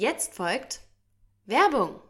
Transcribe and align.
Jetzt 0.00 0.32
folgt 0.32 0.80
Werbung. 1.44 2.00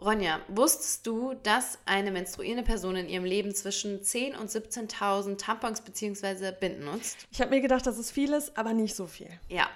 Ronja, 0.00 0.38
wusstest 0.46 1.04
du, 1.04 1.34
dass 1.42 1.80
eine 1.86 2.12
menstruierende 2.12 2.62
Person 2.62 2.94
in 2.94 3.08
ihrem 3.08 3.24
Leben 3.24 3.52
zwischen 3.52 4.00
10.000 4.00 4.38
und 4.38 4.48
17.000 4.48 5.38
Tampons 5.38 5.80
bzw. 5.80 6.52
Binden 6.52 6.84
nutzt? 6.84 7.26
Ich 7.32 7.40
habe 7.40 7.50
mir 7.50 7.60
gedacht, 7.60 7.84
das 7.84 7.98
ist 7.98 8.12
vieles, 8.12 8.56
aber 8.56 8.74
nicht 8.74 8.94
so 8.94 9.08
viel. 9.08 9.28
Ja, 9.48 9.68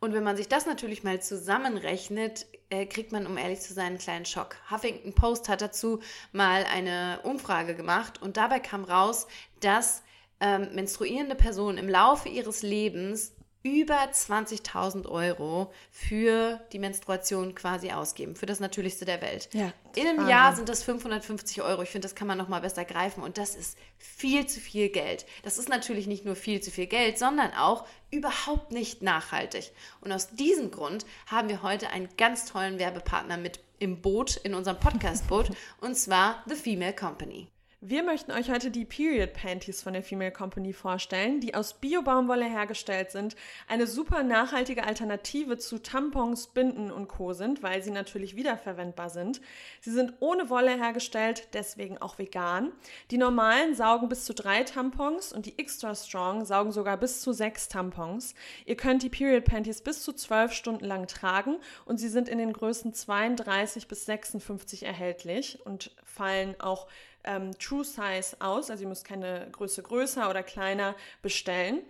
und 0.00 0.14
wenn 0.14 0.24
man 0.24 0.38
sich 0.38 0.48
das 0.48 0.64
natürlich 0.64 1.04
mal 1.04 1.20
zusammenrechnet, 1.20 2.46
äh, 2.70 2.86
kriegt 2.86 3.12
man, 3.12 3.26
um 3.26 3.36
ehrlich 3.36 3.60
zu 3.60 3.74
sein, 3.74 3.88
einen 3.88 3.98
kleinen 3.98 4.24
Schock. 4.24 4.56
Huffington 4.70 5.12
Post 5.12 5.50
hat 5.50 5.60
dazu 5.60 6.00
mal 6.32 6.64
eine 6.72 7.20
Umfrage 7.24 7.74
gemacht 7.74 8.22
und 8.22 8.38
dabei 8.38 8.60
kam 8.60 8.84
raus, 8.84 9.26
dass 9.60 10.02
ähm, 10.40 10.74
menstruierende 10.74 11.34
Personen 11.34 11.76
im 11.76 11.90
Laufe 11.90 12.30
ihres 12.30 12.62
Lebens 12.62 13.34
über 13.64 13.96
20.000 13.96 15.08
Euro 15.08 15.72
für 15.90 16.60
die 16.72 16.78
Menstruation 16.78 17.54
quasi 17.54 17.90
ausgeben, 17.90 18.36
für 18.36 18.44
das 18.44 18.60
Natürlichste 18.60 19.06
der 19.06 19.22
Welt. 19.22 19.48
Ja, 19.54 19.72
In 19.96 20.06
einem. 20.06 20.28
Jahr 20.28 20.54
sind 20.54 20.68
das 20.68 20.84
550 20.84 21.62
Euro. 21.62 21.82
Ich 21.82 21.88
finde, 21.88 22.06
das 22.06 22.14
kann 22.14 22.28
man 22.28 22.36
noch 22.36 22.48
mal 22.48 22.60
besser 22.60 22.84
greifen 22.84 23.22
und 23.22 23.38
das 23.38 23.54
ist 23.54 23.78
viel 23.96 24.46
zu 24.46 24.60
viel 24.60 24.90
Geld. 24.90 25.24
Das 25.42 25.56
ist 25.56 25.70
natürlich 25.70 26.06
nicht 26.06 26.26
nur 26.26 26.36
viel 26.36 26.60
zu 26.60 26.70
viel 26.70 26.86
Geld, 26.86 27.18
sondern 27.18 27.52
auch 27.54 27.86
überhaupt 28.10 28.70
nicht 28.70 29.02
nachhaltig. 29.02 29.72
Und 30.02 30.12
aus 30.12 30.28
diesem 30.28 30.70
Grund 30.70 31.06
haben 31.26 31.48
wir 31.48 31.62
heute 31.62 31.88
einen 31.88 32.10
ganz 32.18 32.44
tollen 32.44 32.78
Werbepartner 32.78 33.38
mit 33.38 33.60
im 33.78 34.02
Boot, 34.02 34.36
in 34.36 34.54
unserem 34.54 34.78
Podcast-Boot, 34.78 35.50
und 35.80 35.96
zwar 35.96 36.44
The 36.46 36.54
Female 36.54 36.94
Company. 36.94 37.48
Wir 37.86 38.02
möchten 38.02 38.32
euch 38.32 38.50
heute 38.50 38.70
die 38.70 38.86
Period 38.86 39.34
Panties 39.34 39.82
von 39.82 39.92
der 39.92 40.02
Female 40.02 40.32
Company 40.32 40.72
vorstellen, 40.72 41.40
die 41.40 41.54
aus 41.54 41.74
Bio-Baumwolle 41.74 42.46
hergestellt 42.46 43.10
sind, 43.10 43.36
eine 43.68 43.86
super 43.86 44.22
nachhaltige 44.22 44.84
Alternative 44.84 45.58
zu 45.58 45.82
Tampons, 45.82 46.46
Binden 46.46 46.90
und 46.90 47.08
Co. 47.08 47.34
sind, 47.34 47.62
weil 47.62 47.82
sie 47.82 47.90
natürlich 47.90 48.36
wiederverwendbar 48.36 49.10
sind. 49.10 49.42
Sie 49.82 49.90
sind 49.90 50.14
ohne 50.20 50.48
Wolle 50.48 50.70
hergestellt, 50.70 51.48
deswegen 51.52 51.98
auch 51.98 52.16
vegan. 52.16 52.72
Die 53.10 53.18
normalen 53.18 53.74
saugen 53.74 54.08
bis 54.08 54.24
zu 54.24 54.32
drei 54.32 54.62
Tampons 54.62 55.34
und 55.34 55.44
die 55.44 55.58
Extra 55.58 55.94
Strong 55.94 56.46
saugen 56.46 56.72
sogar 56.72 56.96
bis 56.96 57.20
zu 57.20 57.34
sechs 57.34 57.68
Tampons. 57.68 58.34
Ihr 58.64 58.78
könnt 58.78 59.02
die 59.02 59.10
Period 59.10 59.44
Panties 59.44 59.82
bis 59.82 60.02
zu 60.02 60.14
zwölf 60.14 60.54
Stunden 60.54 60.86
lang 60.86 61.06
tragen 61.06 61.58
und 61.84 61.98
sie 61.98 62.08
sind 62.08 62.30
in 62.30 62.38
den 62.38 62.54
Größen 62.54 62.94
32 62.94 63.88
bis 63.88 64.06
56 64.06 64.86
erhältlich 64.86 65.58
und 65.66 65.90
fallen 66.02 66.58
auch 66.62 66.86
ähm, 67.24 67.56
True 67.58 67.84
Size 67.84 68.36
aus. 68.40 68.70
Also 68.70 68.82
ihr 68.82 68.88
müsst 68.88 69.04
keine 69.04 69.48
Größe 69.52 69.82
größer 69.82 70.28
oder 70.30 70.42
kleiner 70.42 70.94
bestellen. 71.22 71.80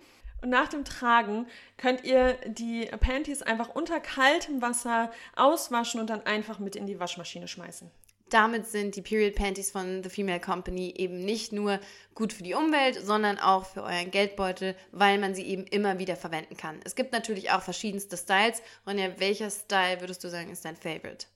Und 0.43 0.51
nach 0.51 0.69
dem 0.69 0.85
Tragen 0.85 1.47
könnt 1.79 2.05
ihr 2.05 2.35
die 2.47 2.87
Panties 3.01 3.43
einfach 3.43 3.71
unter 3.75 3.99
kaltem 4.01 4.61
Wasser 4.61 5.11
auswaschen 5.37 6.01
und 6.01 6.11
dann 6.11 6.27
einfach 6.27 6.59
mit 6.59 6.77
in 6.77 6.87
die 6.87 7.01
Waschmaschine 7.01 7.49
schmeißen. 7.49 7.91
Damit 8.31 8.67
sind 8.67 8.97
die 8.97 9.03
Period 9.03 9.37
Panties 9.37 9.71
von 9.71 10.03
The 10.03 10.09
Female 10.09 10.41
Company 10.41 10.93
eben 10.97 11.25
nicht 11.25 11.53
nur 11.53 11.79
gut 12.15 12.33
für 12.33 12.43
die 12.43 12.55
Umwelt, 12.55 12.99
sondern 13.01 13.39
auch 13.39 13.65
für 13.65 13.83
euren 13.83 14.11
Geldbeutel, 14.11 14.75
weil 14.93 15.19
man 15.19 15.35
sie 15.35 15.47
eben 15.47 15.65
immer 15.65 15.99
wieder 15.99 16.17
verwenden 16.17 16.57
kann. 16.57 16.81
Es 16.85 16.95
gibt 16.95 17.13
natürlich 17.13 17.53
auch 17.53 17.63
verschiedenste 17.63 18.17
Styles. 18.17 18.61
Ronja, 18.87 19.19
welcher 19.19 19.51
Style 19.51 20.01
würdest 20.01 20.25
du 20.25 20.29
sagen 20.31 20.51
ist 20.51 20.65
dein 20.65 20.77
Favorite? 20.77 21.27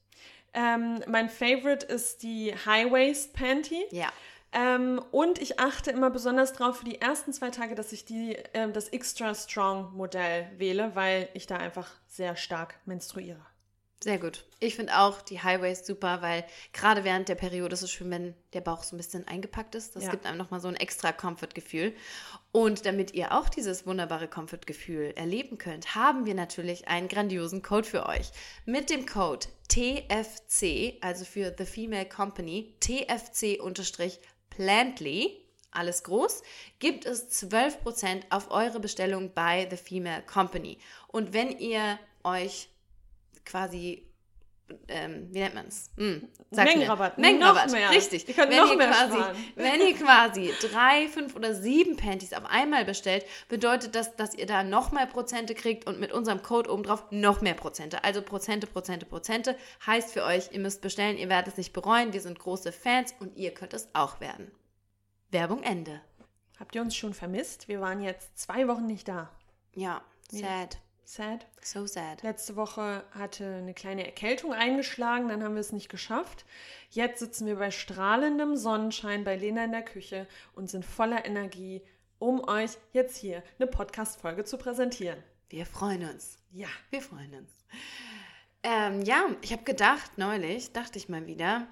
Ähm, 0.55 1.03
mein 1.07 1.29
Favorite 1.29 1.87
ist 1.87 2.23
die 2.23 2.55
High 2.55 2.91
Waist 2.91 3.35
Panty. 3.35 3.85
Ja. 3.91 4.13
Ähm, 4.53 5.03
und 5.11 5.41
ich 5.41 5.61
achte 5.61 5.91
immer 5.91 6.11
besonders 6.11 6.55
drauf 6.55 6.79
für 6.79 6.85
die 6.85 7.01
ersten 7.01 7.33
zwei 7.33 7.51
Tage, 7.51 7.75
dass 7.75 7.93
ich 7.93 8.05
die, 8.05 8.37
ähm, 8.55 8.73
das 8.73 8.89
Extra 8.89 9.35
Strong 9.35 9.95
Modell 9.95 10.51
wähle, 10.57 10.95
weil 10.95 11.29
ich 11.35 11.47
da 11.47 11.57
einfach 11.57 11.91
sehr 12.07 12.35
stark 12.35 12.77
menstruiere. 12.87 13.45
Sehr 14.01 14.19
gut. 14.19 14.45
Ich 14.61 14.77
finde 14.77 14.97
auch 14.97 15.23
die 15.23 15.43
High 15.43 15.61
Waist 15.61 15.87
super, 15.87 16.23
weil 16.23 16.45
gerade 16.73 17.03
während 17.03 17.29
der 17.29 17.35
Periode 17.35 17.75
ist 17.75 17.83
es 17.83 17.91
schön, 17.91 18.09
wenn 18.11 18.35
der 18.53 18.61
Bauch 18.61 18.85
so 18.85 18.95
ein 18.95 18.97
bisschen 18.97 19.27
eingepackt 19.27 19.75
ist. 19.75 19.97
Das 19.97 20.05
Ja. 20.05 20.11
gibt 20.13 20.25
einem 20.25 20.39
nochmal 20.39 20.61
so 20.61 20.69
ein 20.69 20.77
extra 20.77 21.11
Comfort-Gefühl. 21.11 21.93
Und 22.53 22.87
damit 22.87 23.13
ihr 23.15 23.33
auch 23.33 23.49
dieses 23.49 23.87
wunderbare 23.87 24.29
Comfort-Gefühl 24.29 25.15
erleben 25.17 25.59
könnt, 25.59 25.97
haben 25.97 26.27
wir 26.27 26.35
natürlich 26.35 26.87
einen 26.87 27.09
grandiosen 27.09 27.61
Code 27.63 27.89
für 27.89 28.07
euch. 28.07 28.31
Mit 28.67 28.89
dem 28.89 29.05
Code 29.05 29.47
TFC, 29.67 30.97
also 31.01 31.25
für 31.25 31.53
The 31.59 31.67
Female 31.67 32.07
Company, 32.09 32.77
TFC-Plantly, 32.81 35.45
alles 35.71 36.03
groß, 36.05 36.43
gibt 36.79 37.05
es 37.05 37.29
12% 37.43 38.23
auf 38.31 38.51
eure 38.53 38.79
Bestellung 38.81 39.33
bei 39.35 39.67
The 39.69 39.77
Female 39.77 40.23
Company. 40.23 40.79
Und 41.09 41.33
wenn 41.33 41.59
ihr 41.59 41.99
euch 42.25 42.69
quasi, 43.49 44.07
ähm, 44.89 45.29
wie 45.33 45.39
nennt 45.39 45.55
man 45.55 45.67
es? 45.67 45.91
Hm, 45.97 46.29
Mengenrabatt. 46.51 47.19
Mengenrabatt, 47.19 47.73
richtig. 47.91 48.29
Ihr 48.29 48.35
könnt 48.35 48.51
wenn 48.51 48.59
noch 48.59 48.71
ihr 48.71 48.77
mehr 48.77 48.89
quasi, 48.91 49.17
sparen. 49.17 49.37
Wenn 49.57 49.81
ihr 49.81 49.95
quasi 49.95 50.53
drei, 50.61 51.09
fünf 51.09 51.35
oder 51.35 51.55
sieben 51.55 51.97
Panties 51.97 52.33
auf 52.33 52.45
einmal 52.45 52.85
bestellt, 52.85 53.25
bedeutet 53.49 53.95
das, 53.95 54.15
dass 54.17 54.35
ihr 54.35 54.47
da 54.47 54.63
noch 54.63 54.93
mehr 54.93 55.07
Prozente 55.07 55.55
kriegt 55.55 55.87
und 55.87 55.99
mit 55.99 56.13
unserem 56.13 56.43
Code 56.43 56.71
obendrauf 56.71 57.05
noch 57.11 57.41
mehr 57.41 57.55
Prozente. 57.55 58.05
Also 58.05 58.23
Prozente, 58.23 58.67
Prozente, 58.67 59.07
Prozente. 59.07 59.57
Heißt 59.87 60.13
für 60.13 60.25
euch, 60.25 60.51
ihr 60.53 60.61
müsst 60.61 60.83
bestellen, 60.83 61.17
ihr 61.17 61.29
werdet 61.29 61.53
es 61.53 61.57
nicht 61.57 61.73
bereuen. 61.73 62.13
Wir 62.13 62.21
sind 62.21 62.39
große 62.39 62.73
Fans 62.73 63.15
und 63.21 63.37
ihr 63.37 63.53
könnt 63.53 63.75
es 63.75 63.89
auch 63.95 64.21
werden. 64.21 64.51
Werbung 65.31 65.63
Ende. 65.63 66.01
Habt 66.59 66.75
ihr 66.75 66.83
uns 66.83 66.97
schon 66.97 67.15
vermisst? 67.15 67.69
Wir 67.69 67.81
waren 67.81 68.03
jetzt 68.03 68.39
zwei 68.39 68.67
Wochen 68.69 68.87
nicht 68.87 69.09
da. 69.09 69.31
Ja, 69.75 70.03
sad. 70.31 70.79
Sad. 71.11 71.47
So 71.63 71.87
sad. 71.87 72.23
Letzte 72.23 72.55
Woche 72.55 73.03
hatte 73.13 73.47
eine 73.47 73.73
kleine 73.73 74.05
Erkältung 74.05 74.53
eingeschlagen, 74.53 75.29
dann 75.29 75.43
haben 75.43 75.55
wir 75.55 75.63
es 75.63 75.73
nicht 75.73 75.89
geschafft. 75.89 76.45
Jetzt 76.91 77.21
sitzen 77.21 77.47
wir 77.47 77.57
bei 77.57 77.71
strahlendem 77.71 78.57
Sonnenschein 78.57 79.25
bei 79.25 79.35
Lena 79.35 79.65
in 79.65 79.73
der 79.73 79.87
Küche 79.87 80.27
und 80.53 80.69
sind 80.69 80.85
voller 80.85 81.25
Energie, 81.25 81.81
um 82.19 82.47
euch 82.47 82.73
jetzt 82.93 83.17
hier 83.17 83.43
eine 83.59 83.67
Podcast-Folge 83.67 84.45
zu 84.45 84.59
präsentieren. 84.59 85.25
Wir 85.49 85.65
freuen 85.65 86.11
uns. 86.11 86.37
Ja. 86.53 86.69
Wir 86.91 87.01
freuen 87.01 87.33
uns. 87.37 87.53
Ähm, 88.63 89.01
ja, 89.01 89.35
ich 89.41 89.53
habe 89.53 89.65
gedacht, 89.65 90.19
neulich, 90.19 90.73
dachte 90.73 90.99
ich 90.99 91.09
mal 91.09 91.27
wieder, 91.27 91.69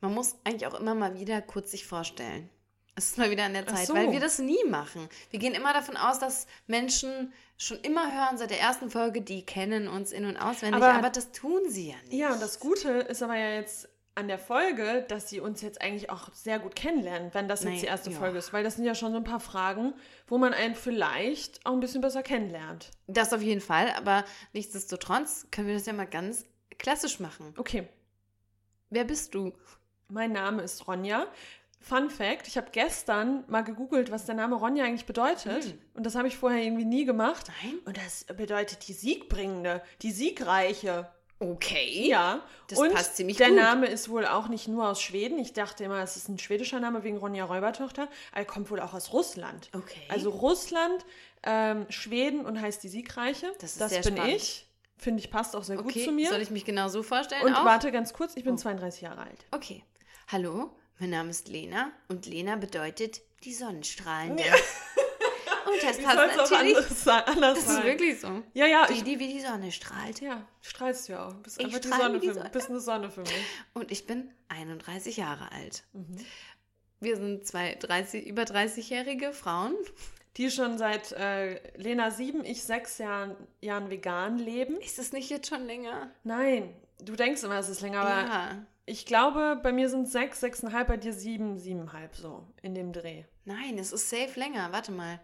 man 0.00 0.14
muss 0.14 0.36
eigentlich 0.44 0.66
auch 0.66 0.80
immer 0.80 0.94
mal 0.94 1.20
wieder 1.20 1.42
kurz 1.42 1.72
sich 1.72 1.86
vorstellen. 1.86 2.48
Es 2.94 3.08
ist 3.08 3.18
mal 3.18 3.30
wieder 3.30 3.44
an 3.44 3.54
der 3.54 3.66
Zeit, 3.66 3.86
so. 3.86 3.94
weil 3.94 4.12
wir 4.12 4.20
das 4.20 4.38
nie 4.38 4.64
machen. 4.68 5.08
Wir 5.30 5.38
gehen 5.38 5.54
immer 5.54 5.72
davon 5.72 5.96
aus, 5.96 6.18
dass 6.18 6.46
Menschen 6.66 7.32
schon 7.64 7.80
immer 7.80 8.12
hören 8.12 8.38
seit 8.38 8.50
der 8.50 8.60
ersten 8.60 8.90
Folge, 8.90 9.22
die 9.22 9.44
kennen 9.44 9.88
uns 9.88 10.12
in- 10.12 10.24
und 10.24 10.36
auswendig, 10.36 10.82
Aber- 10.82 10.94
aber, 10.94 11.10
das 11.10 11.32
tun 11.32 11.62
sie 11.68 11.90
ja 11.90 11.96
nicht. 12.04 12.12
Ja, 12.14 12.32
und 12.32 12.42
das 12.42 12.60
Gute 12.60 12.88
ist 12.90 13.22
aber 13.22 13.36
ja 13.36 13.50
jetzt 13.54 13.88
an 14.14 14.28
der 14.28 14.38
Folge, 14.38 15.06
dass 15.08 15.30
sie 15.30 15.40
uns 15.40 15.62
jetzt 15.62 15.80
eigentlich 15.80 16.10
auch 16.10 16.32
sehr 16.34 16.58
gut 16.58 16.76
kennenlernen, 16.76 17.32
wenn 17.32 17.48
das 17.48 17.60
jetzt 17.62 17.70
Nein, 17.70 17.80
die 17.80 17.86
erste 17.86 18.10
ja. 18.10 18.18
Folge 18.18 18.38
ist, 18.38 18.52
weil 18.52 18.62
das 18.62 18.76
sind 18.76 18.84
ja 18.84 18.94
schon 18.94 19.12
so 19.12 19.16
ein 19.18 19.24
paar 19.24 19.40
Fragen, 19.40 19.94
wo 20.26 20.36
man 20.36 20.52
einen 20.52 20.74
vielleicht 20.74 21.64
auch 21.64 21.72
ein 21.72 21.80
bisschen 21.80 22.02
besser 22.02 22.22
kennenlernt. 22.22 22.90
Das 23.06 23.32
auf 23.32 23.40
jeden 23.40 23.62
Fall, 23.62 23.90
aber 23.96 24.24
nichtsdestotrotz 24.52 25.46
können 25.50 25.68
wir 25.68 25.74
das 25.74 25.86
ja 25.86 25.94
mal 25.94 26.06
ganz 26.06 26.44
klassisch 26.78 27.20
machen. 27.20 27.54
Okay, 27.56 27.88
Wer 28.94 29.04
bist 29.04 29.34
du? 29.34 29.54
Mein 30.08 30.32
Name 30.32 30.60
ist 30.60 30.86
Ronja. 30.86 31.26
Fun 31.82 32.08
Fact: 32.10 32.48
Ich 32.48 32.56
habe 32.56 32.68
gestern 32.72 33.44
mal 33.48 33.62
gegoogelt, 33.62 34.10
was 34.10 34.24
der 34.24 34.34
Name 34.34 34.56
Ronja 34.56 34.84
eigentlich 34.84 35.06
bedeutet. 35.06 35.64
Hm. 35.64 35.78
Und 35.94 36.06
das 36.06 36.14
habe 36.14 36.28
ich 36.28 36.36
vorher 36.36 36.62
irgendwie 36.62 36.84
nie 36.84 37.04
gemacht. 37.04 37.46
Nein? 37.62 37.78
Und 37.84 37.96
das 37.96 38.24
bedeutet 38.24 38.86
die 38.88 38.92
Siegbringende, 38.92 39.82
die 40.02 40.12
Siegreiche. 40.12 41.08
Okay. 41.38 42.08
Ja. 42.08 42.40
Das 42.68 42.78
und 42.78 42.92
passt 42.94 43.16
ziemlich 43.16 43.36
der 43.36 43.48
gut. 43.48 43.56
Name 43.56 43.86
ist 43.86 44.08
wohl 44.08 44.26
auch 44.26 44.46
nicht 44.48 44.68
nur 44.68 44.88
aus 44.88 45.02
Schweden. 45.02 45.38
Ich 45.40 45.52
dachte 45.52 45.82
immer, 45.84 46.00
es 46.00 46.16
ist 46.16 46.28
ein 46.28 46.38
schwedischer 46.38 46.78
Name 46.78 47.02
wegen 47.02 47.16
Ronja 47.16 47.44
Räubertochter. 47.44 48.08
Er 48.32 48.44
kommt 48.44 48.70
wohl 48.70 48.78
auch 48.80 48.94
aus 48.94 49.12
Russland. 49.12 49.68
Okay. 49.74 50.00
Also 50.08 50.30
Russland, 50.30 51.04
ähm, 51.42 51.86
Schweden 51.88 52.46
und 52.46 52.60
heißt 52.60 52.82
die 52.84 52.88
Siegreiche. 52.88 53.52
Das 53.60 53.76
ist 53.76 53.88
sehr 53.88 54.02
bin 54.02 54.16
spannend. 54.16 54.36
ich. 54.36 54.68
Finde 54.96 55.18
ich, 55.18 55.32
passt 55.32 55.56
auch 55.56 55.64
sehr 55.64 55.76
gut 55.78 55.86
okay, 55.86 56.04
zu 56.04 56.12
mir. 56.12 56.28
soll 56.28 56.40
ich 56.42 56.52
mich 56.52 56.64
genau 56.64 56.86
so 56.86 57.02
vorstellen? 57.02 57.42
und 57.44 57.54
auch? 57.56 57.64
warte 57.64 57.90
ganz 57.90 58.12
kurz, 58.12 58.36
ich 58.36 58.44
bin 58.44 58.54
Oh. 58.54 58.56
32 58.56 59.00
Jahre 59.00 59.22
alt. 59.22 59.44
Okay. 59.50 59.82
Hallo, 60.28 60.70
mein 61.02 61.10
Name 61.10 61.30
ist 61.30 61.48
Lena 61.48 61.90
und 62.08 62.26
Lena 62.26 62.54
bedeutet 62.54 63.22
die 63.42 63.52
Sonnenstrahlende. 63.52 64.44
Und 64.44 65.82
das 65.82 65.98
Wie 65.98 66.02
passt 66.02 66.36
natürlich. 66.36 66.76
anders 66.76 67.04
sein? 67.04 67.22
Anders 67.26 67.54
Das 67.58 67.66
ist 67.66 67.74
sein? 67.74 67.84
wirklich 67.84 68.20
so. 68.20 68.42
Ja, 68.54 68.66
ja, 68.66 68.86
Die, 68.86 68.92
ich, 68.94 69.02
die 69.04 69.18
wie 69.18 69.28
die 69.32 69.40
Sonne 69.40 69.72
strahlt. 69.72 70.20
ja, 70.20 70.46
strahlst 70.60 71.08
du 71.08 71.12
ja 71.14 71.26
auch. 71.26 71.34
Bist 71.34 71.58
Ich 71.58 71.66
einfach 71.66 71.80
die 71.80 71.88
Sonne 71.88 72.14
wie 72.14 72.20
die 72.20 72.28
für 72.28 72.34
Sonne. 72.34 72.44
mich. 72.44 72.52
Bist 72.52 72.70
eine 72.70 72.80
Sonne 72.80 73.10
für 73.10 73.20
mich. 73.22 73.44
Und 73.74 73.90
ich 73.90 74.06
bin 74.06 74.30
31 74.48 75.16
Jahre 75.16 75.50
alt. 75.50 75.82
Mhm. 75.92 76.18
Wir 77.00 77.16
sind 77.16 77.46
zwei 77.48 77.74
30, 77.74 78.26
über 78.26 78.42
30-jährige 78.42 79.32
Frauen. 79.32 79.74
Die 80.36 80.50
schon 80.52 80.78
seit 80.78 81.10
äh, 81.12 81.60
Lena 81.76 82.10
sieben, 82.12 82.44
ich 82.44 82.62
sechs 82.62 82.98
Jahren, 82.98 83.36
Jahren 83.60 83.90
vegan 83.90 84.38
leben. 84.38 84.80
Ist 84.80 84.98
es 85.00 85.12
nicht 85.12 85.30
jetzt 85.30 85.48
schon 85.48 85.66
länger? 85.66 86.10
Nein, 86.24 86.74
du 87.02 87.16
denkst 87.16 87.42
immer, 87.42 87.58
es 87.58 87.68
ist 87.68 87.80
länger, 87.82 88.00
aber 88.02 88.28
ja. 88.28 88.66
Ich 88.86 89.06
glaube, 89.06 89.60
bei 89.62 89.72
mir 89.72 89.88
sind 89.88 90.08
sechs, 90.08 90.40
sechseinhalb, 90.40 90.88
bei 90.88 90.96
dir 90.96 91.12
sieben, 91.12 91.58
siebeneinhalb 91.58 92.14
so 92.16 92.46
in 92.62 92.74
dem 92.74 92.92
Dreh. 92.92 93.24
Nein, 93.44 93.78
es 93.78 93.92
ist 93.92 94.08
safe 94.10 94.38
länger. 94.38 94.68
Warte 94.72 94.92
mal. 94.92 95.20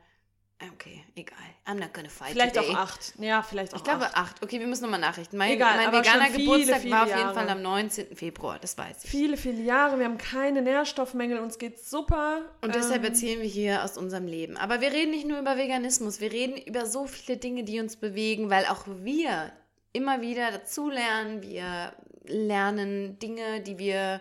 Okay, 0.75 1.05
egal. 1.15 1.39
I'm 1.67 1.75
not 1.79 1.95
gonna 1.95 2.09
fight 2.09 2.31
Vielleicht 2.33 2.57
today. 2.57 2.71
auch 2.71 2.79
acht. 2.79 3.15
Ja, 3.21 3.43
vielleicht 3.43 3.75
auch 3.75 3.77
Ich 3.79 3.85
glaube 3.85 4.07
acht. 4.07 4.17
acht. 4.17 4.43
Okay, 4.43 4.59
wir 4.59 4.67
müssen 4.67 4.83
nochmal 4.83 4.99
Nachrichten. 4.99 5.37
Mein, 5.37 5.53
Egal, 5.53 5.77
mein 5.77 5.93
veganer 5.93 6.25
viele, 6.27 6.39
Geburtstag 6.39 6.81
viele 6.81 6.95
war 6.95 7.03
auf 7.03 7.09
jeden 7.09 7.21
Jahre. 7.21 7.35
Fall 7.35 7.49
am 7.49 7.63
19. 7.63 8.17
Februar, 8.17 8.59
das 8.59 8.77
weiß 8.77 9.05
ich. 9.05 9.11
Viele, 9.11 9.37
viele 9.37 9.63
Jahre. 9.63 9.99
Wir 10.01 10.07
haben 10.07 10.19
keine 10.19 10.61
Nährstoffmängel. 10.63 11.39
Uns 11.39 11.59
geht's 11.59 11.89
super. 11.89 12.41
Und 12.61 12.75
deshalb 12.75 13.05
Ähm, 13.05 13.11
erzählen 13.11 13.41
wir 13.41 13.49
hier 13.49 13.85
aus 13.85 13.97
unserem 13.97 14.27
Leben. 14.27 14.57
Aber 14.57 14.81
wir 14.81 14.91
reden 14.91 15.13
nicht 15.13 15.29
nur 15.29 15.39
über 15.39 15.57
Veganismus, 15.57 16.21
wir 16.21 16.33
reden 16.33 16.57
über 16.57 16.87
so 16.87 17.07
viele 17.07 17.39
Dinge, 17.39 17.63
die 17.63 17.79
uns 17.79 17.95
bewegen, 17.95 18.51
weil 18.51 18.67
auch 18.67 18.83
wir 18.87 19.53
immer 19.93 20.21
wieder 20.23 20.51
dazulernen. 20.51 21.41
Wir 21.41 21.93
lernen 22.25 23.19
Dinge, 23.19 23.61
die 23.61 23.79
wir, 23.79 24.21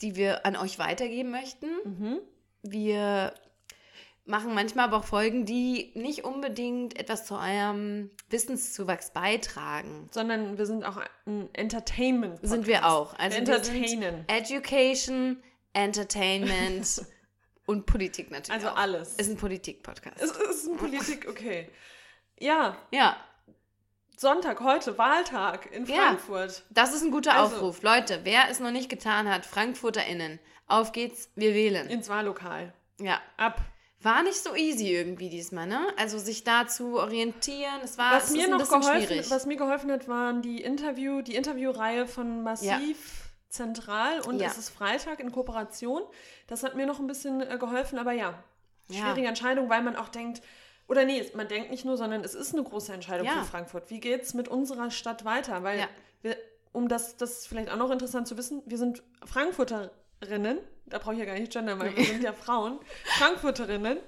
die 0.00 0.16
wir 0.16 0.46
an 0.46 0.56
euch 0.56 0.78
weitergeben 0.78 1.30
möchten. 1.30 1.66
Mhm. 1.84 2.18
Wir 2.62 3.34
machen 4.28 4.54
manchmal 4.54 4.86
aber 4.86 4.98
auch 4.98 5.04
Folgen, 5.04 5.46
die 5.46 5.90
nicht 5.94 6.24
unbedingt 6.24 6.98
etwas 6.98 7.24
zu 7.24 7.34
eurem 7.34 8.10
Wissenszuwachs 8.28 9.12
beitragen. 9.12 10.08
sondern 10.12 10.58
wir 10.58 10.66
sind 10.66 10.84
auch 10.84 10.98
ein 11.26 11.48
Entertainment. 11.54 12.38
Sind 12.42 12.66
wir 12.66 12.86
auch. 12.86 13.14
Also 13.18 13.38
entertainen. 13.38 14.24
Education, 14.28 15.42
Entertainment 15.72 17.02
und 17.66 17.86
Politik 17.86 18.30
natürlich. 18.30 18.52
Also 18.52 18.68
auch. 18.68 18.76
alles. 18.76 19.14
Ist 19.14 19.30
ein 19.30 19.36
Politik-Podcast. 19.38 20.20
Es 20.20 20.30
ist 20.32 20.68
ein 20.68 20.76
Politik, 20.76 21.26
okay. 21.28 21.68
Ja, 22.38 22.76
Ja, 22.92 23.16
Sonntag, 24.18 24.60
heute, 24.60 24.98
Wahltag 24.98 25.70
in 25.72 25.86
Ja. 25.86 25.94
Frankfurt. 26.08 26.64
das 26.70 26.92
ist 26.92 27.02
ein 27.02 27.12
guter 27.12 27.34
Also- 27.34 27.54
Aufruf. 27.56 27.82
Leute, 27.82 28.20
wer 28.24 28.48
es 28.50 28.58
noch 28.58 28.72
nicht 28.72 28.88
getan 28.88 29.28
hat, 29.32 29.46
FrankfurterInnen, 29.46 30.40
auf 30.66 30.90
geht's, 30.90 31.30
wir 31.36 31.54
wählen. 31.54 31.88
Ins 31.88 32.08
Wahllokal. 32.08 32.72
Ja. 33.00 33.20
Ab. 33.36 33.60
War 34.00 34.22
nicht 34.24 34.36
so 34.42 34.54
easy 34.56 34.88
irgendwie 34.92 35.28
diesmal, 35.28 35.66
ne? 35.66 35.80
Also 35.96 36.18
sich 36.18 36.42
da 36.44 36.66
zu 36.66 36.98
orientieren, 36.98 37.80
es 37.82 37.96
war 37.98 38.12
Was 38.14 38.30
mir 38.30 38.48
noch 38.48 38.68
geholfen, 38.68 39.06
schwierig. 39.06 39.30
was 39.30 39.46
mir 39.46 39.56
geholfen 39.56 39.90
hat, 39.92 40.08
waren 40.08 40.42
die 40.42 40.62
Interview, 40.62 41.20
die 41.22 41.34
Interviewreihe 41.36 42.06
von 42.06 42.42
Massiv 42.42 43.24
Zentral 43.48 44.20
und 44.20 44.40
Ja. 44.40 44.48
es 44.48 44.58
ist 44.58 44.70
Freitag 44.70 45.20
in 45.20 45.32
Kooperation. 45.32 46.02
Das 46.48 46.62
hat 46.64 46.74
mir 46.76 46.86
noch 46.86 46.98
ein 46.98 47.06
bisschen 47.06 47.40
äh, 47.40 47.56
geholfen, 47.58 47.98
aber 47.98 48.12
ja, 48.12 48.34
Ja. 48.88 49.00
schwierige 49.02 49.26
Entscheidung, 49.28 49.68
weil 49.70 49.82
man 49.82 49.96
auch 49.96 50.08
denkt, 50.08 50.42
oder 50.88 51.04
nee, 51.04 51.24
man 51.34 51.46
denkt 51.48 51.70
nicht 51.70 51.84
nur, 51.84 51.96
sondern 51.96 52.24
es 52.24 52.34
ist 52.34 52.52
eine 52.54 52.64
große 52.64 52.92
Entscheidung 52.92 53.26
Ja. 53.26 53.34
für 53.34 53.44
Frankfurt. 53.44 53.90
Wie 53.90 54.00
geht's 54.00 54.34
mit 54.34 54.48
unserer 54.48 54.90
Stadt 54.90 55.24
weiter? 55.24 55.62
Weil 55.62 55.78
Ja. 55.80 55.88
wir, 56.22 56.36
um 56.72 56.88
das, 56.88 57.16
das 57.16 57.46
vielleicht 57.46 57.70
auch 57.70 57.76
noch 57.76 57.90
interessant 57.90 58.26
zu 58.26 58.36
wissen, 58.36 58.62
wir 58.66 58.78
sind 58.78 59.02
Frankfurterinnen, 59.24 60.58
da 60.86 60.98
brauche 60.98 61.12
ich 61.14 61.18
ja 61.20 61.24
gar 61.26 61.34
nicht 61.34 61.52
gendern, 61.52 61.78
weil 61.78 61.94
wir 61.96 62.04
sind 62.04 62.22
ja 62.22 62.32
Frauen, 62.44 62.78
Frankfurterinnen, 63.18 63.98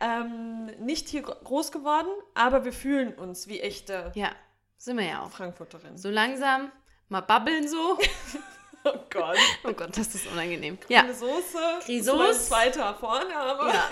ähm, 0.00 0.66
nicht 0.78 1.08
hier 1.08 1.22
gro- 1.22 1.36
groß 1.44 1.72
geworden, 1.72 2.08
aber 2.34 2.64
wir 2.64 2.72
fühlen 2.72 3.14
uns 3.14 3.48
wie 3.48 3.60
echte 3.60 4.12
ja, 4.14 4.30
sind 4.76 4.98
wir 4.98 5.06
ja 5.06 5.22
auch. 5.22 5.30
Frankfurterinnen. 5.30 5.96
So 5.96 6.10
langsam, 6.10 6.70
mal 7.08 7.22
babbeln 7.22 7.66
so. 7.68 7.98
Oh 8.88 8.98
Gott. 9.10 9.36
Oh 9.64 9.72
Gott, 9.72 9.96
das 9.98 10.14
ist 10.14 10.26
unangenehm. 10.30 10.78
Ja, 10.88 11.00
Eine 11.00 11.14
Soße, 11.14 11.58
ist 11.88 12.06
mein 12.12 12.32
zweiter 12.34 12.94
Vorname. 12.94 13.72
ja. 13.72 13.90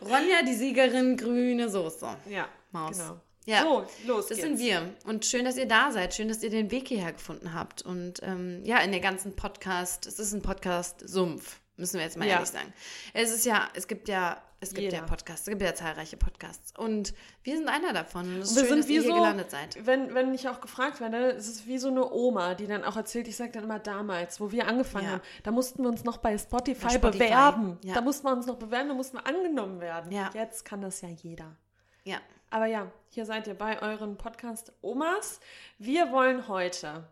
Ronja, 0.02 0.42
die 0.46 0.54
Siegerin, 0.54 1.16
grüne 1.16 1.68
Soße. 1.68 2.08
Ja, 2.28 2.48
Maus. 2.72 2.98
genau. 2.98 3.20
Ja. 3.46 3.62
So, 3.62 3.86
los 4.06 4.26
Das 4.28 4.38
geht's. 4.38 4.40
sind 4.48 4.58
wir. 4.58 4.94
Und 5.04 5.26
schön, 5.26 5.44
dass 5.44 5.56
ihr 5.56 5.66
da 5.68 5.92
seid. 5.92 6.14
Schön, 6.14 6.28
dass 6.28 6.42
ihr 6.42 6.50
den 6.50 6.70
Weg 6.70 6.88
hierher 6.88 7.12
gefunden 7.12 7.52
habt. 7.54 7.82
Und 7.82 8.22
ähm, 8.22 8.62
ja, 8.64 8.78
in 8.78 8.90
der 8.90 9.00
ganzen 9.00 9.36
Podcast, 9.36 10.06
es 10.06 10.18
ist 10.18 10.32
ein 10.32 10.40
Podcast-Sumpf, 10.42 11.60
müssen 11.76 11.94
wir 11.98 12.02
jetzt 12.04 12.16
mal 12.16 12.26
Ja. 12.26 12.34
ehrlich 12.34 12.48
sagen. 12.50 12.72
Es 13.12 13.30
ist 13.32 13.44
ja, 13.46 13.68
es 13.74 13.86
gibt 13.88 14.08
ja, 14.08 14.40
es 14.60 14.70
gibt 14.70 14.80
Jeder. 14.82 14.98
ja 14.98 15.02
Podcasts, 15.02 15.42
es 15.46 15.50
gibt 15.50 15.60
ja 15.62 15.74
zahlreiche 15.74 16.16
Podcasts. 16.16 16.72
Und 16.78 17.12
wir 17.42 17.56
sind 17.56 17.68
einer 17.68 17.92
davon. 17.92 18.26
Und 18.34 18.40
es 18.40 18.50
ist 18.50 18.56
Wir 18.56 18.60
schön, 18.62 18.68
sind 18.70 18.78
dass 18.80 18.88
wie 18.88 18.94
ihr 18.94 19.00
hier 19.02 19.10
so, 19.10 19.16
gelandet 19.16 19.50
seid. 19.50 19.84
wenn, 19.86 20.14
wenn 20.14 20.32
ich 20.34 20.48
auch 20.48 20.60
gefragt 20.60 21.00
werde, 21.00 21.32
es 21.32 21.48
ist 21.48 21.66
wie 21.66 21.78
so 21.78 21.88
eine 21.88 22.10
Oma, 22.10 22.54
die 22.54 22.66
dann 22.66 22.84
auch 22.84 22.96
erzählt, 22.96 23.28
ich 23.28 23.36
sage 23.36 23.52
dann 23.52 23.64
immer 23.64 23.78
damals, 23.78 24.40
wo 24.40 24.52
wir 24.52 24.66
angefangen 24.68 25.06
Ja. 25.06 25.12
haben, 25.12 25.22
da 25.42 25.50
mussten 25.50 25.82
wir 25.82 25.88
uns 25.90 26.04
noch 26.04 26.16
bei 26.18 26.38
Spotify, 26.38 26.90
Spotify, 26.90 27.18
bewerben. 27.24 27.78
ja. 27.82 27.94
Da 27.94 28.00
mussten 28.00 28.26
wir 28.26 28.32
uns 28.32 28.46
noch 28.46 28.56
bewerben, 28.56 28.88
da 28.88 28.94
mussten 28.94 29.18
wir 29.18 29.26
angenommen 29.26 29.80
werden. 29.80 30.10
Ja. 30.12 30.30
Jetzt 30.34 30.64
kann 30.64 30.80
das 30.80 31.00
ja 31.02 31.08
jeder. 31.08 31.56
Ja. 32.04 32.18
Aber 32.50 32.66
ja, 32.66 32.90
hier 33.08 33.26
seid 33.26 33.48
ihr 33.48 33.54
bei 33.54 33.82
euren 33.82 34.16
Podcast 34.16 34.72
Omas. 34.80 35.40
Wir 35.78 36.12
wollen 36.12 36.46
heute 36.46 37.08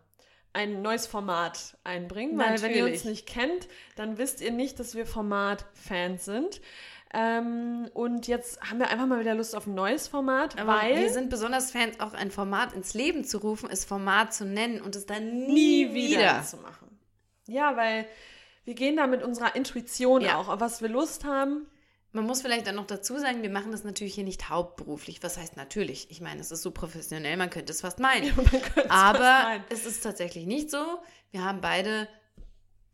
ein 0.53 0.81
neues 0.81 1.07
Format 1.07 1.77
einbringen, 1.83 2.37
weil 2.37 2.61
wenn 2.61 2.71
ihr 2.73 2.83
uns 2.85 3.03
Natürlich. 3.03 3.03
nicht 3.05 3.25
kennt, 3.27 3.67
dann 3.95 4.17
wisst 4.17 4.39
ihr 4.41 4.51
nicht, 4.51 4.79
dass 4.79 4.95
wir 4.95 5.05
Format-Fans 5.05 6.25
sind. 6.25 6.61
Ähm, 7.15 7.89
und 7.93 8.27
jetzt 8.27 8.59
haben 8.61 8.79
wir 8.79 8.89
einfach 8.89 9.05
mal 9.05 9.19
wieder 9.19 9.35
Lust 9.35 9.55
auf 9.55 9.67
ein 9.67 9.75
neues 9.75 10.07
Format, 10.07 10.59
Aber 10.59 10.73
weil 10.77 10.95
wir 10.95 11.09
sind 11.11 11.29
besonders 11.29 11.71
Fans, 11.71 11.99
auch 11.99 12.13
ein 12.13 12.31
Format 12.31 12.73
ins 12.73 12.93
Leben 12.95 13.23
zu 13.23 13.37
rufen, 13.37 13.69
es 13.71 13.85
Format 13.85 14.33
zu 14.33 14.45
nennen 14.45 14.81
und 14.81 14.95
es 14.95 15.05
dann 15.05 15.31
nie, 15.45 15.85
nie 15.85 15.93
wieder, 15.93 16.19
wieder. 16.19 16.43
zu 16.43 16.57
machen. 16.57 16.87
Ja, 17.45 17.75
weil 17.77 18.07
wir 18.65 18.73
gehen 18.73 18.95
da 18.95 19.05
mit 19.05 19.21
unserer 19.21 19.55
Intuition 19.55 20.21
Ja. 20.21 20.37
auch, 20.37 20.49
auf 20.49 20.59
was 20.59 20.81
wir 20.81 20.89
Lust 20.89 21.23
haben. 21.25 21.67
Man 22.13 22.25
muss 22.25 22.41
vielleicht 22.43 22.67
dann 22.67 22.75
noch 22.75 22.85
dazu 22.85 23.17
sagen, 23.17 23.41
wir 23.41 23.49
machen 23.49 23.71
das 23.71 23.83
natürlich 23.83 24.13
hier 24.13 24.23
nicht 24.23 24.49
hauptberuflich. 24.49 25.23
Was 25.23 25.37
heißt 25.37 25.57
natürlich? 25.57 26.09
Ich 26.11 26.21
meine, 26.21 26.39
es 26.41 26.51
ist 26.51 26.61
so 26.61 26.69
professionell, 26.71 27.37
man 27.37 27.49
könnte 27.49 27.71
es 27.73 27.81
fast 27.81 27.99
meinen. 27.99 28.33
Könnte 28.35 28.55
es 28.57 28.73
fast 28.73 28.91
Aber 28.91 29.19
meinen. 29.43 29.63
es 29.69 29.85
ist 29.85 30.01
tatsächlich 30.03 30.45
nicht 30.45 30.69
so. 30.69 30.77
Wir 31.31 31.43
haben 31.43 31.59
beide 31.59 32.07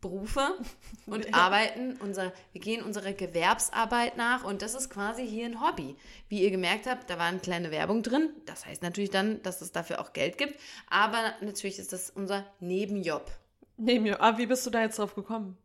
Berufe 0.00 0.54
und 1.06 1.26
Ja. 1.26 1.34
arbeiten, 1.34 1.98
unser, 2.00 2.32
wir 2.52 2.60
gehen 2.62 2.82
unserer 2.82 3.12
Gewerbsarbeit 3.12 4.16
nach 4.16 4.44
und 4.44 4.62
das 4.62 4.74
ist 4.74 4.88
quasi 4.88 5.26
hier 5.28 5.44
ein 5.44 5.60
Hobby. 5.60 5.96
Wie 6.28 6.42
ihr 6.42 6.50
gemerkt 6.50 6.86
habt, 6.86 7.10
da 7.10 7.18
war 7.18 7.26
eine 7.26 7.40
kleine 7.40 7.70
Werbung 7.70 8.02
drin. 8.02 8.30
Das 8.46 8.64
heißt 8.64 8.82
natürlich 8.82 9.10
dann, 9.10 9.42
dass 9.42 9.60
es 9.60 9.70
dafür 9.70 10.00
auch 10.00 10.14
Geld 10.14 10.38
gibt. 10.38 10.58
Aber 10.88 11.34
natürlich 11.42 11.78
ist 11.78 11.92
das 11.92 12.08
unser 12.08 12.46
Nebenjob. 12.60 13.30
Nee, 13.76 13.98
mir. 13.98 14.22
Ah, 14.22 14.38
wie 14.38 14.46
bist 14.46 14.64
du 14.64 14.70
da 14.70 14.80
jetzt 14.80 14.98
drauf 14.98 15.14
gekommen? 15.14 15.58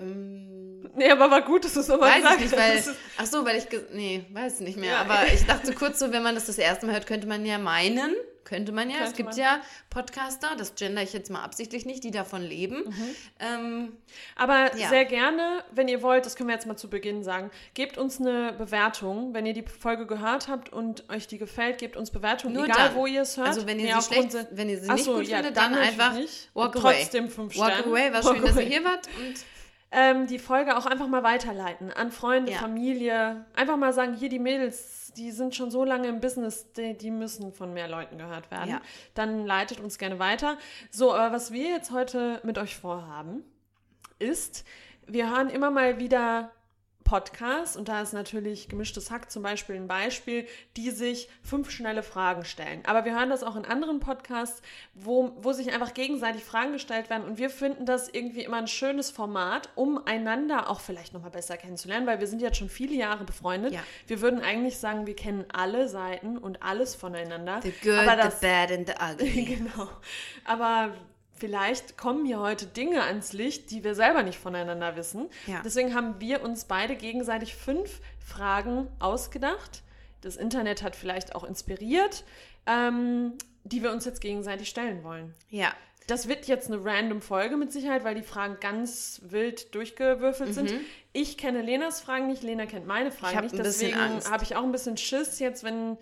Ähm, 0.00 0.54
Nee, 0.94 1.10
aber 1.10 1.30
war 1.30 1.42
gut, 1.42 1.64
dass 1.64 1.74
du 1.74 1.80
es 1.80 1.88
nochmal 1.88 2.16
gesagt 2.20 2.36
ich 2.36 2.50
nicht, 2.50 2.56
weil, 2.56 2.78
hast. 2.78 2.90
ach 3.18 3.26
so, 3.26 3.44
weil 3.44 3.56
ich, 3.58 3.66
nee, 3.92 4.24
weiß 4.32 4.60
nicht 4.60 4.78
mehr. 4.78 4.92
Ja. 4.92 5.00
Aber 5.00 5.26
ich 5.32 5.44
dachte 5.44 5.72
kurz 5.74 5.98
so, 5.98 6.12
wenn 6.12 6.22
man 6.22 6.34
das 6.34 6.46
das 6.46 6.56
erste 6.58 6.86
Mal 6.86 6.92
hört, 6.92 7.06
könnte 7.06 7.26
man 7.26 7.44
ja 7.44 7.58
meinen, 7.58 8.14
könnte 8.44 8.72
man 8.72 8.88
ja, 8.88 8.96
es 8.98 9.02
Könnte 9.06 9.16
gibt 9.16 9.28
man. 9.30 9.38
ja 9.38 9.60
Podcaster, 9.90 10.48
das 10.56 10.74
gender 10.76 11.02
ich 11.02 11.12
jetzt 11.12 11.30
mal 11.30 11.42
absichtlich 11.42 11.84
nicht, 11.84 12.02
die 12.04 12.10
davon 12.10 12.42
leben. 12.42 12.84
Mhm. 12.86 13.14
Ähm, 13.40 13.92
Aber 14.36 14.74
Ja. 14.76 14.88
sehr 14.88 15.04
gerne, 15.04 15.62
wenn 15.72 15.88
ihr 15.88 16.00
wollt, 16.02 16.24
das 16.26 16.36
können 16.36 16.48
wir 16.48 16.54
jetzt 16.54 16.66
mal 16.66 16.76
zu 16.76 16.88
Beginn 16.88 17.22
sagen, 17.22 17.50
gebt 17.74 17.98
uns 17.98 18.20
eine 18.20 18.52
Bewertung. 18.56 19.34
Wenn 19.34 19.46
ihr 19.46 19.54
die 19.54 19.64
Folge 19.66 20.06
gehört 20.06 20.48
habt 20.48 20.72
und 20.72 21.08
euch 21.10 21.26
die 21.26 21.38
gefällt, 21.38 21.78
gebt 21.78 21.96
uns 21.96 22.10
Bewertung, 22.10 22.52
Nur 22.52 22.64
egal 22.64 22.88
dann. 22.88 22.94
wo 22.94 23.06
ihr 23.06 23.22
es 23.22 23.36
hört. 23.36 23.48
also 23.48 23.66
wenn 23.66 23.78
ihr 23.80 23.94
Nee, 23.94 24.00
sie 24.00 24.14
schlecht, 24.14 24.36
wenn 24.52 24.68
ihr 24.68 24.80
sie 24.80 24.90
nicht 24.90 25.04
so, 25.04 25.14
gut 25.16 25.26
ja, 25.28 25.36
findet, 25.38 25.56
dann 25.56 25.72
dann, 25.74 25.82
einfach 25.82 26.14
nicht. 26.14 26.50
walk 26.54 26.76
away. 26.76 26.96
Trotzdem 27.02 27.28
fünf 27.28 27.56
Walk 27.58 27.72
Sterne. 27.72 27.86
away, 27.90 28.12
war 28.12 28.24
Walk 28.24 28.36
schön, 28.36 28.44
dass 28.46 28.56
ihr 28.56 28.62
away. 28.62 28.70
hier 28.70 28.84
wart 28.84 29.06
und 29.18 29.34
ähm, 29.90 30.26
die 30.26 30.38
Folge 30.38 30.76
auch 30.76 30.86
einfach 30.86 31.06
mal 31.08 31.22
weiterleiten 31.22 31.92
an 31.92 32.12
Freunde, 32.12 32.52
Ja. 32.52 32.58
Familie. 32.58 33.44
Einfach 33.56 33.76
mal 33.76 33.92
sagen, 33.92 34.14
hier 34.14 34.28
die 34.28 34.38
Mädels, 34.38 35.12
die 35.16 35.30
sind 35.30 35.54
schon 35.54 35.70
so 35.70 35.84
lange 35.84 36.08
im 36.08 36.20
Business, 36.20 36.72
die, 36.72 36.96
die 36.96 37.10
müssen 37.10 37.52
von 37.52 37.72
mehr 37.72 37.88
Leuten 37.88 38.18
gehört 38.18 38.50
werden. 38.50 38.70
Ja. 38.70 38.80
Dann 39.14 39.46
leitet 39.46 39.80
uns 39.80 39.98
gerne 39.98 40.18
weiter. 40.18 40.58
So, 40.90 41.14
aber 41.14 41.34
was 41.34 41.52
wir 41.52 41.68
jetzt 41.70 41.90
heute 41.90 42.40
mit 42.42 42.58
euch 42.58 42.76
vorhaben, 42.76 43.42
ist, 44.18 44.66
wir 45.06 45.30
hören 45.30 45.48
immer 45.48 45.70
mal 45.70 45.98
wieder 45.98 46.50
Podcasts 47.08 47.74
und 47.74 47.88
da 47.88 48.02
ist 48.02 48.12
natürlich 48.12 48.68
gemischtes 48.68 49.10
Hack 49.10 49.30
zum 49.30 49.42
Beispiel 49.42 49.76
ein 49.76 49.88
Beispiel, 49.88 50.46
die 50.76 50.90
sich 50.90 51.30
fünf 51.42 51.70
schnelle 51.70 52.02
Fragen 52.02 52.44
stellen. 52.44 52.82
Aber 52.84 53.06
wir 53.06 53.18
hören 53.18 53.30
das 53.30 53.42
auch 53.42 53.56
in 53.56 53.64
anderen 53.64 53.98
Podcasts, 53.98 54.60
wo, 54.92 55.32
wo 55.38 55.54
sich 55.54 55.72
einfach 55.72 55.94
gegenseitig 55.94 56.44
Fragen 56.44 56.72
gestellt 56.72 57.08
werden 57.08 57.24
und 57.24 57.38
wir 57.38 57.48
finden 57.48 57.86
das 57.86 58.10
irgendwie 58.10 58.42
immer 58.42 58.58
ein 58.58 58.66
schönes 58.68 59.10
Format, 59.10 59.70
um 59.74 59.98
einander 60.06 60.68
auch 60.68 60.80
vielleicht 60.80 61.14
nochmal 61.14 61.30
besser 61.30 61.56
kennenzulernen, 61.56 62.06
weil 62.06 62.20
wir 62.20 62.26
sind 62.26 62.42
jetzt 62.42 62.58
schon 62.58 62.68
viele 62.68 62.94
Jahre 62.94 63.24
befreundet. 63.24 63.72
Ja. 63.72 63.80
Wir 64.06 64.20
würden 64.20 64.40
eigentlich 64.42 64.76
sagen, 64.76 65.06
wir 65.06 65.16
kennen 65.16 65.46
alle 65.50 65.88
Seiten 65.88 66.36
und 66.36 66.62
alles 66.62 66.94
voneinander. 66.94 67.62
the 67.62 67.72
good, 67.82 68.06
Aber 68.06 68.16
the 68.16 68.28
das, 68.28 68.40
bad 68.40 68.70
and 68.70 68.86
the 68.86 68.94
ugly. 69.26 69.44
genau. 69.44 69.88
Aber 70.44 70.92
vielleicht 71.38 71.96
kommen 71.96 72.24
hier 72.26 72.40
heute 72.40 72.66
Dinge 72.66 73.02
ans 73.02 73.32
Licht, 73.32 73.70
die 73.70 73.84
wir 73.84 73.94
selber 73.94 74.22
nicht 74.22 74.38
voneinander 74.38 74.96
wissen. 74.96 75.28
Ja. 75.46 75.60
Deswegen 75.64 75.94
haben 75.94 76.20
wir 76.20 76.42
uns 76.42 76.64
beide 76.64 76.96
gegenseitig 76.96 77.54
fünf 77.54 78.00
Fragen 78.24 78.88
ausgedacht. 78.98 79.82
Das 80.20 80.36
Internet 80.36 80.82
hat 80.82 80.96
vielleicht 80.96 81.34
auch 81.34 81.44
inspiriert, 81.44 82.24
ähm, 82.66 83.34
die 83.64 83.82
wir 83.82 83.92
uns 83.92 84.04
jetzt 84.04 84.20
gegenseitig 84.20 84.68
stellen 84.68 85.04
wollen. 85.04 85.34
Ja, 85.50 85.72
Das 86.06 86.26
wird 86.26 86.46
jetzt 86.46 86.72
eine 86.72 86.82
random 86.82 87.20
Folge 87.20 87.58
mit 87.58 87.70
Sicherheit, 87.70 88.02
weil 88.02 88.14
die 88.14 88.22
Fragen 88.22 88.56
ganz 88.60 89.20
wild 89.24 89.74
durchgewürfelt 89.74 90.54
sind. 90.54 90.72
Ich 91.12 91.36
kenne 91.36 91.60
Lenas 91.60 92.00
Fragen 92.00 92.28
nicht, 92.28 92.42
Lena 92.42 92.64
kennt 92.64 92.86
meine 92.86 93.10
Fragen 93.12 93.36
Mhm. 93.36 93.42
nicht. 93.44 93.58
Deswegen 93.58 93.96
habe 94.30 94.42
ich 94.42 94.56
auch 94.56 94.62
ein 94.62 94.72
bisschen 94.72 94.96
Schiss 94.96 95.38
jetzt, 95.38 95.64
wenn 95.64 95.98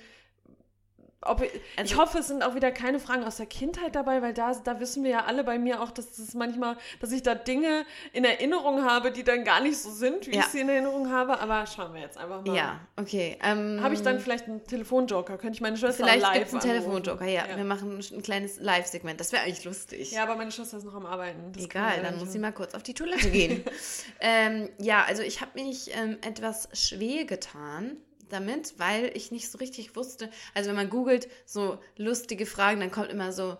ob, 1.28 1.42
ich 1.42 1.50
Also- 1.76 1.96
hoffe, 1.96 2.18
es 2.18 2.28
sind 2.28 2.42
auch 2.44 2.54
wieder 2.54 2.70
keine 2.72 2.98
Fragen 3.00 3.24
aus 3.24 3.36
der 3.36 3.46
Kindheit 3.46 3.94
dabei, 3.94 4.22
weil 4.22 4.34
da, 4.34 4.52
da 4.52 4.80
wissen 4.80 5.04
wir 5.04 5.10
ja 5.10 5.24
alle 5.24 5.44
bei 5.44 5.58
mir 5.58 5.80
auch, 5.82 5.90
dass 5.90 6.10
das 6.16 6.34
manchmal, 6.34 6.76
dass 7.00 7.12
ich 7.12 7.22
da 7.22 7.34
Dinge 7.34 7.84
in 8.12 8.24
Erinnerung 8.24 8.84
habe, 8.84 9.10
die 9.10 9.24
dann 9.24 9.44
gar 9.44 9.60
nicht 9.60 9.78
so 9.78 9.90
sind, 9.90 10.26
wie 10.26 10.34
Ja. 10.34 10.40
ich 10.40 10.46
sie 10.46 10.60
in 10.60 10.68
Erinnerung 10.68 11.10
habe. 11.10 11.38
Aber 11.40 11.66
schauen 11.66 11.94
wir 11.94 12.00
jetzt 12.00 12.18
einfach 12.18 12.44
mal. 12.44 12.54
Ja, 12.56 12.80
okay. 12.96 13.38
Ähm, 13.42 13.80
Habe 13.82 13.94
ich 13.94 14.02
dann 14.02 14.20
vielleicht 14.20 14.46
einen 14.46 14.64
Telefonjoker? 14.64 15.38
Könnte 15.38 15.54
ich 15.56 15.60
meine 15.60 15.76
Schwester 15.76 16.04
Vielleicht 16.04 16.22
live 16.22 16.34
gibt 16.34 16.46
es 16.48 16.52
einen 16.54 16.62
anrufen? 16.62 17.02
Telefonjoker, 17.02 17.24
ja. 17.26 17.46
ja. 17.48 17.56
Wir 17.56 17.64
machen 17.64 17.98
ein 17.98 18.22
kleines 18.22 18.58
Live-Segment. 18.60 19.20
Das 19.20 19.32
wäre 19.32 19.42
eigentlich 19.42 19.64
lustig. 19.64 20.12
Ja, 20.12 20.22
aber 20.22 20.36
meine 20.36 20.50
Schwester 20.52 20.76
ist 20.78 20.84
noch 20.84 20.94
am 20.94 21.06
Arbeiten. 21.06 21.52
Das 21.52 21.64
Egal, 21.64 22.02
dann 22.02 22.18
muss 22.18 22.32
sie 22.32 22.38
mal 22.38 22.52
kurz 22.52 22.74
auf 22.74 22.82
die 22.82 22.94
Toilette 22.94 23.30
gehen. 23.30 23.64
ähm, 24.20 24.68
ja, 24.78 25.04
also 25.04 25.22
ich 25.22 25.40
habe 25.40 25.50
mich 25.54 25.90
ähm, 25.96 26.18
etwas 26.26 26.68
schwer 26.72 27.24
getan 27.24 27.96
damit, 28.28 28.74
weil 28.78 29.10
ich 29.14 29.30
nicht 29.30 29.50
so 29.50 29.58
richtig 29.58 29.96
wusste. 29.96 30.30
Also 30.54 30.68
wenn 30.68 30.76
man 30.76 30.90
googelt 30.90 31.28
so 31.44 31.78
lustige 31.96 32.46
Fragen, 32.46 32.80
dann 32.80 32.90
kommt 32.90 33.10
immer 33.10 33.32
so, 33.32 33.56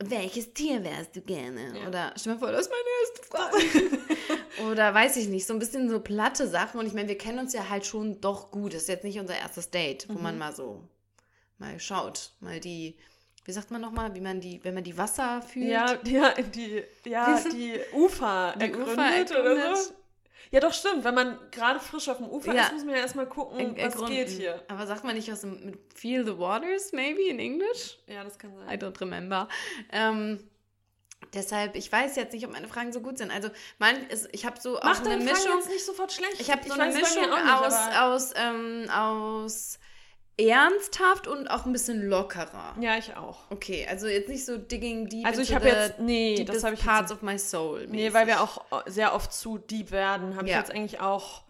welches 0.00 0.52
Tier 0.54 0.84
wärst 0.84 1.16
du 1.16 1.20
gerne? 1.22 1.76
Ja. 1.80 1.88
Oder 1.88 2.14
stell 2.16 2.34
mir 2.34 2.38
vor, 2.38 2.52
das 2.52 2.66
ist 2.68 2.72
meine 2.72 2.88
erste 3.02 3.22
Frage. 3.26 4.68
Oder 4.70 4.94
weiß 4.94 5.16
ich 5.16 5.28
nicht, 5.28 5.46
so 5.46 5.52
ein 5.54 5.58
bisschen 5.58 5.90
so 5.90 6.00
platte 6.00 6.46
Sachen. 6.46 6.78
Und 6.78 6.86
ich 6.86 6.92
meine, 6.92 7.08
wir 7.08 7.18
kennen 7.18 7.40
uns 7.40 7.52
ja 7.52 7.68
halt 7.68 7.84
schon 7.84 8.20
doch 8.20 8.50
gut. 8.52 8.74
Das 8.74 8.82
ist 8.82 8.88
jetzt 8.88 9.04
nicht 9.04 9.18
unser 9.18 9.36
erstes 9.36 9.70
Date, 9.70 10.08
wo 10.08 10.14
Mhm. 10.14 10.22
man 10.22 10.38
mal 10.38 10.54
so 10.54 10.88
mal 11.58 11.80
schaut, 11.80 12.30
mal 12.38 12.60
die, 12.60 12.96
wie 13.44 13.50
sagt 13.50 13.72
man 13.72 13.80
nochmal, 13.80 14.14
wie 14.14 14.20
man 14.20 14.40
die, 14.40 14.62
wenn 14.62 14.74
man 14.74 14.84
die 14.84 14.96
Wasser 14.96 15.42
fühlt. 15.42 15.68
Ja, 15.68 15.98
ja, 16.04 16.32
die, 16.34 16.84
ja, 17.04 17.42
die 17.52 17.80
Ufer 17.92 18.54
Die 18.56 18.66
ergründet 18.66 19.30
Ufer 19.30 19.40
oder 19.40 19.56
ergründet. 19.56 19.76
so. 19.76 19.94
Ja, 20.50 20.60
doch, 20.60 20.72
stimmt. 20.72 21.04
Wenn 21.04 21.14
man 21.14 21.38
gerade 21.50 21.78
frisch 21.80 22.08
auf 22.08 22.16
dem 22.18 22.28
Ufer 22.28 22.54
Ja. 22.54 22.64
ist, 22.64 22.72
muss 22.72 22.84
man 22.84 22.94
ja 22.94 23.00
erstmal 23.00 23.26
gucken, 23.26 23.58
Er- 23.76 23.86
was 23.86 23.94
ergründen. 23.94 24.14
geht 24.16 24.28
hier. 24.28 24.62
Aber 24.68 24.86
sagt 24.86 25.04
man 25.04 25.14
nicht 25.14 25.30
was 25.30 25.42
mit 25.44 25.78
Feel 25.94 26.24
the 26.24 26.38
Waters, 26.38 26.92
maybe 26.92 27.22
in 27.22 27.38
English? 27.38 27.98
Ja, 28.06 28.24
das 28.24 28.38
kann 28.38 28.52
I 28.52 28.66
sein. 28.66 28.78
don't 28.80 29.00
remember. 29.00 29.48
Ähm, 29.92 30.48
deshalb, 31.34 31.76
ich 31.76 31.90
weiß 31.92 32.16
jetzt 32.16 32.32
nicht, 32.32 32.46
ob 32.46 32.52
meine 32.52 32.68
Fragen 32.68 32.92
so 32.92 33.00
gut 33.00 33.18
sind. 33.18 33.30
Also, 33.30 33.50
man 33.78 33.96
ist, 34.08 34.28
ich 34.32 34.46
habe 34.46 34.60
so 34.60 34.78
auch 34.78 34.84
Mach 34.84 35.00
eine 35.00 35.10
deine 35.10 35.24
Fragen 35.24 35.38
Mischung. 35.38 35.58
jetzt 35.58 35.68
nicht 35.70 35.84
sofort 35.84 36.12
schlecht. 36.12 36.40
Ich 36.40 36.50
habe 36.50 36.62
so 36.66 36.72
eine 36.74 36.88
es 36.88 36.94
bei 36.94 37.00
Mischung 37.00 37.32
auch 37.32 37.44
nicht, 37.44 37.52
aus, 37.98 38.30
aus, 38.30 38.32
ähm, 38.36 38.88
aus 38.90 39.78
ernsthaft 40.38 41.26
und 41.26 41.48
auch 41.48 41.66
ein 41.66 41.72
bisschen 41.72 42.08
lockerer. 42.08 42.74
Ja, 42.80 42.96
ich 42.96 43.16
auch. 43.16 43.38
Okay, 43.50 43.86
also 43.90 44.06
jetzt 44.06 44.28
nicht 44.28 44.44
so 44.44 44.56
digging 44.56 45.08
deep 45.08 45.26
Also 45.26 45.40
ich 45.42 45.54
habe 45.54 45.66
jetzt, 45.68 45.98
nee, 45.98 46.44
das 46.44 46.62
habe 46.64 46.74
ich 46.74 46.84
parts 46.84 47.10
jetzt, 47.10 47.18
of 47.18 47.22
my 47.22 47.38
soul. 47.38 47.80
nee, 47.88 47.96
mäßig. 48.04 48.14
weil 48.14 48.26
wir 48.28 48.40
auch 48.40 48.64
sehr 48.86 49.14
oft 49.14 49.32
zu 49.32 49.58
deep 49.58 49.90
werden, 49.90 50.36
habe 50.36 50.46
ich 50.46 50.52
Ja. 50.52 50.58
jetzt 50.60 50.70
eigentlich 50.70 51.00
auch, 51.00 51.42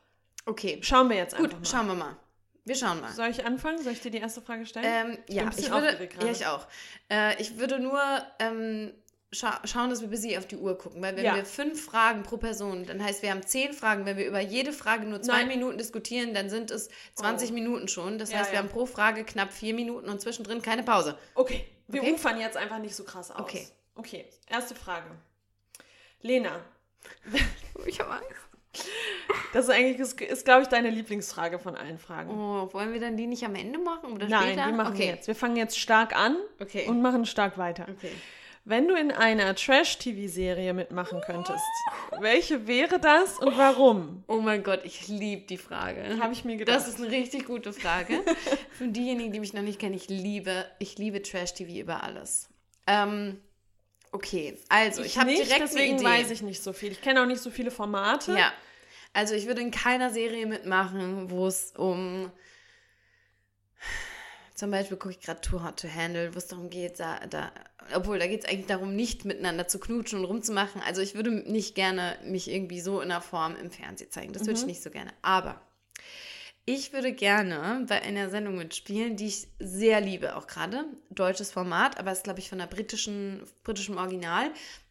Okay, 0.47 0.79
schauen 0.83 1.11
wir 1.11 1.17
jetzt 1.17 1.37
gut, 1.37 1.45
einfach 1.47 1.59
mal. 1.59 1.65
schauen 1.67 1.87
wir 1.89 1.95
mal. 1.95 2.17
Wir 2.65 2.75
schauen 2.75 3.01
mal. 3.01 3.13
Soll 3.13 3.29
ich 3.29 3.45
anfangen? 3.47 3.83
Soll 3.83 3.93
ich 3.93 4.01
dir 4.01 4.11
die 4.11 4.19
erste 4.19 4.41
Frage 4.43 4.65
stellen? 4.67 4.85
Ähm, 4.87 5.19
ja, 5.29 5.51
ich 5.57 5.71
würde, 5.71 6.09
ja, 6.21 6.31
ich 6.31 6.47
auch. 6.47 6.67
Äh, 7.11 7.41
ich 7.41 7.59
würde 7.59 7.79
nur 7.79 8.01
ähm, 8.39 8.93
scha 9.33 9.61
schauen, 9.65 9.91
dass 9.91 10.01
wir 10.01 10.09
bis 10.09 10.23
sie 10.23 10.39
auf 10.39 10.47
die 10.47 10.57
Uhr 10.57 10.79
gucken, 10.79 11.03
weil 11.03 11.15
wenn 11.17 11.25
Ja. 11.25 11.35
wir 11.37 11.45
fünf 11.45 11.85
Fragen 11.85 12.23
pro 12.23 12.37
Person, 12.39 12.87
dann 12.87 13.03
heißt, 13.03 13.23
wir 13.23 13.31
haben 13.31 13.43
zehn 13.47 13.73
Fragen. 13.73 14.07
Wenn 14.07 14.17
wir 14.17 14.27
über 14.27 14.41
jede 14.41 14.73
Frage 14.73 15.05
nur 15.07 15.21
zwei 15.21 15.39
Nein. 15.45 15.49
Minuten 15.49 15.77
diskutieren, 15.79 16.33
dann 16.35 16.49
sind 16.49 16.71
es 16.71 16.89
20 17.15 17.51
Oh. 17.51 17.55
Minuten 17.55 17.89
schon. 17.89 18.19
Das 18.19 18.31
Ja, 18.33 18.39
heißt, 18.39 18.51
wir 18.53 18.57
ja. 18.57 18.63
haben 18.63 18.71
pro 18.71 18.87
Frage 18.87 19.25
knapp 19.25 19.53
vier 19.53 19.75
Minuten 19.75 20.09
und 20.09 20.21
zwischendrin 20.21 20.63
keine 20.63 20.83
Pause. 20.83 21.17
Okay, 21.35 21.65
wir 21.89 22.03
Okay. 22.03 22.13
ufern 22.15 22.41
jetzt 22.41 22.57
einfach 22.57 22.79
nicht 22.79 22.95
so 22.95 23.05
krass 23.05 23.31
aus. 23.31 23.41
Okay. 23.41 23.67
Okay, 23.97 24.25
erste 24.49 24.75
Frage. 24.75 25.07
Lena, 26.23 26.61
Ich 27.87 28.01
habe 28.01 28.11
Angst. 28.11 28.89
das 29.53 29.65
ist 29.65 29.71
eigentlich, 29.71 29.99
ist, 29.99 30.21
ist 30.21 30.45
glaube 30.45 30.63
ich, 30.63 30.69
deine 30.69 30.91
Lieblingsfrage 30.91 31.59
von 31.59 31.75
allen 31.77 31.99
Fragen. 31.99 32.31
Oh, 32.31 32.73
wollen 32.73 32.93
wir 32.93 33.01
dann 33.01 33.17
die 33.17 33.27
nicht 33.27 33.45
am 33.45 33.55
Ende 33.55 33.79
machen 33.79 34.13
oder 34.13 34.29
Nein, 34.29 34.53
später? 34.55 34.67
die 34.67 34.73
machen 34.73 34.93
okay. 34.95 34.99
wir 35.01 35.07
jetzt. 35.07 35.27
Wir 35.29 35.35
fangen 35.35 35.57
jetzt 35.57 35.79
stark 35.79 36.15
an 36.17 36.37
Okay. 36.61 36.87
und 36.87 37.03
machen 37.03 37.25
stark 37.27 37.57
weiter. 37.59 37.87
Okay. 37.91 38.11
Wenn 38.69 38.87
du 38.87 38.95
in 38.97 39.11
einer 39.11 39.55
Trash-TV-Serie 39.55 40.75
mitmachen 40.75 41.23
könntest, 41.25 41.65
welche 42.21 42.67
wäre 42.67 43.01
das 43.01 43.39
und 43.39 43.57
warum? 43.57 44.25
Oh 44.27 44.43
mein 44.43 44.63
Gott, 44.63 44.81
ich 44.85 45.09
liebe 45.09 45.47
die 45.47 45.57
Frage. 45.57 46.19
Habe 46.21 46.35
ich 46.35 46.45
mir 46.45 46.59
gedacht. 46.59 46.77
Das 46.77 46.87
ist 46.87 47.01
eine 47.01 47.11
richtig 47.11 47.47
gute 47.47 47.73
Frage. 47.73 48.23
Für 48.71 48.87
diejenigen, 48.87 49.33
die 49.33 49.41
mich 49.41 49.55
noch 49.55 49.63
nicht 49.63 49.79
kennen, 49.79 49.95
ich 49.95 50.11
liebe, 50.11 50.67
ich 50.81 50.99
liebe 50.99 51.23
Trash-TV 51.23 51.81
über 51.81 52.03
alles. 52.03 52.51
Ähm, 52.87 53.41
okay, 54.13 54.59
also 54.69 55.03
ich, 55.03 55.17
habe 55.17 55.31
nicht, 55.31 55.47
direkt 55.47 55.63
deswegen 55.63 55.93
eine 55.93 56.03
Idee. 56.03 56.05
weiß 56.05 56.31
ich 56.31 56.43
nicht 56.43 56.63
so 56.63 56.75
viel. 56.75 56.93
Ich 56.93 57.01
kenne 57.01 57.23
auch 57.23 57.27
nicht 57.27 57.41
so 57.41 57.49
viele 57.49 57.71
Formate. 57.71 58.37
Ja, 58.37 58.53
also 59.15 59.35
ich 59.35 59.47
würde 59.47 59.63
in 59.63 59.71
keiner 59.71 60.11
Serie 60.11 60.45
mitmachen, 60.45 61.31
wo 61.31 61.47
es 61.47 61.73
um 61.75 62.31
zum 64.59 64.73
Beispiel 64.73 64.97
gucke 64.97 65.15
ich 65.15 65.21
gerade 65.21 65.41
Too 65.41 65.63
Hot 65.63 65.79
to 65.79 65.89
Handle, 65.89 66.35
wo 66.35 66.39
es 66.39 66.49
darum 66.49 66.69
geht, 66.69 66.99
da, 66.99 67.21
da 67.31 67.53
obwohl 67.95 68.19
da 68.19 68.27
geht 68.27 68.43
es 68.43 68.49
eigentlich 68.51 68.67
darum, 68.67 68.97
nicht 68.97 69.25
miteinander 69.25 69.69
zu 69.69 69.79
knutschen 69.79 70.19
und 70.19 70.25
rumzumachen. 70.25 70.83
Also 70.85 71.01
ich 71.01 71.15
würde 71.15 71.31
nicht 71.31 71.77
gerne 71.77 72.17
mich 72.25 72.51
irgendwie 72.51 72.81
so 72.81 73.01
in 73.01 73.09
der 73.09 73.21
Form 73.21 73.55
im 73.55 73.71
Fernsehen 73.71 74.11
zeigen. 74.11 74.33
Das 74.33 74.47
würde 74.47 74.59
ich 74.59 74.67
nicht 74.67 74.83
so 74.83 74.91
gerne. 74.91 75.13
Aber 75.23 75.61
ich 76.65 76.93
würde 76.93 77.13
gerne 77.13 77.87
bei 77.89 78.03
einer 78.03 78.31
Sendung 78.31 78.57
mitspielen, 78.57 79.15
die 79.15 79.29
ich 79.29 79.47
sehr 79.61 80.01
liebe, 80.01 80.35
auch 80.35 80.49
gerade. 80.49 80.85
Deutsches 81.09 81.53
Format, 81.53 81.97
aber 81.99 82.11
ist, 82.11 82.25
glaube 82.25 82.41
ich, 82.41 82.49
von 82.49 82.59
der 82.59 82.67
britischen, 82.67 83.45
britischem 83.63 83.97
Original. 83.97 84.51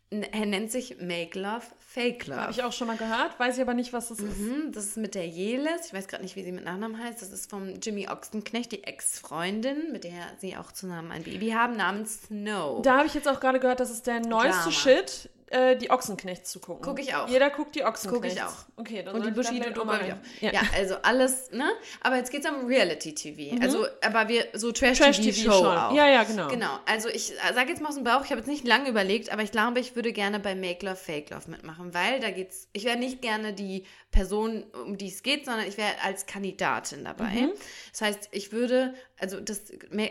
Er 0.09 0.45
nennt 0.45 0.71
sich 0.71 1.01
Make 1.01 1.37
Love, 1.37 1.65
Fake 1.97 2.27
Love. 2.27 2.41
Habe 2.41 2.51
ich 2.51 2.63
auch 2.63 2.71
schon 2.71 2.85
mal 2.85 2.95
gehört, 2.95 3.39
weiß 3.39 3.55
ich 3.55 3.61
aber 3.61 3.73
nicht, 3.73 3.91
was 3.91 4.09
das 4.09 4.19
ist. 4.19 4.37
Mhm, 4.37 4.71
das 4.71 4.85
ist 4.85 4.97
mit 4.97 5.15
der 5.15 5.27
Jeles. 5.27 5.87
Ich 5.87 5.93
weiß 5.93 6.07
gerade 6.07 6.21
nicht, 6.21 6.35
wie 6.35 6.43
sie 6.43 6.51
mit 6.51 6.63
Nachnamen 6.63 7.01
heißt. 7.01 7.23
Das 7.23 7.31
ist 7.31 7.49
vom 7.49 7.73
Jimmy 7.81 8.07
Ochsenknecht, 8.07 8.71
die 8.71 8.83
Ex-Freundin, 8.83 9.91
mit 9.91 10.03
der 10.03 10.11
sie 10.37 10.55
auch 10.57 10.71
zusammen 10.71 11.11
ein 11.11 11.23
Baby 11.23 11.49
haben, 11.49 11.75
namens 11.75 12.27
Snow. 12.27 12.83
Da 12.83 12.97
habe 12.97 13.07
ich 13.07 13.15
jetzt 13.15 13.27
auch 13.27 13.39
gerade 13.39 13.59
gehört, 13.59 13.79
das 13.79 13.89
ist 13.89 14.05
der 14.05 14.19
neueste 14.19 14.69
Drama. 14.69 14.71
Shit, 14.71 15.29
äh, 15.49 15.75
die 15.77 15.89
Ochsenknechts 15.91 16.51
zu 16.51 16.59
gucken. 16.59 16.81
Guck 16.83 16.99
ich 16.99 17.15
auch. 17.15 17.27
Jeder 17.29 17.49
guckt 17.49 17.75
die 17.75 17.83
Ochsenknechts. 17.83 18.35
Guck 18.35 18.35
ich 18.35 18.43
auch. 18.43 18.65
Okay, 18.75 19.03
dann 19.03 19.15
und 19.15 19.25
die 19.25 19.31
Bushido 19.31 19.81
rein. 19.83 20.19
ja. 20.41 20.51
ja, 20.51 20.61
also 20.75 20.95
alles, 21.03 21.51
ne? 21.51 21.69
Aber 22.01 22.17
jetzt 22.17 22.31
geht 22.31 22.43
es 22.45 22.51
um 22.51 22.65
Reality-TV. 22.65 23.61
Also, 23.61 23.85
aber 24.03 24.27
wir, 24.27 24.47
so 24.53 24.67
Mhm. 24.67 24.73
Trash-TV 24.73 25.03
Trash-TV-Show 25.05 25.51
schon. 25.51 25.77
auch. 25.77 25.93
Ja, 25.93 26.07
ja, 26.07 26.23
genau. 26.23 26.47
Genau, 26.49 26.79
also 26.85 27.09
ich 27.09 27.33
sage 27.53 27.69
jetzt 27.69 27.81
mal 27.81 27.89
aus 27.89 27.95
dem 27.95 28.03
Bauch, 28.03 28.23
ich 28.23 28.31
habe 28.31 28.39
jetzt 28.39 28.47
nicht 28.47 28.67
lange 28.67 28.89
überlegt, 28.89 29.31
aber 29.31 29.41
ich 29.43 29.51
glaube, 29.51 29.79
ich 29.79 29.95
würde 29.95 30.11
gerne 30.13 30.39
bei 30.39 30.55
Make 30.55 30.85
Love, 30.85 30.95
Fake 30.97 31.29
Love 31.29 31.49
mitmachen, 31.49 31.93
weil 31.93 32.19
da 32.19 32.31
geht's, 32.31 32.67
ich 32.73 32.83
wäre 32.83 32.97
nicht 32.97 33.21
gerne 33.21 33.53
die 33.53 33.85
Person, 34.11 34.63
um 34.85 34.97
die 34.97 35.07
es 35.07 35.23
geht, 35.23 35.45
sondern 35.45 35.67
ich 35.67 35.77
wäre 35.77 35.91
als 36.03 36.25
Kandidatin 36.25 37.03
dabei. 37.05 37.29
Mhm. 37.29 37.51
Das 37.91 38.01
heißt, 38.01 38.29
ich 38.31 38.51
würde, 38.51 38.93
also 39.19 39.39
das, 39.39 39.63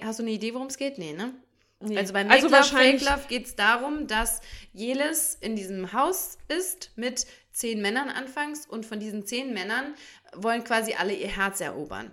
hast 0.03 0.19
du 0.19 0.23
eine 0.23 0.33
Idee, 0.33 0.55
worum 0.55 0.69
es 0.69 0.77
geht? 0.79 0.99
Nee, 0.99 1.13
ne? 1.13 1.35
Nee. 1.81 1.99
Also 1.99 2.13
bei 2.15 2.25
Make 2.25 2.35
Also 2.35 2.49
Love, 2.49 2.65
Fake 2.65 3.03
Love 3.03 3.25
geht 3.29 3.47
es 3.47 3.55
darum, 3.55 4.07
dass 4.07 4.41
Jelis 4.73 5.37
in 5.41 5.57
diesem 5.57 5.93
Haus 5.93 6.39
ist 6.49 6.91
mit 6.97 7.27
zehn 7.53 7.83
Männern 7.83 8.09
anfangs 8.09 8.67
und 8.67 8.87
von 8.87 8.99
diesen 8.99 9.27
zehn 9.27 9.53
Männern 9.53 9.95
wollen 10.35 10.65
quasi 10.65 10.95
alle 10.95 11.13
ihr 11.13 11.29
Herz 11.29 11.61
erobern. 11.61 12.11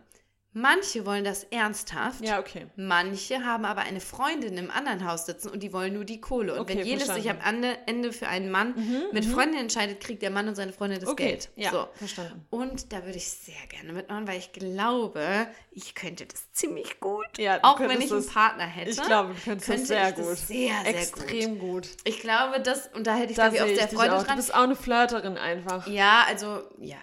Manche 0.56 1.06
wollen 1.06 1.24
das 1.24 1.46
ernsthaft. 1.46 2.22
Ja, 2.24 2.40
okay. 2.40 2.68
Manche 2.76 3.44
haben 3.44 3.66
aber 3.66 3.82
eine 3.82 4.00
Freundin 4.00 4.58
im 4.58 4.70
anderen 4.70 5.08
Haus 5.10 5.26
sitzen 5.26 5.50
und 5.50 5.64
die 5.64 5.74
wollen 5.74 5.94
nur 5.96 6.06
die 6.06 6.22
Kohle. 6.22 6.54
Und 6.54 6.60
Okay, 6.62 6.78
wenn 6.78 6.86
jedes 6.86 7.08
sich 7.08 7.30
am 7.30 7.38
verstanden. 7.40 7.76
Ende 7.88 8.14
für 8.14 8.28
einen 8.28 8.52
Mann 8.52 8.76
mit 9.12 9.26
Freundin 9.26 9.60
entscheidet, 9.62 10.00
kriegt 10.00 10.22
der 10.22 10.30
Mann 10.30 10.48
und 10.48 10.56
seine 10.56 10.72
Freundin 10.74 11.00
das 11.00 11.10
Okay, 11.10 11.30
Geld. 11.30 11.50
ja, 11.56 11.72
so. 11.72 11.88
verstanden. 11.96 12.46
Und 12.52 12.94
da 12.94 13.04
würde 13.04 13.18
ich 13.18 13.28
sehr 13.30 13.56
gerne 13.70 13.94
mitmachen, 13.94 14.28
weil 14.28 14.38
ich 14.38 14.52
glaube, 14.54 15.48
ich 15.72 15.96
könnte 15.96 16.26
das 16.28 16.52
ziemlich 16.52 17.00
gut. 17.00 17.26
Ja, 17.40 17.60
auch 17.64 17.80
wenn 17.80 17.90
ich 18.02 18.12
einen 18.12 18.24
das- 18.24 18.28
Partner 18.28 18.66
hätte. 18.66 18.92
Ich 18.92 19.02
glaube, 19.02 19.34
du 19.34 19.40
könntest 19.42 19.68
das 19.70 19.76
könnte 19.76 19.86
sehr 19.88 20.10
ich 20.10 20.16
gut. 20.16 20.26
Das 20.34 20.48
sehr, 20.48 20.74
sehr 20.84 20.96
Extrem 20.96 21.60
gut. 21.60 21.88
Ich 22.04 22.20
glaube, 22.20 22.60
das, 22.62 22.90
und 22.94 23.08
da 23.08 23.16
hätte 23.16 23.32
ich, 23.32 23.38
Da 23.38 23.50
glaube 23.50 23.72
ich, 23.72 23.80
auch 23.80 23.80
sehr 23.80 23.88
Freude 23.98 24.14
auch. 24.16 24.20
Du 24.22 24.26
dran. 24.28 24.36
bist 24.38 24.54
auch 24.54 24.62
eine 24.64 24.76
Flirterin 24.76 25.38
einfach. 25.38 25.88
Ja, 25.88 26.26
also, 26.28 26.62
ja, 26.80 26.98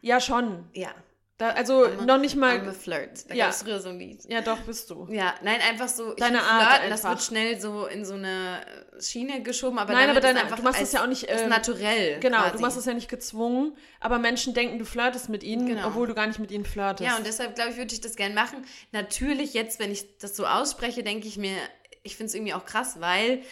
Ja, 0.00 0.20
schon. 0.20 0.68
ja. 0.72 0.90
Da, 1.38 1.48
also 1.50 1.84
I'm 1.86 2.04
noch 2.04 2.18
nicht 2.18 2.36
I'm 2.36 2.44
a 2.44 2.62
mal. 2.62 2.72
Flirt. 2.72 3.28
Da 3.28 3.34
Ja. 3.34 3.46
gab 3.46 3.54
es 3.54 3.62
früher 3.62 3.80
so 3.80 3.88
ein 3.88 3.98
Lied. 3.98 4.20
Ja, 4.28 4.42
doch, 4.42 4.58
bist 4.60 4.88
du. 4.90 5.08
Ja, 5.10 5.34
nein, 5.42 5.60
einfach 5.68 5.88
so. 5.88 6.14
Deine 6.14 6.40
Art 6.42 6.74
Flirten, 6.74 6.90
das 6.90 7.04
wird 7.04 7.22
schnell 7.22 7.60
so 7.60 7.86
in 7.86 8.04
so 8.04 8.14
eine 8.14 8.60
Schiene 9.00 9.42
geschoben, 9.42 9.78
aber 9.78 9.92
Nein, 9.92 10.10
aber 10.10 10.20
deine- 10.20 10.40
einfach 10.42 10.56
du 10.58 10.62
machst 10.62 10.78
als, 10.78 10.90
das 10.90 10.98
ja 11.00 11.04
auch 11.04 11.08
nicht, 11.08 11.26
ähm, 11.28 11.48
naturell. 11.48 12.20
Genau, 12.20 12.38
quasi. 12.38 12.52
du 12.52 12.58
machst 12.60 12.76
das 12.76 12.84
ja 12.84 12.94
nicht 12.94 13.08
gezwungen, 13.08 13.76
aber 13.98 14.18
Menschen 14.18 14.54
denken, 14.54 14.78
du 14.78 14.84
flirtest 14.84 15.30
mit 15.30 15.42
ihnen, 15.42 15.66
Genau. 15.66 15.88
obwohl 15.88 16.06
du 16.06 16.14
gar 16.14 16.26
nicht 16.26 16.38
mit 16.38 16.50
ihnen 16.52 16.64
flirtest. 16.66 17.10
Ja, 17.10 17.16
und 17.16 17.26
deshalb 17.26 17.54
glaube 17.56 17.70
ich, 17.70 17.76
würde 17.76 17.92
ich 17.92 18.00
das 18.00 18.14
gern 18.14 18.34
machen. 18.34 18.64
Natürlich 18.92 19.54
jetzt, 19.54 19.80
wenn 19.80 19.90
ich 19.90 20.18
das 20.18 20.36
so 20.36 20.46
ausspreche, 20.46 21.02
denke 21.02 21.26
ich 21.26 21.38
mir, 21.38 21.56
ich 22.04 22.16
finde 22.16 22.28
es 22.28 22.34
irgendwie 22.34 22.54
auch 22.54 22.66
krass, 22.66 23.00
weil 23.00 23.42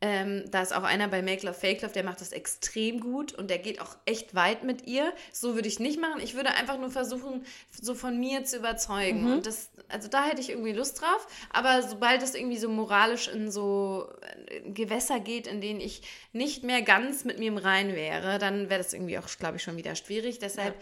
ähm, 0.00 0.44
da 0.50 0.62
ist 0.62 0.72
auch 0.72 0.84
einer 0.84 1.08
bei 1.08 1.22
Make 1.22 1.44
Love 1.44 1.58
Fake 1.58 1.82
Love, 1.82 1.92
der 1.92 2.04
macht 2.04 2.20
das 2.20 2.30
extrem 2.30 3.00
gut 3.00 3.32
und 3.32 3.50
der 3.50 3.58
geht 3.58 3.80
auch 3.80 3.96
echt 4.04 4.32
weit 4.34 4.62
mit 4.62 4.86
ihr. 4.86 5.12
So 5.32 5.56
würde 5.56 5.66
ich 5.66 5.80
nicht 5.80 6.00
machen. 6.00 6.20
Ich 6.22 6.34
würde 6.34 6.50
einfach 6.50 6.78
nur 6.78 6.90
versuchen, 6.90 7.44
so 7.80 7.96
von 7.96 8.18
mir 8.18 8.44
zu 8.44 8.58
überzeugen. 8.58 9.24
Mhm. 9.24 9.32
Und 9.32 9.46
das, 9.46 9.70
also 9.88 10.06
da 10.06 10.24
hätte 10.24 10.40
ich 10.40 10.50
irgendwie 10.50 10.72
Lust 10.72 11.00
drauf. 11.00 11.26
Aber 11.50 11.82
sobald 11.82 12.22
es 12.22 12.36
irgendwie 12.36 12.58
so 12.58 12.68
moralisch 12.68 13.26
in 13.26 13.50
so 13.50 14.08
äh, 14.46 14.70
Gewässer 14.70 15.18
geht, 15.18 15.48
in 15.48 15.60
denen 15.60 15.80
ich 15.80 16.02
nicht 16.32 16.62
mehr 16.62 16.82
ganz 16.82 17.24
mit 17.24 17.40
mir 17.40 17.48
im 17.48 17.58
Rein 17.58 17.96
wäre, 17.96 18.38
dann 18.38 18.70
wäre 18.70 18.80
das 18.80 18.92
irgendwie 18.92 19.18
auch, 19.18 19.26
glaube 19.38 19.56
ich, 19.56 19.64
schon 19.64 19.76
wieder 19.76 19.96
schwierig. 19.96 20.38
Deshalb. 20.38 20.76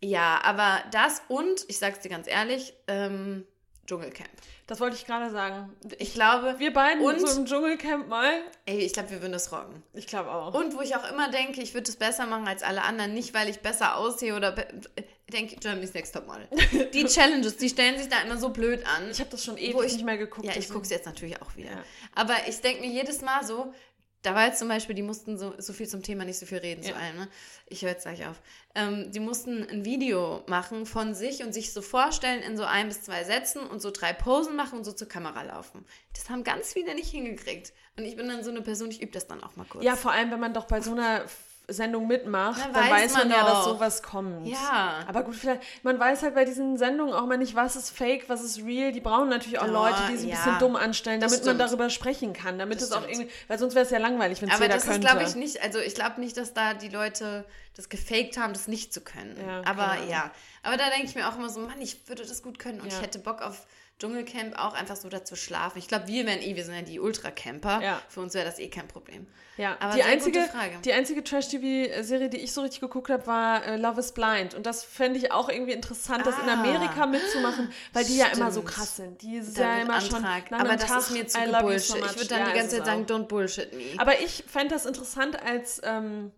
Ja, 0.00 0.40
aber 0.42 0.82
das 0.92 1.20
und, 1.28 1.66
ich 1.68 1.78
sag's 1.78 2.00
dir 2.00 2.08
ganz 2.08 2.28
ehrlich, 2.28 2.72
ähm, 2.86 3.44
Dschungelcamp. 3.88 4.28
Das 4.66 4.80
wollte 4.80 4.96
ich 4.96 5.06
gerade 5.06 5.30
sagen. 5.32 5.74
Ich 5.98 6.12
glaube, 6.12 6.56
Wir 6.58 6.72
beiden 6.72 7.02
Und- 7.02 7.26
so 7.26 7.40
im 7.40 7.46
Dschungelcamp 7.46 8.06
mal. 8.08 8.30
ey, 8.66 8.78
ich 8.80 8.92
glaube, 8.92 9.10
wir 9.10 9.22
würden 9.22 9.32
das 9.32 9.50
rocken. 9.50 9.82
Ich 9.94 10.06
glaube 10.06 10.30
auch. 10.30 10.52
Und 10.54 10.76
wo 10.76 10.82
ich 10.82 10.94
auch 10.94 11.10
immer 11.10 11.30
denke, 11.30 11.62
ich 11.62 11.72
würde 11.74 11.88
es 11.90 11.96
besser 11.96 12.26
machen 12.26 12.46
als 12.46 12.62
alle 12.62 12.82
anderen, 12.82 13.14
nicht 13.14 13.32
weil 13.34 13.48
ich 13.48 13.60
besser 13.60 13.96
aussehe 13.96 14.36
oder 14.36 14.52
be 14.52 14.66
ich 14.96 15.32
denke 15.34 15.56
Germany's 15.56 15.92
Next 15.92 16.14
Top 16.14 16.26
Model. 16.26 16.48
Die 16.94 17.04
Challenges, 17.04 17.58
die 17.58 17.68
stellen 17.68 17.98
sich 17.98 18.08
da 18.08 18.20
immer 18.22 18.38
so 18.38 18.48
blöd 18.48 18.86
an. 18.86 19.10
ich 19.10 19.20
habe 19.20 19.28
das 19.30 19.44
schon 19.44 19.56
Wo 19.56 19.58
ewig 19.58 19.84
ich- 19.86 19.92
nicht 19.94 20.04
mehr 20.06 20.16
geguckt. 20.16 20.46
ja, 20.46 20.52
ich 20.56 20.68
gucke 20.70 20.84
es 20.84 20.90
jetzt 20.90 21.04
natürlich 21.06 21.40
auch 21.42 21.54
wieder. 21.56 21.70
Ja. 21.70 21.82
Aber 22.14 22.34
ich 22.46 22.60
denke 22.62 22.80
mir 22.80 22.88
jedes 22.90 23.20
Mal 23.20 23.44
so, 23.44 23.72
da 24.22 24.34
war 24.34 24.46
jetzt 24.46 24.58
zum 24.58 24.68
Beispiel, 24.68 24.94
die 24.94 25.02
mussten 25.02 25.38
so, 25.38 25.54
so 25.58 25.72
viel 25.72 25.86
zum 25.88 26.02
Thema, 26.02 26.24
nicht 26.24 26.38
so 26.38 26.46
viel 26.46 26.58
reden 26.58 26.82
zu 26.82 26.90
Ja. 26.90 26.96
allem, 26.96 27.16
ne? 27.16 27.28
Ich 27.66 27.82
höre 27.82 27.90
jetzt 27.90 28.02
gleich 28.02 28.26
auf. 28.26 28.40
Ähm, 28.74 29.12
die 29.12 29.20
mussten 29.20 29.62
ein 29.68 29.84
Video 29.84 30.42
machen 30.48 30.86
von 30.86 31.14
sich 31.14 31.42
und 31.44 31.52
sich 31.52 31.72
so 31.72 31.82
vorstellen 31.82 32.42
in 32.42 32.56
so 32.56 32.64
ein 32.64 32.88
bis 32.88 33.02
zwei 33.02 33.22
Sätzen 33.24 33.60
und 33.60 33.80
so 33.80 33.90
drei 33.90 34.12
Posen 34.12 34.56
machen 34.56 34.78
und 34.78 34.84
so 34.84 34.92
zur 34.92 35.08
Kamera 35.08 35.42
laufen. 35.42 35.84
Das 36.14 36.28
haben 36.30 36.42
ganz 36.44 36.72
viele 36.72 36.94
nicht 36.94 37.10
hingekriegt. 37.10 37.72
Und 37.96 38.04
ich 38.04 38.16
bin 38.16 38.28
dann 38.28 38.42
so 38.42 38.50
eine 38.50 38.62
Person, 38.62 38.90
ich 38.90 39.00
übe 39.02 39.12
das 39.12 39.26
dann 39.26 39.42
auch 39.42 39.56
mal 39.56 39.66
kurz. 39.68 39.84
Ja, 39.84 39.96
vor 39.96 40.12
allem, 40.12 40.30
wenn 40.30 40.40
man 40.40 40.52
doch 40.54 40.66
bei 40.66 40.80
so 40.80 40.92
einer 40.92 41.24
Sendung 41.70 42.06
mitmacht, 42.06 42.60
Na, 42.66 42.72
dann 42.72 42.90
weiß 42.90 43.02
weiß 43.02 43.12
man, 43.14 43.28
man 43.28 43.38
ja, 43.38 43.44
dass 43.44 43.64
sowas 43.64 44.02
kommt. 44.02 44.46
Ja. 44.46 45.04
Aber 45.06 45.22
gut, 45.22 45.34
vielleicht, 45.34 45.60
man 45.82 45.98
weiß 45.98 46.22
halt 46.22 46.34
bei 46.34 46.46
diesen 46.46 46.78
Sendungen 46.78 47.12
auch 47.12 47.26
mal 47.26 47.36
nicht, 47.36 47.54
was 47.54 47.76
ist 47.76 47.90
fake, 47.90 48.28
was 48.28 48.42
ist 48.42 48.64
real. 48.64 48.90
Die 48.90 49.00
brauchen 49.00 49.28
natürlich 49.28 49.58
auch 49.58 49.66
Ja, 49.66 49.72
Leute, 49.72 49.98
die 50.10 50.16
sich 50.16 50.26
ein 50.26 50.30
ja. 50.30 50.36
bisschen 50.36 50.58
dumm 50.58 50.76
anstellen, 50.76 51.20
Das 51.20 51.32
damit 51.32 51.46
man 51.46 51.58
darüber 51.58 51.90
sprechen 51.90 52.32
kann. 52.32 52.58
Damit 52.58 52.78
Das 52.80 52.84
es 52.88 52.92
auch 52.92 53.06
irgendwie, 53.06 53.28
weil 53.48 53.58
sonst 53.58 53.74
wäre 53.74 53.84
es 53.84 53.90
ja 53.90 53.98
langweilig, 53.98 54.40
wenn 54.40 54.48
es 54.48 54.54
Aber 54.54 54.64
jeder 54.64 54.74
das 54.76 54.84
ist, 54.84 54.90
könnte. 54.90 55.06
glaube 55.06 55.22
ich, 55.24 55.34
nicht, 55.34 55.62
also 55.62 55.78
ich 55.78 55.94
glaube 55.94 56.20
nicht, 56.20 56.36
dass 56.38 56.54
da 56.54 56.72
die 56.72 56.88
Leute 56.88 57.44
das 57.76 57.88
gefaked 57.90 58.38
haben, 58.38 58.54
das 58.54 58.66
nicht 58.66 58.92
zu 58.94 59.02
können. 59.02 59.36
Ja, 59.46 59.62
aber 59.66 59.98
ja, 60.08 60.30
aber 60.62 60.76
da 60.78 60.88
denke 60.90 61.06
ich 61.06 61.14
mir 61.14 61.28
auch 61.28 61.36
immer 61.36 61.48
so, 61.50 61.60
Mann, 61.60 61.80
ich 61.80 62.08
würde 62.08 62.24
das 62.26 62.42
gut 62.42 62.58
können 62.58 62.80
und 62.80 62.88
ich 62.88 63.00
hätte 63.00 63.18
Bock 63.18 63.42
auf 63.42 63.66
Dschungelcamp 63.98 64.56
auch 64.58 64.74
einfach 64.74 64.96
so 64.96 65.08
dazu 65.08 65.34
schlafen. 65.34 65.78
Ich 65.78 65.88
glaube, 65.88 66.06
wir 66.06 66.24
wären 66.26 66.40
eh, 66.40 66.54
wir 66.54 66.64
sind 66.64 66.74
ja 66.74 66.82
die 66.82 67.00
Ultra-Camper. 67.00 67.80
Ja. 67.82 68.02
Für 68.08 68.20
uns 68.20 68.34
wäre 68.34 68.44
das 68.44 68.58
eh 68.58 68.68
kein 68.68 68.86
Problem. 68.86 69.26
Ja, 69.56 69.76
Aber 69.80 69.94
die 69.94 70.04
einzige, 70.04 70.48
die 70.84 70.92
einzige 70.92 71.24
Trash-TV-Serie, 71.24 72.28
die 72.28 72.36
ich 72.36 72.52
so 72.52 72.60
richtig 72.60 72.80
geguckt 72.80 73.10
habe, 73.10 73.26
war 73.26 73.64
äh, 73.66 73.76
Love 73.76 73.98
is 73.98 74.12
Blind. 74.12 74.54
Und 74.54 74.66
das 74.66 74.84
fände 74.84 75.18
ich 75.18 75.32
auch 75.32 75.48
irgendwie 75.48 75.72
interessant, 75.72 76.24
das 76.24 76.38
in 76.38 76.48
Ah. 76.48 76.52
Amerika 76.54 77.06
mitzumachen, 77.06 77.72
weil 77.92 78.04
die 78.04 78.16
ja 78.18 78.26
immer 78.28 78.52
so 78.52 78.62
krass 78.62 78.96
sind. 78.96 79.20
Die 79.22 79.42
Da 79.56 79.62
ja 79.78 79.82
immer 79.82 80.00
schon 80.00 80.24
Aber 80.24 80.76
das 80.76 80.86
Tag, 80.86 80.98
ist 81.00 81.10
mir 81.10 81.26
zu 81.26 81.38
Bullshit. 81.60 81.80
so 81.82 81.96
ich 81.96 82.16
würde 82.16 82.26
dann 82.28 82.40
Ja, 82.40 82.46
die 82.50 82.58
ganze 82.58 82.76
Zeit 82.76 82.86
sagen, 82.86 83.06
don't 83.06 83.24
bullshit 83.26 83.72
me. 83.72 83.82
Aber 83.96 84.20
ich 84.20 84.44
fände 84.46 84.74
das 84.74 84.86
interessant 84.86 85.42
als, 85.42 85.80
ähm, 85.84 86.30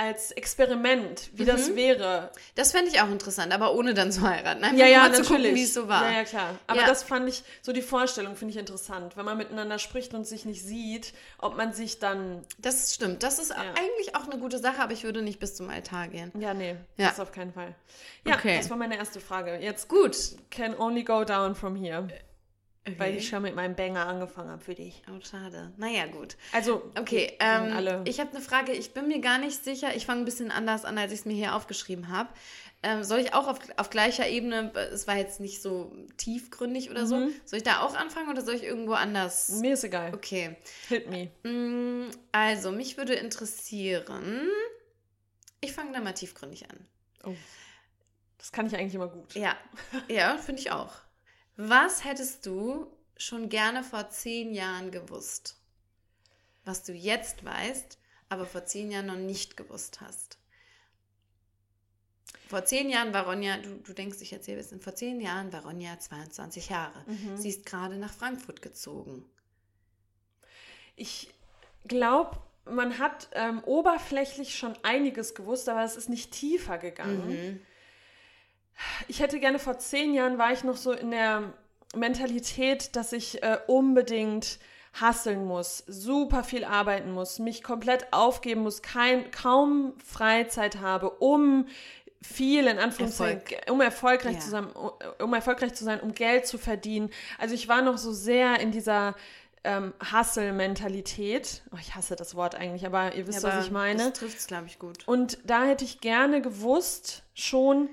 als 0.00 0.30
Experiment, 0.32 1.28
wie 1.34 1.42
Mhm. 1.42 1.46
das 1.46 1.74
wäre. 1.76 2.30
das 2.54 2.72
fände 2.72 2.90
ich 2.90 3.00
auch 3.02 3.10
interessant, 3.10 3.52
aber 3.52 3.74
ohne 3.74 3.92
dann 3.92 4.10
zu 4.10 4.22
heiraten. 4.22 4.64
Einfach 4.64 4.78
Ja, 4.78 4.86
ja, 4.86 4.98
mal 5.00 5.08
natürlich. 5.10 5.26
zu 5.28 5.34
gucken, 5.34 5.54
wie 5.54 5.62
es 5.64 5.74
so 5.74 5.88
war. 5.88 6.04
Ja, 6.10 6.18
ja, 6.18 6.24
klar. 6.24 6.58
Aber 6.66 6.80
Ja. 6.80 6.86
das 6.86 7.02
fand 7.02 7.28
ich, 7.28 7.42
so 7.60 7.72
die 7.72 7.82
Vorstellung 7.82 8.34
finde 8.34 8.52
ich 8.54 8.58
interessant. 8.58 9.16
Wenn 9.16 9.24
man 9.26 9.36
miteinander 9.36 9.78
spricht 9.78 10.14
und 10.14 10.26
sich 10.26 10.44
nicht 10.46 10.62
sieht, 10.64 11.12
ob 11.38 11.56
man 11.56 11.72
sich 11.74 11.98
dann, 11.98 12.42
Das 12.58 12.94
stimmt. 12.94 13.22
Das 13.22 13.38
ist 13.38 13.52
eigentlich 13.52 14.14
auch 14.16 14.26
eine 14.28 14.38
gute 14.40 14.58
Sache, 14.58 14.80
aber 14.82 14.92
ich 14.92 15.04
würde 15.04 15.20
nicht 15.22 15.38
bis 15.38 15.54
zum 15.54 15.68
Altar 15.68 16.08
gehen. 16.08 16.32
ja, 16.38 16.54
nee, 16.54 16.76
Ja. 16.96 17.08
das 17.08 17.20
auf 17.20 17.30
keinen 17.32 17.52
Fall. 17.52 17.74
Ja, 18.26 18.36
Okay. 18.36 18.56
das 18.56 18.70
war 18.70 18.76
meine 18.78 18.96
erste 18.96 19.20
Frage. 19.20 19.58
Jetzt 19.60 19.88
Gut. 19.88 20.16
can 20.50 20.74
only 20.78 21.02
go 21.04 21.24
down 21.24 21.54
from 21.54 21.76
here. 21.76 22.08
Weil 22.86 23.10
Okay. 23.10 23.18
ich 23.18 23.28
schon 23.28 23.42
mit 23.42 23.54
meinem 23.54 23.76
Banger 23.76 24.06
angefangen 24.06 24.48
habe 24.50 24.62
für 24.64 24.74
dich. 24.74 25.02
Oh, 25.10 25.20
schade. 25.22 25.70
Naja, 25.76 26.06
gut. 26.06 26.36
Also, 26.52 26.90
Okay, 26.98 27.36
ähm, 27.38 27.72
alle. 27.76 28.02
ich 28.06 28.18
habe 28.20 28.30
eine 28.30 28.40
Frage. 28.40 28.72
Ich 28.72 28.94
bin 28.94 29.06
mir 29.06 29.20
gar 29.20 29.36
nicht 29.38 29.62
sicher. 29.62 29.94
Ich 29.94 30.06
fange 30.06 30.22
ein 30.22 30.24
bisschen 30.24 30.50
anders 30.50 30.86
an, 30.86 30.96
als 30.96 31.12
ich 31.12 31.20
es 31.20 31.24
mir 31.26 31.34
hier 31.34 31.54
aufgeschrieben 31.54 32.08
habe. 32.08 32.30
Ähm, 32.82 33.04
soll 33.04 33.18
ich 33.18 33.34
auch 33.34 33.46
auf, 33.48 33.58
auf 33.76 33.90
gleicher 33.90 34.26
Ebene, 34.26 34.72
es 34.74 35.06
war 35.06 35.18
jetzt 35.18 35.38
nicht 35.40 35.60
so 35.60 35.94
tiefgründig 36.16 36.90
oder 36.90 37.06
so, 37.06 37.16
Mhm. 37.16 37.34
soll 37.44 37.58
ich 37.58 37.62
da 37.62 37.82
auch 37.82 37.94
anfangen 37.94 38.30
oder 38.30 38.40
soll 38.40 38.54
ich 38.54 38.62
irgendwo 38.64 38.94
anders? 38.94 39.50
mir 39.60 39.74
ist 39.74 39.84
egal. 39.84 40.14
Okay. 40.14 40.56
Hit 40.88 41.10
me. 41.10 41.30
Mm, 41.42 42.10
Also, 42.32 42.72
mich 42.72 42.96
würde 42.96 43.12
interessieren. 43.12 44.48
Ich 45.60 45.74
fange 45.74 45.92
da 45.92 46.00
mal 46.00 46.14
tiefgründig 46.14 46.70
an. 46.70 46.86
Oh. 47.24 47.34
Das 48.38 48.50
kann 48.52 48.64
ich 48.66 48.74
eigentlich 48.74 48.94
immer 48.94 49.08
gut. 49.08 49.34
Ja, 49.34 49.54
ja, 50.08 50.38
finde 50.38 50.62
ich 50.62 50.70
auch. 50.70 50.92
Was 51.62 52.04
hättest 52.04 52.46
du 52.46 52.86
schon 53.18 53.50
gerne 53.50 53.84
vor 53.84 54.08
zehn 54.08 54.54
Jahren 54.54 54.90
gewusst? 54.90 55.60
Was 56.64 56.84
du 56.84 56.94
jetzt 56.94 57.44
weißt, 57.44 57.98
aber 58.30 58.46
vor 58.46 58.64
zehn 58.64 58.90
Jahren 58.90 59.06
noch 59.06 59.16
nicht 59.16 59.58
gewusst 59.58 60.00
hast. 60.00 60.38
Vor 62.48 62.64
zehn 62.64 62.88
Jahren 62.88 63.12
war 63.12 63.26
Ronja, 63.26 63.58
du, 63.58 63.76
du 63.76 63.92
denkst, 63.92 64.22
ich 64.22 64.32
erzähle 64.32 64.56
wissen, 64.56 64.80
vor 64.80 64.94
zehn 64.94 65.20
Jahren 65.20 65.52
war 65.52 65.66
Ronja 65.66 65.98
22 65.98 66.70
Jahre. 66.70 67.04
Mhm. 67.06 67.36
Sie 67.36 67.50
ist 67.50 67.66
gerade 67.66 67.96
nach 67.96 68.12
Frankfurt 68.12 68.62
gezogen. 68.62 69.26
Ich 70.96 71.28
glaube, 71.84 72.38
man 72.64 72.98
hat 72.98 73.28
ähm, 73.32 73.62
oberflächlich 73.64 74.56
schon 74.56 74.78
einiges 74.82 75.34
gewusst, 75.34 75.68
aber 75.68 75.84
es 75.84 75.96
ist 75.96 76.08
nicht 76.08 76.32
tiefer 76.32 76.78
gegangen. 76.78 77.28
Mhm. 77.28 77.60
Ich 79.08 79.20
hätte 79.20 79.40
gerne 79.40 79.58
vor 79.58 79.78
zehn 79.78 80.14
Jahren 80.14 80.38
war 80.38 80.52
ich 80.52 80.64
noch 80.64 80.76
so 80.76 80.92
in 80.92 81.10
der 81.10 81.52
Mentalität, 81.94 82.94
dass 82.96 83.12
ich 83.12 83.42
äh, 83.42 83.58
unbedingt 83.66 84.58
hasseln 85.00 85.44
muss, 85.44 85.84
super 85.86 86.42
viel 86.42 86.64
arbeiten 86.64 87.12
muss, 87.12 87.38
mich 87.38 87.62
komplett 87.62 88.12
aufgeben 88.12 88.62
muss, 88.62 88.82
kein, 88.82 89.30
kaum 89.30 89.94
Freizeit 90.04 90.80
habe, 90.80 91.10
um 91.10 91.66
viel 92.22 92.66
in 92.66 92.78
Anführungszeichen, 92.78 93.40
um 93.70 93.80
erfolgreich 93.80 94.34
Ja. 94.34 94.40
zu 94.40 94.50
sein, 94.50 94.66
um, 94.66 94.90
um 95.20 95.32
erfolgreich 95.32 95.74
zu 95.74 95.84
sein, 95.84 96.00
um 96.00 96.12
Geld 96.12 96.46
zu 96.46 96.58
verdienen. 96.58 97.10
Also 97.38 97.54
ich 97.54 97.68
war 97.68 97.82
noch 97.82 97.98
so 97.98 98.12
sehr 98.12 98.60
in 98.60 98.72
dieser 98.72 99.14
ähm, 99.62 99.94
Hustle-Mentalität. 100.12 101.62
Oh, 101.72 101.76
ich 101.80 101.94
hasse 101.94 102.16
das 102.16 102.34
Wort 102.34 102.54
eigentlich, 102.54 102.84
aber 102.86 103.14
ihr 103.14 103.26
wisst, 103.26 103.44
Aber 103.44 103.56
was 103.56 103.66
ich 103.66 103.70
meine. 103.70 104.10
Das 104.10 104.18
trifft 104.18 104.38
es, 104.38 104.46
glaube 104.46 104.66
ich, 104.66 104.78
gut. 104.78 105.06
Und 105.06 105.38
da 105.44 105.64
hätte 105.64 105.84
ich 105.84 106.00
gerne 106.00 106.40
gewusst, 106.42 107.22
schon, 107.34 107.90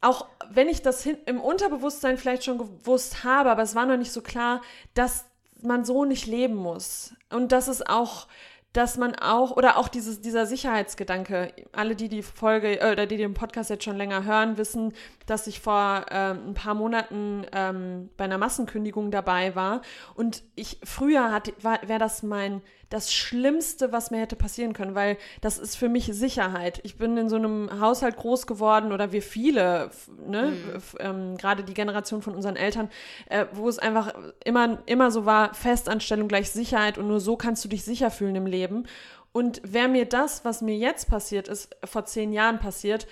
auch 0.00 0.26
wenn 0.50 0.68
ich 0.68 0.82
das 0.82 1.06
im 1.06 1.40
Unterbewusstsein 1.40 2.18
vielleicht 2.18 2.44
schon 2.44 2.58
gewusst 2.58 3.24
habe, 3.24 3.50
aber 3.50 3.62
es 3.62 3.74
war 3.74 3.86
noch 3.86 3.96
nicht 3.96 4.12
so 4.12 4.20
klar, 4.20 4.62
dass 4.94 5.24
man 5.62 5.84
so 5.84 6.04
nicht 6.04 6.26
leben 6.26 6.54
muss. 6.54 7.14
Und 7.30 7.52
dass 7.52 7.68
es 7.68 7.84
auch, 7.84 8.28
dass 8.72 8.98
man 8.98 9.14
auch, 9.14 9.56
oder 9.56 9.78
auch 9.78 9.88
dieses, 9.88 10.20
dieser 10.20 10.46
Sicherheitsgedanke, 10.46 11.52
alle, 11.72 11.96
die 11.96 12.08
die 12.08 12.22
Folge 12.22 12.80
äh, 12.80 12.92
oder 12.92 13.06
die 13.06 13.16
den 13.16 13.34
Podcast 13.34 13.70
jetzt 13.70 13.84
schon 13.84 13.96
länger 13.96 14.24
hören, 14.24 14.58
wissen, 14.58 14.92
dass 15.24 15.46
ich 15.46 15.60
vor 15.60 16.06
ähm, 16.10 16.48
ein 16.48 16.54
paar 16.54 16.74
Monaten 16.74 17.46
ähm, 17.52 18.10
bei 18.16 18.24
einer 18.24 18.38
Massenkündigung 18.38 19.10
dabei 19.10 19.54
war. 19.54 19.80
Und 20.14 20.42
ich 20.54 20.78
früher 20.84 21.42
wäre 21.62 21.98
das 21.98 22.22
mein 22.22 22.62
das 22.88 23.12
Schlimmste, 23.12 23.90
was 23.90 24.10
mir 24.10 24.18
hätte 24.18 24.36
passieren 24.36 24.72
können, 24.72 24.94
weil 24.94 25.16
das 25.40 25.58
ist 25.58 25.76
für 25.76 25.88
mich 25.88 26.06
Sicherheit. 26.12 26.80
Ich 26.84 26.96
bin 26.96 27.16
in 27.16 27.28
so 27.28 27.36
einem 27.36 27.80
Haushalt 27.80 28.16
groß 28.16 28.46
geworden 28.46 28.92
oder 28.92 29.10
wir 29.10 29.22
viele, 29.22 29.90
ne, 30.24 30.52
f- 30.76 30.94
ähm, 31.00 31.36
gerade 31.36 31.64
die 31.64 31.74
Generation 31.74 32.22
von 32.22 32.34
unseren 32.34 32.56
Eltern, 32.56 32.88
äh, 33.28 33.46
wo 33.52 33.68
es 33.68 33.78
einfach 33.80 34.14
immer, 34.44 34.78
immer 34.86 35.10
so 35.10 35.26
war, 35.26 35.52
Festanstellung 35.54 36.28
gleich 36.28 36.50
Sicherheit 36.50 36.96
und 36.96 37.08
nur 37.08 37.20
so 37.20 37.36
kannst 37.36 37.64
du 37.64 37.68
dich 37.68 37.84
sicher 37.84 38.10
fühlen 38.10 38.36
im 38.36 38.46
Leben. 38.46 38.86
Und 39.32 39.60
wäre 39.64 39.88
mir 39.88 40.06
das, 40.06 40.44
was 40.44 40.62
mir 40.62 40.76
jetzt 40.76 41.10
passiert 41.10 41.48
ist, 41.48 41.76
vor 41.84 42.06
zehn 42.06 42.32
Jahren 42.32 42.58
passiert, 42.58 43.06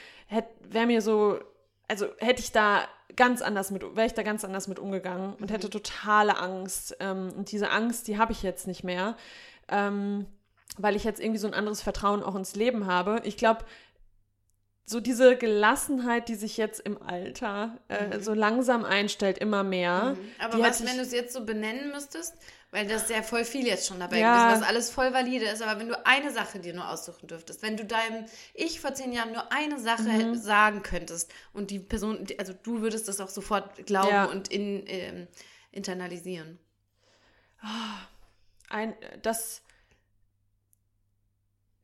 wäre 0.70 0.86
mir 0.86 1.02
so, 1.02 1.38
also 1.86 2.06
hätte 2.18 2.40
ich 2.40 2.52
da 2.52 2.82
ganz 3.16 3.42
anders 3.42 3.70
mit, 3.70 3.82
wäre 3.94 4.06
ich 4.06 4.14
da 4.14 4.22
ganz 4.22 4.44
anders 4.44 4.66
mit 4.66 4.78
umgegangen 4.78 5.34
und 5.34 5.50
hätte 5.50 5.68
totale 5.68 6.38
Angst. 6.38 6.96
Ähm, 7.00 7.30
und 7.36 7.52
diese 7.52 7.70
Angst, 7.70 8.08
die 8.08 8.18
habe 8.18 8.32
ich 8.32 8.42
jetzt 8.42 8.66
nicht 8.66 8.84
mehr, 8.84 9.16
ähm, 9.68 10.26
weil 10.78 10.96
ich 10.96 11.04
jetzt 11.04 11.20
irgendwie 11.20 11.38
so 11.38 11.46
ein 11.46 11.54
anderes 11.54 11.82
Vertrauen 11.82 12.22
auch 12.22 12.34
ins 12.34 12.54
Leben 12.56 12.86
habe. 12.86 13.20
Ich 13.24 13.36
glaube, 13.36 13.64
so 14.86 15.00
diese 15.00 15.36
Gelassenheit, 15.38 16.28
die 16.28 16.34
sich 16.34 16.58
jetzt 16.58 16.78
im 16.80 17.00
Alter 17.00 17.78
äh, 17.88 18.20
so 18.20 18.34
langsam 18.34 18.84
einstellt, 18.84 19.38
immer 19.38 19.62
mehr. 19.62 20.14
Mhm. 20.16 20.30
Aber 20.38 20.58
was, 20.60 20.80
ich- 20.80 20.86
wenn 20.86 20.96
du 20.96 21.02
es 21.02 21.12
jetzt 21.12 21.32
so 21.32 21.44
benennen 21.46 21.90
müsstest, 21.90 22.34
weil 22.70 22.86
das 22.86 23.08
ja 23.08 23.22
voll 23.22 23.44
viel 23.44 23.66
jetzt 23.66 23.86
schon 23.86 23.98
dabei 24.00 24.18
Ja. 24.18 24.34
gewesen, 24.48 24.60
was 24.60 24.68
alles 24.68 24.90
voll 24.90 25.12
valide 25.14 25.46
ist, 25.46 25.62
aber 25.62 25.80
wenn 25.80 25.88
du 25.88 26.04
eine 26.06 26.30
Sache 26.32 26.58
dir 26.58 26.74
nur 26.74 26.90
aussuchen 26.90 27.28
dürftest, 27.28 27.62
wenn 27.62 27.76
du 27.78 27.84
deinem 27.86 28.26
Ich 28.52 28.80
vor 28.80 28.92
zehn 28.92 29.12
Jahren 29.12 29.32
nur 29.32 29.50
eine 29.52 29.78
Sache 29.78 30.02
Mhm. 30.02 30.34
sagen 30.34 30.82
könntest 30.82 31.32
und 31.54 31.70
die 31.70 31.78
Person, 31.78 32.26
also 32.36 32.52
du 32.52 32.82
würdest 32.82 33.08
das 33.08 33.20
auch 33.20 33.28
sofort 33.30 33.86
glauben 33.86 34.08
Ja. 34.10 34.24
und 34.26 34.48
in, 34.48 34.82
ähm, 34.88 35.28
internalisieren. 35.70 36.58
Ein, 38.68 38.94
dass 39.22 39.62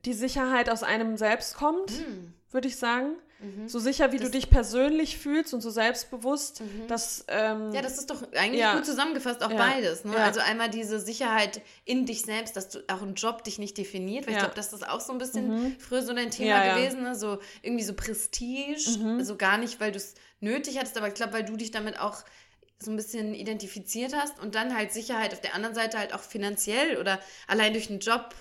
die 0.05 0.13
Sicherheit 0.13 0.69
aus 0.69 0.83
einem 0.83 1.17
selbst 1.17 1.55
kommt, 1.55 1.91
Hm. 1.91 2.33
würde 2.51 2.67
ich 2.67 2.75
sagen. 2.77 3.15
Mhm. 3.39 3.67
So 3.67 3.79
sicher, 3.79 4.11
wie 4.11 4.17
Das- 4.17 4.27
du 4.27 4.31
dich 4.31 4.49
persönlich 4.51 5.17
fühlst 5.17 5.53
und 5.55 5.61
so 5.61 5.71
selbstbewusst, 5.71 6.61
dass 6.87 7.25
ähm, 7.27 7.71
Ja, 7.71 7.81
das 7.81 7.97
ist 7.97 8.09
doch 8.11 8.21
eigentlich 8.33 8.59
Ja. 8.61 8.75
gut 8.75 8.85
zusammengefasst, 8.85 9.43
auch 9.43 9.49
Ja. 9.51 9.57
beides. 9.57 10.03
Ne? 10.05 10.13
Ja. 10.13 10.25
Also 10.25 10.41
einmal 10.41 10.69
diese 10.69 10.99
Sicherheit 10.99 11.61
in 11.85 12.05
dich 12.05 12.21
selbst, 12.21 12.55
dass 12.55 12.69
du 12.69 12.79
auch 12.87 13.01
ein 13.01 13.15
Job 13.15 13.43
dich 13.43 13.57
nicht 13.57 13.77
definiert, 13.79 14.27
weil 14.27 14.33
ich 14.33 14.39
glaube, 14.39 14.53
das 14.55 14.71
auch 14.83 14.99
so 15.01 15.11
ein 15.11 15.17
bisschen 15.17 15.75
früher 15.79 16.03
so 16.03 16.13
dein 16.13 16.29
Thema 16.29 16.75
gewesen, 16.75 17.01
ne? 17.03 17.15
so 17.15 17.39
irgendwie 17.63 17.83
so 17.83 17.93
Prestige, 17.95 18.77
also 19.17 19.35
gar 19.37 19.57
nicht, 19.57 19.79
weil 19.79 19.91
du 19.91 19.97
es 19.97 20.13
nötig 20.39 20.77
hattest, 20.77 20.97
aber 20.97 21.07
ich 21.07 21.13
glaube, 21.15 21.33
weil 21.33 21.43
du 21.45 21.55
dich 21.57 21.71
damit 21.71 21.99
auch 21.99 22.23
so 22.81 22.91
ein 22.91 22.95
bisschen 22.97 23.33
identifiziert 23.33 24.13
hast 24.15 24.39
und 24.39 24.55
dann 24.55 24.75
halt 24.75 24.91
Sicherheit 24.91 25.33
auf 25.33 25.41
der 25.41 25.53
anderen 25.55 25.75
Seite 25.75 25.97
halt 25.99 26.13
auch 26.13 26.21
finanziell 26.21 26.97
oder 26.97 27.19
allein 27.47 27.73
durch 27.73 27.89
einen 27.89 27.99
Job. 27.99 28.33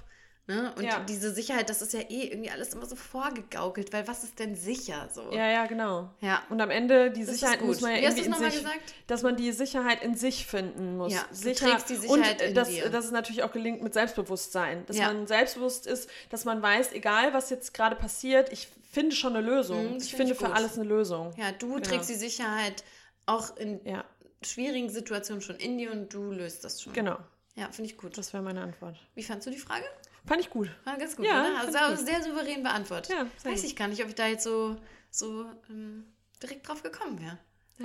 Ne? 0.46 0.72
Und 0.76 0.82
Ja. 0.84 1.00
diese 1.00 1.32
Sicherheit, 1.32 1.70
das 1.70 1.80
ist 1.80 1.92
ja 1.92 2.00
eh 2.00 2.24
irgendwie 2.28 2.50
alles 2.50 2.72
immer 2.74 2.86
so 2.86 2.96
vorgegaukelt, 2.96 3.92
weil 3.92 4.08
was 4.08 4.24
ist 4.24 4.38
denn 4.40 4.56
sicher 4.56 5.08
so? 5.14 5.30
Ja, 5.30 5.46
ja, 5.48 5.66
genau. 5.66 6.10
Ja. 6.20 6.42
Und 6.48 6.60
am 6.60 6.70
Ende, 6.70 7.12
die 7.12 7.20
Das 7.24 7.30
Sicherheit 7.34 7.60
muss 7.62 7.80
man 7.80 7.92
ja 7.92 7.98
Wie 7.98 8.02
irgendwie 8.04 8.24
in 8.24 8.34
sich, 8.34 8.54
gesagt? 8.56 8.94
dass 9.06 9.22
man 9.22 9.36
die 9.36 9.52
Sicherheit 9.52 10.02
in 10.02 10.16
sich 10.16 10.46
finden 10.46 10.96
muss. 10.96 11.12
Ja, 11.12 11.24
du 11.28 11.34
Sicher 11.36 11.66
trägst 11.66 11.88
die 11.90 11.96
Sicherheit 11.96 12.40
und 12.40 12.48
in 12.48 12.54
dass, 12.54 12.68
dir. 12.68 12.88
dass 12.90 13.04
es 13.04 13.10
natürlich 13.12 13.44
auch 13.44 13.52
gelingt 13.52 13.82
mit 13.82 13.94
Selbstbewusstsein, 13.94 14.84
dass 14.86 14.96
Ja. 14.96 15.06
man 15.12 15.28
selbstbewusst 15.28 15.86
ist, 15.86 16.10
dass 16.30 16.44
man 16.44 16.60
weiß, 16.60 16.92
egal 16.94 17.32
was 17.32 17.50
jetzt 17.50 17.72
gerade 17.72 17.94
passiert, 17.94 18.50
ich 18.52 18.68
finde 18.90 19.14
schon 19.14 19.36
eine 19.36 19.46
Lösung. 19.46 19.90
Mhm, 19.90 19.96
ich 19.98 20.04
find 20.06 20.16
finde 20.16 20.32
ich 20.32 20.38
für 20.38 20.52
alles 20.52 20.74
eine 20.76 20.88
Lösung. 20.88 21.32
Ja, 21.36 21.52
du 21.52 21.74
Genau. 21.74 21.80
trägst 21.86 22.08
die 22.08 22.14
Sicherheit 22.14 22.82
auch 23.26 23.56
in 23.56 23.80
Ja, 23.84 24.04
schwierigen 24.42 24.88
Situationen 24.88 25.42
schon 25.42 25.56
in 25.56 25.78
dir 25.78 25.92
und 25.92 26.12
du 26.12 26.30
löst 26.32 26.64
das 26.64 26.82
schon. 26.82 26.92
genau. 26.92 27.18
Ja, 27.56 27.70
finde 27.72 27.90
ich 27.90 27.98
gut. 27.98 28.16
Das 28.16 28.32
wäre 28.32 28.42
meine 28.42 28.62
Antwort. 28.62 28.96
Wie 29.14 29.22
fandst 29.22 29.46
du 29.46 29.50
die 29.50 29.58
Frage? 29.58 29.84
Fand 30.24 30.40
ich 30.40 30.50
gut. 30.50 30.70
War 30.84 30.96
ganz 30.96 31.16
gut, 31.16 31.26
Ja, 31.26 31.44
fand 31.44 31.74
Also 31.76 31.92
ich 31.94 31.98
gut. 31.98 32.06
sehr 32.08 32.22
souverän 32.22 32.62
beantwortet. 32.62 33.10
Ja, 33.12 33.26
sehr 33.38 33.52
Weiß 33.52 33.60
gut. 33.62 33.70
ich 33.70 33.76
gar 33.76 33.88
nicht, 33.88 34.02
ob 34.02 34.08
ich 34.08 34.14
da 34.14 34.26
jetzt 34.28 34.44
so, 34.44 34.76
so 35.10 35.44
ähm, 35.68 36.04
direkt 36.42 36.66
drauf 36.68 36.82
gekommen 36.82 37.20
wäre. 37.20 37.38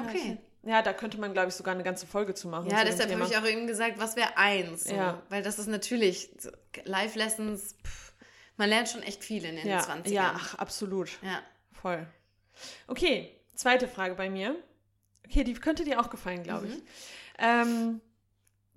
Okay. 0.07 0.37
Ja, 0.63 0.81
da 0.81 0.93
könnte 0.93 1.17
man, 1.19 1.33
glaube 1.33 1.49
ich, 1.49 1.55
sogar 1.55 1.73
eine 1.73 1.83
ganze 1.83 2.05
Folge 2.07 2.33
zu 2.33 2.47
machen. 2.47 2.69
Ja, 2.69 2.79
zu 2.79 2.85
deshalb 2.85 3.11
habe 3.11 3.25
ich 3.25 3.37
auch 3.37 3.45
eben 3.45 3.67
gesagt, 3.67 3.97
was 3.97 4.15
wäre 4.15 4.37
eins? 4.37 4.85
So. 4.85 4.95
Ja. 4.95 5.21
Weil 5.29 5.43
das 5.43 5.59
ist 5.59 5.67
natürlich, 5.67 6.29
so, 6.39 6.49
Live-Lessons, 6.83 7.75
pff, 7.83 8.13
man 8.57 8.69
lernt 8.69 8.89
schon 8.89 9.03
echt 9.03 9.23
viel 9.23 9.45
in 9.45 9.55
den 9.55 9.67
ja, 9.67 9.79
20ern. 9.81 10.09
ja, 10.09 10.33
ach, 10.35 10.55
absolut. 10.55 11.09
ja. 11.21 11.41
Voll. 11.81 12.05
Okay, 12.87 13.31
zweite 13.55 13.87
Frage 13.87 14.15
bei 14.15 14.29
mir. 14.29 14.55
Okay, 15.25 15.43
die 15.43 15.53
könnte 15.53 15.83
dir 15.83 15.99
auch 15.99 16.09
gefallen, 16.09 16.43
glaube 16.43 16.67
ich. 16.67 16.83
Ähm, 17.37 18.01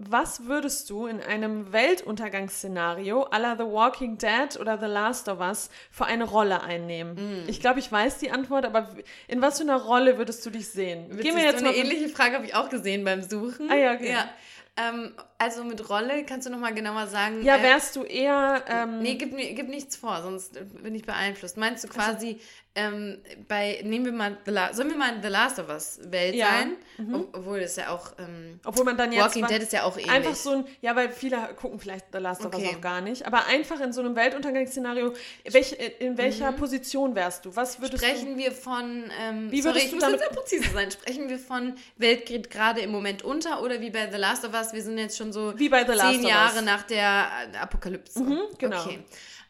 was 0.01 0.45
würdest 0.45 0.91
du 0.91 1.07
in 1.07 1.21
einem 1.21 1.73
Weltuntergangsszenario 1.73 3.27
la 3.33 3.57
The 3.57 3.65
Walking 3.65 4.17
Dead 4.17 4.57
oder 4.61 4.79
The 4.79 4.87
Last 4.87 5.29
of 5.29 5.41
Us 5.41 5.71
für 5.91 6.05
eine 6.07 6.23
Rolle 6.23 6.63
einnehmen? 6.63 7.45
Ich 7.49 7.61
glaube, 7.61 7.81
ich 7.81 7.91
weiß 7.91 8.19
die 8.19 8.31
Antwort, 8.31 8.65
aber 8.65 8.89
in 9.27 9.43
was 9.43 9.59
für 9.59 9.65
einer 9.65 9.83
Rolle 9.83 10.17
würdest 10.17 10.47
du 10.47 10.51
dich 10.51 10.69
sehen? 10.69 11.07
Witzig, 11.11 11.23
Gehen 11.23 11.37
wir 11.37 11.43
jetzt 11.43 11.61
so 11.61 11.67
eine 11.67 11.77
ähnliche 11.77 12.09
Frage 12.09 12.37
habe 12.37 12.47
ich 12.47 12.55
auch 12.55 12.69
gesehen 12.69 13.05
beim 13.05 13.23
Suchen. 13.23 13.69
Ah 13.71 13.75
ja, 13.75 13.95
okay. 13.95 14.13
ja. 14.13 14.31
Ähm, 14.77 15.15
also 15.39 15.65
mit 15.65 15.89
Rolle, 15.89 16.25
kannst 16.25 16.47
du 16.47 16.51
nochmal 16.51 16.75
genauer 16.75 17.07
sagen? 17.07 17.43
Ja, 17.43 17.57
äh, 17.59 17.63
wärst 17.63 17.97
du 17.97 18.03
eher. 18.03 18.63
Ähm, 18.69 18.99
Nee, 19.01 19.15
gib, 19.15 19.33
mir, 19.33 19.53
gib 19.55 19.69
nichts 19.69 19.97
vor, 19.97 20.21
sonst 20.23 20.57
äh, 20.57 20.65
bin 20.65 20.95
ich 20.95 21.05
beeinflusst. 21.05 21.57
Meinst 21.57 21.85
du 21.85 21.89
quasi, 21.89 22.41
ähm, 22.75 23.19
bei, 23.49 23.81
nehmen 23.85 24.05
wir 24.05 24.13
mal, 24.13 24.37
The 24.45 24.51
La 24.53 24.73
sollen 24.73 24.91
wir 24.91 24.97
mal 24.97 25.15
in 25.17 25.23
The 25.23 25.29
Last 25.29 25.59
of 25.59 25.69
Us 25.69 25.99
Welt 26.05 26.35
Ja. 26.35 26.47
sein? 26.49 26.77
Ob, 27.13 27.37
obwohl 27.37 27.61
das 27.61 27.75
ja 27.77 27.91
auch, 27.91 28.13
ähm, 28.19 28.61
obwohl 28.65 28.85
man 28.85 28.97
dann 28.97 29.11
jetzt. 29.13 29.23
Walking 29.25 29.43
wa- 29.45 29.47
Dead 29.49 29.63
ist 29.63 29.73
ja 29.73 29.83
auch 29.85 29.97
ähnlich. 29.97 30.11
Einfach 30.11 30.35
so 30.35 30.51
ein, 30.51 30.65
ja, 30.81 30.95
weil 30.95 31.11
viele 31.11 31.39
gucken 31.57 31.79
vielleicht 31.81 32.07
The 32.13 32.19
Last 32.19 32.45
of 32.45 32.53
Us 32.55 32.61
Okay. 32.63 32.75
auch 32.77 32.81
gar 32.81 33.01
nicht, 33.01 33.25
aber 33.27 33.47
einfach 33.47 33.81
in 33.81 33.93
so 33.93 34.01
einem 34.01 34.15
Weltuntergangsszenario, 34.17 35.13
welch, 35.51 35.77
in 36.01 36.13
Mhm. 36.13 36.19
welcher 36.19 36.53
Position 36.53 37.15
wärst 37.15 37.45
du? 37.45 37.55
Was 37.57 37.81
würdest 37.81 38.05
Sprechen 38.05 38.37
wir 38.39 38.53
von, 38.53 39.11
ähm, 39.21 39.51
Wie 39.51 39.61
sorry, 39.63 39.75
würdest 39.75 39.85
ich 39.87 39.91
du 39.91 39.97
muss 39.97 40.05
damit- 40.05 40.21
jetzt 40.21 40.29
sehr 40.33 40.37
präzise 40.43 40.71
sein, 40.73 40.91
sprechen 40.91 41.29
wir 41.29 41.39
von 41.39 41.75
Welt 41.97 42.27
geht 42.27 42.51
gerade 42.51 42.81
im 42.81 42.91
Moment 42.91 43.23
unter 43.23 43.63
oder 43.63 43.81
wie 43.81 43.91
bei 43.91 44.09
The 44.11 44.19
Last 44.19 44.45
of 44.45 44.53
Us, 44.55 44.73
wir 44.73 44.83
sind 44.83 44.99
jetzt 44.99 45.17
schon 45.17 45.28
so 45.33 45.59
Wie 45.59 45.69
bei 45.69 45.85
The 45.87 45.93
Last 45.93 46.15
zehn 46.15 46.27
Jahre 46.27 46.63
nach 46.63 46.83
der 46.83 47.29
Apokalypse. 47.61 48.23
genau. 48.59 48.83
Okay. 48.85 49.05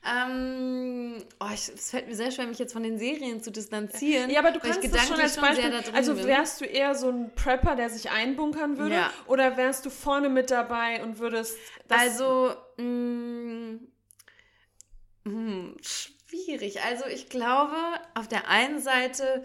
Ähm, 0.07 1.17
oh, 1.41 1.47
ich, 1.53 1.69
es 1.69 1.91
fällt 1.91 2.07
mir 2.07 2.15
sehr 2.15 2.31
schwer, 2.31 2.47
mich 2.47 2.59
jetzt 2.61 2.73
von 2.73 2.83
den 2.85 2.99
Serien 2.99 3.43
zu 3.43 3.51
distanzieren. 3.51 4.31
ja, 4.31 4.39
aber 4.41 4.53
du 4.53 4.61
kannst 4.61 4.83
das 4.95 5.09
schon 5.09 5.21
als 5.21 5.37
Beispiel, 5.37 5.71
drin 5.71 5.95
also 5.95 6.25
wärst 6.25 6.61
du 6.61 6.65
eher 6.65 6.95
so 6.95 7.11
ein 7.11 7.35
Prepper, 7.35 7.75
der 7.75 7.91
sich 7.91 8.09
einbunkern 8.11 8.79
würde 8.79 8.95
Ja. 8.95 9.13
oder 9.27 9.57
wärst 9.57 9.85
du 9.85 9.91
vorne 9.91 10.29
mit 10.29 10.51
dabei 10.53 11.03
und 11.03 11.19
würdest 11.19 11.59
Also, 11.89 12.55
mh, 12.77 13.81
mh, 15.25 15.75
schwierig. 15.83 16.81
Also 16.83 17.07
ich 17.07 17.29
glaube, 17.29 17.77
auf 18.15 18.29
der 18.29 18.49
einen 18.49 18.79
Seite 18.81 19.45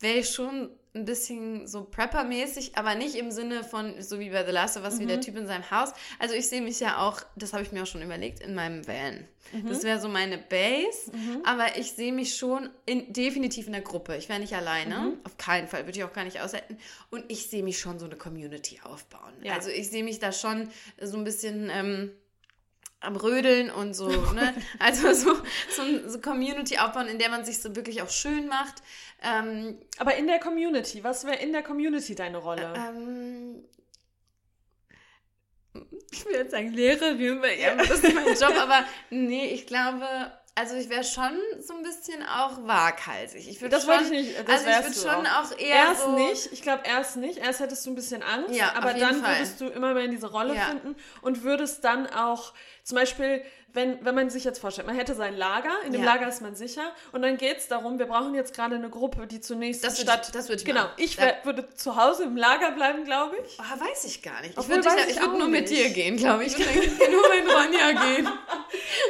wäre 0.00 0.18
ich 0.18 0.30
schon 0.30 0.75
ein 0.96 1.04
bisschen 1.04 1.66
so 1.66 1.84
Prepper-mäßig, 1.84 2.72
aber 2.76 2.94
nicht 2.94 3.14
im 3.14 3.30
Sinne 3.30 3.62
von, 3.62 4.00
so 4.02 4.18
wie 4.18 4.30
bei 4.30 4.44
The 4.44 4.50
Last 4.52 4.76
of 4.76 4.84
Us, 4.84 4.98
wie 4.98 5.04
Mhm. 5.04 5.08
der 5.08 5.20
Typ 5.20 5.36
in 5.36 5.46
seinem 5.46 5.70
Haus. 5.70 5.90
Also 6.18 6.34
ich 6.34 6.48
sehe 6.48 6.62
mich 6.62 6.80
ja 6.80 6.98
auch, 6.98 7.20
das 7.36 7.52
habe 7.52 7.62
ich 7.62 7.70
mir 7.72 7.82
auch 7.82 7.86
schon 7.86 8.02
überlegt, 8.02 8.40
in 8.40 8.54
meinem 8.54 8.86
Van. 8.86 9.26
Mhm. 9.52 9.68
Das 9.68 9.82
wäre 9.84 10.00
so 10.00 10.08
meine 10.08 10.38
Base, 10.38 11.12
aber 11.44 11.76
ich 11.78 11.92
sehe 11.92 12.12
mich 12.12 12.36
schon 12.36 12.68
in, 12.86 13.12
definitiv 13.12 13.66
in 13.66 13.72
der 13.72 13.82
Gruppe. 13.82 14.16
Ich 14.16 14.28
wäre 14.28 14.40
nicht 14.40 14.54
alleine, 14.54 14.98
Mhm. 14.98 15.18
auf 15.24 15.36
keinen 15.36 15.68
Fall, 15.68 15.86
würde 15.86 15.98
ich 15.98 16.04
auch 16.04 16.12
gar 16.12 16.24
nicht 16.24 16.40
aushalten. 16.40 16.78
Und 17.10 17.24
ich 17.28 17.46
sehe 17.48 17.62
mich 17.62 17.78
schon 17.78 17.98
so 17.98 18.06
eine 18.06 18.16
Community 18.16 18.80
aufbauen. 18.82 19.32
Ja. 19.42 19.54
Also 19.54 19.70
ich 19.70 19.88
sehe 19.90 20.02
mich 20.02 20.18
da 20.18 20.32
schon 20.32 20.68
so 21.00 21.16
ein 21.16 21.24
bisschen... 21.24 21.70
Ähm, 21.72 22.10
am 23.06 23.16
Rödeln 23.16 23.70
und 23.70 23.94
so, 23.94 24.08
ne? 24.08 24.54
Also 24.78 25.12
so, 25.12 25.34
so 25.70 25.82
ein 25.82 26.08
so 26.08 26.20
Community 26.20 26.78
aufbauen, 26.78 27.08
in 27.08 27.18
der 27.18 27.30
man 27.30 27.44
sich 27.44 27.62
so 27.62 27.74
wirklich 27.74 28.02
auch 28.02 28.10
schön 28.10 28.48
macht. 28.48 28.82
Ähm, 29.22 29.78
aber 29.98 30.16
in 30.16 30.26
der 30.26 30.38
Community, 30.38 31.02
was 31.02 31.24
wäre 31.24 31.36
in 31.36 31.52
der 31.52 31.62
Community 31.62 32.14
deine 32.14 32.38
Rolle? 32.38 32.74
ähm, 32.76 33.64
ich 36.10 36.24
will 36.24 36.34
jetzt 36.34 36.52
sagen 36.52 36.72
Lehrerin, 36.72 37.42
weil 37.42 37.58
ja, 37.60 37.74
das 37.74 37.90
ist 37.90 38.14
mein 38.14 38.26
Job, 38.26 38.54
aber 38.60 38.84
nee, 39.10 39.46
ich 39.46 39.66
glaube, 39.66 40.06
also 40.58 40.74
ich 40.74 40.88
wäre 40.88 41.04
schon 41.04 41.38
so 41.60 41.74
ein 41.74 41.82
bisschen 41.82 42.22
auch 42.26 42.66
waghalsig. 42.66 43.46
Ich 43.48 43.60
würde 43.60 43.76
Das 43.76 43.84
schon, 43.84 43.92
wollte 43.92 44.04
ich 44.04 44.10
nicht, 44.10 44.38
das 44.48 44.66
also 44.66 44.68
ich 44.70 45.04
würde 45.04 45.16
schon 45.16 45.26
auch, 45.26 45.58
eher 45.58 45.76
Erst 45.76 46.04
so, 46.04 46.12
nicht, 46.14 46.52
ich 46.52 46.62
glaube 46.62 46.82
erst 46.86 47.16
nicht. 47.16 47.38
Erst 47.38 47.60
hättest 47.60 47.84
du 47.84 47.90
ein 47.90 47.94
bisschen 47.94 48.22
Angst, 48.22 48.54
Ja, 48.54 48.72
aber 48.74 48.94
dann 48.94 49.22
Fall. 49.22 49.34
würdest 49.36 49.60
du 49.60 49.66
immer 49.68 49.92
mehr 49.92 50.04
in 50.04 50.10
diese 50.12 50.30
Rolle 50.30 50.54
Ja. 50.54 50.62
finden 50.62 50.96
und 51.20 51.42
würdest 51.42 51.84
dann 51.84 52.06
auch, 52.08 52.54
zum 52.82 52.96
Beispiel, 52.96 53.42
wenn, 53.76 54.04
wenn 54.04 54.14
man 54.16 54.28
sich 54.30 54.42
jetzt 54.42 54.58
vorstellt, 54.58 54.86
man 54.88 54.96
hätte 54.96 55.14
sein 55.14 55.36
Lager, 55.36 55.70
in 55.84 55.92
dem 55.92 56.02
Ja. 56.02 56.14
Lager 56.14 56.26
ist 56.28 56.42
man 56.42 56.56
sicher 56.56 56.90
und 57.12 57.22
dann 57.22 57.36
geht 57.36 57.58
es 57.58 57.68
darum, 57.68 57.98
wir 58.00 58.06
brauchen 58.06 58.34
jetzt 58.34 58.54
gerade 58.54 58.74
eine 58.74 58.90
Gruppe, 58.90 59.26
die 59.28 59.40
zunächst 59.40 59.84
Das 59.84 60.00
in 60.00 60.08
würd 60.08 60.20
ich- 60.24 60.32
das 60.32 60.48
würd 60.48 60.60
ich 60.60 60.64
Genau, 60.66 60.80
machen. 60.82 60.92
ich 60.96 61.16
wär, 61.18 61.36
würde 61.44 61.68
zu 61.74 61.94
Hause 61.96 62.24
im 62.24 62.36
Lager 62.36 62.72
bleiben, 62.72 63.04
glaube 63.04 63.36
ich. 63.46 63.60
Ah, 63.60 63.78
weiß 63.78 64.04
ich 64.06 64.22
gar 64.22 64.40
nicht. 64.40 64.58
Ich 64.58 64.68
würde 64.68 64.80
ich, 65.06 65.10
ich 65.10 65.20
würd 65.20 65.28
auch 65.28 65.38
nur 65.38 65.48
mit 65.48 65.70
nicht. 65.70 65.72
dir 65.84 65.90
gehen, 65.90 66.16
glaube 66.16 66.44
ich. 66.44 66.58
Ich 66.58 66.66
würde 66.98 67.10
nur 67.12 67.28
mit 67.28 67.54
Ronja 67.54 67.92
gehen. 68.16 68.28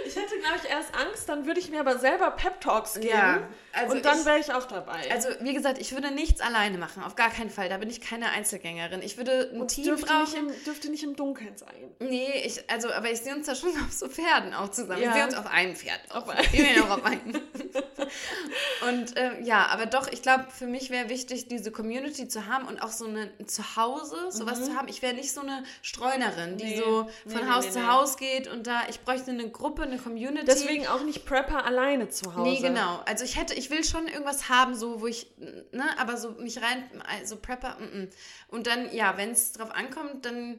Ich 0.05 0.17
hätte, 0.17 0.39
glaube 0.39 0.57
ich, 0.63 0.71
erst 0.71 0.95
Angst, 0.95 1.29
dann 1.29 1.47
würde 1.47 1.61
ich 1.61 1.71
mir 1.71 1.81
aber 1.81 1.99
selber 1.99 2.31
Pep-Talks 2.31 2.95
geben 2.95 3.09
Ja, 3.09 3.49
also 3.73 3.95
und 3.95 4.05
dann 4.05 4.25
wäre 4.25 4.39
ich 4.39 4.53
auch 4.53 4.65
dabei. 4.67 5.01
Also, 5.11 5.29
wie 5.41 5.55
gesagt, 5.55 5.79
ich 5.79 5.93
würde 5.93 6.11
nichts 6.11 6.41
alleine 6.41 6.79
machen, 6.79 7.03
auf 7.03 7.15
gar 7.15 7.31
keinen 7.31 7.51
Fall. 7.51 7.69
Da 7.69 7.79
bin 7.79 7.89
ich 7.91 8.01
keine 8.01 8.31
Einzelgängerin. 8.31 9.03
Ich 9.03 9.17
würde 9.17 9.51
ein 9.53 9.61
und 9.61 9.69
Team 9.69 9.85
dürfte 9.85 10.07
brauchen. 10.07 10.47
nicht, 10.47 10.57
im, 10.59 10.65
dürfte 10.65 10.91
nicht 10.91 11.03
im 11.05 11.17
Dunkeln 11.17 11.57
sein. 11.57 11.95
Nee, 12.01 12.43
ich, 12.45 12.69
also, 12.71 12.91
aber 12.93 13.11
ich 13.11 13.21
sehe 13.21 13.35
uns 13.35 13.47
da 13.47 13.55
schon 13.55 13.71
auf 13.87 13.93
so 13.93 14.09
Pferden 14.09 14.55
auch 14.57 14.69
zusammen. 14.69 15.03
Ja. 15.03 15.13
Sehe 15.15 15.25
uns 15.25 15.35
auf 15.35 15.47
einem 15.47 15.75
Pferd. 15.75 16.01
Auf 16.11 16.29
einem. 16.29 16.53
Wir 16.53 16.65
gehen 16.65 16.83
auch 16.83 16.91
auf 16.91 17.05
einem. 17.05 17.23
und 18.89 19.17
äh, 19.17 19.41
ja, 19.43 19.67
aber 19.67 19.87
doch, 19.87 20.09
ich 20.09 20.23
glaube, 20.23 20.47
für 20.51 20.67
mich 20.67 20.91
wäre 20.91 21.09
wichtig, 21.09 21.49
diese 21.49 21.73
Community 21.73 22.29
zu 22.29 22.47
haben 22.47 22.67
und 22.69 22.83
auch 22.83 22.93
so 22.93 23.07
eine 23.07 23.31
ein 23.39 23.49
Zuhause, 23.49 24.31
sowas 24.31 24.65
zu 24.65 24.77
haben. 24.77 24.89
Ich 24.89 25.03
wäre 25.03 25.15
nicht 25.15 25.33
so 25.33 25.41
eine 25.41 25.65
Streunerin, 25.83 26.57
die 26.57 26.67
Mhm. 26.67 26.71
Nee. 26.71 26.79
so 26.79 27.11
von 27.27 27.45
nee, 27.45 27.53
Haus 27.53 27.65
nee, 27.67 27.71
zu. 27.73 27.87
Haus 27.87 28.17
geht 28.17 28.49
und 28.49 28.67
da, 28.67 28.83
ich 28.89 29.01
bräuchte 29.01 29.31
eine 29.31 29.49
Gruppe, 29.51 29.83
eine 29.83 29.99
Community. 29.99 30.45
Deswegen 30.45 30.87
auch 30.87 31.03
nicht 31.03 31.25
Prepper 31.25 31.65
alleine 31.65 32.09
zu 32.09 32.35
Hause. 32.35 32.51
Nee, 32.51 32.61
genau. 32.61 33.01
Also 33.07 33.25
ich 33.25 33.37
hätte, 33.37 33.55
ich 33.55 33.71
will 33.71 33.85
schon 33.85 34.09
irgendwas 34.09 34.49
haben, 34.49 34.75
so 34.75 35.01
wo 35.01 35.07
ich, 35.07 35.31
ne, 35.39 35.85
aber 35.99 36.17
so 36.17 36.31
mich 36.33 36.61
rein, 36.63 36.85
also 37.09 37.37
Prepper, 37.37 37.77
mm, 37.79 37.99
mm. 38.03 38.09
und 38.49 38.67
dann, 38.67 38.93
ja, 38.95 39.17
wenn 39.17 39.31
es 39.31 39.53
drauf 39.53 39.71
ankommt, 39.71 40.25
dann 40.25 40.59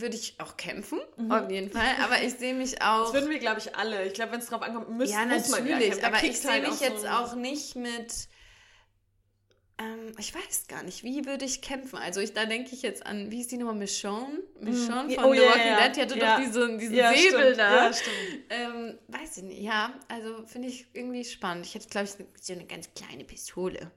würde 0.00 0.14
ich 0.16 0.38
auch 0.38 0.56
kämpfen, 0.56 1.00
auf 1.30 1.50
jeden 1.50 1.70
Fall. 1.70 1.86
Aber 2.04 2.22
ich 2.22 2.34
sehe 2.34 2.54
mich 2.54 2.80
auch. 2.82 3.00
Mhm. 3.00 3.04
Das 3.04 3.12
würden 3.14 3.30
wir, 3.30 3.38
glaube 3.38 3.60
ich, 3.60 3.74
alle. 3.76 4.04
Ich 4.06 4.14
glaube, 4.14 4.32
wenn 4.32 4.40
es 4.40 4.46
drauf 4.46 4.62
ankommt, 4.62 4.90
müssen 4.90 5.14
man 5.14 5.30
ja 5.30 5.36
natürlich. 5.36 6.04
aber 6.04 6.22
ich 6.22 6.38
sehe 6.40 6.50
halt 6.50 6.62
mich 6.68 6.74
so 6.78 6.84
jetzt 6.84 7.04
ein- 7.04 7.12
auch 7.14 7.34
nicht 7.34 7.76
mit. 7.76 8.28
Ähm, 9.78 10.12
ich 10.18 10.34
weiß 10.34 10.68
gar 10.68 10.82
nicht, 10.82 11.04
wie 11.04 11.26
würde 11.26 11.44
ich 11.44 11.60
kämpfen? 11.60 11.96
Also 11.98 12.20
ich, 12.20 12.32
da 12.32 12.46
denke 12.46 12.70
ich 12.74 12.80
jetzt 12.80 13.04
an, 13.04 13.30
wie 13.30 13.42
ist 13.42 13.50
die 13.50 13.58
nochmal, 13.58 13.74
Michonne? 13.74 14.38
Michonne 14.60 15.12
Ja, 15.12 15.20
von 15.20 15.30
oh, 15.30 15.34
The 15.34 15.40
Walking 15.42 15.66
ja, 15.66 15.88
Dead, 15.88 15.96
die 15.96 16.00
hatte 16.02 16.18
ja. 16.18 16.36
doch 16.38 16.44
diesen, 16.44 16.78
diesen 16.78 16.94
Ja, 16.96 17.12
Säbel 17.12 17.40
stimmt. 17.42 17.58
da. 17.58 17.74
Ja, 17.86 17.92
stimmt. 17.92 18.16
Ähm, 18.48 18.98
weiß 19.08 19.36
ich 19.36 19.42
nicht, 19.42 19.60
ja, 19.60 19.92
also 20.08 20.46
finde 20.46 20.68
ich 20.68 20.86
irgendwie 20.94 21.24
spannend. 21.24 21.66
Ich 21.66 21.74
hätte, 21.74 21.88
glaube 21.88 22.06
ich, 22.06 22.26
so 22.42 22.52
eine 22.54 22.64
ganz 22.64 22.88
kleine 22.94 23.24
Pistole. 23.24 23.90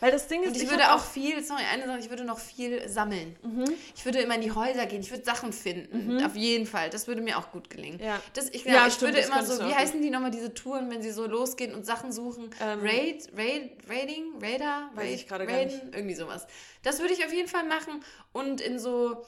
Weil 0.00 0.12
das 0.12 0.28
Ding 0.28 0.42
ist, 0.42 0.48
Und 0.50 0.56
ich, 0.56 0.62
ich 0.64 0.70
würde 0.70 0.94
auch 0.94 1.04
viel, 1.04 1.42
sorry, 1.42 1.62
eine 1.72 1.86
Sache, 1.86 1.98
ich 1.98 2.08
würde 2.10 2.24
noch 2.24 2.38
viel 2.38 2.88
sammeln. 2.88 3.36
Mhm. 3.42 3.64
Ich 3.94 4.04
würde 4.04 4.20
immer 4.20 4.36
in 4.36 4.40
die 4.40 4.52
Häuser 4.52 4.86
gehen, 4.86 5.00
ich 5.00 5.10
würde 5.10 5.24
Sachen 5.24 5.52
finden. 5.52 6.24
Auf 6.24 6.36
jeden 6.36 6.66
Fall. 6.66 6.88
Das 6.90 7.06
würde 7.06 7.20
mir 7.20 7.36
auch 7.38 7.50
gut 7.50 7.68
gelingen. 7.68 8.00
Ja. 8.00 8.20
Das, 8.34 8.48
ich 8.48 8.64
Ja, 8.64 8.72
glaube, 8.72 8.88
ich 8.88 8.94
stimmt, 8.94 9.14
würde 9.14 9.26
immer 9.26 9.44
so, 9.44 9.66
wie 9.68 9.74
heißen 9.74 10.00
die 10.00 10.10
nochmal 10.10 10.30
diese 10.30 10.54
Touren, 10.54 10.90
wenn 10.90 11.02
sie 11.02 11.10
so 11.10 11.26
losgehen 11.26 11.74
und 11.74 11.84
Sachen 11.84 12.12
suchen? 12.12 12.50
Ähm, 12.60 12.80
Raid, 12.80 13.28
Raid, 13.36 13.72
Raiding, 13.88 14.32
Raider, 14.40 14.90
Weiß 14.94 15.04
Raid, 15.04 15.14
ich 15.14 15.26
gerade 15.26 15.46
gar 15.46 15.56
Raiden, 15.56 15.92
irgendwie 15.92 16.14
sowas. 16.14 16.46
Das 16.82 17.00
würde 17.00 17.12
ich 17.12 17.24
auf 17.24 17.32
jeden 17.32 17.48
Fall 17.48 17.64
machen. 17.64 18.02
Und 18.32 18.60
in 18.60 18.78
so, 18.78 19.24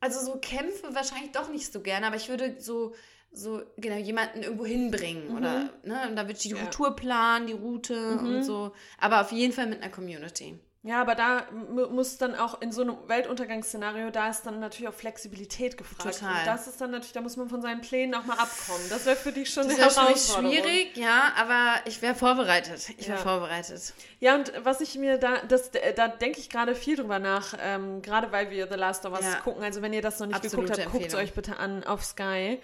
also 0.00 0.24
so 0.24 0.38
Kämpfe 0.38 0.94
wahrscheinlich 0.94 1.32
doch 1.32 1.48
nicht 1.48 1.72
so 1.72 1.80
gerne, 1.80 2.06
aber 2.06 2.16
ich 2.16 2.28
würde 2.28 2.56
so, 2.58 2.94
so 3.34 3.62
genau 3.76 3.96
jemanden 3.96 4.42
irgendwo 4.42 4.64
hinbringen 4.64 5.36
oder 5.36 5.70
ne 5.82 6.08
und 6.08 6.16
da 6.16 6.26
ich 6.28 6.38
die 6.38 6.54
Mhm. 6.54 6.56
Ja. 6.56 6.64
Mhm. 6.64 6.70
Tour 6.70 6.96
planen, 6.96 7.46
die 7.46 7.52
Route 7.52 8.18
und 8.18 8.44
so, 8.44 8.72
aber 8.98 9.20
auf 9.20 9.32
jeden 9.32 9.52
Fall 9.52 9.66
mit 9.66 9.82
einer 9.82 9.90
Community. 9.90 10.58
Ja, 10.86 11.00
aber 11.00 11.14
da 11.14 11.46
muss 11.50 12.18
dann 12.18 12.34
auch 12.34 12.60
in 12.60 12.70
so 12.70 12.82
einem 12.82 12.98
Weltuntergangsszenario, 13.06 14.10
da 14.10 14.28
ist 14.28 14.42
dann 14.42 14.60
natürlich 14.60 14.86
auch 14.86 14.94
Flexibilität 14.94 15.78
gefragt. 15.78 16.18
Total. 16.18 16.40
Und 16.40 16.46
das 16.46 16.66
ist 16.66 16.78
dann 16.78 16.90
natürlich, 16.90 17.14
da 17.14 17.22
muss 17.22 17.38
man 17.38 17.48
von 17.48 17.62
seinen 17.62 17.80
Plänen 17.80 18.14
auch 18.14 18.26
mal 18.26 18.34
abkommen. 18.34 18.82
Das 18.90 19.06
wäre 19.06 19.16
für 19.16 19.32
dich 19.32 19.48
schon 19.48 19.66
das 19.66 19.78
eine 19.78 19.90
Herausforderung. 19.90 20.52
schwierig, 20.52 20.94
ja, 20.94 21.32
aber 21.38 21.76
ich 21.86 22.02
wäre 22.02 22.14
vorbereitet. 22.14 22.90
Ich 22.98 23.08
wäre 23.08 23.16
ja. 23.16 23.24
vorbereitet. 23.24 23.94
Ja, 24.20 24.34
und 24.34 24.52
was 24.62 24.82
ich 24.82 24.96
mir 24.96 25.16
da, 25.16 25.38
das, 25.48 25.70
da 25.96 26.06
denke 26.08 26.38
ich 26.38 26.50
gerade 26.50 26.74
viel 26.74 26.96
drüber 26.96 27.18
nach, 27.18 27.54
ähm, 27.58 28.02
gerade 28.02 28.30
weil 28.30 28.50
wir 28.50 28.68
The 28.68 28.76
Last 28.76 29.06
of 29.06 29.14
Us 29.14 29.24
ja. 29.24 29.36
gucken. 29.36 29.64
Also 29.64 29.80
wenn 29.80 29.94
ihr 29.94 30.02
das 30.02 30.20
noch 30.20 30.26
nicht 30.26 30.36
Absolute 30.36 30.68
geguckt 30.68 30.84
habt, 30.84 30.92
guckt 30.92 31.06
es 31.06 31.14
euch 31.14 31.32
bitte 31.32 31.56
an 31.56 31.82
auf 31.84 32.04
Sky. 32.04 32.60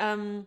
Ähm, 0.00 0.46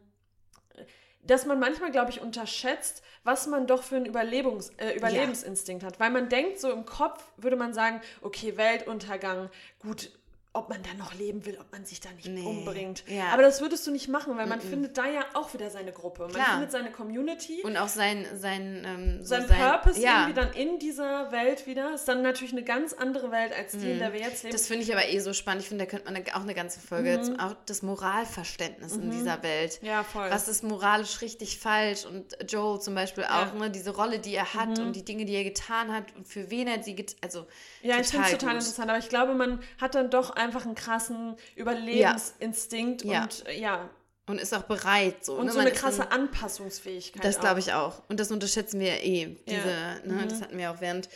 dass 1.25 1.45
man 1.45 1.59
manchmal, 1.59 1.91
glaube 1.91 2.11
ich, 2.11 2.21
unterschätzt, 2.21 3.01
was 3.23 3.47
man 3.47 3.65
doch 3.65 3.83
für 3.83 3.95
einen 3.95 4.05
Überlebens, 4.05 4.71
äh, 4.77 4.93
Überlebensinstinkt 4.95 5.83
ja. 5.83 5.87
hat. 5.87 5.99
Weil 5.99 6.11
man 6.11 6.29
denkt, 6.29 6.59
so 6.59 6.71
im 6.71 6.85
Kopf 6.85 7.23
würde 7.37 7.55
man 7.55 7.73
sagen, 7.73 8.01
okay, 8.21 8.57
Weltuntergang, 8.57 9.49
gut, 9.79 10.11
ob 10.55 10.69
man 10.69 10.83
da 10.83 10.93
noch 10.93 11.15
leben 11.15 11.45
will, 11.47 11.57
ob 11.59 11.71
man 11.71 11.83
sich 11.83 11.99
da 11.99 12.11
nicht 12.11 12.27
nee. 12.27 12.45
umbringt. 12.45 13.03
Ja. 13.07 13.29
Aber 13.33 13.41
das 13.41 13.59
würdest 13.59 13.87
du 13.87 13.91
nicht 13.91 14.07
machen, 14.07 14.37
weil 14.37 14.45
man 14.45 14.59
mm 14.59 14.61
-mm. 14.61 14.69
findet 14.69 14.97
da 14.99 15.07
ja 15.07 15.25
auch 15.33 15.51
wieder 15.55 15.71
seine 15.71 15.91
Gruppe. 15.91 16.23
Man 16.23 16.31
Klar. 16.31 16.51
findet 16.51 16.71
seine 16.71 16.91
Community. 16.91 17.61
Und 17.63 17.75
auch 17.75 17.87
sein, 17.87 18.27
sein, 18.35 18.85
ähm, 18.85 19.19
so 19.23 19.29
sein, 19.29 19.47
sein 19.47 19.57
Purpose 19.57 19.99
ja. 19.99 20.27
irgendwie 20.27 20.39
dann 20.39 20.53
in 20.53 20.77
dieser 20.77 21.31
Welt 21.31 21.65
wieder. 21.65 21.95
Ist 21.95 22.07
dann 22.07 22.21
natürlich 22.21 22.53
eine 22.53 22.63
ganz 22.63 22.93
andere 22.93 23.31
Welt 23.31 23.51
als 23.51 23.71
die, 23.71 23.79
mm. 23.79 23.91
in 23.93 23.99
der 23.99 24.13
wir 24.13 24.19
jetzt 24.19 24.43
leben. 24.43 24.53
Das 24.55 24.67
finde 24.67 24.83
ich 24.83 24.93
aber 24.93 25.07
eh 25.07 25.19
so 25.19 25.33
spannend. 25.33 25.63
Ich 25.63 25.69
finde, 25.69 25.85
da 25.85 25.89
könnte 25.89 26.11
man 26.11 26.23
auch 26.33 26.41
eine 26.41 26.53
ganze 26.53 26.79
Folge, 26.79 27.17
mhm. 27.17 27.39
auch 27.39 27.55
das 27.65 27.81
Moralverständnis 27.81 28.95
mhm. 28.95 29.03
in 29.03 29.11
dieser 29.11 29.41
Welt. 29.41 29.79
Ja, 29.81 30.03
voll. 30.03 30.29
Was 30.29 30.47
ist 30.47 30.63
moralisch 30.63 31.21
richtig 31.21 31.57
falsch? 31.57 32.05
Und 32.05 32.25
Joel 32.47 32.79
zum 32.79 32.93
Beispiel 32.93 33.23
auch, 33.23 33.53
ja. 33.53 33.59
ne, 33.59 33.71
diese 33.71 33.89
Rolle, 33.89 34.19
die 34.19 34.35
er 34.35 34.53
hat 34.53 34.77
mhm. 34.77 34.87
und 34.87 34.95
die 34.95 35.03
Dinge, 35.03 35.25
die 35.25 35.33
er 35.33 35.43
getan 35.43 35.91
hat 35.91 36.15
und 36.15 36.27
für 36.27 36.51
wen 36.51 36.67
er 36.67 36.83
sie 36.83 36.93
getan 36.95 37.17
Also, 37.23 37.47
ja, 37.81 37.99
ich 37.99 38.07
finde 38.07 38.27
es 38.27 38.31
total 38.33 38.55
interessant. 38.55 38.89
Aber 38.89 38.99
ich 38.99 39.09
glaube, 39.09 39.33
man 39.33 39.63
hat 39.79 39.95
dann 39.95 40.11
doch 40.11 40.35
einfach 40.43 40.65
einen 40.65 40.75
krassen 40.75 41.35
Überlebensinstinkt 41.55 43.03
ja. 43.03 43.23
und 43.23 43.47
äh, 43.47 43.59
ja. 43.59 43.89
Und 44.25 44.39
ist 44.39 44.53
auch 44.53 44.63
bereit. 44.63 45.25
So, 45.25 45.35
und 45.35 45.47
ne? 45.47 45.51
so 45.51 45.59
eine 45.59 45.71
krasse 45.71 46.03
ein, 46.03 46.21
Anpassungsfähigkeit. 46.21 47.23
Das 47.25 47.39
glaube 47.39 47.59
ich 47.59 47.73
auch. 47.73 48.01
Und 48.07 48.21
das 48.21 48.31
unterschätzen 48.31 48.79
wir 48.79 48.87
ja 48.87 49.01
eh. 49.01 49.37
Diese. 49.47 50.07
Ne, 50.07 50.23
mhm. 50.23 50.29
Das 50.29 50.41
hatten 50.41 50.57
wir 50.57 50.71
auch 50.71 50.79
während 50.79 51.09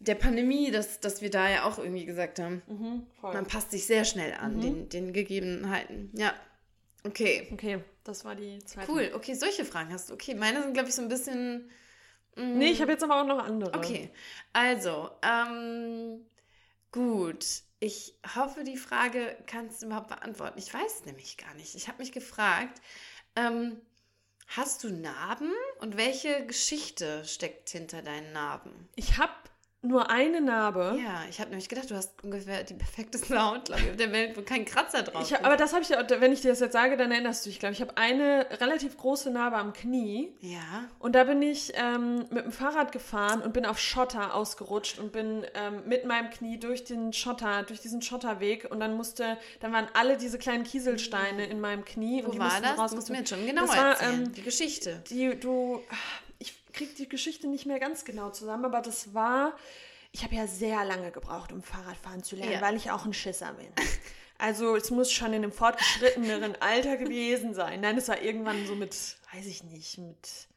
der 0.00 0.14
Pandemie, 0.14 0.70
dass, 0.70 1.00
dass 1.00 1.20
wir 1.20 1.30
da 1.30 1.50
ja 1.50 1.64
auch 1.64 1.78
irgendwie 1.78 2.04
gesagt 2.04 2.38
haben, 2.38 2.62
mhm, 2.66 3.06
man 3.22 3.46
passt 3.46 3.70
sich 3.70 3.86
sehr 3.86 4.04
schnell 4.04 4.34
an 4.34 4.56
mhm. 4.56 4.60
den, 4.60 4.88
den 4.88 5.12
Gegebenheiten. 5.12 6.10
Ja. 6.14 6.32
Okay. 7.04 7.48
Okay, 7.52 7.80
das 8.04 8.24
war 8.24 8.34
die 8.34 8.58
zweite. 8.64 8.90
Cool, 8.90 9.10
okay, 9.14 9.34
solche 9.34 9.64
Fragen 9.64 9.92
hast 9.92 10.10
du. 10.10 10.14
Okay, 10.14 10.34
meine 10.34 10.62
sind, 10.62 10.74
glaube 10.74 10.88
ich, 10.88 10.94
so 10.94 11.02
ein 11.02 11.08
bisschen. 11.08 11.70
Mm, 12.36 12.58
nee, 12.58 12.70
ich 12.70 12.80
habe 12.80 12.92
jetzt 12.92 13.04
aber 13.04 13.20
auch 13.20 13.26
noch 13.26 13.38
andere. 13.38 13.76
Okay, 13.76 14.10
also, 14.52 15.10
ähm, 15.22 16.26
gut. 16.90 17.44
Ich 17.80 18.14
hoffe, 18.34 18.64
die 18.64 18.76
Frage 18.76 19.36
kannst 19.46 19.82
du 19.82 19.86
überhaupt 19.86 20.08
beantworten. 20.08 20.58
Ich 20.58 20.72
weiß 20.72 21.04
nämlich 21.04 21.36
gar 21.36 21.54
nicht. 21.54 21.74
Ich 21.76 21.86
habe 21.86 21.98
mich 21.98 22.10
gefragt, 22.10 22.80
ähm, 23.36 23.80
hast 24.48 24.82
du 24.82 24.90
Narben 24.90 25.52
und 25.80 25.96
welche 25.96 26.44
Geschichte 26.46 27.24
steckt 27.24 27.70
hinter 27.70 28.02
deinen 28.02 28.32
Narben? 28.32 28.88
Ich 28.96 29.18
habe 29.18 29.32
nur 29.80 30.10
eine 30.10 30.40
Narbe. 30.40 30.98
Ja, 31.00 31.22
ich 31.30 31.38
habe 31.38 31.50
nämlich 31.50 31.68
gedacht, 31.68 31.88
du 31.88 31.94
hast 31.94 32.24
ungefähr 32.24 32.64
die 32.64 32.74
perfekteste 32.74 33.32
ich, 33.32 33.40
auf 33.40 33.96
der 33.96 34.10
Welt, 34.10 34.36
wo 34.36 34.42
kein 34.42 34.64
Kratzer 34.64 35.04
drauf 35.04 35.22
ist. 35.22 35.44
Aber 35.44 35.56
das 35.56 35.72
habe 35.72 35.82
ich, 35.82 35.90
wenn 35.90 36.32
ich 36.32 36.40
dir 36.40 36.48
das 36.48 36.58
jetzt 36.58 36.72
sage, 36.72 36.96
dann 36.96 37.12
erinnerst 37.12 37.46
du 37.46 37.50
dich, 37.50 37.60
glaube 37.60 37.74
ich. 37.74 37.80
Ich 37.80 37.86
habe 37.86 37.96
eine 37.96 38.46
relativ 38.60 38.96
große 38.96 39.30
Narbe 39.30 39.56
am 39.56 39.72
Knie. 39.72 40.34
Ja. 40.40 40.88
Und 40.98 41.14
da 41.14 41.22
bin 41.24 41.40
ich 41.42 41.72
ähm, 41.76 42.26
mit 42.30 42.44
dem 42.44 42.50
Fahrrad 42.50 42.90
gefahren 42.90 43.40
und 43.40 43.52
bin 43.52 43.64
auf 43.64 43.78
Schotter 43.78 44.34
ausgerutscht 44.34 44.98
und 44.98 45.12
bin 45.12 45.46
ähm, 45.54 45.82
mit 45.86 46.04
meinem 46.04 46.30
Knie 46.30 46.58
durch 46.58 46.82
den 46.82 47.12
Schotter, 47.12 47.62
durch 47.62 47.80
diesen 47.80 48.02
Schotterweg 48.02 48.68
und 48.68 48.80
dann 48.80 48.96
musste, 48.96 49.38
dann 49.60 49.72
waren 49.72 49.86
alle 49.94 50.16
diese 50.16 50.38
kleinen 50.38 50.64
Kieselsteine 50.64 51.46
in 51.46 51.60
meinem 51.60 51.84
Knie. 51.84 52.22
Wo 52.22 52.26
und 52.26 52.34
die 52.34 52.40
war 52.40 52.60
das? 52.60 52.76
Raus 52.76 52.94
musst 52.94 53.08
du 53.08 53.12
mir 53.12 53.20
jetzt 53.20 53.30
schon 53.30 53.46
genau 53.46 53.66
das 53.66 53.76
war, 53.76 54.02
ähm, 54.02 54.32
die 54.32 54.42
Geschichte. 54.42 55.04
Die, 55.08 55.38
du 55.38 55.80
kriege 56.78 56.94
die 56.94 57.08
Geschichte 57.08 57.48
nicht 57.48 57.66
mehr 57.66 57.80
ganz 57.80 58.04
genau 58.04 58.30
zusammen, 58.30 58.64
aber 58.64 58.80
das 58.80 59.12
war, 59.12 59.54
ich 60.12 60.22
habe 60.22 60.34
ja 60.34 60.46
sehr 60.46 60.84
lange 60.84 61.10
gebraucht, 61.10 61.52
um 61.52 61.62
Fahrradfahren 61.62 62.22
zu 62.22 62.36
lernen, 62.36 62.52
ja. 62.52 62.60
weil 62.60 62.76
ich 62.76 62.90
auch 62.90 63.04
ein 63.04 63.12
Schisser 63.12 63.52
bin. 63.54 63.68
Also 64.38 64.76
es 64.76 64.90
muss 64.92 65.10
schon 65.10 65.28
in 65.28 65.42
einem 65.42 65.52
fortgeschritteneren 65.52 66.54
Alter 66.60 66.96
gewesen 66.96 67.54
sein. 67.54 67.80
Nein, 67.80 67.98
es 67.98 68.08
war 68.08 68.22
irgendwann 68.22 68.66
so 68.66 68.76
mit, 68.76 68.94
weiß 69.34 69.46
ich 69.46 69.64
nicht, 69.64 69.98
mit. 69.98 70.48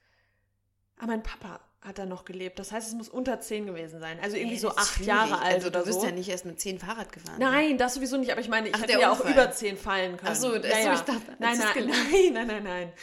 Aber 0.97 1.07
mein 1.07 1.23
Papa 1.23 1.59
hat 1.81 1.97
da 1.97 2.05
noch 2.05 2.25
gelebt. 2.25 2.59
Das 2.59 2.71
heißt, 2.71 2.89
es 2.89 2.93
muss 2.93 3.09
unter 3.09 3.39
zehn 3.39 3.65
gewesen 3.65 3.99
sein. 3.99 4.19
Also 4.21 4.37
irgendwie 4.37 4.55
nee, 4.55 4.61
so 4.61 4.69
acht 4.69 5.01
Jahre 5.01 5.41
alt 5.41 5.55
also, 5.55 5.67
oder 5.69 5.79
so. 5.79 5.85
Du 5.85 5.91
bist 5.93 6.03
ja 6.03 6.11
nicht 6.11 6.29
erst 6.29 6.45
mit 6.45 6.59
zehn 6.59 6.77
Fahrrad 6.77 7.11
gefahren. 7.11 7.37
Nein, 7.39 7.79
das 7.79 7.95
sowieso 7.95 8.17
nicht. 8.17 8.31
Aber 8.31 8.39
ich 8.39 8.49
meine, 8.49 8.69
ich 8.69 8.75
Ach, 8.75 8.81
hätte 8.81 8.99
ja 8.99 9.11
auch 9.11 9.25
über 9.25 9.51
zehn 9.51 9.77
fallen 9.77 10.15
können. 10.17 10.31
Ach 10.31 10.35
so, 10.35 10.55
ja, 10.55 10.77
ja. 10.77 10.93
ich 10.93 11.01
dachte, 11.01 11.23
nein, 11.39 11.57
nein, 11.57 11.87
nein, 11.87 12.33
nein, 12.33 12.47
nein, 12.47 12.63
nein. 12.63 12.93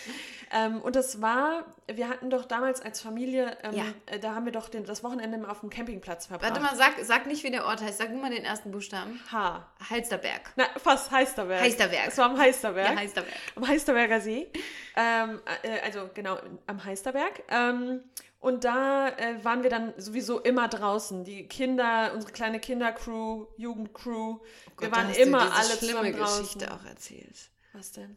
Ähm, 0.51 0.81
und 0.81 0.97
das 0.97 1.21
war, 1.21 1.65
wir 1.87 2.09
hatten 2.09 2.31
doch 2.31 2.45
damals 2.45 2.81
als 2.81 3.01
Familie, 3.01 3.57
ähm, 3.63 3.75
ja. 3.75 3.85
äh, 4.07 4.19
da 4.19 4.35
haben 4.35 4.45
wir 4.45 4.53
doch 4.53 4.69
den, 4.69 4.85
das 4.85 5.05
Wochenende 5.05 5.49
auf 5.49 5.61
dem 5.61 5.71
Campingplatz 5.71 6.27
verbracht. 6.27 6.51
Warte 6.51 6.63
mal, 6.63 6.75
sag, 6.77 6.95
sag 7.03 7.27
nicht, 7.27 7.45
wie 7.45 7.51
der 7.51 7.67
Ort 7.67 7.83
heißt. 7.83 7.99
Sag 7.99 8.11
nur 8.11 8.21
mal 8.21 8.31
den 8.31 8.45
ersten 8.45 8.71
Buchstaben. 8.71 9.21
H. 9.31 9.67
Heisterberg. 9.91 10.53
Na, 10.57 10.65
fast 10.77 11.11
Heisterberg. 11.11 11.61
Heisterberg. 11.61 12.09
Es 12.09 12.19
war 12.19 12.31
am 12.31 12.39
Heisterberg. 12.39 12.91
Ja, 12.91 12.97
Heisterberg. 12.97 13.35
Am 13.57 13.69
Heisterberger 13.69 14.21
See. 14.21 14.51
Ähm, 14.97 15.41
äh, 15.63 15.81
also 15.85 16.09
genau, 16.15 16.39
am 16.67 16.85
Heisterberg. 16.85 17.43
Ähm, 17.49 18.03
und 18.41 18.65
da 18.65 19.09
äh, 19.09 19.45
waren 19.45 19.63
wir 19.65 19.71
dann 19.71 19.95
sowieso 19.97 20.41
immer 20.41 20.69
draußen. 20.69 21.25
Die 21.25 21.49
Kinder, 21.49 22.13
unsere 22.15 22.33
kleine 22.33 22.61
Kindercrew, 22.61 23.47
Jugendcrew. 23.57 24.37
Oh 24.37 24.41
Gott, 24.77 24.89
wir 24.89 24.93
waren 24.93 25.13
immer 25.15 25.53
alle 25.55 25.79
zusammen 25.79 26.17
draußen. 26.17 26.43
Geschichte 26.45 26.73
auch 26.73 26.85
erzählt. 26.85 27.51
Was 27.73 27.93
denn? 27.93 28.17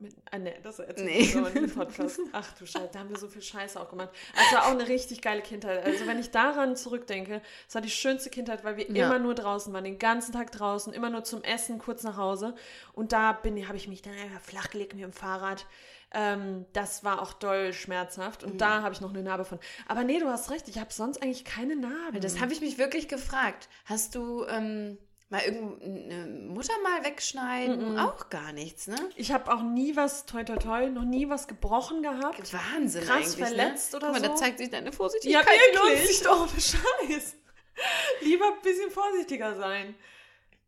Mit, 0.00 0.14
ah, 0.30 0.38
nee, 0.38 0.54
das 0.62 0.78
erzählt 0.78 1.06
nee. 1.06 1.24
so 1.24 1.44
im 1.44 1.70
Podcast. 1.70 2.20
Ach 2.32 2.52
du 2.54 2.64
Scheiße, 2.64 2.88
da 2.90 3.00
haben 3.00 3.10
wir 3.10 3.18
so 3.18 3.28
viel 3.28 3.42
Scheiße 3.42 3.78
auch 3.78 3.90
gemacht. 3.90 4.08
Also 4.34 4.56
war 4.56 4.66
auch 4.66 4.70
eine 4.70 4.88
richtig 4.88 5.20
geile 5.20 5.42
Kindheit. 5.42 5.84
Also 5.84 6.06
wenn 6.06 6.18
ich 6.18 6.30
daran 6.30 6.74
zurückdenke, 6.74 7.42
es 7.68 7.74
war 7.74 7.82
die 7.82 7.90
schönste 7.90 8.30
Kindheit, 8.30 8.64
weil 8.64 8.78
wir 8.78 8.90
ja. 8.90 9.06
immer 9.06 9.18
nur 9.18 9.34
draußen 9.34 9.72
waren, 9.74 9.84
den 9.84 9.98
ganzen 9.98 10.32
Tag 10.32 10.52
draußen, 10.52 10.94
immer 10.94 11.10
nur 11.10 11.22
zum 11.24 11.42
Essen, 11.42 11.78
kurz 11.78 12.02
nach 12.02 12.16
Hause. 12.16 12.54
Und 12.94 13.12
da 13.12 13.32
bin, 13.32 13.68
habe 13.68 13.76
ich 13.76 13.88
mich 13.88 14.00
dann 14.00 14.14
einfach 14.14 14.40
flachgelegt 14.40 14.94
mit 14.94 15.02
dem 15.02 15.12
Fahrrad. 15.12 15.66
Ähm, 16.12 16.64
das 16.72 17.04
war 17.04 17.20
auch 17.20 17.34
doll 17.34 17.72
schmerzhaft 17.72 18.42
und 18.42 18.54
mhm. 18.54 18.58
da 18.58 18.82
habe 18.82 18.94
ich 18.94 19.00
noch 19.00 19.10
eine 19.10 19.22
Narbe 19.22 19.44
von. 19.44 19.60
Aber 19.86 20.02
nee, 20.02 20.18
du 20.18 20.26
hast 20.26 20.50
recht, 20.50 20.66
ich 20.66 20.78
habe 20.78 20.92
sonst 20.92 21.22
eigentlich 21.22 21.44
keine 21.44 21.76
Narbe. 21.76 22.20
Das 22.20 22.40
habe 22.40 22.52
ich 22.52 22.60
mich 22.60 22.78
wirklich 22.78 23.06
gefragt. 23.06 23.68
Hast 23.84 24.16
du 24.16 24.44
ähm, 24.46 24.98
mal 25.30 25.42
irgendeine 25.42 26.26
Mutter 26.26 26.72
mal 26.82 27.04
wegschneiden? 27.04 27.92
Mhm. 27.92 27.98
Auch 27.98 28.28
gar 28.28 28.52
nichts, 28.52 28.88
ne? 28.88 28.96
Ich 29.16 29.32
habe 29.32 29.52
auch 29.52 29.62
nie 29.62 29.96
was, 29.96 30.26
toi 30.26 30.44
toi 30.44 30.56
toi, 30.56 30.90
noch 30.90 31.04
nie 31.04 31.28
was 31.28 31.46
gebrochen 31.48 32.02
gehabt. 32.02 32.52
Wahnsinn 32.52 33.04
Krass 33.04 33.36
ne? 33.36 33.46
verletzt 33.46 33.92
ne? 33.92 33.98
oder 33.98 34.06
Guck 34.08 34.16
mal, 34.16 34.24
so. 34.24 34.32
da 34.32 34.36
zeigt 34.36 34.58
sich 34.58 34.70
deine 34.70 34.92
Vorsichtigkeit. 34.92 35.46
Ja, 35.46 35.80
wirklich. 35.80 36.28
Ohne 36.28 36.48
Scheiß. 36.60 37.36
Lieber 38.20 38.46
ein 38.46 38.62
bisschen 38.62 38.90
vorsichtiger 38.90 39.56
sein. 39.56 39.94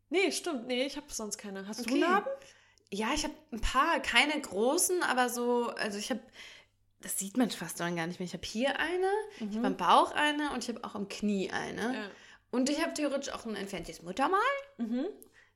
Nee, 0.09 0.31
stimmt. 0.31 0.67
Nee, 0.67 0.85
ich 0.85 0.95
habe 0.95 1.07
sonst 1.09 1.37
keine. 1.37 1.67
Hast 1.67 1.81
okay. 1.81 1.99
du 1.99 1.99
Narben? 1.99 2.31
Ja, 2.91 3.07
ich 3.13 3.23
habe 3.23 3.33
ein 3.51 3.59
paar, 3.59 3.99
keine 3.99 4.39
großen, 4.39 5.03
aber 5.03 5.27
so, 5.27 5.69
also 5.77 5.97
ich 5.97 6.09
habe, 6.11 6.21
das 7.01 7.17
sieht 7.17 7.37
man 7.37 7.49
fast 7.49 7.79
dann 7.79 7.95
gar 7.95 8.07
nicht 8.07 8.19
mehr. 8.19 8.27
Ich 8.27 8.33
habe 8.33 8.45
hier 8.45 8.79
eine, 8.79 9.09
mhm. 9.39 9.49
ich 9.49 9.57
habe 9.57 9.67
am 9.67 9.77
Bauch 9.77 10.11
eine 10.11 10.51
und 10.51 10.63
ich 10.63 10.69
habe 10.69 10.83
auch 10.83 10.95
am 10.95 11.09
Knie 11.09 11.49
eine. 11.51 11.95
Ja. 11.95 12.09
Und 12.53 12.69
ich 12.69 12.79
habe 12.83 12.93
theoretisch 12.93 13.33
auch 13.33 13.47
ein 13.47 13.55
entferntes 13.55 14.03
Muttermal. 14.03 14.39
Mhm. 14.77 15.07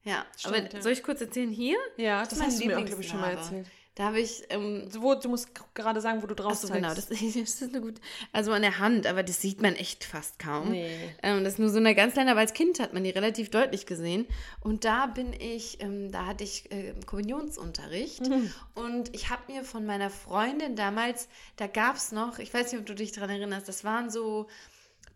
Ja, 0.04 0.26
Stimmt, 0.36 0.56
aber 0.56 0.74
ja. 0.74 0.82
soll 0.82 0.94
ich 0.94 1.04
kurz 1.04 1.22
erzählen 1.22 1.52
hier? 1.52 1.78
Ja, 1.96 2.22
das, 2.22 2.30
das 2.30 2.42
hast 2.42 2.60
du 2.60 2.66
mir 2.66 2.80
auch, 2.80 2.86
glaube 2.86 3.04
ich, 3.04 3.08
schon 3.08 3.22
mal 3.22 3.34
erzählt. 3.34 3.68
Da 3.94 4.06
habe 4.06 4.20
ich. 4.20 4.44
Ähm, 4.50 4.90
wo, 4.98 5.14
du 5.14 5.30
musst 5.30 5.50
gerade 5.76 6.02
sagen, 6.02 6.24
wo 6.24 6.28
du 6.28 6.34
drauf 6.34 6.56
so, 6.56 6.68
genau, 6.70 6.96
das, 6.96 7.08
das, 7.10 7.22
ist 7.22 7.62
eine 7.62 7.82
gute. 7.82 8.02
Also 8.34 8.52
an 8.52 8.64
der 8.64 8.80
Hand, 8.80 9.06
aber 9.06 9.22
das 9.22 9.40
sieht 9.40 9.62
man 9.62 9.76
echt 9.76 10.06
fast 10.06 10.40
kaum. 10.40 10.72
Nee. 10.72 10.90
Ähm, 11.22 11.44
das 11.44 11.54
ist 11.54 11.60
nur 11.60 11.70
so 11.70 11.78
eine 11.78 11.94
ganz 11.94 12.14
kleine, 12.14 12.32
aber 12.32 12.40
als 12.40 12.54
Kind 12.54 12.80
hat 12.80 12.96
man 12.96 13.04
die 13.04 13.12
relativ 13.12 13.52
deutlich 13.52 13.86
gesehen. 13.86 14.26
Und 14.60 14.84
da 14.84 15.06
bin 15.06 15.34
ich, 15.34 15.80
ähm, 15.84 16.12
da 16.12 16.26
hatte 16.26 16.44
ich 16.44 16.72
äh, 16.72 16.96
Kommunionsunterricht. 17.06 18.28
Mhm. 18.28 18.52
Und 18.74 19.14
ich 19.14 19.30
habe 19.30 19.52
mir 19.52 19.64
von 19.64 19.86
meiner 19.86 20.10
Freundin 20.10 20.76
damals, 20.76 21.28
da 21.58 21.68
gab 21.68 21.96
es 21.96 22.12
noch, 22.12 22.40
ich 22.40 22.52
weiß 22.52 22.72
nicht, 22.72 22.80
ob 22.80 22.88
du 22.88 22.96
dich 22.96 23.12
daran 23.12 23.30
erinnerst, 23.30 23.68
das 23.68 23.84
waren 23.84 24.10
so 24.10 24.48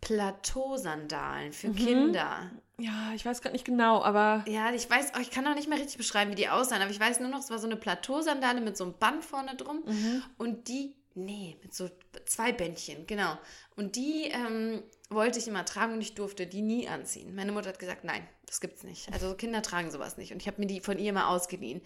Plateausandalen 0.02 1.54
für 1.54 1.70
mhm. 1.70 1.76
Kinder. 1.76 2.52
Ja, 2.80 3.14
ich 3.14 3.24
weiß 3.24 3.42
gerade 3.42 3.54
nicht 3.54 3.66
genau, 3.66 4.02
aber. 4.02 4.44
Ja, 4.48 4.74
ich 4.74 4.90
weiß, 4.90 5.14
oh, 5.16 5.22
ich 5.22 5.30
kann 5.30 5.48
auch 5.48 5.56
nicht 5.56 5.70
mehr 5.70 5.78
richtig 5.78 5.98
beschreiben, 5.98 6.32
wie 6.32 6.36
die 6.36 6.50
aussahen, 6.50 6.82
aber 6.82 6.92
ich 6.92 7.00
weiß 7.00 7.20
nur 7.20 7.30
noch, 7.30 7.40
es 7.40 7.52
war 7.52 7.60
so 7.60 7.68
eine 7.68 7.76
Plateausandale 7.76 8.60
mit 8.62 8.76
so 8.76 8.86
einem 8.86 8.94
Band 8.98 9.24
vorne 9.24 9.56
drum 9.56 9.84
mhm. 9.86 10.24
und 10.40 10.68
die, 10.68 10.96
nee, 11.14 11.58
mit 11.62 11.76
so 11.76 11.90
zwei 12.26 12.52
Bändchen, 12.52 13.06
genau. 13.06 13.38
Und 13.76 13.96
die 13.96 14.26
ähm, 14.26 14.82
wollte 15.10 15.38
ich 15.38 15.48
immer 15.48 15.64
tragen 15.66 15.94
und 15.94 16.02
ich 16.02 16.16
durfte 16.16 16.48
die 16.48 16.62
nie 16.62 16.88
anziehen. 16.88 17.36
Meine 17.36 17.52
Mutter 17.52 17.70
hat 17.70 17.80
gesagt, 17.80 18.04
nein, 18.04 18.28
das 18.48 18.62
gibt's 18.62 18.84
nicht. 18.84 19.14
Also 19.14 19.36
Kinder 19.36 19.62
tragen 19.62 19.92
sowas 19.92 20.18
nicht. 20.18 20.34
Und 20.34 20.42
ich 20.42 20.48
habe 20.48 20.60
mir 20.60 20.68
die 20.68 20.82
von 20.82 20.98
ihr 20.98 21.14
mal 21.14 21.28
ausgeliehen. 21.28 21.82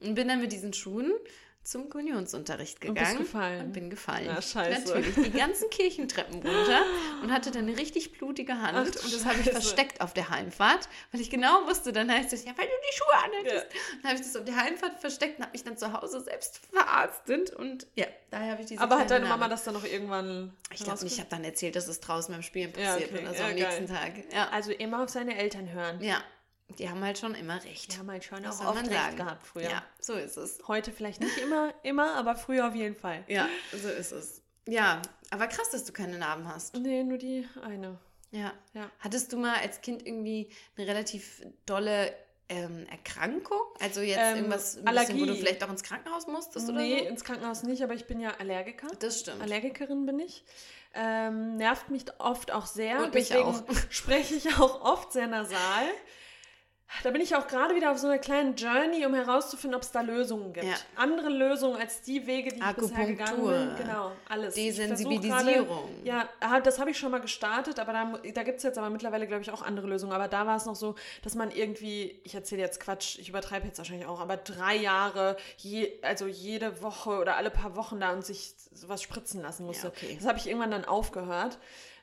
Und 0.00 0.14
bin 0.14 0.28
dann 0.28 0.40
mit 0.40 0.52
diesen 0.52 0.72
Schuhen 0.72 1.12
zum 1.66 1.90
Kommunionsunterricht 1.90 2.76
Und 2.84 2.94
gegangen. 2.94 3.18
bist 3.18 3.32
gefallen? 3.32 3.60
Und 3.66 3.72
bin 3.72 3.90
gefallen. 3.90 4.26
Ja, 4.26 4.40
scheiße. 4.40 4.88
Natürlich, 4.94 5.14
die 5.16 5.30
ganzen 5.32 5.68
Kirchentreppen 5.70 6.36
runter 6.36 6.82
und 7.22 7.32
hatte 7.32 7.50
dann 7.50 7.66
eine 7.68 7.76
richtig 7.76 8.12
blutige 8.12 8.60
Hand. 8.60 8.76
Ach, 8.76 9.04
und 9.04 9.12
das 9.14 9.24
habe 9.24 9.40
ich 9.40 9.50
versteckt 9.50 10.00
auf 10.00 10.14
der 10.14 10.30
Heimfahrt, 10.30 10.88
weil 11.12 11.20
ich 11.20 11.28
genau 11.30 11.66
wusste, 11.66 11.92
dann 11.92 12.10
heißt 12.10 12.32
es, 12.32 12.44
ja, 12.44 12.52
weil 12.56 12.66
du 12.66 12.72
die 12.72 12.96
Schuhe 12.96 13.24
anhattest. 13.24 13.66
Dann 14.02 14.10
habe 14.12 14.14
ich 14.20 14.26
das 14.26 14.36
auf 14.36 14.44
der 14.44 14.56
Heimfahrt 14.56 15.00
versteckt 15.00 15.38
und 15.38 15.44
habe 15.44 15.52
mich 15.52 15.64
dann 15.64 15.76
zu 15.76 15.92
Hause 15.92 16.20
selbst 16.20 16.60
verarztet. 16.72 17.50
Und 17.50 17.86
ja, 17.96 18.06
daher 18.30 18.52
habe 18.52 18.62
ich 18.62 18.68
diese 18.68 18.80
Aber 18.80 18.98
hat 18.98 19.10
deine 19.10 19.24
Mama 19.24 19.36
Narbe. 19.38 19.54
das 19.54 19.64
dann 19.64 19.74
noch 19.74 19.84
irgendwann 19.84 20.52
Ich 20.72 20.84
glaube 20.84 21.02
nicht, 21.02 21.14
ich 21.14 21.18
habe 21.18 21.30
dann 21.30 21.42
erzählt, 21.44 21.74
dass 21.76 21.88
es 21.88 22.00
draußen 22.00 22.32
beim 22.32 22.42
Spielen 22.42 22.72
Ja, 22.78 22.92
passiert 22.92 23.12
okay. 23.12 23.22
oder 23.22 23.34
so 23.34 23.40
Ja, 23.42 23.48
am 23.48 23.56
geil. 23.56 23.64
nächsten 23.64 23.86
Tag. 23.86 24.12
Ja. 24.32 24.48
Also 24.50 24.70
immer 24.72 25.02
auf 25.02 25.08
seine 25.10 25.36
Eltern 25.36 25.70
hören. 25.72 26.00
ja, 26.02 26.18
die 26.68 26.88
haben 26.90 27.02
halt 27.02 27.18
schon 27.18 27.34
immer 27.34 27.62
recht. 27.64 27.92
Die 27.92 27.98
haben 27.98 28.10
halt 28.10 28.24
schon 28.24 28.44
auch 28.44 28.64
oft 28.64 28.78
recht 28.78 28.92
sagen? 28.92 29.16
gehabt 29.16 29.46
früher. 29.46 29.70
Ja, 29.70 29.84
so 30.00 30.14
ist 30.14 30.36
es. 30.36 30.58
Heute 30.66 30.92
vielleicht 30.92 31.20
nicht 31.20 31.38
immer, 31.38 31.72
immer, 31.82 32.14
aber 32.14 32.36
früher 32.36 32.68
auf 32.68 32.74
jeden 32.74 32.96
Fall. 32.96 33.24
Ja, 33.28 33.48
so 33.72 33.88
ist 33.88 34.12
es. 34.12 34.42
Ja, 34.68 35.00
aber 35.30 35.46
krass, 35.46 35.70
dass 35.70 35.84
du 35.84 35.92
keine 35.92 36.18
Narben 36.18 36.48
hast. 36.48 36.76
Nee, 36.76 37.04
nur 37.04 37.18
die 37.18 37.48
eine. 37.62 37.98
Ja. 38.32 38.52
Ja. 38.74 38.90
Hattest 38.98 39.32
du 39.32 39.38
mal 39.38 39.54
als 39.56 39.80
Kind 39.80 40.04
irgendwie 40.04 40.50
eine 40.76 40.86
relativ 40.88 41.42
dolle 41.66 42.12
ähm, 42.48 42.84
Erkrankung? 42.90 43.60
Also 43.80 44.00
jetzt 44.00 44.18
Ähm, 44.20 44.36
irgendwas, 44.36 44.78
Allergie. 44.84 45.12
bisschen, 45.12 45.20
wo 45.20 45.32
du 45.32 45.36
vielleicht 45.36 45.62
auch 45.62 45.70
ins 45.70 45.84
Krankenhaus 45.84 46.26
musstest 46.26 46.68
nee, 46.68 46.94
oder 46.94 47.04
so? 47.04 47.08
ins 47.10 47.24
Krankenhaus 47.24 47.62
nicht, 47.62 47.82
aber 47.82 47.94
ich 47.94 48.06
bin 48.06 48.20
ja 48.20 48.32
Allergiker. 48.38 48.88
Das 48.98 49.20
stimmt. 49.20 49.40
Allergikerin 49.40 50.04
bin 50.04 50.18
ich. 50.18 50.44
Ähm, 50.94 51.56
nervt 51.56 51.90
mich 51.90 52.04
oft 52.18 52.50
auch 52.50 52.66
sehr. 52.66 53.04
Und 53.04 53.14
mich 53.14 53.34
auch. 53.36 53.62
spreche 53.90 54.34
ich 54.34 54.54
auch 54.58 54.82
oft 54.82 55.12
sehr 55.12 55.28
nasal. 55.28 55.86
Da 57.02 57.10
bin 57.10 57.20
ich 57.20 57.34
auch 57.34 57.46
gerade 57.46 57.74
wieder 57.74 57.90
auf 57.90 57.98
so 57.98 58.06
einer 58.06 58.18
kleinen 58.18 58.54
Journey, 58.54 59.04
um 59.06 59.14
herauszufinden, 59.14 59.74
ob 59.74 59.82
es 59.82 59.90
da 59.90 60.00
Lösungen 60.00 60.52
gibt. 60.52 60.66
Ja. 60.66 60.74
Andere 60.94 61.28
Lösungen 61.28 61.76
als 61.80 62.00
die 62.02 62.26
Wege, 62.26 62.50
die 62.50 62.60
ich 62.60 62.76
bisher 62.76 63.06
gegangen 63.06 63.44
bin. 63.44 63.76
Genau, 63.76 64.12
alles. 64.28 64.54
Desensibilisierung. 64.54 65.66
Gerade, 65.66 66.04
ja, 66.04 66.28
ah, 66.40 66.60
das 66.60 66.78
habe 66.78 66.90
ich 66.90 66.98
schon 66.98 67.10
mal 67.10 67.20
gestartet, 67.20 67.78
aber 67.78 67.92
da, 67.92 68.18
da 68.34 68.42
gibt 68.44 68.58
es 68.58 68.62
jetzt 68.62 68.78
aber 68.78 68.90
mittlerweile, 68.90 69.26
glaube 69.26 69.42
ich, 69.42 69.50
auch 69.50 69.62
andere 69.62 69.88
Lösungen. 69.88 70.12
Aber 70.12 70.28
da 70.28 70.46
war 70.46 70.56
es 70.56 70.64
noch 70.64 70.76
so, 70.76 70.94
dass 71.22 71.34
man 71.34 71.50
irgendwie, 71.50 72.20
ich 72.24 72.34
erzähle 72.34 72.62
jetzt 72.62 72.80
Quatsch, 72.80 73.18
ich 73.18 73.28
übertreibe 73.28 73.66
jetzt 73.66 73.78
wahrscheinlich 73.78 74.06
auch, 74.06 74.20
aber 74.20 74.36
drei 74.36 74.76
Jahre, 74.76 75.36
je, 75.58 75.92
also 76.02 76.26
jede 76.26 76.82
Woche 76.82 77.18
oder 77.18 77.36
alle 77.36 77.50
paar 77.50 77.76
Wochen 77.76 78.00
da 78.00 78.12
und 78.12 78.24
sich 78.24 78.54
sowas 78.72 79.02
spritzen 79.02 79.42
lassen 79.42 79.66
musste. 79.66 79.88
Ja, 79.88 79.92
okay. 79.92 80.16
Das 80.18 80.26
habe 80.26 80.38
ich 80.38 80.46
irgendwann 80.46 80.70
dann 80.70 80.84
aufgehört. 80.84 81.58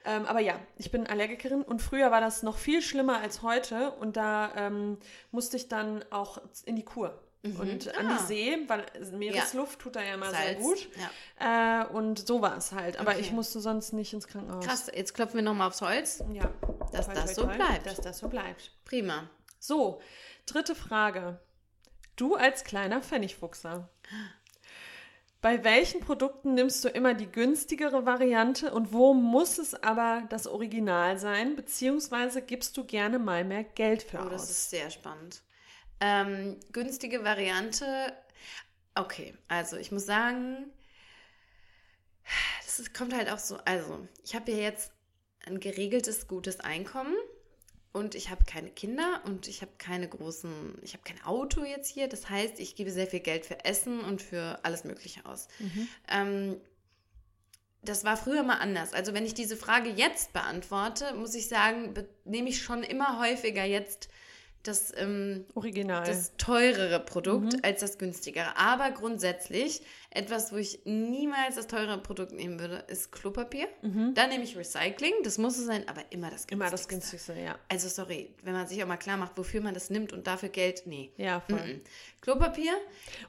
Ähm, 0.06 0.26
aber 0.26 0.40
ja, 0.40 0.60
ich 0.78 0.92
bin 0.92 1.08
Allergikerin 1.08 1.62
und 1.64 1.82
früher 1.82 2.12
war 2.12 2.20
das 2.22 2.44
noch 2.44 2.58
viel 2.58 2.82
schlimmer 2.82 3.20
als 3.20 3.42
heute 3.42 3.92
und 3.92 4.18
da 4.18 4.52
ähm, 4.56 4.98
musste 5.32 5.56
ich 5.58 5.70
dann 5.70 6.04
auch 6.12 6.40
in 6.66 6.76
die 6.76 6.84
Kur. 6.84 7.20
Und 7.46 7.94
an 7.98 8.08
Ah. 8.08 8.18
die 8.18 8.24
See, 8.26 8.58
weil 8.68 8.86
Meeresluft 9.12 9.80
tut 9.80 9.98
da 9.98 10.02
ja 10.02 10.14
immer 10.14 10.30
sehr 10.30 10.56
gut. 10.56 10.88
Ja. 11.40 11.82
Äh, 11.84 11.88
und 11.88 12.26
so 12.26 12.42
war 12.42 12.56
es 12.56 12.72
halt. 12.72 12.98
Aber 13.02 13.12
Okay. 13.12 13.20
ich 13.20 13.32
musste 13.34 13.60
sonst 13.60 13.92
nicht 13.92 14.14
ins 14.14 14.28
Krankenhaus. 14.28 14.66
Krass, 14.66 14.90
jetzt 14.96 15.14
klopfen 15.14 15.36
wir 15.36 15.42
nochmal 15.42 15.68
aufs 15.68 15.82
Holz. 15.82 16.24
Ja. 16.32 16.50
Dass 16.94 17.08
Toi, 17.08 17.14
das 17.16 17.36
so 17.36 17.44
toi, 17.44 17.56
bleibt. 17.56 17.86
Dass 17.86 17.98
das 18.00 18.20
so 18.20 18.30
bleibt. 18.30 18.72
Prima. 18.86 19.30
So, 19.60 20.00
dritte 20.46 20.74
Frage. 20.74 21.38
Du 22.16 22.36
als 22.36 22.64
kleiner 22.64 23.02
Pfennigfuchser. 23.02 23.90
Bei 25.44 25.62
welchen 25.66 26.00
Produkten 26.00 26.54
nimmst 26.54 26.86
du 26.86 26.88
immer 26.88 27.14
die 27.14 27.30
günstigere 27.30 28.06
Variante 28.06 28.74
und 28.74 28.94
wo 28.94 29.14
muss 29.14 29.58
es 29.58 29.76
aber 29.76 30.24
das 30.30 30.48
Original 30.48 31.20
sein? 31.20 31.58
Beziehungsweise 31.58 32.42
gibst 32.42 32.78
du 32.78 32.86
gerne 32.86 33.20
mal 33.20 33.44
mehr 33.44 33.66
Geld 33.66 34.04
für 34.04 34.20
Oh, 34.20 34.30
das 34.30 34.44
aus? 34.44 34.50
ist 34.50 34.70
sehr 34.70 34.90
spannend. 34.90 35.44
Ähm, 36.00 36.62
günstige 36.72 37.26
Variante. 37.26 38.14
Okay, 38.96 39.34
also 39.50 39.76
ich 39.76 39.92
muss 39.92 40.06
sagen, 40.06 40.72
das 42.66 42.94
kommt 42.94 43.14
halt 43.14 43.30
auch 43.30 43.38
so. 43.40 43.58
Also, 43.66 44.08
ich 44.24 44.36
habe 44.36 44.50
ja 44.52 44.60
jetzt 44.60 44.94
ein 45.46 45.60
geregeltes, 45.60 46.30
gutes 46.30 46.62
Einkommen 46.62 47.16
und 47.94 48.16
ich 48.16 48.32
habe 48.32 48.44
keine 48.44 48.72
Kinder 48.72 49.22
und 49.26 49.48
ich 49.48 49.62
habe 49.62 49.72
keine 49.78 50.10
großen, 50.10 50.80
ich 50.82 50.94
habe 50.94 51.04
kein 51.04 51.24
Auto 51.24 51.64
jetzt 51.64 51.88
hier. 51.88 52.08
Das 52.08 52.30
heißt, 52.30 52.60
ich 52.60 52.76
gebe 52.76 52.92
sehr 52.92 53.08
viel 53.08 53.20
Geld 53.20 53.46
für 53.46 53.64
Essen 53.64 54.00
und 54.02 54.22
für 54.22 54.60
alles 54.64 54.84
Mögliche 54.84 55.26
aus. 55.26 55.48
Ähm, 56.10 56.58
das 57.84 58.04
war 58.04 58.18
früher 58.18 58.44
mal 58.44 58.58
anders. 58.58 58.94
Also 58.94 59.14
wenn 59.14 59.26
ich 59.26 59.36
diese 59.36 59.56
Frage 59.56 59.90
jetzt 59.90 60.34
beantworte, 60.34 61.14
muss 61.14 61.36
ich 61.36 61.48
sagen, 61.48 61.94
nehme 62.26 62.50
ich 62.50 62.64
schon 62.64 62.82
immer 62.82 63.20
häufiger 63.20 63.64
jetzt 63.64 64.10
das, 64.64 64.94
ähm, 64.96 65.46
Original. 65.54 66.06
das 66.06 66.36
teurere 66.38 67.00
Produkt 67.00 67.64
als 67.64 67.82
das 67.82 67.98
günstigere. 67.98 68.58
Aber 68.58 68.92
grundsätzlich, 68.92 69.82
etwas, 70.16 70.52
wo 70.54 70.58
ich 70.58 70.80
niemals 70.86 71.56
das 71.56 71.68
teurere 71.68 71.98
Produkt 71.98 72.32
nehmen 72.34 72.60
würde, 72.60 72.84
ist 72.88 73.12
Klopapier. 73.12 73.68
Da 74.14 74.28
nehme 74.28 74.44
ich 74.44 74.56
Recycling, 74.56 75.14
das 75.24 75.38
muss 75.38 75.58
es 75.58 75.66
sein, 75.66 75.88
aber 75.88 76.02
immer 76.12 76.30
das 76.30 76.46
günstigste. 76.48 76.54
immer 76.54 76.70
das 76.70 76.88
günstigste, 76.88 77.34
ja. 77.34 77.56
Also 77.70 77.90
sorry, 77.90 78.30
wenn 78.44 78.54
man 78.54 78.68
sich 78.68 78.82
auch 78.84 78.88
mal 78.88 78.98
klar 78.98 79.18
macht, 79.18 79.38
wofür 79.38 79.62
man 79.62 79.74
das 79.74 79.90
nimmt 79.90 80.14
und 80.14 80.28
dafür 80.28 80.50
Geld, 80.50 80.84
nee. 80.86 81.12
Ja, 81.18 81.40
voll. 81.42 81.60
Mhm. 81.60 81.82
Klopapier. 82.22 82.72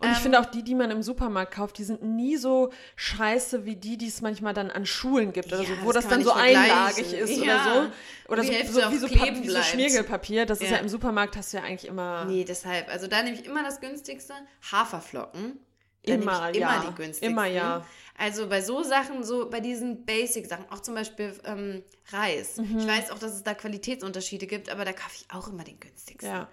Und 0.01 0.11
ich 0.11 0.17
ähm, 0.19 0.23
finde 0.23 0.41
auch 0.41 0.47
die, 0.47 0.63
die 0.63 0.75
man 0.75 0.91
im 0.91 1.03
Supermarkt 1.03 1.55
kauft, 1.55 1.79
die 1.79 1.85
sind 1.85 2.03
nie 2.03 2.37
so 2.37 2.71
scheiße 2.97 3.65
wie 3.65 3.77
die, 3.77 3.97
die 3.97 4.09
es 4.09 4.21
manchmal 4.21 4.53
dann 4.55 4.71
an 4.71 4.87
Schulen 4.87 5.33
gibt 5.33 5.49
oder 5.49 5.63
Ja, 5.63 5.69
so, 5.69 5.75
wo 5.83 5.93
das 5.93 6.05
das, 6.05 6.13
dann 6.13 6.23
so 6.23 6.33
einlagig 6.33 7.13
ist 7.13 7.37
Ja. 7.39 7.43
oder 7.45 7.65
so. 7.65 7.91
Oder 8.33 8.43
Die 8.43 8.67
so, 8.67 8.81
so 8.81 8.91
wie 8.93 8.97
so, 8.99 9.07
kleben 9.07 9.25
Pap- 9.37 9.43
wie 9.43 9.47
so 9.49 9.53
bleibt. 9.55 9.67
Schmiergelpapier. 9.67 10.47
Das 10.47 10.61
ist 10.61 10.71
Ja. 10.71 10.77
ja 10.77 10.83
im 10.83 10.89
Supermarkt, 10.89 11.37
hast 11.37 11.53
du 11.53 11.57
ja 11.59 11.63
eigentlich 11.65 11.89
immer. 11.89 12.25
Nee, 12.27 12.45
deshalb. 12.45 12.89
Also 12.89 13.07
da 13.07 13.23
nehme 13.23 13.37
ich 13.39 13.45
immer 13.47 13.63
das 13.63 13.81
günstigste. 13.81 14.35
Haferflocken. 14.71 15.59
Immer, 16.07 16.51
ich 16.51 16.57
immer 16.57 16.75
ja. 16.75 16.81
die 16.81 16.95
günstigsten. 16.95 17.31
Immer, 17.31 17.47
ja. 17.47 17.87
Also 18.17 18.49
bei 18.49 18.63
so 18.63 18.83
Sachen, 18.83 19.25
so 19.25 19.51
bei 19.51 19.61
diesen 19.61 20.05
Basic-Sachen, 20.05 20.71
auch 20.71 20.81
zum 20.81 20.95
Beispiel 20.95 21.37
ähm, 21.45 21.83
Reis. 22.13 22.59
Mhm. 22.59 22.79
Ich 22.79 22.87
weiß 22.87 23.11
auch, 23.11 23.19
dass 23.19 23.33
es 23.33 23.43
da 23.43 23.55
Qualitätsunterschiede 23.55 24.47
gibt, 24.47 24.71
aber 24.71 24.85
da 24.85 24.93
kaufe 24.93 25.17
ich 25.17 25.27
auch 25.35 25.49
immer 25.49 25.65
den 25.65 25.81
günstigsten. 25.81 26.31
Ja. 26.31 26.49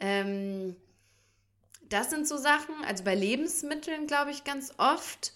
Ähm, 0.00 0.76
das 1.88 2.10
sind 2.10 2.26
so 2.26 2.36
Sachen, 2.38 2.74
also 2.86 3.04
bei 3.04 3.14
Lebensmitteln 3.14 4.06
glaube 4.06 4.30
ich 4.30 4.44
ganz 4.44 4.72
oft. 4.78 5.34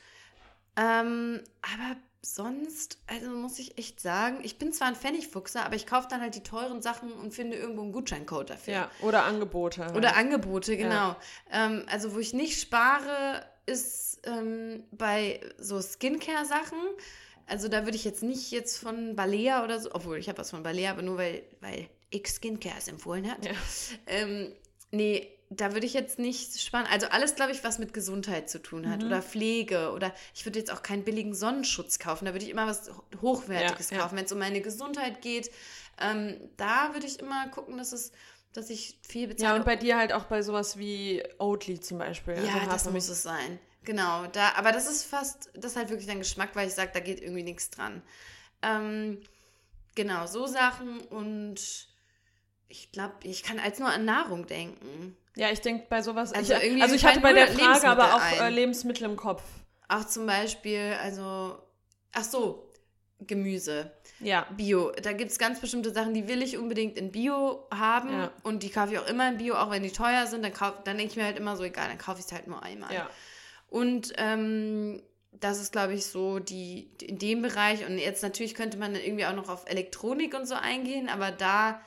Ähm, 0.76 1.40
aber 1.60 1.96
sonst, 2.22 2.98
also 3.06 3.30
muss 3.30 3.58
ich 3.58 3.78
echt 3.78 4.00
sagen, 4.00 4.38
ich 4.42 4.58
bin 4.58 4.72
zwar 4.72 4.88
ein 4.88 4.96
Pfennigfuchser, 4.96 5.64
aber 5.64 5.76
ich 5.76 5.86
kaufe 5.86 6.08
dann 6.10 6.20
halt 6.20 6.34
die 6.34 6.42
teuren 6.42 6.82
Sachen 6.82 7.12
und 7.12 7.32
finde 7.32 7.56
irgendwo 7.56 7.82
einen 7.82 7.92
Gutscheincode 7.92 8.50
dafür. 8.50 8.74
ja. 8.74 8.90
Oder 9.02 9.24
Angebote. 9.24 9.84
halt. 9.84 9.96
Oder 9.96 10.16
Angebote, 10.16 10.76
genau. 10.76 11.16
Ähm, 11.52 11.84
also 11.88 12.14
wo 12.14 12.18
ich 12.18 12.32
nicht 12.32 12.60
spare, 12.60 13.44
ist 13.66 14.20
ähm, 14.24 14.84
bei 14.90 15.40
so 15.58 15.80
Skincare-Sachen. 15.80 16.78
Also 17.46 17.68
da 17.68 17.84
würde 17.84 17.96
ich 17.96 18.04
jetzt 18.04 18.22
nicht 18.22 18.50
jetzt 18.50 18.78
von 18.78 19.16
Balea 19.16 19.64
oder 19.64 19.80
so, 19.80 19.94
obwohl 19.94 20.18
ich 20.18 20.28
habe 20.28 20.38
was 20.38 20.50
von 20.50 20.62
Balea, 20.62 20.90
aber 20.90 21.02
nur 21.02 21.18
weil, 21.18 21.42
weil 21.60 21.88
X 22.10 22.36
Skincare 22.36 22.76
es 22.78 22.88
empfohlen 22.88 23.30
hat. 23.30 23.44
Ja. 23.44 23.52
Ähm, 24.06 24.52
nee, 24.90 25.37
da 25.50 25.72
würde 25.72 25.86
ich 25.86 25.94
jetzt 25.94 26.18
nicht 26.18 26.60
sparen. 26.60 26.86
Also 26.90 27.06
alles, 27.08 27.34
glaube 27.34 27.52
ich, 27.52 27.64
was 27.64 27.78
mit 27.78 27.94
Gesundheit 27.94 28.50
zu 28.50 28.60
tun 28.60 28.88
hat 28.90 29.02
oder 29.02 29.22
Pflege 29.22 29.92
oder 29.92 30.12
ich 30.34 30.44
würde 30.44 30.58
jetzt 30.58 30.70
auch 30.70 30.82
keinen 30.82 31.04
billigen 31.04 31.34
Sonnenschutz 31.34 31.98
kaufen. 31.98 32.26
Da 32.26 32.32
würde 32.32 32.44
ich 32.44 32.50
immer 32.50 32.66
was 32.66 32.90
Hochwertiges 33.22 33.90
Ja, 33.90 33.96
ja. 33.96 34.02
kaufen. 34.02 34.16
Wenn 34.16 34.26
es 34.26 34.32
um 34.32 34.38
meine 34.38 34.60
Gesundheit 34.60 35.22
geht, 35.22 35.50
ähm, 36.00 36.38
da 36.56 36.92
würde 36.92 37.06
ich 37.06 37.18
immer 37.18 37.48
gucken, 37.48 37.78
dass 37.78 37.92
es 37.92 38.12
dass 38.52 38.70
ich 38.70 38.98
viel 39.06 39.22
ja, 39.22 39.28
bezahle. 39.28 39.58
und 39.58 39.64
bei 39.66 39.76
dir 39.76 39.96
halt 39.98 40.12
auch 40.12 40.24
bei 40.24 40.42
sowas 40.42 40.78
wie 40.78 41.22
Oatly 41.38 41.80
zum 41.80 41.98
Beispiel. 41.98 42.34
Ja, 42.34 42.54
also 42.54 42.70
das 42.70 42.90
muss 42.90 43.08
es 43.08 43.22
sein. 43.22 43.58
Genau, 43.84 44.26
da, 44.26 44.52
aber 44.56 44.72
das 44.72 44.88
ist 44.88 45.04
fast, 45.04 45.50
das 45.54 45.72
ist 45.72 45.76
halt 45.76 45.90
wirklich 45.90 46.06
dein 46.06 46.18
Geschmack, 46.18 46.50
weil 46.54 46.68
ich 46.68 46.74
sage, 46.74 46.90
da 46.92 47.00
geht 47.00 47.20
irgendwie 47.20 47.42
nichts 47.42 47.70
dran. 47.70 48.02
Ähm, 48.62 49.20
genau, 49.94 50.26
so 50.26 50.46
Sachen 50.46 51.00
und 51.00 51.88
ich 52.68 52.92
glaube, 52.92 53.14
ich 53.22 53.42
kann 53.42 53.58
als 53.58 53.78
nur 53.78 53.88
an 53.88 54.04
Nahrung 54.04 54.46
denken. 54.46 55.16
Ja, 55.38 55.50
ich 55.50 55.60
denke 55.60 55.86
bei 55.88 56.02
sowas. 56.02 56.32
Also 56.32 56.52
ich, 56.52 56.62
irgendwie 56.62 56.82
also 56.82 56.94
ich 56.96 57.04
hatte 57.04 57.20
bei 57.20 57.32
der 57.32 57.46
Frage 57.46 57.88
aber 57.88 58.14
auch 58.14 58.18
Lebensmittel 58.18 58.40
äh, 58.40 58.46
ein. 58.46 58.54
Lebensmittel 58.54 59.04
im 59.04 59.16
Kopf. 59.16 59.42
Auch 59.88 60.04
zum 60.04 60.26
Beispiel, 60.26 60.96
also, 61.00 61.56
ach 62.12 62.24
so, 62.24 62.68
Gemüse. 63.20 63.92
Ja. 64.20 64.46
Bio. 64.56 64.90
Da 65.00 65.12
gibt 65.12 65.30
es 65.30 65.38
ganz 65.38 65.60
bestimmte 65.60 65.92
Sachen, 65.92 66.12
die 66.12 66.26
will 66.26 66.42
ich 66.42 66.58
unbedingt 66.58 66.98
in 66.98 67.12
Bio 67.12 67.68
haben. 67.72 68.12
Ja. 68.12 68.32
Und 68.42 68.64
die 68.64 68.70
kaufe 68.70 68.92
ich 68.92 68.98
auch 68.98 69.06
immer 69.06 69.28
in 69.28 69.38
Bio, 69.38 69.54
auch 69.54 69.70
wenn 69.70 69.84
die 69.84 69.92
teuer 69.92 70.26
sind. 70.26 70.42
Dann, 70.42 70.52
kauf- 70.52 70.82
dann 70.84 70.98
denke 70.98 71.12
ich 71.12 71.16
mir 71.16 71.24
halt 71.24 71.38
immer 71.38 71.56
so, 71.56 71.62
egal, 71.62 71.86
dann 71.88 71.98
kaufe 71.98 72.18
ich 72.18 72.26
es 72.26 72.32
halt 72.32 72.48
nur 72.48 72.62
einmal. 72.62 72.92
Ja. 72.92 73.08
Und 73.68 74.12
ähm, 74.16 75.00
das 75.32 75.60
ist, 75.60 75.70
glaube 75.70 75.94
ich, 75.94 76.06
so 76.06 76.40
die 76.40 76.90
in 77.00 77.18
dem 77.18 77.42
Bereich. 77.42 77.86
Und 77.86 77.98
jetzt 77.98 78.24
natürlich 78.24 78.54
könnte 78.54 78.76
man 78.76 78.92
dann 78.92 79.02
irgendwie 79.02 79.26
auch 79.26 79.34
noch 79.34 79.48
auf 79.48 79.68
Elektronik 79.70 80.34
und 80.34 80.46
so 80.46 80.56
eingehen, 80.56 81.08
aber 81.08 81.30
da. 81.30 81.80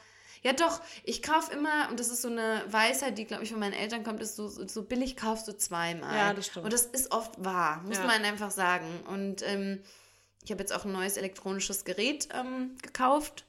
Ja, 0.43 0.53
doch, 0.53 0.81
ich 1.03 1.21
kaufe 1.21 1.53
immer, 1.53 1.89
und 1.89 1.99
das 1.99 2.09
ist 2.09 2.21
so 2.23 2.27
eine 2.29 2.63
Weisheit, 2.67 3.17
die, 3.17 3.25
glaube 3.25 3.43
ich, 3.43 3.51
von 3.51 3.59
meinen 3.59 3.73
Eltern 3.73 4.03
kommt, 4.03 4.21
ist 4.21 4.35
so, 4.35 4.47
so 4.47 4.83
billig 4.83 5.15
kaufst 5.15 5.47
du 5.47 5.55
zweimal. 5.55 6.15
Ja, 6.15 6.33
das 6.33 6.47
stimmt. 6.47 6.65
Und 6.65 6.73
das 6.73 6.85
ist 6.87 7.11
oft 7.11 7.43
wahr, 7.43 7.81
muss 7.85 7.97
Ja. 7.97 8.05
man 8.05 8.23
einfach 8.23 8.51
sagen. 8.51 8.87
Und 9.07 9.43
ähm, 9.47 9.81
ich 10.43 10.51
habe 10.51 10.61
jetzt 10.61 10.73
auch 10.73 10.85
ein 10.85 10.91
neues 10.91 11.17
elektronisches 11.17 11.85
Gerät 11.85 12.27
ähm, 12.33 12.75
gekauft. 12.81 13.45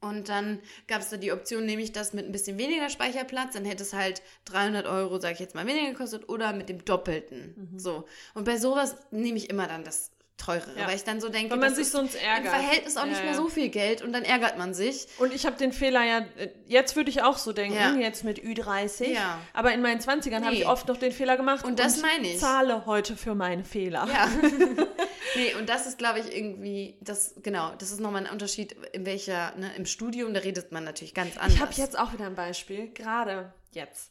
Und 0.00 0.30
dann 0.30 0.60
gab 0.88 1.02
es 1.02 1.10
da 1.10 1.18
die 1.18 1.30
Option, 1.30 1.66
nehme 1.66 1.82
ich 1.82 1.92
das 1.92 2.14
mit 2.14 2.24
ein 2.24 2.32
bisschen 2.32 2.56
weniger 2.56 2.88
Speicherplatz, 2.88 3.52
dann 3.52 3.66
hätte 3.66 3.82
es 3.82 3.92
halt 3.92 4.22
300 4.46 4.86
Euro, 4.86 5.20
sage 5.20 5.34
ich 5.34 5.40
jetzt 5.40 5.54
mal, 5.54 5.66
weniger 5.66 5.90
gekostet 5.90 6.26
oder 6.28 6.54
mit 6.54 6.70
dem 6.70 6.84
Doppelten. 6.86 7.68
Mhm. 7.72 7.78
So. 7.78 8.06
Und 8.34 8.44
bei 8.44 8.56
sowas 8.56 8.96
nehme 9.10 9.36
ich 9.36 9.50
immer 9.50 9.68
dann 9.68 9.84
das 9.84 10.10
teurere, 10.40 10.70
Ja. 10.78 10.86
weil 10.88 10.96
ich 10.96 11.04
dann 11.04 11.20
so 11.20 11.28
denke, 11.28 11.52
Weil 11.52 11.58
man 11.58 11.74
sich 11.74 11.90
sonst 11.90 12.14
im 12.14 12.20
ärgert. 12.22 12.52
Verhältnis 12.52 12.96
auch 12.96 13.02
Ja, 13.04 13.10
nicht 13.10 13.22
mehr 13.24 13.34
so 13.34 13.48
viel 13.48 13.68
Geld 13.68 14.02
und 14.02 14.12
dann 14.12 14.24
ärgert 14.24 14.58
man 14.58 14.74
sich. 14.74 15.06
Und 15.18 15.32
ich 15.34 15.46
habe 15.46 15.56
den 15.56 15.72
Fehler 15.72 16.02
ja, 16.04 16.18
äh, 16.36 16.48
jetzt 16.66 16.96
würde 16.96 17.10
ich 17.10 17.22
auch 17.22 17.38
so 17.38 17.52
denken, 17.52 18.00
jetzt 18.00 18.24
mit 18.24 18.40
Ü30. 18.40 19.04
Ja. 19.12 19.38
Aber 19.52 19.72
in 19.72 19.82
meinen 19.82 20.00
20ern 20.00 20.42
habe 20.44 20.54
Nee. 20.54 20.62
ich 20.62 20.66
oft 20.66 20.88
noch 20.88 20.96
den 20.96 21.12
Fehler 21.12 21.36
gemacht. 21.36 21.64
Und 21.64 21.78
das 21.78 22.00
meine 22.02 22.26
ich. 22.28 22.38
zahle 22.40 22.86
heute 22.86 23.16
für 23.16 23.34
meine 23.34 23.64
Fehler. 23.64 24.08
Ja. 24.12 24.28
nee, 25.36 25.54
und 25.58 25.68
das 25.68 25.86
ist, 25.86 25.98
glaube 25.98 26.20
ich, 26.20 26.34
irgendwie, 26.34 26.96
das, 27.00 27.34
genau, 27.42 27.72
das 27.78 27.90
ist 27.92 28.00
nochmal 28.00 28.24
ein 28.26 28.32
Unterschied, 28.32 28.72
in 28.92 29.06
welcher, 29.06 29.54
ne, 29.56 29.70
im 29.76 29.86
Studium, 29.86 30.34
da 30.34 30.40
redet 30.40 30.72
man 30.72 30.84
natürlich 30.84 31.14
ganz 31.14 31.36
anders. 31.36 31.54
Ich 31.54 31.60
habe 31.60 31.72
jetzt 31.74 31.98
auch 31.98 32.12
wieder 32.12 32.26
ein 32.26 32.34
Beispiel, 32.34 32.88
gerade 32.92 33.52
jetzt. 33.72 34.10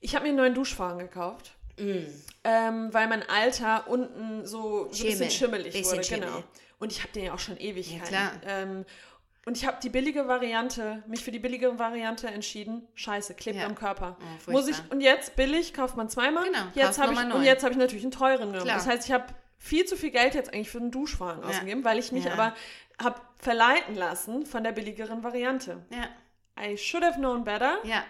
Ich 0.00 0.14
habe 0.14 0.24
mir 0.24 0.28
einen 0.28 0.38
neuen 0.38 0.54
Duschvorhang 0.54 0.98
gekauft, 0.98 1.52
Mm. 1.78 2.06
ähm, 2.44 2.92
weil 2.94 3.08
mein 3.08 3.28
Alter 3.28 3.88
unten 3.88 4.44
so, 4.46 4.60
so 4.60 4.84
ein 4.84 4.88
bisschen 4.90 5.10
Schimmel. 5.12 5.30
schimmelig 5.30 5.72
Bisschen 5.72 5.92
wurde. 5.98 6.04
Schimmel. 6.04 6.28
Genau. 6.28 6.44
Und 6.80 6.92
ich 6.92 7.00
habe 7.02 7.12
den 7.12 7.24
ja 7.24 7.34
auch 7.34 7.38
schon 7.38 7.56
Ewigkeiten. 7.58 8.12
Ja, 8.14 8.28
klar. 8.30 8.32
Ähm, 8.46 8.84
und 9.46 9.56
ich 9.56 9.66
habe 9.66 9.78
die 9.82 9.88
billige 9.88 10.28
Variante, 10.28 11.02
mich 11.06 11.24
für 11.24 11.30
die 11.30 11.38
billige 11.38 11.78
Variante 11.78 12.26
entschieden. 12.28 12.86
Scheiße, 12.94 13.34
klebt 13.34 13.58
Ja. 13.58 13.66
am 13.66 13.74
Körper. 13.74 14.16
Oh, 14.46 14.50
Muss 14.50 14.68
ich, 14.68 14.76
und 14.90 15.00
jetzt 15.00 15.36
billig, 15.36 15.72
kauft 15.72 15.96
man 15.96 16.08
zweimal. 16.10 16.44
Genau, 16.44 16.58
jetzt 16.74 16.98
habe 16.98 17.12
ich, 17.12 17.18
nochmal 17.18 17.32
und 17.36 17.40
neu. 17.42 17.46
jetzt 17.46 17.62
habe 17.64 17.72
ich 17.72 17.78
natürlich 17.78 18.04
einen 18.04 18.10
teuren 18.12 18.38
genommen. 18.52 18.62
Klar. 18.64 18.76
Das 18.76 18.86
heißt, 18.86 19.06
ich 19.06 19.12
habe 19.12 19.24
viel 19.56 19.86
zu 19.86 19.96
viel 19.96 20.10
Geld 20.10 20.34
jetzt 20.34 20.52
eigentlich 20.52 20.70
für 20.70 20.78
einen 20.78 20.90
Duschvorhang 20.90 21.42
ausgegeben, 21.44 21.82
weil 21.84 21.98
ich 21.98 22.12
mich 22.12 22.24
Ja. 22.24 22.32
aber 22.34 22.54
habe 23.02 23.20
verleiten 23.36 23.94
lassen 23.94 24.44
von 24.44 24.62
der 24.64 24.72
billigeren 24.72 25.22
Variante. 25.22 25.84
Ja, 25.90 26.08
I 26.62 26.76
should 26.76 27.02
have 27.04 27.18
known 27.18 27.44
better, 27.44 27.78
ja. 27.84 28.04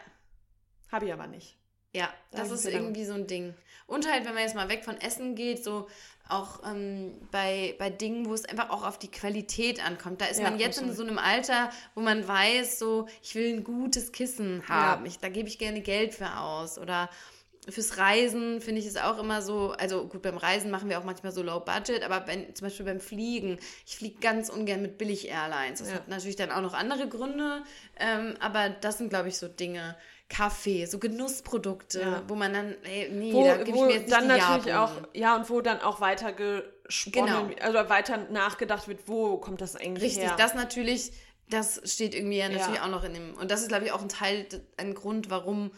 habe 0.91 1.07
ich 1.07 1.13
aber 1.13 1.27
nicht. 1.27 1.58
Ja, 1.95 2.13
Da 2.31 2.39
das 2.39 2.51
ist 2.51 2.67
irgendwie 2.67 3.05
so 3.05 3.15
ein 3.15 3.27
Ding. 3.27 3.55
Und 3.87 4.11
halt, 4.11 4.27
wenn 4.27 4.35
man 4.35 4.43
jetzt 4.43 4.55
mal 4.55 4.69
weg 4.69 4.85
von 4.85 5.01
Essen 5.01 5.35
geht, 5.35 5.65
so 5.65 5.89
auch 6.29 6.63
ähm, 6.71 7.13
bei, 7.31 7.75
bei 7.79 7.89
Dingen, 7.89 8.27
wo 8.27 8.35
es 8.35 8.45
einfach 8.45 8.69
auch 8.69 8.87
auf 8.87 8.99
die 8.99 9.11
Qualität 9.11 9.85
ankommt. 9.85 10.21
Da 10.21 10.27
ist 10.27 10.39
Ja, 10.39 10.51
man 10.51 10.59
jetzt 10.59 10.77
in 10.79 10.91
absolut. 10.91 10.97
so 10.97 11.03
einem 11.05 11.19
Alter, 11.19 11.71
wo 11.95 12.03
man 12.03 12.29
weiß, 12.29 12.79
so, 12.79 13.09
ich 13.23 13.35
will 13.35 13.55
ein 13.55 13.65
gutes 13.65 14.13
Kissen 14.13 14.63
haben. 14.69 15.07
Ich, 15.07 15.19
da 15.21 15.31
gebe 15.31 15.49
ich 15.49 15.59
gerne 15.59 15.81
Geld 15.81 16.15
für 16.15 16.37
aus. 16.37 16.79
Oder 16.79 17.09
fürs 17.67 17.97
Reisen 17.97 18.61
finde 18.61 18.81
ich 18.83 18.87
es 18.87 18.97
auch 18.99 19.19
immer 19.19 19.41
so, 19.41 19.73
also 19.73 20.07
gut, 20.07 20.21
beim 20.23 20.37
Reisen 20.37 20.71
machen 20.71 20.91
wir 20.91 20.99
auch 20.99 21.05
manchmal 21.05 21.33
so 21.33 21.43
Low 21.43 21.61
Budget, 21.61 22.03
aber 22.03 22.27
wenn, 22.27 22.55
zum 22.55 22.67
Beispiel 22.67 22.87
beim 22.87 23.01
Fliegen, 23.01 23.59
ich 23.87 23.97
fliege 23.97 24.19
ganz 24.21 24.49
ungern 24.51 24.83
mit 24.83 24.99
Billig-Airlines. 24.99 25.79
Das 25.81 25.89
Ja. 25.89 25.95
hat 25.97 26.09
natürlich 26.09 26.37
dann 26.37 26.51
auch 26.51 26.63
noch 26.63 26.75
andere 26.75 27.09
Gründe, 27.09 27.63
ähm, 27.99 28.35
aber 28.41 28.69
das 28.71 28.99
sind, 28.99 29.09
glaube 29.11 29.29
ich, 29.29 29.39
so 29.39 29.49
Dinge. 29.49 29.97
Kaffee, 30.29 30.85
so 30.87 30.99
Genussprodukte, 30.99 32.01
Ja. 32.01 32.23
wo 32.29 32.35
man 32.35 32.53
dann, 32.53 32.75
ey, 32.85 33.09
nee, 33.11 33.33
wo, 33.33 33.45
da 33.45 33.57
gebe 33.57 33.77
ich 33.77 33.83
mir 33.83 33.93
jetzt 33.93 34.01
nicht 34.09 34.13
dann 34.13 34.23
die 34.25 34.29
natürlich 34.29 34.75
auch, 34.75 34.93
ja, 35.15 35.37
und 35.37 35.49
wo 35.49 35.61
dann 35.63 35.81
auch 35.81 36.01
weiter 36.01 36.33
gesponnen, 36.33 37.49
Genau. 37.49 37.63
also 37.63 37.89
weiter 37.89 38.19
nachgedacht 38.31 38.89
wird, 38.89 39.09
wo 39.09 39.39
kommt 39.39 39.61
das 39.61 39.75
eigentlich 39.77 40.05
Richtig, 40.05 40.25
her? 40.25 40.37
das 40.37 40.55
natürlich, 40.55 41.13
das 41.49 41.81
steht 41.91 42.15
irgendwie 42.15 42.39
ja 42.39 42.49
natürlich 42.49 42.77
Ja. 42.77 42.85
auch 42.85 42.91
noch 42.91 43.05
in 43.05 43.15
dem. 43.15 43.35
Und 43.35 43.51
das 43.51 43.63
ist, 43.63 43.69
glaube 43.69 43.87
ich, 43.87 43.93
auch 43.93 44.03
ein 44.03 44.11
Teil, 44.11 44.47
ein 44.77 44.95
Grund, 44.95 45.31
warum 45.31 45.71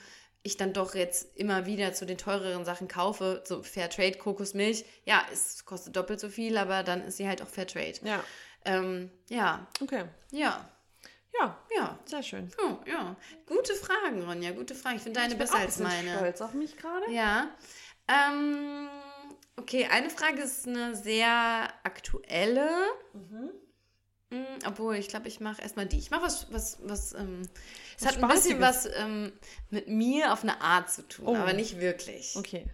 ich 0.42 0.56
dann 0.56 0.72
doch 0.72 0.94
jetzt 0.94 1.36
immer 1.36 1.66
wieder 1.66 1.92
zu 1.92 2.06
den 2.06 2.16
teureren 2.18 2.64
Sachen 2.64 2.88
kaufe. 2.88 3.42
So 3.46 3.62
Fairtrade 3.62 4.16
Kokosmilch. 4.18 4.84
Ja, 5.04 5.22
es 5.32 5.64
kostet 5.66 5.94
doppelt 5.96 6.18
so 6.18 6.28
viel, 6.30 6.56
aber 6.56 6.82
dann 6.82 7.04
ist 7.04 7.18
sie 7.18 7.28
halt 7.28 7.42
auch 7.42 7.46
Fairtrade. 7.48 8.00
ja, 8.02 8.24
Ähm, 8.64 9.10
ja, 9.28 9.66
okay. 9.82 10.04
ja, 10.32 10.66
Ja, 11.38 11.58
ja. 11.76 11.98
sehr 12.04 12.22
schön. 12.22 12.50
Oh, 12.62 12.76
ja. 12.86 13.16
Gute 13.46 13.74
Fragen, 13.74 14.22
Ronja, 14.24 14.50
gute 14.52 14.74
Fragen. 14.74 14.96
Ich 14.96 15.02
finde 15.02 15.20
deine 15.20 15.32
Ich 15.32 15.38
bin 15.38 15.46
besser 15.46 15.56
auch 15.58 15.60
als 15.60 15.78
meine. 15.78 16.16
stolz 16.16 16.40
auf 16.40 16.54
mich 16.54 16.76
gerade. 16.76 17.10
Ja. 17.12 17.48
Ähm, 18.08 18.88
okay, 19.56 19.86
eine 19.90 20.10
Frage 20.10 20.42
ist 20.42 20.66
eine 20.66 20.94
sehr 20.96 21.70
aktuelle. 21.84 22.68
Mhm. 23.12 23.50
Mm, 24.32 24.44
Obwohl, 24.66 24.96
ich 24.96 25.08
glaube, 25.08 25.28
ich 25.28 25.40
mache 25.40 25.62
erstmal 25.62 25.86
die. 25.86 25.98
Ich 25.98 26.10
mache 26.10 26.22
was, 26.22 26.52
was, 26.52 26.78
was, 26.82 27.12
ähm, 27.14 27.42
es 27.98 28.06
hat 28.06 28.22
ein 28.22 28.28
bisschen 28.28 28.60
was 28.60 28.86
ähm, 28.96 29.32
mit 29.70 29.88
mir 29.88 30.32
auf 30.32 30.42
eine 30.42 30.60
Art 30.60 30.90
zu 30.90 31.02
tun, 31.06 31.26
Oh. 31.28 31.36
aber 31.36 31.52
nicht 31.52 31.80
wirklich. 31.80 32.34
Okay. 32.36 32.66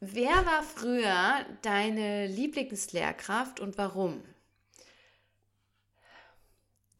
Wer 0.00 0.44
war 0.46 0.62
früher 0.64 1.46
deine 1.62 2.26
Lieblingslehrkraft 2.26 3.60
und 3.60 3.78
warum? 3.78 4.22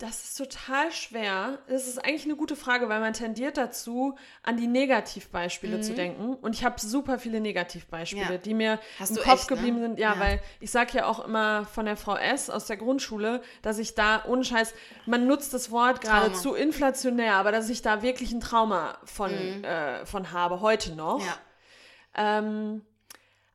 Das 0.03 0.25
ist 0.25 0.37
total 0.37 0.91
schwer. 0.91 1.61
Das 1.69 1.87
ist 1.87 1.97
eigentlich 2.05 2.25
eine 2.25 2.35
gute 2.35 2.57
Frage, 2.57 2.89
weil 2.89 2.99
man 2.99 3.13
tendiert 3.13 3.57
dazu, 3.57 4.17
an 4.43 4.57
die 4.57 4.67
Negativbeispiele 4.67 5.81
zu 5.81 5.95
denken. 5.95 6.35
Und 6.35 6.57
ich 6.57 6.65
habe 6.65 6.81
super 6.81 7.21
viele 7.21 7.41
Negativbeispiele, 7.41 8.25
Mhm. 8.25 8.33
Ja. 8.33 8.39
die 8.39 8.55
mir 8.55 8.81
Hast 8.99 9.11
im 9.17 9.23
Kopf 9.23 9.43
echt, 9.43 9.51
ne? 9.51 9.57
geblieben 9.57 9.79
sind. 9.81 9.99
Ja, 10.01 10.15
Ja. 10.15 10.21
weil 10.21 10.41
ich 10.59 10.73
sage 10.73 10.99
ja 10.99 11.07
auch 11.07 11.25
immer 11.25 11.67
von 11.67 11.87
der 11.87 11.97
Frau 11.97 12.17
S 12.17 12.51
aus 12.51 12.67
der 12.67 12.79
Grundschule, 12.79 13.43
dass 13.63 13.79
ich 13.79 13.95
da, 13.95 14.25
ohne 14.27 14.43
Scheiß, 14.45 14.75
man 15.07 15.29
nutzt 15.29 15.55
das 15.55 15.71
Wort 15.71 16.01
geradezu 16.01 16.55
inflationär, 16.55 17.35
aber 17.35 17.53
dass 17.53 17.69
ich 17.71 17.81
da 17.83 18.03
wirklich 18.03 18.33
ein 18.33 18.41
Trauma 18.41 18.99
von, 19.05 19.31
äh, 19.31 20.05
von 20.05 20.33
habe, 20.33 20.61
heute 20.63 20.97
noch. 20.97 21.21
Mhm. 21.21 21.25
Ja. 21.27 22.39
Ähm, 22.39 22.83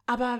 aber 0.05 0.39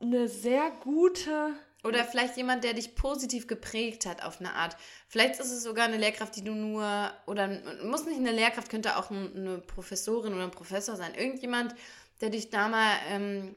eine 0.00 0.26
sehr 0.26 0.70
gute 0.82 1.50
Oder 1.84 2.04
vielleicht 2.04 2.36
jemand, 2.36 2.64
der 2.64 2.74
dich 2.74 2.96
positiv 2.96 3.46
geprägt 3.46 4.04
hat 4.04 4.22
auf 4.22 4.40
eine 4.40 4.54
Art. 4.54 4.76
Vielleicht 5.06 5.38
ist 5.38 5.52
es 5.52 5.62
sogar 5.62 5.84
eine 5.86 5.96
Lehrkraft, 5.96 6.34
die 6.34 6.42
du 6.42 6.52
nur, 6.54 7.12
oder 7.26 7.48
muss 7.84 8.04
nicht 8.04 8.18
eine 8.18 8.32
Lehrkraft, 8.32 8.68
könnte 8.68 8.96
auch 8.96 9.10
ein- 9.10 9.36
eine 9.36 9.58
Professorin 9.58 10.34
oder 10.34 10.44
ein 10.44 10.50
Professor 10.50 10.96
sein. 10.96 11.14
Irgendjemand, 11.14 11.74
der 12.20 12.30
dich 12.30 12.50
da 12.50 12.68
mal, 12.68 12.96
ähm, 13.08 13.54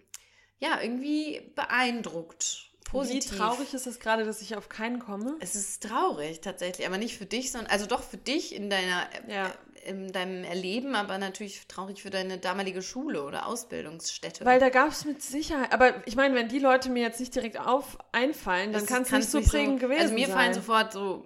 ja, 0.59 0.79
irgendwie 0.81 1.51
beeindruckt. 1.55 2.70
Positiv. 2.91 3.31
Wie 3.31 3.37
traurig 3.37 3.73
ist 3.73 3.87
es 3.87 3.99
gerade, 3.99 4.25
dass 4.25 4.41
ich 4.41 4.55
auf 4.55 4.69
keinen 4.69 4.99
komme? 4.99 5.35
Es 5.39 5.55
ist 5.55 5.83
traurig 5.83 6.41
tatsächlich, 6.41 6.85
aber 6.85 6.97
nicht 6.97 7.17
für 7.17 7.25
dich, 7.25 7.51
sondern 7.51 7.71
also 7.71 7.85
doch 7.85 8.03
für 8.03 8.17
dich 8.17 8.53
in 8.55 8.69
deiner 8.69 9.07
Ja. 9.27 9.47
äh, 9.47 9.51
in 9.83 10.11
deinem 10.11 10.43
Erleben, 10.43 10.93
aber 10.93 11.17
natürlich 11.17 11.65
traurig 11.67 12.03
für 12.03 12.11
deine 12.11 12.37
damalige 12.37 12.83
Schule 12.83 13.23
oder 13.23 13.47
Ausbildungsstätte. 13.47 14.45
Weil 14.45 14.59
da 14.59 14.69
gab 14.69 14.89
es 14.89 15.05
mit 15.05 15.23
Sicherheit, 15.23 15.73
aber 15.73 16.05
ich 16.05 16.15
meine, 16.15 16.35
wenn 16.35 16.49
die 16.49 16.59
Leute 16.59 16.89
mir 16.91 17.01
jetzt 17.01 17.19
nicht 17.19 17.33
direkt 17.33 17.59
auf 17.59 17.97
einfallen, 18.11 18.73
dann 18.73 18.85
kann 18.85 19.01
es 19.01 19.11
nicht 19.11 19.29
so 19.31 19.41
prägend 19.41 19.79
gewesen 19.79 19.99
Also 20.01 20.13
mir 20.13 20.27
sein. 20.27 20.35
fallen 20.35 20.53
sofort 20.53 20.93
so 20.93 21.25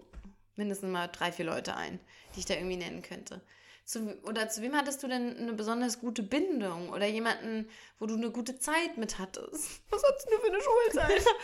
mindestens 0.55 0.89
mal 0.89 1.07
drei, 1.07 1.33
vier 1.33 1.43
Leute 1.45 1.75
ein, 1.75 1.99
die 2.35 2.39
ich 2.39 2.45
da 2.45 2.53
irgendwie 2.53 2.77
nennen 2.77 3.01
könnte. 3.01 3.41
Zu, 3.85 4.17
oder 4.23 4.49
zu 4.49 4.61
wem 4.63 4.75
hattest 4.75 5.03
du 5.03 5.07
denn 5.07 5.37
eine 5.37 5.53
besonders 5.53 5.99
gute 5.99 6.23
Bindung? 6.23 6.89
Oder 6.89 7.05
jemanden, 7.05 7.69
wo 7.99 8.07
du 8.07 8.15
eine 8.15 8.31
gute 8.31 8.57
Zeit 8.57 8.97
mit 8.97 9.19
hattest? 9.19 9.81
Was 9.91 10.03
hattest 10.03 10.27
du 10.29 10.37
für 10.39 10.47
eine 10.47 10.61
Schulzeit? 10.61 11.25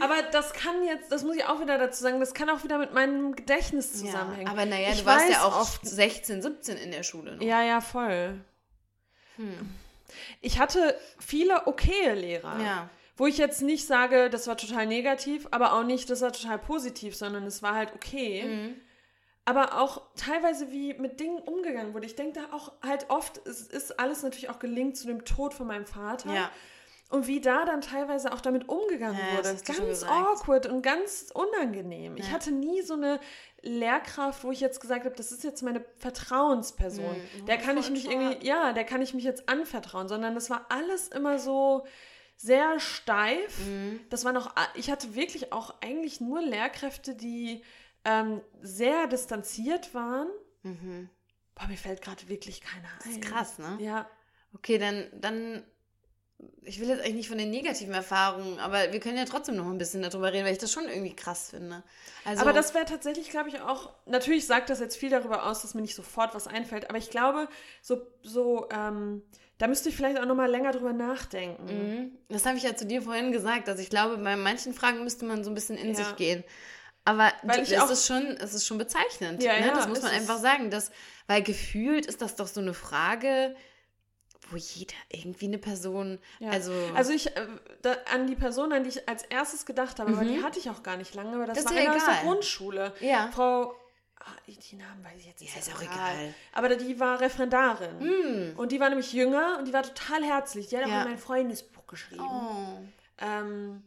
Aber 0.00 0.22
das 0.22 0.52
kann 0.54 0.82
jetzt, 0.84 1.12
das 1.12 1.24
muss 1.24 1.36
ich 1.36 1.44
auch 1.44 1.60
wieder 1.60 1.76
dazu 1.76 2.02
sagen, 2.02 2.20
das 2.20 2.32
kann 2.32 2.48
auch 2.48 2.62
wieder 2.64 2.78
mit 2.78 2.94
meinem 2.94 3.34
Gedächtnis 3.36 3.92
zusammenhängen. 3.92 4.46
Ja, 4.46 4.52
aber 4.52 4.64
naja, 4.64 4.90
Ich 4.92 5.00
du 5.00 5.04
warst 5.06 5.28
ja 5.28 5.42
auch 5.44 5.60
oft- 5.60 5.84
16, 5.84 6.40
17 6.40 6.76
in 6.78 6.90
der 6.92 7.02
Schule 7.02 7.36
noch. 7.36 7.42
Ja, 7.42 7.62
ja, 7.62 7.80
voll. 7.80 8.40
Hm. 9.36 9.74
Ich 10.40 10.58
hatte 10.58 10.98
viele 11.18 11.66
okaye 11.66 12.14
Lehrer. 12.14 12.60
Ja. 12.60 12.90
Wo 13.16 13.26
ich 13.26 13.36
jetzt 13.36 13.60
nicht 13.62 13.86
sage, 13.86 14.30
das 14.30 14.46
war 14.46 14.56
total 14.56 14.86
negativ, 14.86 15.46
aber 15.50 15.74
auch 15.74 15.84
nicht, 15.84 16.08
das 16.08 16.22
war 16.22 16.32
total 16.32 16.58
positiv, 16.58 17.14
sondern 17.16 17.44
es 17.44 17.62
war 17.62 17.74
halt 17.74 17.92
okay. 17.94 18.44
Mhm. 18.44 18.80
Aber 19.50 19.80
auch 19.80 20.02
teilweise 20.16 20.70
wie 20.70 20.94
mit 20.94 21.18
Dingen 21.20 21.38
umgegangen 21.38 21.92
wurde. 21.92 22.06
Ich 22.06 22.14
denke 22.16 22.40
da 22.40 22.56
auch 22.56 22.72
halt 22.86 23.10
oft, 23.10 23.44
es 23.46 23.62
ist 23.62 23.98
alles 23.98 24.22
natürlich 24.22 24.48
auch 24.50 24.58
gelingt 24.60 24.96
zu 24.96 25.06
dem 25.06 25.24
Tod 25.24 25.54
von 25.54 25.66
meinem 25.66 25.86
Vater. 25.86 26.32
Ja. 26.32 26.50
Und 27.08 27.26
wie 27.26 27.40
da 27.40 27.64
dann 27.64 27.80
teilweise 27.80 28.32
auch 28.32 28.40
damit 28.40 28.68
umgegangen 28.68 29.18
Ja, 29.18 29.42
das 29.42 29.68
wurde. 29.68 29.78
Ganz 29.80 30.04
awkward 30.04 30.66
und 30.66 30.82
ganz 30.82 31.32
unangenehm. 31.34 32.16
Ich 32.16 32.28
Ja. 32.28 32.34
hatte 32.34 32.52
nie 32.52 32.82
so 32.82 32.94
eine 32.94 33.18
Lehrkraft, 33.62 34.44
wo 34.44 34.52
ich 34.52 34.60
jetzt 34.60 34.80
gesagt 34.80 35.04
habe, 35.04 35.16
das 35.16 35.32
ist 35.32 35.42
jetzt 35.42 35.62
meine 35.62 35.84
Vertrauensperson. 35.96 37.16
Mhm. 37.40 37.46
Der 37.46 37.58
kann 37.58 37.76
ich 37.78 37.90
mich 37.90 38.08
irgendwie, 38.08 38.46
ja, 38.46 38.72
der 38.72 38.84
kann 38.84 39.02
ich 39.02 39.12
mich 39.12 39.24
jetzt 39.24 39.48
anvertrauen, 39.48 40.06
sondern 40.06 40.36
das 40.36 40.50
war 40.50 40.66
alles 40.68 41.08
immer 41.08 41.40
so 41.40 41.84
sehr 42.36 42.78
steif. 42.78 43.58
Mhm. 43.58 44.00
Das 44.08 44.24
waren 44.24 44.36
auch, 44.36 44.52
ich 44.74 44.90
hatte 44.90 45.14
wirklich 45.16 45.52
auch 45.52 45.74
eigentlich 45.82 46.20
nur 46.20 46.40
Lehrkräfte, 46.40 47.16
die 47.16 47.62
ähm, 48.04 48.40
sehr 48.62 49.06
distanziert 49.06 49.94
waren. 49.94 50.28
Mhm. 50.62 51.08
Boah, 51.54 51.66
mir 51.68 51.76
fällt 51.76 52.02
gerade 52.02 52.28
wirklich 52.28 52.60
keiner 52.60 52.88
Das 52.98 53.06
ein. 53.06 53.12
ist 53.12 53.22
krass, 53.22 53.58
ne? 53.58 53.76
Ja. 53.80 54.08
Okay, 54.54 54.78
dann, 54.78 55.06
dann, 55.12 55.62
ich 56.62 56.80
will 56.80 56.88
jetzt 56.88 57.00
eigentlich 57.00 57.14
nicht 57.14 57.28
von 57.28 57.38
den 57.38 57.50
negativen 57.50 57.92
Erfahrungen, 57.94 58.58
aber 58.58 58.92
wir 58.92 59.00
können 59.00 59.16
ja 59.18 59.24
trotzdem 59.26 59.56
noch 59.56 59.66
ein 59.66 59.78
bisschen 59.78 60.02
darüber 60.02 60.32
reden, 60.32 60.44
weil 60.44 60.52
ich 60.52 60.58
das 60.58 60.72
schon 60.72 60.88
irgendwie 60.88 61.14
krass 61.14 61.50
finde. 61.50 61.82
Also, 62.24 62.42
aber 62.42 62.52
das 62.52 62.74
wäre 62.74 62.84
tatsächlich, 62.86 63.30
glaube 63.30 63.48
ich, 63.50 63.60
auch, 63.60 63.90
natürlich 64.06 64.46
sagt 64.46 64.70
das 64.70 64.80
jetzt 64.80 64.96
viel 64.96 65.10
darüber 65.10 65.46
aus, 65.46 65.62
dass 65.62 65.74
mir 65.74 65.82
nicht 65.82 65.94
sofort 65.94 66.34
was 66.34 66.46
einfällt, 66.46 66.88
aber 66.88 66.98
ich 66.98 67.10
glaube, 67.10 67.48
so, 67.82 68.00
so, 68.22 68.68
ähm, 68.72 69.22
da 69.58 69.66
müsste 69.68 69.90
ich 69.90 69.96
vielleicht 69.96 70.18
auch 70.18 70.24
nochmal 70.24 70.50
länger 70.50 70.72
drüber 70.72 70.94
nachdenken. 70.94 71.66
Mhm. 71.66 72.18
Das 72.28 72.46
habe 72.46 72.56
ich 72.56 72.62
ja 72.62 72.74
zu 72.74 72.86
dir 72.86 73.02
vorhin 73.02 73.30
gesagt. 73.30 73.68
Also 73.68 73.82
ich 73.82 73.90
glaube, 73.90 74.16
bei 74.16 74.34
manchen 74.34 74.72
Fragen 74.72 75.04
müsste 75.04 75.26
man 75.26 75.44
so 75.44 75.50
ein 75.50 75.54
bisschen 75.54 75.76
in 75.76 75.88
Ja. 75.90 75.94
sich 75.96 76.16
gehen. 76.16 76.42
Aber 77.10 77.32
Weil 77.42 77.62
ich 77.62 77.72
es, 77.72 77.90
ist 77.90 78.06
schon, 78.06 78.26
es 78.38 78.54
ist 78.54 78.66
schon 78.66 78.78
bezeichnend. 78.78 79.42
Ja, 79.42 79.58
ne? 79.58 79.66
ja, 79.68 79.74
das 79.74 79.88
muss 79.88 80.02
man 80.02 80.12
einfach 80.12 80.38
sagen. 80.38 80.70
Dass, 80.70 80.90
weil 81.26 81.42
gefühlt 81.42 82.06
ist 82.06 82.20
das 82.22 82.36
doch 82.36 82.46
so 82.46 82.60
eine 82.60 82.74
Frage, 82.74 83.54
wo 84.50 84.56
jeder 84.56 84.94
irgendwie 85.10 85.46
eine 85.46 85.58
Person, 85.58 86.18
Ja. 86.40 86.50
also, 86.50 86.72
Also 86.94 87.12
ich, 87.12 87.36
äh, 87.36 87.46
da, 87.82 87.94
an 88.12 88.26
die 88.26 88.34
Person, 88.34 88.72
an 88.72 88.82
die 88.82 88.90
ich 88.90 89.08
als 89.08 89.22
erstes 89.24 89.64
gedacht 89.64 90.00
habe, 90.00 90.12
aber 90.12 90.24
die 90.24 90.42
hatte 90.42 90.58
ich 90.58 90.68
auch 90.70 90.82
gar 90.82 90.96
nicht 90.96 91.14
lange, 91.14 91.34
aber 91.34 91.46
das, 91.46 91.58
Mhm. 91.58 91.62
Das 91.64 91.72
war 91.74 91.80
ja 91.82 91.90
eine 91.92 92.00
aus 92.00 92.06
der. 92.06 92.22
Grundschule. 92.22 92.92
Ja. 93.00 93.30
Frau, 93.32 93.74
ah, 94.18 94.24
die 94.48 94.76
Namen 94.76 95.04
weiß 95.04 95.12
ich 95.20 95.26
jetzt 95.26 95.40
nicht. 95.40 95.54
Ja, 95.54 95.60
ist 95.60 95.72
auch 95.74 95.82
egal. 95.82 96.34
Aber 96.52 96.74
die 96.74 96.98
war 96.98 97.20
Referendarin. 97.20 98.54
Und 98.56 98.72
die 98.72 98.80
war 98.80 98.88
nämlich 98.88 99.12
jünger 99.12 99.56
und 99.58 99.68
die 99.68 99.72
war 99.72 99.82
total 99.84 100.24
herzlich. 100.24 100.66
Die 100.68 100.76
hat 100.76 100.84
auch 100.84 100.88
Ja. 100.88 101.02
in 101.02 101.08
mein 101.10 101.18
Freundesbuch 101.18 101.86
geschrieben. 101.86 102.22
oh. 102.24 102.78
Ähm, 103.22 103.82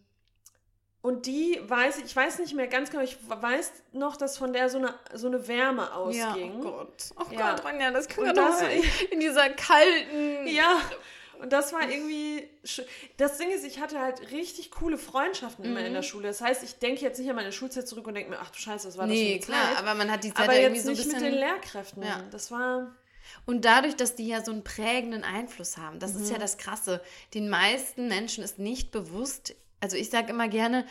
und 1.03 1.27
die 1.27 1.59
weiß, 1.67 1.99
ich 1.99 2.15
weiß 2.15 2.39
nicht 2.39 2.55
mehr 2.55 2.67
ganz 2.67 2.89
genau, 2.89 3.03
ich 3.03 3.17
weiß 3.27 3.71
noch, 3.91 4.17
dass 4.17 4.37
von 4.39 4.51
der 4.53 4.69
so 4.69 4.79
eine, 4.79 4.95
so 5.13 5.27
eine 5.27 5.47
Wärme 5.47 5.83
Ja, 5.83 5.91
ausging. 5.93 6.53
oh 6.59 6.61
Gott. 6.63 7.03
Oh 7.19 7.31
Ja. 7.31 7.51
Gott, 7.55 7.65
Ronja, 7.65 7.91
das 7.91 8.07
kann 8.07 8.23
Und 8.27 8.35
doch 8.35 8.47
das- 8.47 8.59
so 8.61 8.65
in, 9.11 9.19
dieser 9.19 9.49
kalten. 9.51 10.47
Ja, 10.47 10.81
und 11.39 11.51
das 11.51 11.73
war 11.73 11.89
irgendwie. 11.89 12.49
Das 13.17 13.37
Ding 13.37 13.51
ist, 13.51 13.65
ich 13.65 13.81
hatte 13.81 13.99
halt 13.99 14.31
richtig 14.31 14.71
coole 14.71 14.97
Freundschaften 14.97 15.65
immer 15.65 15.81
Mhm. 15.81 15.87
in 15.87 15.93
der 15.93 16.03
Schule. 16.03 16.29
Das 16.29 16.39
heißt, 16.39 16.63
ich 16.63 16.79
denke 16.79 17.01
jetzt 17.01 17.19
nicht 17.19 17.29
an 17.29 17.35
meine 17.35 17.51
Schulzeit 17.51 17.85
zurück 17.87 18.07
und 18.07 18.13
denke 18.15 18.29
mir, 18.29 18.39
ach 18.39 18.49
du 18.51 18.57
Scheiße, 18.59 18.87
was 18.87 18.97
war 18.97 19.05
Nee, 19.05 19.37
das 19.39 19.45
für 19.45 19.51
eine 19.51 19.61
klar, 19.61 19.75
Zeit? 19.75 19.83
aber 19.83 19.95
man 19.95 20.09
hat 20.11 20.23
die 20.23 20.33
Zeit 20.33 20.45
aber 20.45 20.53
ja 20.53 20.59
jetzt 20.61 20.67
irgendwie 20.67 20.81
so 20.83 20.89
ein 20.89 20.95
nicht 20.95 21.03
bisschen. 21.05 21.21
mit 21.21 21.31
den 21.33 21.39
Lehrkräften. 21.39 22.03
Ja. 22.03 22.23
Das 22.31 22.49
war. 22.49 22.95
Und 23.45 23.65
dadurch, 23.65 23.95
dass 23.97 24.15
die 24.15 24.27
ja 24.27 24.43
so 24.43 24.51
einen 24.53 24.63
prägenden 24.63 25.23
Einfluss 25.25 25.77
haben, 25.77 25.99
das 25.99 26.13
Mhm. 26.13 26.23
ist 26.23 26.31
ja 26.31 26.37
das 26.37 26.57
Krasse. 26.57 27.01
Den 27.33 27.49
meisten 27.49 28.07
Menschen 28.07 28.41
ist 28.43 28.57
nicht 28.59 28.91
bewusst, 28.91 29.55
also 29.83 29.97
ich 29.97 30.09
sage 30.09 30.29
immer 30.31 30.47
gerne, 30.47 30.85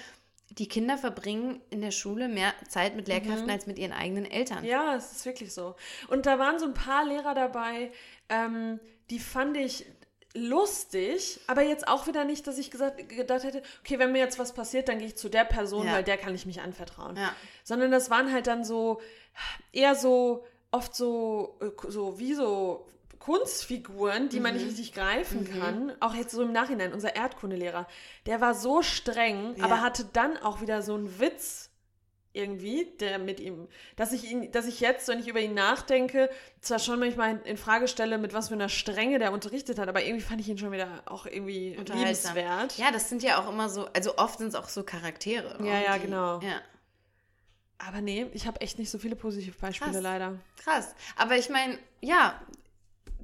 die 0.50 0.68
Kinder 0.68 0.98
verbringen 0.98 1.62
in 1.70 1.80
der 1.80 1.92
Schule 1.92 2.28
mehr 2.28 2.52
Zeit 2.68 2.94
mit 2.94 3.08
Lehrkräften 3.08 3.48
als 3.50 3.66
mit 3.66 3.78
ihren 3.78 3.92
eigenen 3.92 4.30
Eltern. 4.30 4.60
Mhm. 4.60 4.68
Ja, 4.68 4.94
es 4.94 5.10
ist 5.12 5.24
wirklich 5.24 5.54
so. 5.54 5.76
Und 6.08 6.26
da 6.26 6.38
waren 6.38 6.58
so 6.58 6.66
ein 6.66 6.74
paar 6.74 7.06
Lehrer 7.06 7.34
dabei, 7.34 7.90
ähm, 8.28 8.78
die 9.08 9.18
fand 9.18 9.56
ich 9.56 9.86
lustig, 10.34 11.40
aber 11.46 11.62
jetzt 11.62 11.88
auch 11.88 12.06
wieder 12.06 12.24
nicht, 12.24 12.46
dass 12.46 12.58
ich 12.58 12.70
gesagt, 12.70 13.08
gedacht 13.08 13.44
hätte, 13.44 13.62
okay, 13.80 13.98
wenn 13.98 14.12
mir 14.12 14.18
jetzt 14.18 14.38
was 14.38 14.52
passiert, 14.52 14.88
dann 14.88 14.98
gehe 14.98 15.08
ich 15.08 15.16
zu 15.16 15.30
der 15.30 15.44
Person, 15.44 15.86
Ja. 15.86 15.94
weil 15.94 16.04
der 16.04 16.18
kann 16.18 16.34
ich 16.34 16.44
mich 16.44 16.60
anvertrauen. 16.60 17.16
Ja. 17.16 17.34
Sondern 17.64 17.90
das 17.90 18.10
waren 18.10 18.30
halt 18.30 18.46
dann 18.46 18.62
so, 18.64 19.00
eher 19.72 19.94
so, 19.94 20.44
oft 20.70 20.94
so, 20.94 21.58
äh, 21.60 21.70
so 21.90 22.18
wie 22.18 22.34
so 22.34 22.86
Kunstfiguren, 23.22 24.28
die 24.28 24.36
Mhm. 24.38 24.42
man 24.42 24.54
nicht 24.54 24.66
richtig 24.66 24.92
greifen 24.92 25.48
kann. 25.60 25.92
Auch 26.00 26.14
jetzt 26.14 26.32
so 26.32 26.42
im 26.42 26.52
Nachhinein, 26.52 26.92
unser 26.92 27.14
Erdkundelehrer, 27.14 27.86
der 28.26 28.40
war 28.40 28.54
so 28.54 28.82
streng, 28.82 29.54
Ja. 29.56 29.64
aber 29.64 29.80
hatte 29.80 30.04
dann 30.12 30.36
auch 30.38 30.60
wieder 30.60 30.82
so 30.82 30.94
einen 30.94 31.20
Witz 31.20 31.70
irgendwie, 32.34 32.86
der 32.98 33.18
mit 33.18 33.40
ihm, 33.40 33.68
dass 33.94 34.12
ich 34.12 34.24
ihn, 34.30 34.50
dass 34.52 34.66
ich 34.66 34.80
jetzt, 34.80 35.06
wenn 35.08 35.18
ich 35.20 35.28
über 35.28 35.38
ihn 35.40 35.54
nachdenke, 35.54 36.30
zwar 36.62 36.78
schon 36.78 36.98
manchmal 36.98 37.40
in 37.44 37.56
Frage 37.58 37.88
stelle, 37.88 38.16
mit 38.18 38.32
was 38.32 38.48
für 38.48 38.54
einer 38.54 38.70
Strenge 38.70 39.18
der 39.18 39.32
unterrichtet 39.32 39.78
hat, 39.78 39.88
aber 39.88 40.02
irgendwie 40.02 40.22
fand 40.24 40.40
ich 40.40 40.48
ihn 40.48 40.56
schon 40.58 40.72
wieder 40.72 41.02
auch 41.06 41.26
irgendwie 41.26 41.74
liebenswert. 41.76 42.76
Ja, 42.78 42.90
das 42.90 43.08
sind 43.10 43.22
ja 43.22 43.38
auch 43.40 43.48
immer 43.50 43.68
so, 43.68 43.86
also 43.94 44.16
oft 44.16 44.38
sind 44.38 44.48
es 44.48 44.54
auch 44.54 44.68
so 44.70 44.82
Charaktere. 44.82 45.58
Ja, 45.62 45.78
ja, 45.80 45.94
die- 45.98 46.06
genau. 46.06 46.40
Ja, 46.40 46.60
Aber 47.84 48.00
nee, 48.00 48.26
ich 48.32 48.46
habe 48.46 48.60
echt 48.60 48.78
nicht 48.78 48.90
so 48.90 48.98
viele 48.98 49.16
Positivbeispiele 49.16 49.90
Krass. 49.90 50.02
leider. 50.02 50.38
krass. 50.56 50.94
Aber 51.16 51.36
ich 51.36 51.50
meine, 51.50 51.76
ja, 52.00 52.40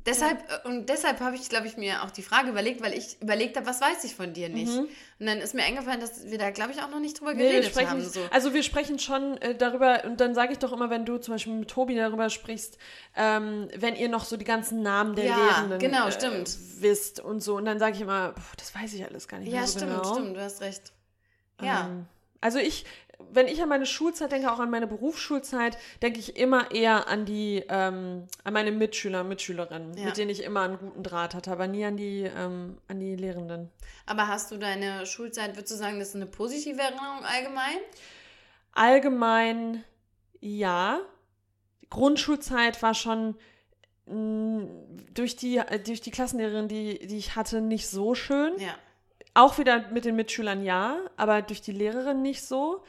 deshalb, 0.09 0.39
äh, 0.51 0.69
und 0.69 0.89
deshalb 0.89 1.21
habe 1.21 1.37
ich, 1.37 1.49
glaube 1.49 1.67
ich, 1.67 1.77
mir 1.77 2.03
auch 2.03 2.11
die 2.11 2.23
Frage 2.23 2.51
überlegt, 2.51 2.83
weil 2.83 2.93
ich 2.95 3.21
überlegt 3.23 3.57
habe, 3.57 3.67
was 3.67 3.81
weiß 3.81 4.03
ich 4.05 4.15
von 4.17 4.33
dir 4.33 4.49
nicht. 4.49 4.69
Und 4.77 5.27
dann 5.27 5.39
ist 5.39 5.55
mir 5.55 5.63
eingefallen, 5.65 6.01
dass 6.01 6.25
wir 6.31 6.39
da, 6.39 6.51
glaube 6.51 6.73
ich, 6.73 6.83
auch 6.83 6.91
noch 6.91 7.01
nicht 7.01 7.21
drüber 7.21 7.33
Mhm. 7.33 7.39
Nee, 7.39 7.49
geredet 7.49 7.71
sprechen 7.71 7.91
haben. 7.91 8.05
So. 8.05 8.21
Also 8.31 8.55
wir 8.55 8.63
sprechen 8.63 8.99
schon 8.99 9.37
äh, 9.39 9.55
darüber, 9.55 10.05
und 10.05 10.21
dann 10.21 10.35
sage 10.35 10.53
ich 10.53 10.59
doch 10.59 10.73
immer, 10.73 10.91
wenn 10.91 11.05
du 11.05 11.19
zum 11.19 11.35
Beispiel 11.35 11.53
mit 11.55 11.71
Tobi 11.71 11.95
darüber 11.95 12.31
sprichst, 12.31 12.79
ähm, 13.17 13.69
wenn 13.77 13.95
ihr 13.97 14.09
noch 14.09 14.25
so 14.25 14.37
die 14.37 14.45
ganzen 14.45 14.83
Namen 14.83 15.15
der 15.15 15.27
Ja, 15.27 15.37
Lehrenden 15.37 15.79
genau, 15.79 16.09
äh, 16.09 16.13
stimmt. 16.13 16.57
wisst 16.81 17.21
und 17.21 17.41
so. 17.41 17.57
Und 17.57 17.65
dann 17.65 17.79
sage 17.79 17.95
ich 17.97 18.01
immer, 18.01 18.31
"Puh, 18.33 18.43
das 18.57 18.75
weiß 18.75 18.93
ich 18.95 19.05
alles 19.05 19.29
gar 19.29 19.39
nicht 19.39 19.53
Ja, 19.53 19.59
mehr 19.61 19.67
so 19.67 19.79
stimmt, 19.79 19.93
genau. 19.93 20.15
stimmt, 20.15 20.37
du 20.37 20.41
hast 20.43 20.61
recht. 20.61 20.93
Ja. 21.61 21.87
Ähm, 21.87 22.07
also 22.41 22.59
ich, 22.59 22.85
wenn 23.31 23.49
ich 23.49 23.61
an 23.63 23.69
meine 23.69 23.85
Schulzeit 23.87 24.31
denke, 24.33 24.51
auch 24.53 24.61
an 24.61 24.71
meine 24.71 24.87
Berufsschulzeit, 24.87 25.77
denke 26.03 26.19
ich 26.21 26.37
immer 26.37 26.71
eher 26.71 27.09
an 27.09 27.25
die, 27.25 27.65
ähm, 27.69 28.27
an 28.45 28.53
meine 28.53 28.71
Mitschüler, 28.71 29.25
Mitschülerinnen, 29.25 29.97
Ja. 29.99 30.05
mit 30.07 30.17
denen 30.17 30.31
ich 30.31 30.43
immer 30.45 30.63
einen 30.63 30.79
guten 30.79 31.03
Draht 31.03 31.35
hatte, 31.35 31.51
aber 31.51 31.67
nie 31.67 31.85
an 31.85 31.97
die, 31.97 32.23
ähm, 32.23 32.79
an 32.89 33.01
die 33.01 33.17
Lehrenden. 33.17 33.71
Aber 34.07 34.29
hast 34.29 34.51
du 34.53 34.57
deine 34.57 35.05
Schulzeit, 35.05 35.57
würdest 35.57 35.73
du 35.73 35.77
sagen, 35.77 35.99
das 35.99 36.09
ist 36.11 36.17
eine 36.17 36.27
positive 36.27 36.81
Erinnerung 36.81 37.25
allgemein? 37.25 37.77
Allgemein 38.73 39.85
ja. 40.41 41.01
Die 41.83 41.91
Grundschulzeit 41.91 42.81
war 42.83 42.95
schon 42.95 43.35
mh, 44.07 44.67
durch 45.13 45.37
die, 45.37 45.59
äh, 45.59 45.81
durch 45.81 46.01
die 46.01 46.11
Klassenlehrerin, 46.11 46.69
die, 46.69 47.07
die 47.07 47.19
ich 47.19 47.35
hatte, 47.37 47.61
nicht 47.61 47.89
so 47.89 48.15
schön. 48.15 48.59
Ja. 48.59 48.75
Auch 49.35 49.59
wieder 49.59 49.89
mit 49.91 50.05
den 50.05 50.17
Mitschülern 50.17 50.63
ja, 50.65 50.99
aber 51.17 51.43
durch 51.43 51.61
die 51.61 51.73
Lehrerin 51.73 52.23
nicht 52.23 52.43
so. 52.43 52.83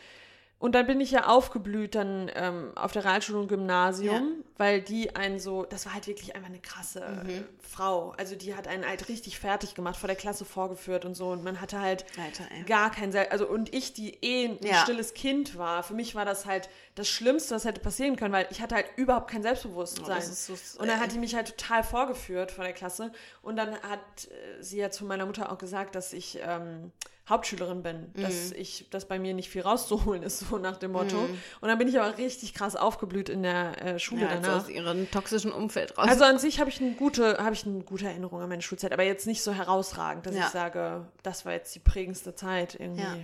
Und 0.60 0.76
dann 0.76 0.88
bin 0.88 1.00
ich 1.00 1.12
ja 1.12 1.28
aufgeblüht 1.28 1.96
dann 1.96 2.30
ähm, 2.36 2.74
auf 2.76 2.92
der 2.92 3.06
Realschule 3.06 3.40
und 3.40 3.48
Gymnasium, 3.48 4.44
weil 4.58 4.82
die 4.82 5.16
einen 5.16 5.40
so, 5.40 5.64
das 5.64 5.86
war 5.86 5.94
halt 5.94 6.06
wirklich 6.08 6.36
einfach 6.36 6.50
eine 6.50 6.60
krasse 6.60 7.00
Mhm. 7.24 7.30
äh, 7.30 7.44
Frau. 7.62 8.14
Also 8.18 8.36
die 8.36 8.56
hat 8.56 8.68
einen 8.68 8.86
halt 8.86 9.08
richtig 9.08 9.40
fertig 9.40 9.74
gemacht, 9.74 9.96
vor 9.96 10.08
der 10.08 10.18
Klasse 10.18 10.44
vorgeführt 10.44 11.06
und 11.06 11.16
so. 11.16 11.30
Und 11.30 11.46
man 11.46 11.62
hatte 11.62 11.80
halt 11.80 12.04
Alter, 12.22 12.44
gar 12.66 12.92
kein 12.92 13.14
Sel 13.14 13.28
also 13.30 13.48
und 13.48 13.74
ich, 13.74 13.94
die 13.94 14.18
eh 14.22 14.48
ein 14.48 14.58
Ja. 14.62 14.82
stilles 14.84 15.14
Kind 15.14 15.58
war, 15.58 15.82
für 15.82 15.94
mich 15.94 16.14
war 16.14 16.26
das 16.26 16.46
halt 16.46 16.68
das 16.96 17.08
Schlimmste, 17.08 17.56
was 17.56 17.64
hätte 17.64 17.80
passieren 17.80 18.18
können, 18.18 18.34
weil 18.34 18.48
ich 18.52 18.62
hatte 18.62 18.76
halt 18.76 18.88
überhaupt 18.98 19.32
kein 19.32 19.44
Selbstbewusstsein. 19.44 20.18
Oh, 20.18 20.34
so- 20.34 20.80
und 20.82 20.90
dann 20.90 21.00
hat 21.00 21.14
die 21.14 21.20
mich 21.20 21.36
halt 21.36 21.58
total 21.58 21.84
vorgeführt 21.84 22.52
vor 22.52 22.66
der 22.66 22.74
Klasse 22.74 23.14
und 23.42 23.56
dann 23.56 23.76
hat 23.84 24.00
äh, 24.28 24.62
sie 24.62 24.80
ja 24.80 24.92
zu 24.92 25.06
meiner 25.06 25.26
Mutter 25.26 25.50
auch 25.54 25.58
gesagt, 25.58 25.96
dass 25.96 26.12
ich 26.12 26.38
ähm, 26.44 26.92
Hauptschülerin 27.30 27.84
bin, 27.84 28.12
Mhm. 28.16 28.22
dass 28.22 28.52
ich, 28.52 28.90
dass 28.90 29.06
bei 29.08 29.20
mir 29.20 29.34
nicht 29.34 29.50
viel 29.50 29.62
rauszuholen 29.62 30.24
ist, 30.24 30.40
so 30.40 30.58
nach 30.58 30.78
dem 30.78 30.92
Motto. 30.94 31.18
Und 31.20 31.68
dann 31.68 31.78
bin 31.78 31.88
ich 31.88 32.00
aber 32.00 32.18
richtig 32.18 32.54
krass 32.54 32.76
aufgeblüht 32.76 33.30
in 33.30 33.44
der 33.44 33.82
äh, 33.86 34.00
Schule 34.00 34.22
Ja, 34.24 34.28
also 34.30 34.42
danach. 34.44 34.64
aus 34.64 34.70
ihrem 34.70 35.12
toxischen 35.12 35.52
Umfeld 35.52 35.98
raus. 35.98 36.08
Also 36.10 36.24
an 36.26 36.40
sich 36.40 36.60
habe 36.60 36.70
ich 36.70 36.82
eine 36.82 36.92
gute, 36.94 37.38
habe 37.38 37.54
ich 37.54 37.66
eine 37.66 37.84
gute 37.84 38.06
Erinnerung 38.08 38.42
an 38.42 38.50
meine 38.50 38.62
Schulzeit, 38.62 38.92
aber 38.92 39.04
jetzt 39.04 39.28
nicht 39.28 39.44
so 39.44 39.54
herausragend, 39.54 40.26
dass 40.26 40.36
Ja. 40.36 40.42
ich 40.42 40.48
sage, 40.50 41.08
das 41.24 41.46
war 41.46 41.54
jetzt 41.54 41.74
die 41.76 41.80
prägendste 41.80 42.36
Zeit 42.36 42.76
irgendwie. 42.80 43.02
Ja. 43.04 43.16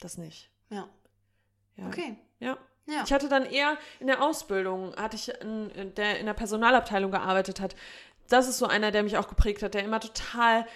Das 0.00 0.18
nicht. 0.18 0.50
ja. 0.70 0.88
Okay. 1.86 2.16
Ja. 2.40 2.58
Ja. 2.86 3.02
Ich 3.06 3.12
hatte 3.12 3.28
dann 3.28 3.46
eher 3.46 3.78
in 4.00 4.08
der 4.08 4.22
Ausbildung, 4.22 4.94
hatte 4.96 5.16
ich 5.16 5.40
einen, 5.40 5.94
der 5.94 6.18
in 6.18 6.26
der 6.26 6.34
Personalabteilung 6.34 7.10
gearbeitet 7.12 7.60
hat. 7.60 7.76
Das 8.28 8.48
ist 8.48 8.58
so 8.58 8.66
einer, 8.66 8.90
der 8.90 9.02
mich 9.04 9.16
auch 9.16 9.28
geprägt 9.28 9.62
hat, 9.62 9.74
der 9.74 9.84
immer 9.84 10.00
total 10.00 10.66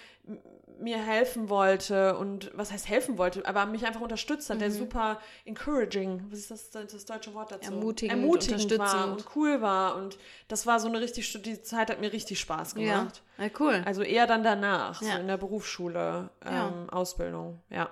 mir 0.79 0.99
helfen 0.99 1.49
wollte 1.49 2.16
und 2.18 2.51
was 2.55 2.70
heißt 2.72 2.89
helfen 2.89 3.16
wollte, 3.18 3.47
aber 3.47 3.66
mich 3.66 3.87
einfach 3.87 4.01
unterstützt 4.01 4.51
hat, 4.51 4.61
der 4.61 4.70
super 4.70 5.20
encouraging, 5.45 6.24
was 6.31 6.39
ist 6.41 6.51
das, 6.51 6.70
das 6.70 7.05
deutsche 7.05 7.33
Wort 7.35 7.51
dazu? 7.53 7.72
Ermutigend, 7.72 8.18
Ermutigend 8.20 8.79
war 8.79 9.12
und 9.12 9.24
cool 9.35 9.61
war 9.62 9.97
und 9.97 10.18
das 10.49 10.66
war 10.66 10.79
so 10.81 10.89
eine 10.89 11.01
richtig, 11.01 11.33
die 11.43 11.62
Zeit 11.62 11.91
hat 11.91 12.01
mir 12.01 12.12
richtig 12.12 12.39
Spaß 12.41 12.74
Ja. 12.77 12.99
gemacht. 12.99 13.22
ja, 13.39 13.49
cool. 13.59 13.83
Also 13.87 14.03
eher 14.03 14.27
dann 14.27 14.43
danach, 14.43 15.01
Ja. 15.03 15.14
so 15.14 15.18
in 15.20 15.27
der 15.29 15.37
Berufsschule, 15.39 16.31
ähm, 16.45 16.53
Ja. 16.53 16.72
Ausbildung, 16.91 17.61
ja. 17.70 17.89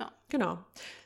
Ja. 0.00 0.10
Genau. 0.28 0.58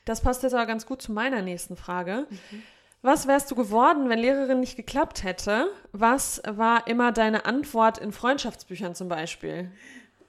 Das 0.06 0.22
passt 0.22 0.42
jetzt 0.42 0.54
aber 0.54 0.66
ganz 0.66 0.86
gut 0.86 1.02
zu 1.02 1.12
meiner 1.12 1.42
nächsten 1.42 1.76
Frage. 1.76 2.26
Mhm. 2.30 2.62
Was 3.00 3.28
wärst 3.28 3.48
du 3.50 3.54
geworden, 3.54 4.08
wenn 4.08 4.18
Lehrerin 4.18 4.58
nicht 4.58 4.74
geklappt 4.76 5.22
hätte? 5.22 5.68
Was 5.92 6.42
war 6.48 6.88
immer 6.88 7.12
deine 7.12 7.44
Antwort 7.46 7.98
in 7.98 8.10
Freundschaftsbüchern 8.10 8.96
zum 8.96 9.08
Beispiel? 9.08 9.70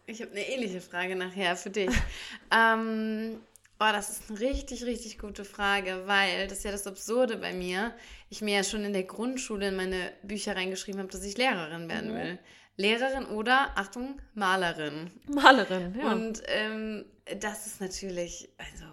Ich 0.10 0.22
habe 0.22 0.32
eine 0.32 0.47
ähnliche 0.47 0.82
Frage 0.82 1.16
nachher 1.16 1.55
für 1.55 1.70
dich. 1.70 1.91
ähm, 2.51 3.39
oh, 3.80 3.91
das 3.91 4.10
ist 4.10 4.30
eine 4.30 4.39
richtig, 4.39 4.84
richtig 4.84 5.20
gute 5.20 5.45
Frage, 5.45 6.03
weil 6.05 6.47
das 6.47 6.60
ist 6.60 6.64
ja 6.64 6.72
das 6.72 6.88
Absurde 6.88 7.38
bei 7.38 7.53
mir. 7.53 7.93
Ich 8.30 8.41
mir 8.41 8.55
ja 8.55 8.64
schon 8.64 8.84
in 8.84 8.93
der 8.93 9.03
Grundschule 9.03 9.68
in 9.68 9.76
meine 9.76 10.12
Bücher 10.24 10.55
reingeschrieben 10.55 10.99
habe, 10.99 11.12
dass 11.12 11.24
ich 11.24 11.38
Lehrerin 11.38 11.88
werden 11.89 12.16
will. 12.16 12.39
Lehrerin 12.76 13.26
oder, 13.26 13.78
Achtung, 13.78 14.20
Malerin. 14.34 15.12
Malerin, 15.28 15.95
ja. 15.99 16.12
Und 16.12 16.41
ähm, 16.47 17.05
das 17.39 17.68
ist 17.68 17.82
natürlich, 17.82 18.49
also, 18.57 18.86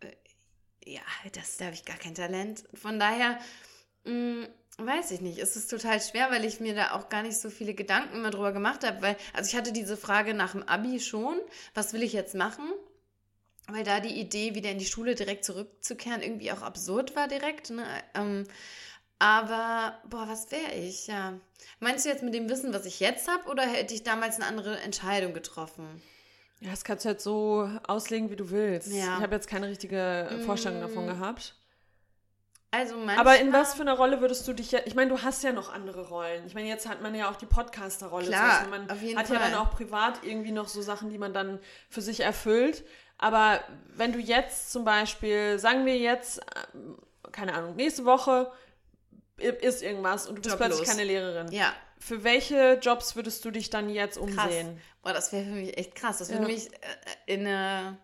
äh, 0.00 0.92
ja, 0.92 1.00
das, 1.32 1.56
da 1.56 1.64
habe 1.64 1.74
ich 1.74 1.84
gar 1.84 1.96
kein 1.96 2.14
Talent. 2.14 2.64
Von 2.74 3.00
daher, 3.00 3.38
mh, 4.04 4.46
weiß 4.86 5.10
ich 5.12 5.20
nicht, 5.20 5.38
es 5.38 5.56
ist 5.56 5.68
total 5.70 6.00
schwer, 6.00 6.30
weil 6.30 6.44
ich 6.44 6.60
mir 6.60 6.74
da 6.74 6.92
auch 6.92 7.08
gar 7.08 7.22
nicht 7.22 7.38
so 7.38 7.50
viele 7.50 7.74
Gedanken 7.74 8.16
immer 8.16 8.30
drüber 8.30 8.52
gemacht 8.52 8.84
habe, 8.86 9.00
weil, 9.02 9.16
also 9.32 9.48
ich 9.48 9.56
hatte 9.56 9.72
diese 9.72 9.96
Frage 9.96 10.34
nach 10.34 10.52
dem 10.52 10.62
Abi 10.62 11.00
schon, 11.00 11.38
was 11.74 11.92
will 11.92 12.02
ich 12.02 12.12
jetzt 12.12 12.34
machen? 12.34 12.64
Weil 13.68 13.84
da 13.84 14.00
die 14.00 14.18
Idee, 14.20 14.54
wieder 14.54 14.70
in 14.70 14.78
die 14.78 14.86
Schule 14.86 15.14
direkt 15.14 15.44
zurückzukehren, 15.44 16.22
irgendwie 16.22 16.50
auch 16.52 16.62
absurd 16.62 17.14
war 17.14 17.28
direkt, 17.28 17.70
ne? 17.70 17.84
Ähm, 18.14 18.44
aber, 19.18 19.98
boah, 20.08 20.26
was 20.28 20.50
wäre 20.50 20.72
ich, 20.74 21.06
ja. 21.06 21.34
Meinst 21.78 22.04
du 22.04 22.08
jetzt 22.08 22.22
mit 22.22 22.32
dem 22.34 22.48
Wissen, 22.48 22.72
was 22.72 22.86
ich 22.86 23.00
jetzt 23.00 23.28
habe, 23.28 23.48
oder 23.48 23.62
hätte 23.64 23.94
ich 23.94 24.02
damals 24.02 24.36
eine 24.36 24.46
andere 24.46 24.78
Entscheidung 24.80 25.34
getroffen? 25.34 26.02
ja, 26.62 26.70
das 26.70 26.84
kannst 26.84 27.04
du 27.06 27.08
jetzt 27.10 27.24
so 27.24 27.70
auslegen, 27.86 28.30
wie 28.30 28.36
du 28.36 28.50
willst. 28.50 28.88
Ja. 28.88 29.16
Ich 29.16 29.22
habe 29.22 29.34
jetzt 29.34 29.48
keine 29.48 29.68
richtige 29.68 30.40
Vorstellung 30.44 30.80
davon 30.82 31.04
Mm. 31.06 31.08
gehabt. 31.08 31.54
Also 32.72 32.94
manchmal, 32.96 33.18
Aber 33.18 33.38
in 33.40 33.52
was 33.52 33.74
für 33.74 33.82
einer 33.82 33.94
Rolle 33.96 34.20
würdest 34.20 34.46
du 34.46 34.52
dich 34.52 34.70
ja, 34.70 34.78
ich 34.84 34.94
meine, 34.94 35.10
du 35.10 35.22
hast 35.22 35.42
ja 35.42 35.50
noch 35.52 35.72
andere 35.72 36.06
Rollen. 36.08 36.46
Ich 36.46 36.54
meine, 36.54 36.68
jetzt 36.68 36.88
hat 36.88 37.02
man 37.02 37.14
ja 37.16 37.28
auch 37.28 37.34
die 37.36 37.46
Podcaster-Rolle. 37.46 38.28
Klar, 38.28 38.68
man 38.68 38.88
auf 38.88 39.02
jeden 39.02 39.18
hat 39.18 39.28
ja 39.28 39.40
Fall. 39.40 39.50
dann 39.50 39.58
auch 39.60 39.70
privat 39.72 40.22
irgendwie 40.22 40.52
noch 40.52 40.68
so 40.68 40.80
Sachen, 40.80 41.10
die 41.10 41.18
man 41.18 41.32
dann 41.34 41.58
für 41.88 42.00
sich 42.00 42.20
erfüllt. 42.20 42.84
Aber 43.18 43.60
wenn 43.88 44.12
du 44.12 44.20
jetzt 44.20 44.70
zum 44.70 44.84
Beispiel, 44.84 45.58
sagen 45.58 45.84
wir 45.84 45.98
jetzt, 45.98 46.40
ähm, 46.74 46.96
keine 47.32 47.54
Ahnung, 47.54 47.74
nächste 47.74 48.04
Woche 48.04 48.52
ist 49.36 49.82
irgendwas 49.82 50.26
und 50.28 50.36
du 50.36 50.42
bist 50.42 50.56
plötzlich 50.56 50.86
keine 50.88 51.04
Lehrerin. 51.04 51.50
Ja, 51.50 51.74
Für 51.98 52.22
welche 52.24 52.78
Jobs 52.80 53.16
würdest 53.16 53.44
du 53.44 53.50
dich 53.50 53.70
dann 53.70 53.90
jetzt 53.90 54.16
krass. 54.18 54.44
umsehen? 54.44 54.80
Boah, 55.02 55.12
das 55.12 55.32
wäre 55.32 55.44
für 55.44 55.50
mich 55.52 55.76
echt 55.76 55.94
krass. 55.96 56.18
Das 56.18 56.28
würde 56.30 56.42
Ja. 56.42 56.48
mich 56.48 56.72
äh, 56.72 56.76
in 57.26 57.46
eine 57.46 57.98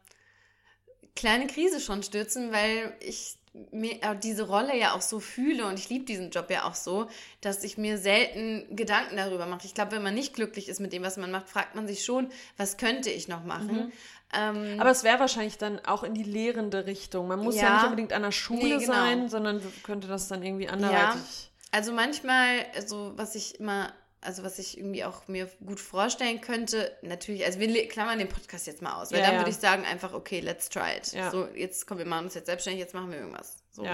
kleine 1.14 1.46
Krise 1.46 1.80
schon 1.80 2.02
stürzen, 2.02 2.52
weil 2.52 2.94
ich 3.00 3.36
mir 3.70 4.02
äh, 4.02 4.16
diese 4.22 4.46
Rolle 4.46 4.76
ja 4.76 4.94
auch 4.94 5.00
so 5.00 5.20
fühle 5.20 5.66
und 5.66 5.78
ich 5.78 5.88
liebe 5.88 6.04
diesen 6.04 6.30
Job 6.30 6.50
ja 6.50 6.64
auch 6.64 6.74
so, 6.74 7.08
dass 7.40 7.64
ich 7.64 7.78
mir 7.78 7.98
selten 7.98 8.74
Gedanken 8.76 9.16
darüber 9.16 9.46
mache. 9.46 9.66
Ich 9.66 9.74
glaube, 9.74 9.92
wenn 9.92 10.02
man 10.02 10.14
nicht 10.14 10.34
glücklich 10.34 10.68
ist 10.68 10.80
mit 10.80 10.92
dem, 10.92 11.02
was 11.02 11.16
man 11.16 11.30
macht, 11.30 11.48
fragt 11.48 11.74
man 11.74 11.86
sich 11.86 12.04
schon, 12.04 12.28
was 12.56 12.76
könnte 12.76 13.10
ich 13.10 13.28
noch 13.28 13.44
machen? 13.44 13.92
Ähm, 14.34 14.80
Aber 14.80 14.90
es 14.90 15.04
wäre 15.04 15.20
wahrscheinlich 15.20 15.56
dann 15.56 15.78
auch 15.86 16.02
in 16.02 16.12
die 16.14 16.24
lehrende 16.24 16.86
Richtung. 16.86 17.28
Man 17.28 17.38
muss 17.38 17.54
ja, 17.56 17.62
Ja. 17.62 17.74
nicht 17.74 17.84
unbedingt 17.84 18.12
an 18.12 18.22
der 18.22 18.32
Schule 18.32 18.62
Nee, 18.62 18.78
genau. 18.78 18.92
sein, 18.92 19.28
sondern 19.28 19.62
könnte 19.84 20.08
das 20.08 20.28
dann 20.28 20.42
irgendwie 20.42 20.68
anderweitig. 20.68 21.50
Also 21.70 21.92
manchmal, 21.92 22.66
also 22.74 23.12
was 23.16 23.34
ich 23.34 23.60
immer, 23.60 23.92
also 24.26 24.42
was 24.42 24.58
ich 24.58 24.76
irgendwie 24.76 25.04
auch 25.04 25.28
mir 25.28 25.48
gut 25.64 25.80
vorstellen 25.80 26.40
könnte, 26.40 26.94
natürlich, 27.02 27.44
also 27.44 27.60
wir 27.60 27.88
klammern 27.88 28.18
den 28.18 28.28
Podcast 28.28 28.66
jetzt 28.66 28.82
mal 28.82 29.00
aus, 29.00 29.12
weil 29.12 29.20
Ja, 29.20 29.26
dann 29.26 29.34
ja. 29.34 29.40
würde 29.40 29.50
ich 29.50 29.56
sagen 29.56 29.84
einfach, 29.84 30.12
okay, 30.12 30.40
let's 30.40 30.68
try 30.68 30.96
it. 30.98 31.12
Ja. 31.12 31.30
So, 31.30 31.46
jetzt 31.54 31.86
kommen 31.86 31.98
wir 32.00 32.06
machen 32.06 32.26
uns 32.26 32.34
jetzt 32.34 32.46
selbstständig, 32.46 32.80
jetzt 32.80 32.94
machen 32.94 33.10
wir 33.10 33.18
irgendwas. 33.18 33.56
So. 33.70 33.84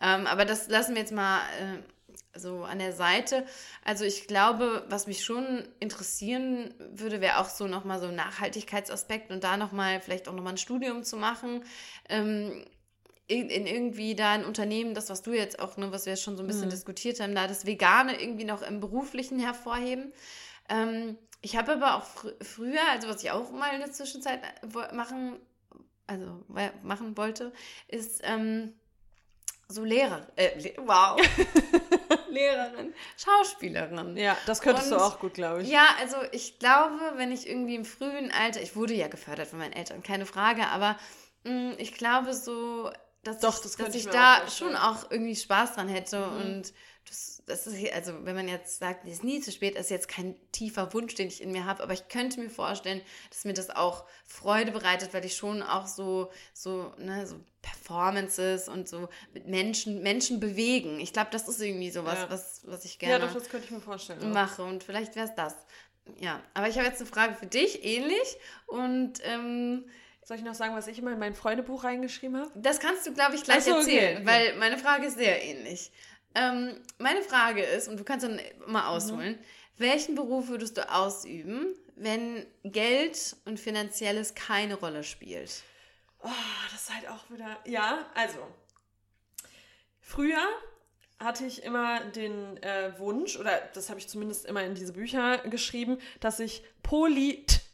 Ähm, 0.00 0.26
aber 0.26 0.44
das 0.44 0.68
lassen 0.68 0.94
wir 0.94 1.00
jetzt 1.00 1.12
mal 1.12 1.40
äh, 1.60 2.38
so 2.38 2.64
an 2.64 2.78
der 2.78 2.92
Seite. 2.92 3.46
Also 3.84 4.04
ich 4.04 4.26
glaube, 4.26 4.84
was 4.88 5.06
mich 5.06 5.24
schon 5.24 5.68
interessieren 5.80 6.74
würde, 6.78 7.20
wäre 7.20 7.38
auch 7.38 7.48
so 7.48 7.66
nochmal 7.66 8.00
so 8.00 8.06
ein 8.06 8.16
Nachhaltigkeitsaspekt 8.16 9.30
und 9.30 9.44
da 9.44 9.56
nochmal 9.56 10.00
vielleicht 10.00 10.28
auch 10.28 10.34
nochmal 10.34 10.54
ein 10.54 10.58
Studium 10.58 11.04
zu 11.04 11.16
machen. 11.16 11.64
Ähm, 12.08 12.64
in, 13.28 13.48
in 13.48 13.66
irgendwie 13.66 14.14
da 14.14 14.32
ein 14.32 14.44
Unternehmen, 14.44 14.94
das, 14.94 15.08
was 15.10 15.22
du 15.22 15.32
jetzt 15.32 15.58
auch, 15.60 15.76
ne, 15.76 15.92
was 15.92 16.06
wir 16.06 16.16
schon 16.16 16.36
so 16.36 16.42
ein 16.42 16.46
bisschen 16.46 16.70
diskutiert 16.70 17.20
haben, 17.20 17.34
da 17.34 17.46
das 17.46 17.64
Vegane 17.66 18.20
irgendwie 18.20 18.44
noch 18.44 18.62
im 18.62 18.80
Beruflichen 18.80 19.38
hervorheben. 19.38 20.12
Ähm, 20.68 21.16
ich 21.40 21.56
habe 21.56 21.72
aber 21.72 21.96
auch 21.96 22.04
fr 22.04 22.28
früher, 22.42 22.80
also 22.90 23.08
was 23.08 23.22
ich 23.22 23.30
auch 23.30 23.50
mal 23.52 23.72
in 23.74 23.80
der 23.80 23.90
Zwischenzeit 23.92 24.40
wo- 24.62 24.94
machen, 24.94 25.36
also 26.06 26.44
machen 26.82 27.16
wollte, 27.16 27.52
ist 27.88 28.20
ähm, 28.24 28.72
so 29.68 29.82
Lehrer, 29.84 30.26
äh, 30.36 30.58
Le 30.60 30.74
wow, 30.84 31.18
Lehrerin, 32.28 32.92
Schauspielerin. 33.16 34.16
Ja, 34.16 34.36
das 34.46 34.60
könntest 34.60 34.90
du 34.90 34.96
Und- 34.96 35.00
auch 35.02 35.18
gut, 35.18 35.34
glaube 35.34 35.62
ich. 35.62 35.68
Ja, 35.68 35.86
also 36.00 36.16
ich 36.32 36.58
glaube, 36.58 36.98
wenn 37.16 37.32
ich 37.32 37.48
irgendwie 37.48 37.74
im 37.76 37.84
frühen 37.84 38.30
Alter, 38.32 38.60
ich 38.62 38.76
wurde 38.76 38.94
ja 38.94 39.08
gefördert 39.08 39.48
von 39.48 39.58
meinen 39.58 39.72
Eltern, 39.72 40.02
keine 40.02 40.26
Frage, 40.26 40.66
aber 40.68 40.96
mh, 41.44 41.74
ich 41.78 41.94
glaube 41.94 42.34
so, 42.34 42.90
dass 43.24 43.38
Doch, 43.40 43.56
ich, 43.56 43.62
das 43.62 43.76
dass 43.76 43.94
ich 43.94 44.02
ich 44.02 44.08
auch 44.08 44.12
da 44.12 44.40
vorstellen. 44.40 44.70
schon 44.72 44.76
auch 44.76 45.10
irgendwie 45.10 45.36
Spaß 45.36 45.74
dran 45.74 45.88
hätte 45.88 46.18
Mhm. 46.26 46.36
und 46.40 46.72
das, 47.08 47.42
das 47.46 47.66
ist, 47.66 47.92
also 47.92 48.24
wenn 48.24 48.36
man 48.36 48.46
jetzt 48.46 48.78
sagt, 48.78 49.04
es 49.06 49.14
ist 49.14 49.24
nie 49.24 49.40
zu 49.40 49.50
spät, 49.50 49.74
ist 49.74 49.90
jetzt 49.90 50.06
kein 50.08 50.36
tiefer 50.52 50.92
Wunsch, 50.94 51.14
den 51.16 51.26
ich 51.28 51.42
in 51.42 51.50
mir 51.50 51.64
habe, 51.64 51.82
aber 51.82 51.92
ich 51.92 52.06
könnte 52.08 52.38
mir 52.40 52.48
vorstellen, 52.50 53.00
dass 53.30 53.44
mir 53.44 53.54
das 53.54 53.70
auch 53.70 54.04
Freude 54.24 54.70
bereitet, 54.70 55.12
weil 55.12 55.24
ich 55.24 55.36
schon 55.36 55.62
auch 55.62 55.88
so, 55.88 56.30
so, 56.54 56.92
ne, 56.98 57.26
so 57.26 57.40
Performances 57.60 58.68
und 58.68 58.88
so 58.88 59.08
mit 59.34 59.46
Menschen, 59.46 60.02
Menschen 60.02 60.38
bewegen. 60.40 61.00
Ich 61.00 61.12
glaube, 61.12 61.30
das 61.32 61.48
ist 61.48 61.60
irgendwie 61.60 61.90
sowas, 61.90 62.18
Ja. 62.20 62.30
was, 62.30 62.60
was 62.64 62.84
ich 62.84 62.94
Ja, 63.02 63.08
gerne 63.18 63.26
doch, 63.26 63.34
das 63.34 63.48
könnte 63.48 63.66
ich 63.66 63.72
mir 63.72 63.80
vorstellen. 63.80 64.20
auch. 64.22 64.26
mache 64.34 64.62
und 64.62 64.84
vielleicht 64.84 65.16
wäre 65.16 65.26
es 65.28 65.34
das. 65.34 65.54
Ja, 66.18 66.40
aber 66.54 66.68
ich 66.68 66.76
habe 66.78 66.86
jetzt 66.86 67.00
eine 67.00 67.08
Frage 67.10 67.34
für 67.34 67.46
dich, 67.46 67.84
ähnlich. 67.84 68.36
Und 68.66 69.14
ähm, 69.24 69.84
Soll 70.24 70.36
ich 70.36 70.44
noch 70.44 70.54
sagen, 70.54 70.74
was 70.74 70.86
ich 70.86 70.98
immer 70.98 71.12
in 71.12 71.18
mein 71.18 71.34
Freundebuch 71.34 71.84
reingeschrieben 71.84 72.36
habe? 72.38 72.50
das 72.54 72.78
kannst 72.78 73.06
du, 73.06 73.12
glaube 73.12 73.34
ich, 73.34 73.42
gleich 73.42 73.64
so, 73.64 73.76
erzählen, 73.76 74.18
okay. 74.18 74.26
weil 74.26 74.56
meine 74.56 74.78
Frage 74.78 75.06
ist 75.06 75.16
sehr 75.18 75.42
ähnlich. 75.42 75.90
Ähm, 76.34 76.80
meine 76.98 77.22
Frage 77.22 77.62
ist, 77.62 77.88
und 77.88 77.98
du 77.98 78.04
kannst 78.04 78.24
dann 78.24 78.36
Mhm. 78.36 78.72
mal 78.72 78.86
ausholen, 78.88 79.38
welchen 79.78 80.14
Beruf 80.14 80.48
würdest 80.48 80.76
du 80.76 80.90
ausüben, 80.90 81.74
wenn 81.96 82.46
Geld 82.62 83.36
und 83.44 83.58
Finanzielles 83.58 84.34
keine 84.34 84.76
Rolle 84.76 85.02
spielt? 85.04 85.62
Oh, 86.22 86.28
das 86.70 86.82
ist 86.82 86.94
halt 86.94 87.08
auch 87.08 87.28
wieder. 87.30 87.58
Ja, 87.66 88.06
also. 88.14 88.38
Früher 90.00 90.46
hatte 91.18 91.46
ich 91.46 91.62
immer 91.64 92.00
den 92.00 92.62
äh, 92.62 92.98
Wunsch, 92.98 93.36
oder 93.36 93.60
das 93.74 93.88
habe 93.88 93.98
ich 93.98 94.08
zumindest 94.08 94.44
immer 94.46 94.62
in 94.64 94.74
diese 94.74 94.92
Bücher 94.92 95.38
geschrieben, 95.38 95.98
dass 96.20 96.40
ich 96.40 96.62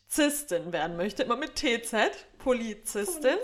Polizistin 0.08 0.72
werden 0.72 0.96
möchte. 0.96 1.22
Immer 1.22 1.36
mit 1.36 1.54
TZ. 1.56 1.94
Polizistin. 2.38 3.36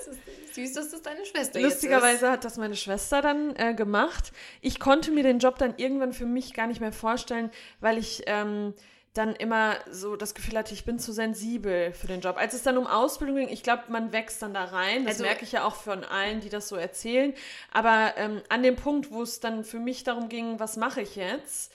Süß, 0.52 0.72
dass 0.72 0.90
das 0.90 1.02
deine 1.02 1.24
Schwester 1.26 1.60
Lustigerweise 1.60 2.30
hat 2.30 2.44
das 2.44 2.56
meine 2.56 2.76
Schwester 2.76 3.20
dann 3.20 3.54
äh, 3.56 3.74
gemacht. 3.74 4.32
Ich 4.60 4.80
konnte 4.80 5.10
mir 5.10 5.22
den 5.22 5.40
Job 5.40 5.58
dann 5.58 5.74
irgendwann 5.76 6.12
für 6.12 6.26
mich 6.26 6.54
gar 6.54 6.66
nicht 6.66 6.80
mehr 6.80 6.92
vorstellen, 6.92 7.50
weil 7.80 7.98
ich 7.98 8.22
ähm, 8.26 8.72
dann 9.12 9.34
immer 9.36 9.76
so 9.90 10.16
das 10.16 10.34
Gefühl 10.34 10.56
hatte, 10.56 10.72
ich 10.74 10.84
bin 10.84 10.98
zu 10.98 11.12
sensibel 11.12 11.92
für 11.92 12.06
den 12.06 12.20
Job. 12.20 12.36
Als 12.38 12.54
es 12.54 12.62
dann 12.62 12.78
um 12.78 12.86
Ausbildung 12.86 13.36
ging, 13.36 13.48
ich 13.48 13.62
glaube, 13.62 13.84
man 13.88 14.12
wächst 14.12 14.40
dann 14.40 14.54
da 14.54 14.64
rein. 14.64 15.04
Das 15.04 15.14
Also- 15.16 15.24
merke 15.24 15.44
ich 15.44 15.52
ja 15.52 15.64
auch 15.64 15.74
von 15.74 16.02
allen, 16.02 16.40
die 16.40 16.48
das 16.48 16.68
so 16.68 16.76
erzählen. 16.76 17.34
Aber 17.72 18.14
ähm, 18.16 18.40
an 18.48 18.62
dem 18.62 18.76
Punkt, 18.76 19.10
wo 19.10 19.22
es 19.22 19.38
dann 19.40 19.64
für 19.64 19.80
mich 19.80 20.02
darum 20.04 20.28
ging, 20.30 20.58
was 20.60 20.76
mache 20.76 21.02
ich 21.02 21.16
jetzt, 21.16 21.72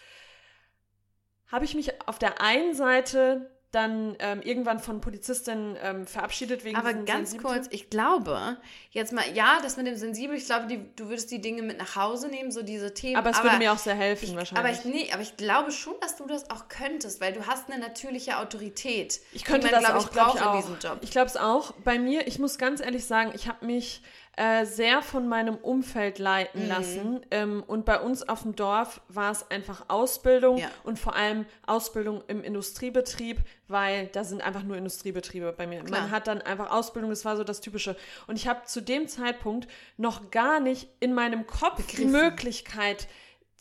habe 1.51 1.65
ich 1.65 1.75
mich 1.75 1.91
auf 2.07 2.17
der 2.17 2.41
einen 2.41 2.73
Seite 2.73 3.51
dann 3.71 4.15
ähm, 4.19 4.41
irgendwann 4.41 4.79
von 4.79 4.99
Polizistin 4.99 5.75
ähm, 5.81 6.07
verabschiedet 6.07 6.63
wegen 6.63 6.75
Aber 6.75 6.93
ganz 6.93 7.37
kurz, 7.37 7.67
ich 7.69 7.89
glaube, 7.89 8.57
jetzt 8.91 9.13
mal, 9.13 9.23
ja, 9.33 9.59
das 9.61 9.77
mit 9.77 9.85
dem 9.87 9.95
Sensibel, 9.95 10.35
ich 10.35 10.45
glaube, 10.45 10.67
die, 10.67 10.79
du 10.95 11.09
würdest 11.09 11.29
die 11.31 11.41
Dinge 11.41 11.61
mit 11.61 11.77
nach 11.77 11.95
Hause 11.95 12.27
nehmen, 12.27 12.51
so 12.51 12.63
diese 12.63 12.93
Themen. 12.93 13.17
Aber 13.17 13.29
es 13.29 13.43
würde 13.43 13.57
mir 13.57 13.71
auch 13.71 13.77
sehr 13.77 13.95
helfen, 13.95 14.29
ich, 14.29 14.35
wahrscheinlich. 14.35 14.79
Aber 14.79 14.87
ich, 14.89 14.93
nee, 14.93 15.11
aber 15.13 15.21
ich 15.21 15.37
glaube 15.37 15.71
schon, 15.71 15.93
dass 16.01 16.15
du 16.17 16.25
das 16.25 16.49
auch 16.49 16.67
könntest, 16.69 17.21
weil 17.21 17.33
du 17.33 17.45
hast 17.47 17.69
eine 17.69 17.79
natürliche 17.79 18.37
Autorität. 18.39 19.19
Ich 19.31 19.43
könnte 19.43 19.67
man, 19.71 19.81
das 19.81 19.83
glaube 19.85 19.99
auch, 19.99 20.05
ich, 20.05 20.11
glaub 20.11 20.35
ich 20.35 20.41
auch. 20.41 20.53
in 20.55 20.61
diesem 20.61 20.79
Job. 20.79 20.97
Ich 21.01 21.11
glaube 21.11 21.27
es 21.27 21.37
auch. 21.37 21.71
Bei 21.83 21.99
mir, 21.99 22.27
ich 22.27 22.39
muss 22.39 22.57
ganz 22.57 22.81
ehrlich 22.81 23.05
sagen, 23.05 23.31
ich 23.35 23.47
habe 23.47 23.65
mich 23.65 24.01
äh, 24.37 24.65
sehr 24.65 25.01
von 25.01 25.27
meinem 25.27 25.55
Umfeld 25.55 26.17
leiten 26.17 26.63
Mhm. 26.63 26.69
lassen. 26.69 27.25
Ähm, 27.29 27.61
und 27.67 27.83
bei 27.83 27.99
uns 27.99 28.27
auf 28.29 28.43
dem 28.43 28.55
Dorf 28.55 29.01
war 29.09 29.31
es 29.33 29.51
einfach 29.51 29.85
Ausbildung 29.89 30.57
Ja. 30.59 30.69
und 30.85 30.97
vor 30.97 31.13
allem 31.13 31.45
Ausbildung 31.67 32.23
im 32.29 32.41
Industriebetrieb, 32.41 33.39
weil 33.67 34.07
da 34.07 34.23
sind 34.23 34.41
einfach 34.41 34.63
nur 34.63 34.77
Industriebetriebe 34.77 35.51
bei 35.51 35.67
mir. 35.67 35.83
Klar. 35.83 36.01
Man 36.03 36.11
hat 36.11 36.27
dann 36.27 36.41
einfach 36.41 36.71
Ausbildung, 36.71 37.09
das 37.09 37.25
war 37.25 37.35
so 37.35 37.43
das 37.43 37.59
Typische. 37.59 37.97
Und 38.27 38.37
ich 38.37 38.47
habe 38.47 38.61
zu 38.63 38.78
dem 38.81 39.07
Zeitpunkt 39.07 39.67
noch 39.97 40.31
gar 40.31 40.59
nicht 40.59 40.89
in 40.99 41.13
meinem 41.13 41.45
Kopf 41.47 41.77
die 41.77 41.83
Begriffen. 42.03 42.11
Möglichkeit 42.11 43.07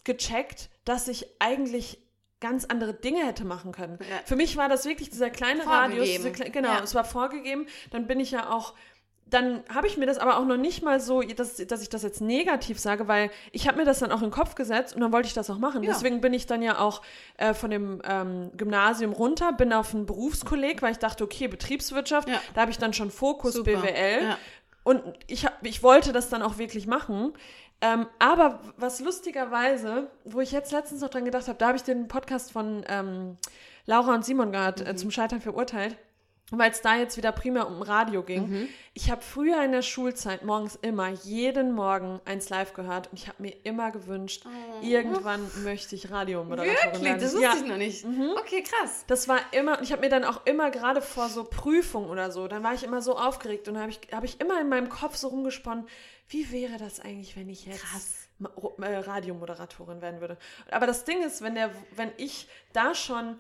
gecheckt, 0.05 0.71
dass 0.85 1.09
ich 1.09 1.27
eigentlich 1.39 1.99
ganz 2.41 2.65
andere 2.65 2.95
Dinge 2.95 3.27
hätte 3.27 3.45
machen 3.45 3.73
können. 3.73 3.99
Ja. 4.01 4.17
Für 4.25 4.37
mich 4.37 4.57
war 4.57 4.69
das 4.69 4.85
wirklich 4.87 5.11
dieser 5.11 5.29
kleine 5.31 5.67
Radius, 5.67 6.09
Vorgegeben. 6.09 6.33
diese, 6.33 6.45
kle- 6.45 6.51
genau, 6.51 6.69
Ja. 6.69 6.83
es 6.85 6.95
war 6.95 7.05
vorgegeben. 7.05 7.67
Dann 7.91 8.07
bin 8.07 8.21
ich 8.21 8.31
ja 8.31 8.51
auch, 8.51 8.75
dann 9.27 9.63
habe 9.75 9.89
ich 9.89 9.97
mir 9.99 10.07
das 10.07 10.19
aber 10.19 10.39
auch 10.39 10.45
noch 10.47 10.57
nicht 10.57 10.83
mal 10.85 11.01
so, 11.01 11.21
dass, 11.21 11.57
dass 11.57 11.83
ich 11.83 11.89
das 11.89 12.03
jetzt 12.05 12.21
negativ 12.21 12.79
sage, 12.79 13.09
weil 13.09 13.31
ich 13.51 13.67
habe 13.67 13.77
mir 13.79 13.85
das 13.85 13.99
dann 13.99 14.13
auch 14.13 14.19
in 14.23 14.29
den 14.29 14.31
Kopf 14.31 14.55
gesetzt 14.55 14.95
und 14.95 15.01
dann 15.01 15.13
wollte 15.13 15.27
ich 15.27 15.35
das 15.35 15.51
auch 15.51 15.59
machen. 15.59 15.83
Ja. 15.83 15.93
Deswegen 15.93 16.21
bin 16.21 16.33
ich 16.33 16.47
dann 16.47 16.63
ja 16.63 16.79
auch 16.79 17.03
äh, 17.39 17.53
von 17.55 17.71
dem 17.71 18.01
ähm, 18.09 18.53
Gymnasium 18.57 19.13
runter, 19.13 19.53
bin 19.53 19.73
auf 19.73 19.93
ein 19.93 20.07
Berufskolleg, 20.07 20.81
weil 20.81 20.93
ich 20.93 20.99
dachte, 20.99 21.25
okay, 21.25 21.49
Betriebswirtschaft, 21.49 22.29
Ja. 22.29 22.41
da 22.55 22.61
habe 22.63 22.71
ich 22.71 22.79
dann 22.79 22.93
schon 22.95 23.11
Fokus 23.11 23.55
Super. 23.55 23.81
BWL. 23.83 24.23
Ja. 24.23 24.39
Und 24.89 25.03
ich, 25.27 25.45
hab, 25.45 25.67
ich 25.67 25.83
wollte 25.83 26.15
das 26.15 26.31
dann 26.31 26.41
auch 26.41 26.57
wirklich 26.57 26.87
machen. 26.87 27.35
Ähm, 27.83 28.07
aber 28.19 28.61
was 28.79 29.01
lustigerweise, 29.01 30.11
wo 30.25 30.41
ich 30.41 30.51
jetzt 30.51 30.73
letztens 30.73 31.03
noch 31.03 31.11
dran 31.11 31.27
gedacht 31.27 31.47
habe, 31.47 31.59
da 31.59 31.67
habe 31.67 31.77
ich 31.77 31.83
den 31.83 32.09
Podcast 32.09 32.53
von 32.53 32.87
ähm, 32.89 33.37
Laura 33.85 34.15
und 34.15 34.25
Simon 34.25 34.51
gehört, 34.51 34.81
äh, 34.81 34.97
zum 34.97 35.11
Scheitern 35.11 35.43
verurteilt, 35.43 35.99
weil 36.51 36.71
es 36.71 36.81
da 36.81 36.97
jetzt 36.97 37.17
wieder 37.19 37.31
primär 37.33 37.67
um 37.67 37.83
Radio 37.83 38.23
ging. 38.23 38.69
Ich 38.95 39.11
habe 39.11 39.21
früher 39.23 39.63
in 39.63 39.73
der 39.73 39.83
Schulzeit 39.83 40.45
morgens 40.45 40.77
immer, 40.81 41.09
jeden 41.09 41.73
Morgen 41.73 42.21
eins 42.25 42.49
live 42.49 42.73
gehört 42.73 43.09
und 43.11 43.19
ich 43.19 43.29
habe 43.29 43.43
mir 43.43 43.55
immer 43.65 43.91
gewünscht, 43.91 44.45
irgendwann 44.83 45.47
möchte 45.63 45.95
ich 45.95 46.11
Radiomoderatorin 46.11 46.85
Wirklich? 46.85 47.03
werden. 47.05 47.21
Das 47.21 47.33
wusste 47.35 47.45
ja, 47.45 47.55
ich 47.55 47.67
noch 47.67 47.77
nicht. 47.77 48.05
Mhm. 48.07 48.33
Okay, 48.39 48.63
krass. 48.63 49.05
das 49.07 49.29
war 49.29 49.41
immer, 49.53 49.79
und 49.79 49.85
ich 49.85 49.93
habe 49.93 50.01
mir 50.01 50.09
dann 50.09 50.25
auch 50.25 50.47
immer 50.47 50.71
gerade 50.71 51.03
vor 51.03 51.29
so 51.29 51.45
Prüfungen 51.45 52.09
oder 52.09 52.31
so, 52.31 52.49
dann 52.49 52.63
war 52.63 52.73
ich 52.73 52.83
immer 52.83 53.03
so 53.03 53.19
aufgeregt 53.19 53.69
und 53.69 53.79
habe 53.79 53.91
ich, 53.91 54.01
hab 54.13 54.25
ich 54.25 54.41
immer 54.41 54.61
in 54.61 54.69
meinem 54.69 54.89
Kopf 54.89 55.17
so 55.17 55.29
rumgesponnen, 55.29 55.87
wie 56.29 56.51
wäre 56.51 56.79
das 56.79 56.99
eigentlich, 57.01 57.37
wenn 57.37 57.49
ich 57.51 57.67
jetzt 57.67 57.85
Ro- 58.57 58.77
äh, 58.81 58.97
Radiomoderatorin 58.97 60.01
werden 60.01 60.21
würde. 60.21 60.39
Aber 60.71 60.87
das 60.87 61.05
Ding 61.05 61.23
ist, 61.23 61.43
wenn, 61.43 61.55
der, 61.55 61.71
wenn 61.97 62.11
ich 62.17 62.49
da 62.73 62.95
schon 62.95 63.39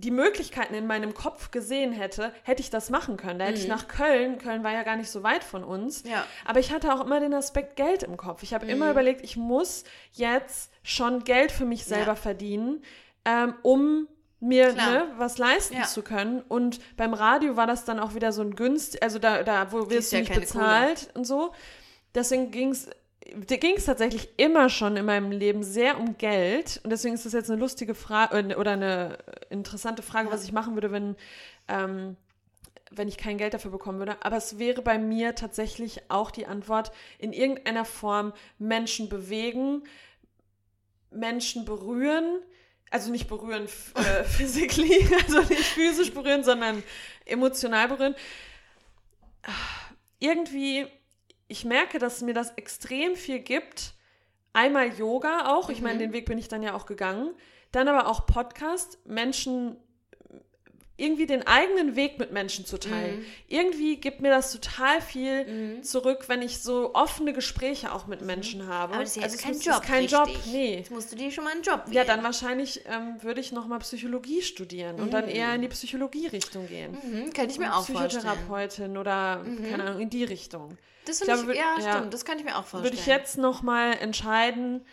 die 0.00 0.10
Möglichkeiten 0.10 0.74
in 0.74 0.86
meinem 0.86 1.12
Kopf 1.12 1.50
gesehen 1.50 1.92
hätte, 1.92 2.32
hätte 2.44 2.60
ich 2.62 2.70
das 2.70 2.88
machen 2.88 3.16
können. 3.16 3.38
Da 3.38 3.46
hätte 3.46 3.58
ich 3.58 3.64
Mhm. 3.64 3.70
nach 3.74 3.88
Köln, 3.88 4.38
Köln 4.38 4.62
war 4.62 4.72
ja 4.72 4.82
gar 4.84 4.96
nicht 4.96 5.10
so 5.10 5.22
weit 5.22 5.42
von 5.44 5.64
uns, 5.64 6.04
Ja. 6.08 6.24
aber 6.44 6.60
ich 6.60 6.72
hatte 6.72 6.92
auch 6.94 7.04
immer 7.04 7.20
den 7.20 7.34
Aspekt 7.34 7.76
Geld 7.76 8.02
im 8.04 8.16
Kopf. 8.16 8.42
Ich 8.42 8.54
habe 8.54 8.66
immer 8.66 8.90
überlegt, 8.90 9.22
ich 9.24 9.36
muss 9.36 9.84
jetzt 10.12 10.70
schon 10.82 11.24
Geld 11.24 11.50
für 11.52 11.64
mich 11.64 11.84
selber 11.84 12.12
Ja. 12.12 12.14
verdienen, 12.16 12.82
ähm, 13.24 13.54
um 13.62 14.06
mir 14.40 14.72
ne, 14.72 15.08
was 15.16 15.36
leisten 15.38 15.74
Ja. 15.78 15.82
zu 15.82 16.02
können. 16.02 16.42
Und 16.46 16.78
beim 16.96 17.12
Radio 17.12 17.56
war 17.56 17.66
das 17.66 17.84
dann 17.84 17.98
auch 17.98 18.14
wieder 18.14 18.30
so 18.30 18.40
ein 18.42 18.54
Günst, 18.54 19.02
also 19.02 19.18
da, 19.18 19.42
da 19.42 19.72
wo 19.72 19.90
wirst 19.90 20.12
du 20.12 20.16
ja 20.16 20.22
nicht 20.22 20.32
bezahlt 20.32 21.08
und 21.14 21.24
so. 21.26 21.52
Deswegen 22.14 22.52
ging 22.52 22.70
es 22.70 22.88
ging 23.34 23.76
es 23.76 23.84
tatsächlich 23.84 24.30
immer 24.36 24.68
schon 24.70 24.96
in 24.96 25.04
meinem 25.04 25.30
Leben 25.30 25.62
sehr 25.62 25.98
um 25.98 26.16
Geld. 26.18 26.80
Und 26.82 26.90
deswegen 26.90 27.14
ist 27.14 27.26
das 27.26 27.32
jetzt 27.32 27.50
eine 27.50 27.60
lustige 27.60 27.94
Frage 27.94 28.56
oder 28.56 28.72
eine 28.72 29.18
interessante 29.50 30.02
Frage, 30.02 30.30
was 30.30 30.44
ich 30.44 30.52
machen 30.52 30.74
würde, 30.74 30.92
wenn, 30.92 31.16
ähm, 31.68 32.16
wenn 32.90 33.08
ich 33.08 33.18
kein 33.18 33.38
Geld 33.38 33.54
dafür 33.54 33.70
bekommen 33.70 33.98
würde. 33.98 34.16
Aber 34.22 34.36
es 34.36 34.58
wäre 34.58 34.82
bei 34.82 34.98
mir 34.98 35.34
tatsächlich 35.34 36.10
auch 36.10 36.30
die 36.30 36.46
Antwort, 36.46 36.90
in 37.18 37.32
irgendeiner 37.32 37.84
Form 37.84 38.32
Menschen 38.58 39.08
bewegen, 39.08 39.82
Menschen 41.10 41.64
berühren. 41.64 42.40
Also 42.90 43.10
nicht 43.10 43.28
berühren 43.28 43.68
äh, 43.94 44.24
physically, 44.24 45.06
also 45.26 45.40
nicht 45.42 45.64
physisch 45.64 46.12
berühren, 46.12 46.44
sondern 46.44 46.82
emotional 47.26 47.88
berühren. 47.88 48.14
Irgendwie, 50.18 50.86
ich 51.48 51.64
merke, 51.64 51.98
dass 51.98 52.20
mir 52.20 52.34
das 52.34 52.52
extrem 52.56 53.16
viel 53.16 53.40
gibt. 53.40 53.94
Einmal 54.52 54.92
Yoga 54.94 55.54
auch, 55.56 55.70
ich 55.70 55.80
meine, 55.82 55.94
Mhm. 55.96 55.98
den 56.00 56.12
Weg 56.12 56.26
bin 56.26 56.38
ich 56.38 56.48
dann 56.48 56.62
ja 56.62 56.74
auch 56.74 56.86
gegangen. 56.86 57.34
Dann 57.72 57.88
aber 57.88 58.08
auch 58.08 58.26
Podcast, 58.26 58.98
Menschen 59.06 59.76
irgendwie 61.00 61.26
den 61.26 61.46
eigenen 61.46 61.94
Weg 61.94 62.18
mit 62.18 62.32
Menschen 62.32 62.66
zu 62.66 62.76
teilen. 62.76 63.20
Mhm. 63.20 63.24
Irgendwie 63.46 63.96
gibt 64.00 64.20
mir 64.20 64.30
das 64.30 64.50
total 64.52 65.00
viel 65.00 65.44
Mhm. 65.44 65.82
zurück, 65.84 66.24
wenn 66.26 66.42
ich 66.42 66.58
so 66.58 66.92
offene 66.92 67.32
Gespräche 67.32 67.92
auch 67.92 68.08
mit 68.08 68.20
Menschen 68.22 68.66
habe. 68.66 68.94
Aber 68.94 69.04
das 69.04 69.16
ist 69.16 69.24
es 69.36 69.38
kein 69.40 69.52
muss- 69.52 69.64
Job. 69.64 69.74
Ist 69.76 69.82
kein 69.84 70.06
Job, 70.06 70.26
richtig. 70.26 70.46
nee. 70.52 70.74
Jetzt 70.78 70.90
musst 70.90 71.12
du 71.12 71.16
dir 71.16 71.30
schon 71.30 71.44
mal 71.44 71.52
einen 71.52 71.62
Job 71.62 71.84
Ja, 71.92 72.02
dann 72.02 72.16
wählen. 72.16 72.24
wahrscheinlich 72.24 72.82
ähm, 72.86 73.22
würde 73.22 73.40
ich 73.40 73.52
nochmal 73.52 73.78
Psychologie 73.78 74.42
studieren 74.42 74.98
und 74.98 75.12
dann 75.12 75.26
Mhm. 75.26 75.30
eher 75.30 75.54
in 75.54 75.62
die 75.62 75.68
Psychologie-Richtung 75.68 76.66
gehen. 76.66 76.90
Mhm, 77.00 77.32
könnte 77.32 77.52
ich 77.52 77.58
mir 77.60 77.76
auch 77.76 77.86
vorstellen. 77.86 78.08
Psychotherapeutin 78.08 78.96
oder, 78.98 79.44
Mhm. 79.44 79.70
keine 79.70 79.84
Ahnung, 79.84 80.00
in 80.00 80.10
die 80.10 80.24
Richtung. 80.24 80.76
Das 81.08 81.20
Ich 81.20 81.26
finde 81.26 81.52
ich, 81.52 81.58
glaube, 81.58 81.58
ja, 81.58 81.74
würd- 81.76 81.84
ja. 81.86 81.92
stimmt, 81.96 82.14
das 82.14 82.24
kann 82.24 82.38
ich 82.38 82.44
mir 82.44 82.52
auch 82.56 82.64
vorstellen. 82.64 82.84
Würde 82.84 82.96
ich 82.96 83.06
jetzt 83.06 83.38
nochmal 83.38 83.92
entscheiden, 83.98 84.84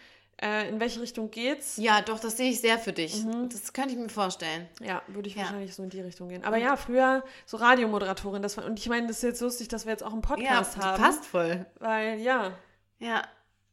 äh, 0.41 0.67
in 0.69 0.79
welche 0.79 1.01
Richtung 1.01 1.31
geht's? 1.31 1.77
Ja, 1.77 2.01
doch, 2.01 2.19
das 2.19 2.37
sehe 2.37 2.49
ich 2.51 2.59
sehr 2.61 2.77
für 2.79 2.91
dich. 2.93 3.23
Mhm. 3.23 3.49
Das 3.49 3.71
könnte 3.73 3.91
ich 3.93 3.97
mir 3.99 4.09
vorstellen. 4.09 4.67
Ja, 4.81 5.01
würde 5.07 5.27
ich 5.29 5.35
Ja. 5.35 5.43
wahrscheinlich 5.43 5.73
so 5.75 5.83
in 5.83 5.89
die 5.89 6.01
Richtung 6.01 6.27
gehen. 6.29 6.43
Aber 6.43 6.57
ja, 6.57 6.75
früher 6.75 7.23
so 7.45 7.57
Radiomoderatorin, 7.57 8.41
das 8.41 8.57
war, 8.57 8.65
und 8.65 8.79
ich 8.79 8.89
meine, 8.89 9.07
das 9.07 9.17
ist 9.17 9.23
jetzt 9.23 9.41
lustig, 9.41 9.67
dass 9.69 9.85
wir 9.85 9.91
jetzt 9.91 10.03
auch 10.03 10.11
einen 10.13 10.21
Podcast 10.21 10.77
ja, 10.77 10.83
haben. 10.83 11.01
passt 11.01 11.25
voll. 11.25 11.65
Weil, 11.79 12.19
ja, 12.19 12.51
Ja. 12.99 13.23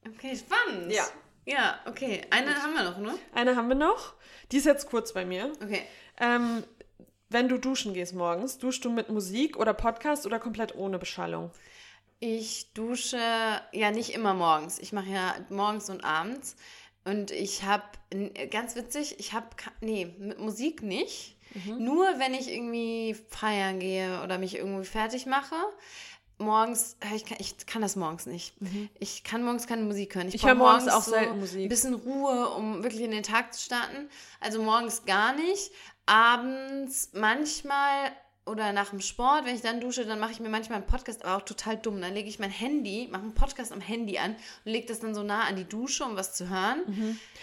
Okay, 0.06 0.36
spannend. 0.36 0.92
Ja. 0.92 1.04
Ja, 1.44 1.80
okay. 1.86 2.22
Eine 2.30 2.54
haben 2.62 2.74
wir 2.74 2.82
noch, 2.84 2.98
ne? 2.98 3.14
eine 3.34 3.56
haben 3.56 3.68
wir 3.68 3.74
noch. 3.76 4.14
Die 4.52 4.56
ist 4.58 4.66
jetzt 4.66 4.88
kurz 4.88 5.12
bei 5.12 5.24
mir. 5.24 5.52
Okay. 5.62 5.82
Ähm, 6.20 6.62
wenn 7.28 7.48
du 7.48 7.56
duschen 7.58 7.94
gehst 7.94 8.14
morgens, 8.14 8.58
duschst 8.58 8.84
du 8.84 8.90
mit 8.90 9.08
Musik 9.08 9.56
oder 9.56 9.72
Podcast 9.74 10.26
oder 10.26 10.38
komplett 10.38 10.74
ohne 10.76 10.98
Beschallung? 10.98 11.50
Ich 12.24 12.72
dusche 12.72 13.18
ja 13.72 13.90
nicht 13.90 14.10
immer 14.10 14.32
morgens. 14.32 14.78
Ich 14.78 14.92
mache 14.92 15.10
ja 15.10 15.34
morgens 15.50 15.90
und 15.90 16.04
abends. 16.04 16.54
Und 17.04 17.32
ich 17.32 17.64
habe, 17.64 17.82
ganz 18.48 18.76
witzig, 18.76 19.16
ich 19.18 19.32
habe, 19.32 19.48
nee, 19.80 20.14
mit 20.20 20.38
Musik 20.38 20.84
nicht. 20.84 21.36
Mhm. 21.52 21.84
Nur 21.84 22.06
wenn 22.20 22.32
ich 22.32 22.48
irgendwie 22.48 23.16
feiern 23.28 23.80
gehe 23.80 24.22
oder 24.22 24.38
mich 24.38 24.54
irgendwie 24.54 24.84
fertig 24.84 25.26
mache. 25.26 25.56
Morgens, 26.38 26.96
ich, 27.12 27.24
kann, 27.24 27.38
ich 27.40 27.66
kann 27.66 27.82
das 27.82 27.96
morgens 27.96 28.26
nicht. 28.26 28.54
Ich 29.00 29.24
kann 29.24 29.42
morgens 29.42 29.66
keine 29.66 29.82
Musik 29.82 30.14
hören. 30.14 30.28
Mhm. 30.28 30.32
Ich 30.32 30.42
brauch 30.42 30.50
höre 30.50 30.54
morgens 30.54 30.86
auch 30.86 31.02
selten 31.02 31.40
Musik. 31.40 31.62
Ein 31.62 31.68
bisschen 31.70 31.94
Ruhe, 31.94 32.50
um 32.50 32.84
wirklich 32.84 33.02
in 33.02 33.10
den 33.10 33.24
Tag 33.24 33.52
zu 33.52 33.60
starten. 33.60 34.08
Also 34.38 34.62
morgens 34.62 35.04
gar 35.06 35.34
nicht. 35.34 35.72
Abends 36.06 37.10
manchmal 37.14 38.12
oder 38.44 38.72
nach 38.72 38.90
dem 38.90 39.00
Sport, 39.00 39.44
wenn 39.46 39.54
ich 39.54 39.60
dann 39.60 39.80
dusche, 39.80 40.04
dann 40.04 40.18
mache 40.18 40.32
ich 40.32 40.40
mir 40.40 40.48
manchmal 40.48 40.78
einen 40.78 40.86
Podcast, 40.86 41.24
aber 41.24 41.36
auch 41.36 41.42
total 41.46 41.76
dumm. 41.76 42.00
Dann 42.00 42.12
lege 42.12 42.28
ich 42.28 42.40
mein 42.40 42.50
Handy, 42.50 43.08
mache 43.12 43.22
einen 43.22 43.34
Podcast 43.34 43.70
am 43.72 43.80
Handy 43.80 44.18
an 44.18 44.32
und 44.64 44.72
lege 44.72 44.86
das 44.88 44.98
dann 44.98 45.14
so 45.14 45.22
nah 45.22 45.42
an 45.44 45.54
die 45.54 45.64
Dusche, 45.64 46.02
um 46.04 46.16
was 46.16 46.34
zu 46.34 46.50
hören. 46.50 46.80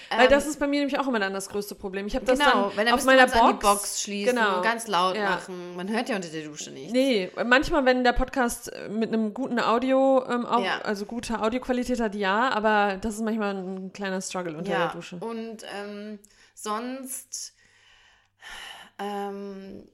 Weil 0.09 0.25
Ähm, 0.25 0.29
das 0.29 0.45
ist 0.45 0.59
bei 0.59 0.67
mir 0.67 0.79
nämlich 0.81 0.99
auch 0.99 1.07
immer 1.07 1.19
dann 1.19 1.33
das 1.33 1.47
größte 1.47 1.75
Problem. 1.75 2.05
Ich 2.05 2.15
habe 2.15 2.25
das 2.25 2.37
genau, 2.37 2.71
dann 2.75 2.85
dann 2.85 2.93
auf 2.93 3.05
meiner 3.05 3.23
es 3.27 3.31
an 3.33 3.39
Box, 3.39 3.59
die 3.59 3.65
Box 3.65 4.01
schließen 4.01 4.35
Genau. 4.35 4.57
und 4.57 4.63
ganz 4.63 4.87
laut 4.87 5.15
Ja. 5.15 5.29
machen. 5.29 5.77
Man 5.77 5.87
hört 5.89 6.09
ja 6.09 6.17
unter 6.17 6.27
der 6.27 6.43
Dusche 6.43 6.71
nicht. 6.71 6.91
Nee, 6.91 7.31
manchmal, 7.45 7.85
wenn 7.85 8.03
der 8.03 8.11
Podcast 8.13 8.67
äh, 8.73 8.89
mit 8.89 9.13
einem 9.13 9.33
guten 9.33 9.59
Audio, 9.61 10.25
ähm, 10.29 10.45
auch, 10.45 10.63
Ja. 10.65 10.79
also 10.81 11.05
gute 11.05 11.41
Audioqualität 11.41 12.01
hat, 12.01 12.13
ja, 12.13 12.49
aber 12.49 12.97
das 12.97 13.15
ist 13.15 13.21
manchmal 13.21 13.55
ein 13.55 13.93
kleiner 13.93 14.19
Struggle 14.21 14.57
unter 14.57 14.71
ja, 14.73 14.79
der 14.87 14.95
Dusche. 14.95 15.15
und 15.21 15.63
ähm, 15.73 16.19
sonst, 16.55 17.53
ähm, 18.97 19.87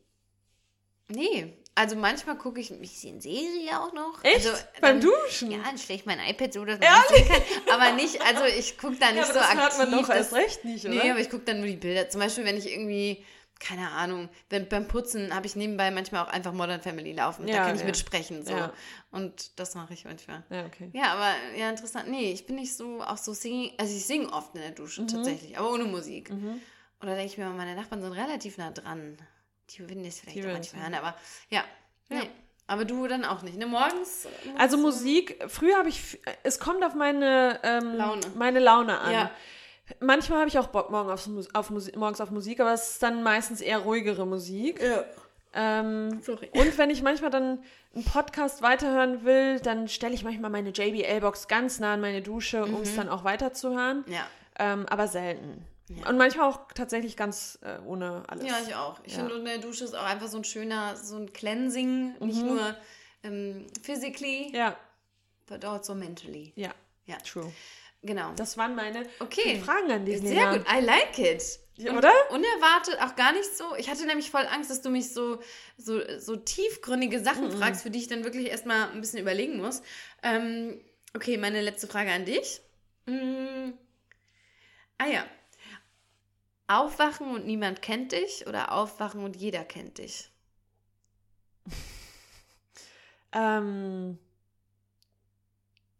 nee, 1.07 1.53
also 1.75 1.95
manchmal 1.97 2.37
gucke 2.37 2.61
ich 2.61 2.71
ein 2.71 2.79
bisschen 2.79 3.19
Serie 3.19 3.79
auch 3.79 3.91
noch. 3.93 4.23
Echt? 4.23 4.47
Also, 4.47 4.51
Beim 4.81 5.01
dann- 5.01 5.11
Duschen? 5.11 5.51
Ja, 5.51 5.57
dann 5.65 5.77
stelle 5.77 5.99
ich 5.99 6.05
mein 6.05 6.19
iPad 6.19 6.53
so, 6.53 6.63
dass 6.63 6.79
man 6.79 6.87
das 6.89 7.07
sehen 7.17 7.27
kann. 7.27 7.41
Aber 7.73 7.91
nicht, 7.95 8.21
also 8.25 8.45
ich 8.45 8.77
gucke 8.77 8.95
da 8.95 9.07
nicht 9.11 9.17
Ja, 9.17 9.23
aber 9.25 9.33
so 9.33 9.39
das 9.39 9.49
aktiv. 9.49 9.61
hört 9.61 9.77
man 9.91 10.01
doch 10.01 10.09
erst 10.09 10.33
recht 10.33 10.63
nicht, 10.65 10.85
oder? 10.85 10.93
Nee, 10.95 11.11
aber 11.11 11.19
ich 11.19 11.29
gucke 11.29 11.43
dann 11.45 11.57
nur 11.59 11.67
die 11.67 11.75
Bilder. 11.75 12.07
Zum 12.09 12.21
Beispiel, 12.21 12.45
wenn 12.45 12.55
ich 12.57 12.71
irgendwie, 12.71 13.25
keine 13.59 13.89
Ahnung, 13.89 14.29
wenn, 14.49 14.69
beim 14.69 14.87
Putzen 14.87 15.35
habe 15.35 15.47
ich 15.47 15.55
nebenbei 15.57 15.91
manchmal 15.91 16.23
auch 16.25 16.29
einfach 16.29 16.53
Modern 16.53 16.81
Family 16.81 17.11
laufen. 17.11 17.45
Ja, 17.47 17.57
da 17.57 17.65
kann 17.65 17.75
ich 17.75 17.81
ja. 17.81 17.87
mitsprechen. 17.87 18.45
So. 18.45 18.53
Ja. 18.53 18.73
Und 19.11 19.59
das 19.59 19.75
mache 19.75 19.93
ich 19.93 20.05
manchmal. 20.05 20.43
Ja, 20.49 20.65
okay. 20.65 20.89
Ja, 20.93 21.13
aber 21.13 21.33
ja, 21.57 21.69
interessant. 21.69 22.09
Nee, 22.09 22.31
ich 22.31 22.45
bin 22.45 22.55
nicht 22.55 22.73
so, 22.75 23.01
auch 23.01 23.17
so 23.17 23.33
singing, 23.33 23.73
also 23.77 23.93
ich 23.93 24.05
singe 24.05 24.31
oft 24.31 24.55
in 24.55 24.61
der 24.61 24.71
Dusche 24.71 25.01
Mhm. 25.01 25.07
tatsächlich, 25.09 25.57
aber 25.57 25.71
ohne 25.73 25.83
Musik. 25.85 26.31
Oder 27.01 27.15
denke 27.15 27.25
ich 27.33 27.37
mir, 27.37 27.49
meine 27.49 27.75
Nachbarn 27.75 28.01
sind 28.01 28.13
relativ 28.13 28.57
nah 28.57 28.71
dran. 28.71 29.17
Die 29.71 29.79
würden 29.79 30.03
das 30.03 30.19
vielleicht 30.19 30.37
Die 30.37 30.43
auch 30.47 30.51
manchmal 30.53 30.83
hören, 30.83 30.93
aber 30.93 31.15
ja. 31.49 31.63
Ja. 32.09 32.19
Nee. 32.19 32.29
Aber 32.67 32.83
du 32.85 33.07
dann 33.07 33.25
auch 33.25 33.41
nicht, 33.43 33.57
ne? 33.57 33.67
Morgens? 33.67 34.27
Also 34.57 34.77
Musik, 34.77 35.43
früher 35.47 35.77
habe 35.77 35.89
ich, 35.89 35.99
f- 35.99 36.17
es 36.43 36.59
kommt 36.59 36.83
auf 36.83 36.95
meine 36.95 37.59
ähm, 37.63 37.93
Laune. 37.95 38.21
meine 38.35 38.59
Laune 38.59 38.99
an. 38.99 39.13
Ja. 39.13 39.31
Manchmal 39.99 40.39
habe 40.39 40.47
ich 40.49 40.57
auch 40.57 40.67
Bock 40.67 40.89
morgen 40.89 41.11
auf, 41.11 41.29
auf 41.53 41.69
Musik, 41.69 41.95
morgens 41.95 42.19
auf 42.21 42.31
Musik, 42.31 42.59
aber 42.59 42.73
es 42.73 42.91
ist 42.93 43.03
dann 43.03 43.21
meistens 43.21 43.61
eher 43.61 43.79
ruhigere 43.79 44.25
Musik. 44.25 44.81
Ja. 44.81 45.03
Ähm, 45.53 46.21
und 46.53 46.77
wenn 46.77 46.89
ich 46.89 47.01
manchmal 47.03 47.29
dann 47.29 47.59
einen 47.93 48.03
Podcast 48.03 48.61
weiterhören 48.63 49.23
will, 49.25 49.59
dann 49.59 49.87
stelle 49.87 50.13
ich 50.15 50.23
manchmal 50.23 50.49
meine 50.49 50.71
JBL-Box 50.71 51.47
ganz 51.47 51.79
nah 51.79 51.93
an 51.93 52.01
meine 52.01 52.21
Dusche, 52.23 52.63
um 52.63 52.71
Mhm. 52.71 52.81
es 52.81 52.95
dann 52.95 53.09
auch 53.09 53.23
weiterzuhören. 53.23 54.03
Ja. 54.07 54.25
Ähm, 54.57 54.85
aber 54.89 55.07
selten. 55.07 55.65
Ja. 55.87 56.09
Und 56.09 56.17
manchmal 56.17 56.49
auch 56.49 56.67
tatsächlich 56.73 57.15
ganz 57.15 57.59
äh, 57.61 57.77
ohne 57.85 58.23
alles. 58.27 58.45
Ja, 58.47 58.59
ich 58.67 58.73
auch. 58.75 58.99
Ich 59.03 59.13
Ja. 59.13 59.19
finde, 59.19 59.35
in 59.35 59.45
der 59.45 59.59
Dusche 59.59 59.83
ist 59.83 59.93
auch 59.95 60.03
einfach 60.03 60.27
so 60.27 60.37
ein 60.37 60.43
schöner, 60.43 60.95
so 60.95 61.15
ein 61.17 61.31
Cleansing, 61.31 62.15
nicht 62.19 62.43
nur 62.43 62.75
ähm, 63.23 63.67
physically, 63.83 64.51
Ja, 64.55 64.75
but 65.45 65.63
also 65.63 65.93
mentally. 65.93 66.53
ja, 66.55 66.73
Ja, 67.05 67.17
true. 67.17 67.51
genau. 68.01 68.33
Das 68.35 68.57
waren 68.57 68.75
meine 68.75 69.05
Okay. 69.19 69.59
Fragen 69.59 69.91
an 69.91 70.05
dich, 70.05 70.21
Sehr 70.21 70.29
Lena. 70.31 70.57
gut, 70.57 70.65
I 70.67 70.79
like 70.83 71.19
it. 71.19 71.59
Und 71.77 71.97
oder? 71.97 72.11
Unerwartet, 72.29 72.99
auch 73.01 73.15
gar 73.15 73.33
nicht 73.33 73.55
so. 73.55 73.75
Ich 73.75 73.89
hatte 73.89 74.05
nämlich 74.05 74.31
voll 74.31 74.47
Angst, 74.47 74.71
dass 74.71 74.81
du 74.81 74.89
mich 74.89 75.13
so, 75.13 75.39
so, 75.77 75.99
so 76.19 76.35
tiefgründige 76.37 77.19
Sachen 77.23 77.49
Mhm. 77.49 77.51
fragst, 77.51 77.83
für 77.83 77.91
die 77.91 77.99
ich 77.99 78.07
dann 78.07 78.23
wirklich 78.23 78.47
erstmal 78.47 78.89
ein 78.91 79.01
bisschen 79.01 79.19
überlegen 79.19 79.57
muss. 79.61 79.83
Ähm, 80.23 80.79
okay, 81.13 81.37
meine 81.37 81.61
letzte 81.61 81.87
Frage 81.87 82.11
an 82.11 82.25
dich. 82.25 82.61
Mm. 83.07 83.73
Ah 84.97 85.07
ja. 85.07 85.25
Aufwachen 86.67 87.33
und 87.33 87.45
niemand 87.45 87.81
kennt 87.81 88.11
dich 88.11 88.47
oder 88.47 88.71
aufwachen 88.71 89.23
und 89.23 89.35
jeder 89.35 89.63
kennt 89.63 89.97
dich? 89.99 90.29
Ähm, 93.37 94.17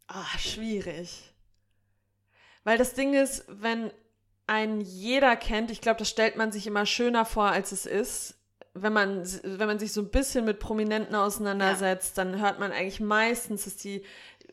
ah, 0.06 0.38
schwierig. 0.38 1.34
Weil 2.64 2.78
das 2.78 2.94
Ding 2.94 3.12
ist, 3.12 3.44
wenn 3.48 3.92
ein 4.46 4.80
jeder 4.80 5.36
kennt, 5.36 5.70
ich 5.70 5.82
glaube, 5.82 5.98
das 5.98 6.08
stellt 6.08 6.36
man 6.36 6.50
sich 6.50 6.66
immer 6.66 6.86
schöner 6.86 7.26
vor, 7.26 7.44
als 7.44 7.72
es 7.72 7.84
ist. 7.84 8.38
Wenn 8.72 8.92
man, 8.94 9.22
wenn 9.42 9.66
man 9.66 9.78
sich 9.78 9.92
so 9.92 10.00
ein 10.00 10.10
bisschen 10.10 10.46
mit 10.46 10.60
Prominenten 10.60 11.14
auseinandersetzt, 11.14 12.16
dann 12.16 12.40
hört 12.40 12.58
man 12.58 12.72
eigentlich 12.72 13.00
meistens, 13.00 13.64
dass 13.64 13.76
die, 13.76 14.02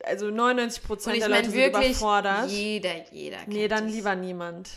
also 0.03 0.29
99 0.29 0.81
Und 0.81 0.87
Prozent 0.87 1.21
der 1.21 1.29
Leute 1.29 1.51
sind 1.51 1.55
wirklich, 1.59 1.91
überfordert. 1.91 2.49
jeder, 2.49 3.09
jeder 3.13 3.37
kennt 3.37 3.47
Nee, 3.47 3.67
dann 3.69 3.87
lieber 3.87 4.15
niemand. 4.15 4.69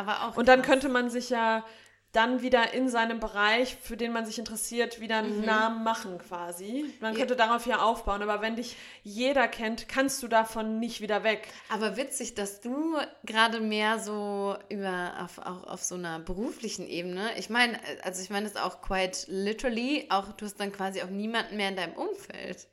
Aber 0.00 0.24
auch 0.24 0.36
Und 0.36 0.48
dann 0.48 0.60
krass. 0.62 0.70
könnte 0.70 0.88
man 0.88 1.10
sich 1.10 1.30
ja 1.30 1.64
dann 2.12 2.42
wieder 2.42 2.74
in 2.74 2.88
seinem 2.88 3.20
Bereich, 3.20 3.76
für 3.76 3.96
den 3.96 4.12
man 4.12 4.26
sich 4.26 4.38
interessiert, 4.38 5.00
wieder 5.00 5.18
einen 5.18 5.44
Namen 5.44 5.84
machen 5.84 6.18
quasi. 6.18 6.92
Man 7.00 7.14
könnte 7.14 7.36
darauf 7.36 7.66
ja 7.66 7.78
aufbauen, 7.78 8.20
aber 8.22 8.42
wenn 8.42 8.56
dich 8.56 8.76
jeder 9.04 9.46
kennt, 9.46 9.88
kannst 9.88 10.20
du 10.22 10.26
davon 10.26 10.80
nicht 10.80 11.00
wieder 11.02 11.22
weg. 11.22 11.46
Aber 11.68 11.96
witzig, 11.96 12.34
dass 12.34 12.60
du 12.60 12.96
gerade 13.24 13.60
mehr 13.60 14.00
so 14.00 14.56
über 14.68 15.12
auf, 15.22 15.38
auch 15.38 15.62
auf 15.64 15.84
so 15.84 15.94
einer 15.94 16.18
beruflichen 16.18 16.88
Ebene. 16.88 17.30
Ich 17.38 17.48
meine, 17.48 17.78
also 18.02 18.20
ich 18.22 18.30
meine 18.30 18.46
es 18.46 18.56
auch 18.56 18.80
quite 18.80 19.30
literally, 19.30 20.06
auch 20.08 20.32
du 20.32 20.46
hast 20.46 20.58
dann 20.58 20.72
quasi 20.72 21.02
auch 21.02 21.10
niemanden 21.10 21.56
mehr 21.56 21.68
in 21.68 21.76
deinem 21.76 21.94
Umfeld. 21.94 22.66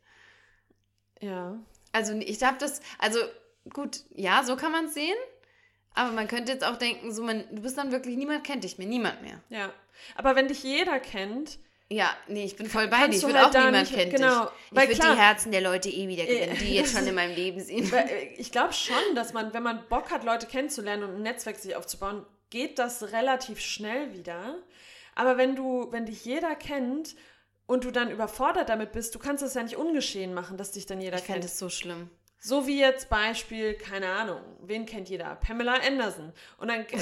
Ja. 1.21 1.59
Also 1.91 2.13
ich 2.13 2.41
habe 2.41 2.57
das, 2.59 2.81
also 2.97 3.19
gut, 3.71 3.99
ja, 4.15 4.43
so 4.43 4.55
kann 4.55 4.71
man 4.71 4.85
es 4.85 4.95
sehen. 4.95 5.17
Aber 5.97 6.11
man 6.11 6.27
könnte 6.27 6.51
jetzt 6.51 6.63
auch 6.63 6.77
denken, 6.77 7.11
so 7.11 7.23
man, 7.23 7.43
du 7.51 7.61
bist 7.61 7.77
dann 7.77 7.91
wirklich, 7.91 8.15
niemand 8.17 8.43
kennt 8.43 8.63
dich 8.63 8.77
mehr, 8.77 8.87
niemand 8.87 9.21
mehr. 9.21 9.41
Ja. 9.49 9.73
Aber 10.15 10.35
wenn 10.35 10.47
dich 10.47 10.63
jeder 10.63 10.99
kennt, 10.99 11.57
Ja, 11.89 12.09
nee, 12.27 12.43
ich 12.43 12.55
bin 12.55 12.67
voll 12.69 12.87
bei 12.87 13.07
dir. 13.07 13.15
Ich 13.15 13.23
will 13.25 13.33
halt 13.33 13.55
auch 13.55 13.65
niemand 13.65 13.89
kennt 13.91 14.13
genau. 14.13 14.49
Ich 14.71 14.77
würde 14.77 14.93
die 14.93 15.19
Herzen 15.19 15.51
der 15.51 15.61
Leute 15.61 15.89
eh 15.89 16.07
wieder 16.07 16.25
gewinnen, 16.25 16.57
die 16.59 16.75
jetzt 16.75 16.95
schon 16.95 17.07
in 17.07 17.15
meinem 17.15 17.33
Leben 17.35 17.59
sind. 17.61 17.91
Äh, 17.93 18.33
Ich 18.37 18.51
glaube 18.51 18.73
schon, 18.73 19.15
dass 19.15 19.33
man, 19.33 19.53
wenn 19.53 19.63
man 19.63 19.87
Bock 19.89 20.11
hat, 20.11 20.23
Leute 20.23 20.45
kennenzulernen 20.47 21.03
und 21.03 21.15
ein 21.15 21.21
Netzwerk 21.23 21.55
sich 21.57 21.75
aufzubauen, 21.75 22.25
geht 22.49 22.77
das 22.77 23.11
relativ 23.11 23.59
schnell 23.59 24.13
wieder. 24.13 24.57
Aber 25.15 25.37
wenn 25.37 25.55
du, 25.55 25.87
wenn 25.91 26.05
dich 26.05 26.23
jeder 26.25 26.55
kennt 26.55 27.15
und 27.65 27.85
du 27.85 27.91
dann 27.91 28.11
überfordert 28.11 28.69
damit 28.69 28.91
bist, 28.91 29.15
du 29.15 29.19
kannst 29.19 29.41
es 29.43 29.55
ja 29.55 29.63
nicht 29.63 29.77
ungeschehen 29.77 30.33
machen, 30.33 30.57
dass 30.57 30.73
dich 30.73 30.85
dann 30.85 31.01
jeder 31.01 31.17
Ich 31.17 31.23
kennt. 31.25 31.43
es 31.43 31.57
so 31.57 31.69
schlimm. 31.69 32.09
So 32.39 32.67
wie 32.67 32.79
jetzt 32.79 33.09
Beispiel, 33.09 33.73
keine 33.73 34.09
Ahnung, 34.09 34.39
wen 34.61 34.85
kennt 34.85 35.09
jeder? 35.09 35.35
Pamela 35.35 35.73
Anderson. 35.85 36.31
Und 36.59 36.67
dann 36.69 36.85
kann, 36.85 37.01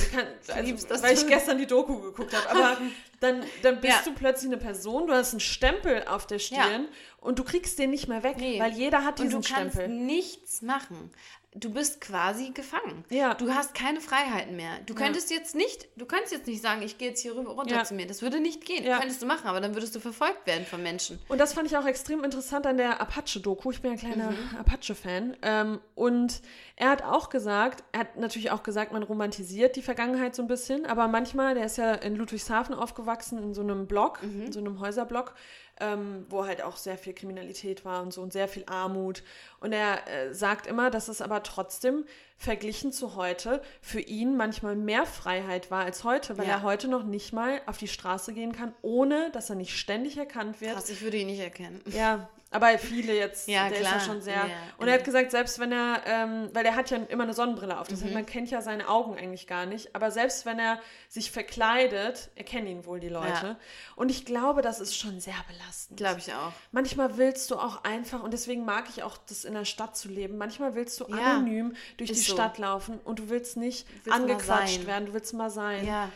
also, 0.56 0.90
weil 1.04 1.14
ich 1.14 1.28
gestern 1.28 1.58
die 1.58 1.68
Doku 1.68 2.00
geguckt 2.00 2.34
habe, 2.34 2.50
aber 2.50 2.78
dann, 3.20 3.44
dann 3.62 3.82
bist 3.82 3.94
Ja. 3.94 4.02
du 4.06 4.14
plötzlich 4.14 4.50
eine 4.52 4.58
Person, 4.62 5.08
du 5.08 5.14
hast 5.14 5.32
einen 5.34 5.42
Stempel 5.42 6.04
auf 6.08 6.26
der 6.26 6.40
Stirn 6.40 6.88
und 7.20 7.38
du 7.38 7.44
kriegst 7.44 7.78
den 7.80 7.90
nicht 7.92 8.08
mehr 8.08 8.24
weg, 8.24 8.38
Nee. 8.38 8.60
weil 8.62 8.72
jeder 8.72 9.04
hat 9.04 9.20
Und 9.20 9.26
diesen 9.28 9.42
du 9.42 9.48
kannst 9.54 9.76
Stempel. 9.76 9.88
nichts 9.90 10.62
machen. 10.62 11.12
Du 11.58 11.70
bist 11.72 12.02
quasi 12.02 12.50
gefangen. 12.52 13.06
Ja. 13.10 13.34
Du 13.34 13.54
hast 13.54 13.74
keine 13.74 14.02
Freiheiten 14.02 14.58
mehr. 14.58 14.72
Du 14.86 14.94
könntest 14.94 15.32
jetzt 15.32 15.56
nicht, 15.56 15.88
du 15.96 16.06
könntest 16.06 16.34
jetzt 16.34 16.48
nicht 16.48 16.62
sagen, 16.62 16.82
ich 16.82 16.98
gehe 16.98 17.10
jetzt 17.10 17.22
hier 17.22 17.34
rüber 17.34 17.52
runter 17.52 17.76
Ja. 17.76 17.84
zu 17.86 17.94
mir. 17.94 18.06
Das 18.06 18.22
würde 18.22 18.42
nicht 18.42 18.66
gehen. 18.66 18.84
Ja. 18.84 19.00
Könntest 19.00 19.22
du 19.22 19.26
machen, 19.26 19.48
aber 19.48 19.62
dann 19.62 19.74
würdest 19.74 19.96
du 19.96 20.02
verfolgt 20.02 20.46
werden 20.48 20.66
von 20.66 20.84
Menschen. 20.84 21.18
Und 21.30 21.38
das 21.40 21.54
fand 21.54 21.68
ich 21.68 21.78
auch 21.78 21.86
extrem 21.86 22.26
interessant 22.26 22.68
an 22.68 22.76
der 22.76 23.00
Apache-Doku. 23.00 23.72
Ich 23.72 23.82
bin 23.82 23.92
ein 23.92 23.98
kleiner 23.98 24.32
Mhm. 24.32 24.58
Apache-Fan. 24.60 25.38
Ähm, 25.44 25.80
und 25.96 26.42
er 26.78 26.90
hat 26.90 27.04
auch 27.04 27.30
gesagt, 27.30 27.84
er 27.94 28.02
hat 28.02 28.18
natürlich 28.18 28.52
auch 28.52 28.62
gesagt, 28.64 28.92
man 28.92 29.04
romantisiert 29.04 29.76
die 29.78 29.82
Vergangenheit 29.82 30.36
so 30.36 30.42
ein 30.42 30.48
bisschen, 30.48 30.86
aber 30.86 31.08
manchmal, 31.08 31.56
der 31.56 31.66
ist 31.66 31.78
ja 31.78 31.94
in 31.94 32.16
Ludwigshafen 32.18 32.76
aufgewachsen, 32.76 33.42
in 33.42 33.54
so 33.54 33.62
einem 33.62 33.88
Block, 33.88 34.22
Mhm. 34.22 34.42
in 34.48 34.52
so 34.52 34.60
einem 34.60 34.80
Häuserblock, 34.82 35.34
ähm, 35.80 36.26
wo 36.30 36.46
halt 36.46 36.62
auch 36.62 36.76
sehr 36.78 36.98
viel 36.98 37.14
Kriminalität 37.14 37.86
war 37.86 38.02
und 38.02 38.14
so 38.14 38.22
und 38.22 38.34
sehr 38.34 38.48
viel 38.50 38.64
Armut. 38.68 39.24
Und 39.62 39.72
er 39.72 40.08
äh, 40.08 40.34
sagt 40.34 40.68
immer, 40.68 40.90
dass 40.90 41.08
es 41.08 41.22
aber 41.22 41.44
trotzdem 41.44 42.06
verglichen 42.38 42.92
zu 42.92 43.16
heute 43.16 43.62
für 43.82 44.00
ihn 44.02 44.36
manchmal 44.38 44.76
mehr 44.76 45.06
Freiheit 45.06 45.72
war 45.72 45.86
als 45.86 46.04
heute, 46.04 46.38
weil 46.38 46.48
Ja. 46.48 46.56
er 46.56 46.62
heute 46.64 46.88
noch 46.88 47.04
nicht 47.04 47.34
mal 47.34 47.62
auf 47.66 47.78
die 47.78 47.88
Straße 47.88 48.34
gehen 48.34 48.52
kann, 48.52 48.74
ohne 48.82 49.32
dass 49.32 49.50
er 49.50 49.56
nicht 49.56 49.78
ständig 49.78 50.18
erkannt 50.18 50.60
wird. 50.62 50.74
Krass, 50.74 50.90
ich 50.90 51.02
würde 51.02 51.18
ihn 51.18 51.28
nicht 51.28 51.40
erkennen. 51.40 51.82
Ja, 51.88 52.28
aber 52.52 52.78
viele 52.78 53.14
jetzt, 53.16 53.48
Ja, 53.50 53.68
der 53.70 53.78
ist 53.80 53.82
klar. 53.82 53.94
ja 53.96 54.00
schon 54.00 54.22
sehr. 54.22 54.34
Ja, 54.36 54.46
und 54.78 54.88
er 54.88 54.94
hat 54.96 55.04
gesagt, 55.04 55.32
selbst 55.32 55.60
wenn 55.60 55.72
er, 55.72 56.02
ähm, 56.06 56.50
weil 56.54 56.66
er 56.66 56.76
hat 56.76 56.90
ja 56.90 56.98
immer 56.98 57.24
eine 57.24 57.34
Sonnenbrille 57.34 57.78
auf, 57.80 57.88
das 57.88 58.00
Mhm. 58.02 58.06
heißt, 58.06 58.14
man 58.14 58.26
kennt 58.26 58.50
ja 58.52 58.62
seine 58.62 58.88
Augen 58.88 59.18
eigentlich 59.18 59.48
gar 59.48 59.66
nicht, 59.66 59.96
aber 59.96 60.12
selbst 60.12 60.46
wenn 60.46 60.60
er 60.60 60.80
sich 61.10 61.32
verkleidet, 61.32 62.30
erkennen 62.36 62.68
ihn 62.68 62.86
wohl 62.86 63.00
die 63.00 63.10
Leute. 63.10 63.46
Ja. 63.48 63.60
Und 63.96 64.10
ich 64.12 64.26
glaube, 64.26 64.62
das 64.62 64.80
ist 64.80 64.96
schon 64.96 65.20
sehr 65.20 65.34
belastend. 65.48 65.98
Glaube 65.98 66.20
ich 66.20 66.34
auch. 66.34 66.52
Manchmal 66.72 67.18
willst 67.18 67.50
du 67.52 67.56
auch 67.56 67.84
einfach, 67.84 68.22
und 68.24 68.32
deswegen 68.32 68.64
mag 68.66 68.86
ich 68.90 69.04
auch 69.04 69.18
das 69.18 69.44
in 69.46 69.54
der 69.54 69.66
Stadt 69.66 69.98
zu 69.98 70.08
leben, 70.10 70.38
manchmal 70.38 70.76
willst 70.76 71.00
du 71.00 71.06
anonym 71.06 71.74
durch 71.98 72.12
die 72.12 72.16
so. 72.26 72.34
Stadt 72.34 72.58
laufen 72.58 73.00
und 73.04 73.20
du 73.20 73.30
willst 73.30 73.58
nicht 73.58 73.88
willst 74.04 74.20
angequatscht 74.20 74.86
werden, 74.86 75.08
du 75.08 75.14
willst 75.14 75.34
mal 75.34 75.50
sein. 75.50 75.86
Ja, 75.86 76.10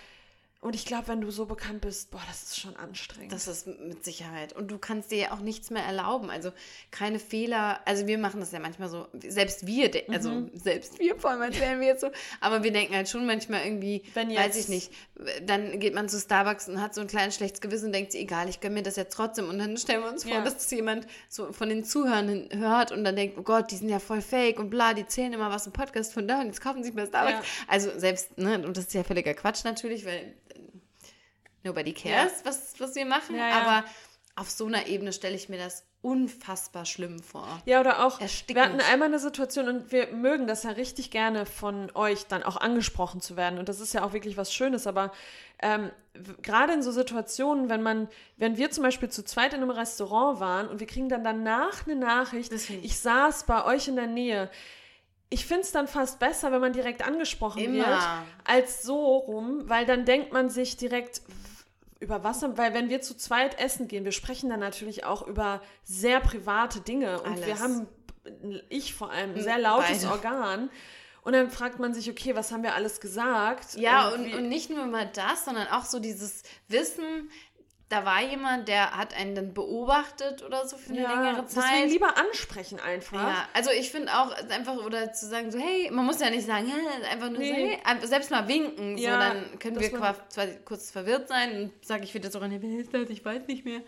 Und 0.61 0.75
ich 0.75 0.85
glaube, 0.85 1.07
wenn 1.07 1.21
du 1.21 1.31
so 1.31 1.45
bekannt 1.45 1.79
bist, 1.79 2.11
boah, 2.11 2.19
das 2.27 2.43
ist 2.43 2.59
schon 2.59 2.75
anstrengend. 2.75 3.31
das 3.31 3.47
ist 3.47 3.65
mit 3.65 4.03
Sicherheit. 4.03 4.51
Und 4.51 4.69
du 4.69 4.77
kannst 4.77 5.09
dir 5.09 5.17
ja 5.17 5.31
auch 5.31 5.39
nichts 5.39 5.69
mehr 5.69 5.83
erlauben. 5.85 6.29
Also 6.29 6.51
keine 6.91 7.17
Fehler. 7.17 7.79
Also 7.85 8.07
wir 8.07 8.17
machen 8.17 8.41
das 8.41 8.51
ja 8.51 8.59
manchmal 8.59 8.89
so. 8.89 9.07
Selbst 9.25 9.65
wir, 9.65 9.89
also 10.09 10.31
Mhm. 10.31 10.51
selbst 10.53 10.99
wir, 10.99 11.15
vor 11.17 11.29
allem 11.29 11.53
wären 11.57 11.79
wir 11.79 11.87
jetzt 11.87 12.01
so. 12.01 12.09
Aber 12.41 12.61
wir 12.61 12.73
denken 12.73 12.93
halt 12.93 13.07
schon 13.07 13.25
manchmal 13.25 13.63
irgendwie, 13.63 14.03
Wenn 14.13 14.29
weiß 14.35 14.47
jetzt- 14.47 14.57
ich 14.57 14.67
nicht. 14.67 14.91
Dann 15.45 15.79
geht 15.79 15.93
man 15.95 16.09
zu 16.09 16.19
Starbucks 16.19 16.67
und 16.67 16.81
hat 16.81 16.93
so 16.93 16.99
ein 16.99 17.07
kleines 17.07 17.35
schlechtes 17.35 17.61
Gewissen 17.61 17.85
und 17.87 17.93
denkt 17.93 18.11
sich, 18.11 18.19
egal, 18.21 18.49
ich 18.49 18.59
gönne 18.59 18.75
mir 18.75 18.83
das 18.83 18.97
jetzt 18.97 19.13
trotzdem. 19.15 19.47
Und 19.47 19.59
dann 19.59 19.77
stellen 19.77 20.03
wir 20.03 20.09
uns 20.09 20.23
vor, 20.23 20.33
Ja. 20.33 20.43
dass 20.43 20.55
das 20.55 20.69
jemand 20.71 21.07
so 21.29 21.53
von 21.53 21.69
den 21.69 21.85
Zuhörern 21.85 22.49
hört 22.51 22.91
und 22.91 23.05
dann 23.05 23.15
denkt, 23.15 23.37
oh 23.37 23.43
Gott, 23.43 23.71
die 23.71 23.77
sind 23.77 23.87
ja 23.87 23.99
voll 23.99 24.21
fake 24.21 24.59
und 24.59 24.69
bla, 24.69 24.93
die 24.93 25.07
zählen 25.07 25.31
immer 25.31 25.49
was 25.49 25.65
im 25.67 25.71
Podcast 25.71 26.11
von 26.13 26.27
da 26.27 26.41
und 26.41 26.47
jetzt 26.47 26.59
kaufen 26.59 26.83
sie 26.83 26.89
sich 26.89 26.95
bei 26.97 27.05
Starbucks. 27.05 27.47
Ja. 27.47 27.63
Also 27.69 27.97
selbst, 27.97 28.37
ne, 28.37 28.55
und 28.65 28.75
das 28.75 28.87
ist 28.87 28.93
ja 28.93 29.05
völliger 29.05 29.33
Quatsch 29.33 29.63
natürlich, 29.63 30.05
weil 30.05 30.33
nobody 31.69 31.93
cares, 31.93 32.33
was, 32.43 32.73
was 32.79 32.95
wir 32.95 33.05
machen. 33.05 33.35
Ja, 33.35 33.49
ja. 33.49 33.61
Aber 33.61 33.83
auf 34.35 34.49
so 34.49 34.65
einer 34.65 34.87
Ebene 34.87 35.11
stelle 35.13 35.35
ich 35.35 35.49
mir 35.49 35.57
das 35.57 35.83
unfassbar 36.01 36.85
schlimm 36.85 37.19
vor. 37.21 37.45
Ja, 37.65 37.81
oder 37.81 38.05
auch, 38.05 38.21
Erstickend. 38.21 38.55
wir 38.55 38.63
hatten 38.63 38.79
einmal 38.89 39.09
eine 39.09 39.19
Situation 39.19 39.67
und 39.67 39.91
wir 39.91 40.07
mögen 40.13 40.47
das 40.47 40.63
ja 40.63 40.69
richtig 40.69 41.11
gerne 41.11 41.45
von 41.45 41.91
euch 41.93 42.25
dann 42.27 42.41
auch 42.43 42.55
angesprochen 42.55 43.19
zu 43.19 43.35
werden. 43.35 43.59
Und 43.59 43.67
das 43.67 43.81
ist 43.81 43.93
ja 43.93 44.03
auch 44.05 44.13
wirklich 44.13 44.37
was 44.37 44.53
Schönes, 44.53 44.87
aber 44.87 45.11
ähm, 45.61 45.91
gerade 46.41 46.71
in 46.71 46.81
so 46.81 46.91
Situationen, 46.91 47.67
wenn 47.67 47.81
man, 47.81 48.07
wenn 48.37 48.55
wir 48.55 48.71
zum 48.71 48.83
Beispiel 48.85 49.09
zu 49.09 49.25
zweit 49.25 49.53
in 49.53 49.61
einem 49.61 49.71
Restaurant 49.71 50.39
waren 50.39 50.69
und 50.69 50.79
wir 50.79 50.87
kriegen 50.87 51.09
dann 51.09 51.25
danach 51.25 51.85
eine 51.85 51.97
Nachricht, 51.97 52.53
ich- 52.53 52.81
ich 52.81 52.97
saß 52.99 53.43
bei 53.43 53.65
euch 53.65 53.89
in 53.89 53.97
der 53.97 54.07
Nähe. 54.07 54.49
Ich 55.29 55.45
finde 55.45 55.63
es 55.63 55.73
dann 55.73 55.87
fast 55.89 56.17
besser, 56.19 56.53
wenn 56.53 56.61
man 56.61 56.71
direkt 56.71 57.05
angesprochen 57.05 57.61
Immer. 57.61 57.87
wird, 57.87 57.99
als 58.45 58.83
so 58.83 59.17
rum, 59.17 59.63
weil 59.69 59.85
dann 59.85 60.05
denkt 60.05 60.31
man 60.31 60.49
sich 60.49 60.77
direkt, 60.77 61.21
über 61.99 62.23
was, 62.23 62.41
weil 62.41 62.73
wenn 62.73 62.89
wir 62.89 63.01
zu 63.01 63.15
zweit 63.15 63.59
essen 63.59 63.87
gehen, 63.87 64.05
wir 64.05 64.11
sprechen 64.11 64.49
dann 64.49 64.59
natürlich 64.59 65.03
auch 65.03 65.27
über 65.27 65.61
sehr 65.83 66.19
private 66.19 66.81
Dinge 66.81 67.21
und 67.21 67.37
wir 67.37 67.55
Alles. 67.55 67.59
haben, 67.61 67.87
ich 68.69 68.93
vor 68.93 69.11
allem, 69.11 69.35
ein 69.35 69.41
sehr 69.41 69.59
lautes 69.59 70.03
beide. 70.03 70.11
Organ 70.11 70.69
und 71.23 71.33
dann 71.33 71.49
fragt 71.49 71.79
man 71.79 71.93
sich, 71.93 72.09
okay, 72.09 72.35
was 72.35 72.51
haben 72.51 72.63
wir 72.63 72.73
alles 72.73 73.01
gesagt? 73.01 73.75
Ja, 73.75 74.09
und, 74.09 74.21
Irgendwie- 74.21 74.35
und 74.37 74.49
nicht 74.49 74.69
nur 74.69 74.85
mal 74.85 75.09
das, 75.13 75.45
sondern 75.45 75.67
auch 75.67 75.85
so 75.85 75.99
dieses 75.99 76.43
Wissen, 76.69 77.29
da 77.89 78.05
war 78.05 78.21
jemand, 78.21 78.67
der 78.67 78.95
hat 78.95 79.15
einen 79.15 79.33
dann 79.33 79.53
beobachtet 79.53 80.43
oder 80.43 80.67
so 80.67 80.77
für 80.77 80.91
eine 80.91 81.01
ja, 81.01 81.09
längere 81.09 81.41
deswegen 81.43 81.65
Zeit. 81.65 81.89
lieber 81.89 82.17
ansprechen 82.17 82.79
einfach. 82.79 83.21
Ja, 83.21 83.47
also 83.53 83.71
ich 83.71 83.89
finde 83.89 84.13
auch 84.15 84.31
einfach, 84.49 84.77
oder 84.77 85.11
zu 85.11 85.27
sagen 85.27 85.51
so, 85.51 85.57
hey, 85.57 85.89
man 85.91 86.05
muss 86.05 86.19
ja 86.19 86.29
nicht 86.29 86.45
sagen, 86.45 86.71
einfach 87.09 87.29
nur 87.29 87.37
so, 87.37 87.41
Nee. 87.41 87.69
hey, 87.69 87.79
einfach 87.83 88.07
selbst 88.07 88.29
mal 88.29 88.47
winken, 88.47 88.95
so, 88.95 89.03
Ja, 89.03 89.17
dann 89.17 89.57
können 89.57 89.79
wir 89.79 89.91
zwar 89.91 90.47
kurz 90.65 90.91
verwirrt 90.91 91.27
sein 91.27 91.63
und 91.63 91.85
sage 91.85 92.03
ich 92.03 92.13
wieder 92.13 92.29
so, 92.29 92.39
wer 92.39 92.79
ist 92.79 92.93
das, 92.93 93.09
ich 93.09 93.25
weiß 93.25 93.47
nicht 93.47 93.65
mehr. 93.65 93.79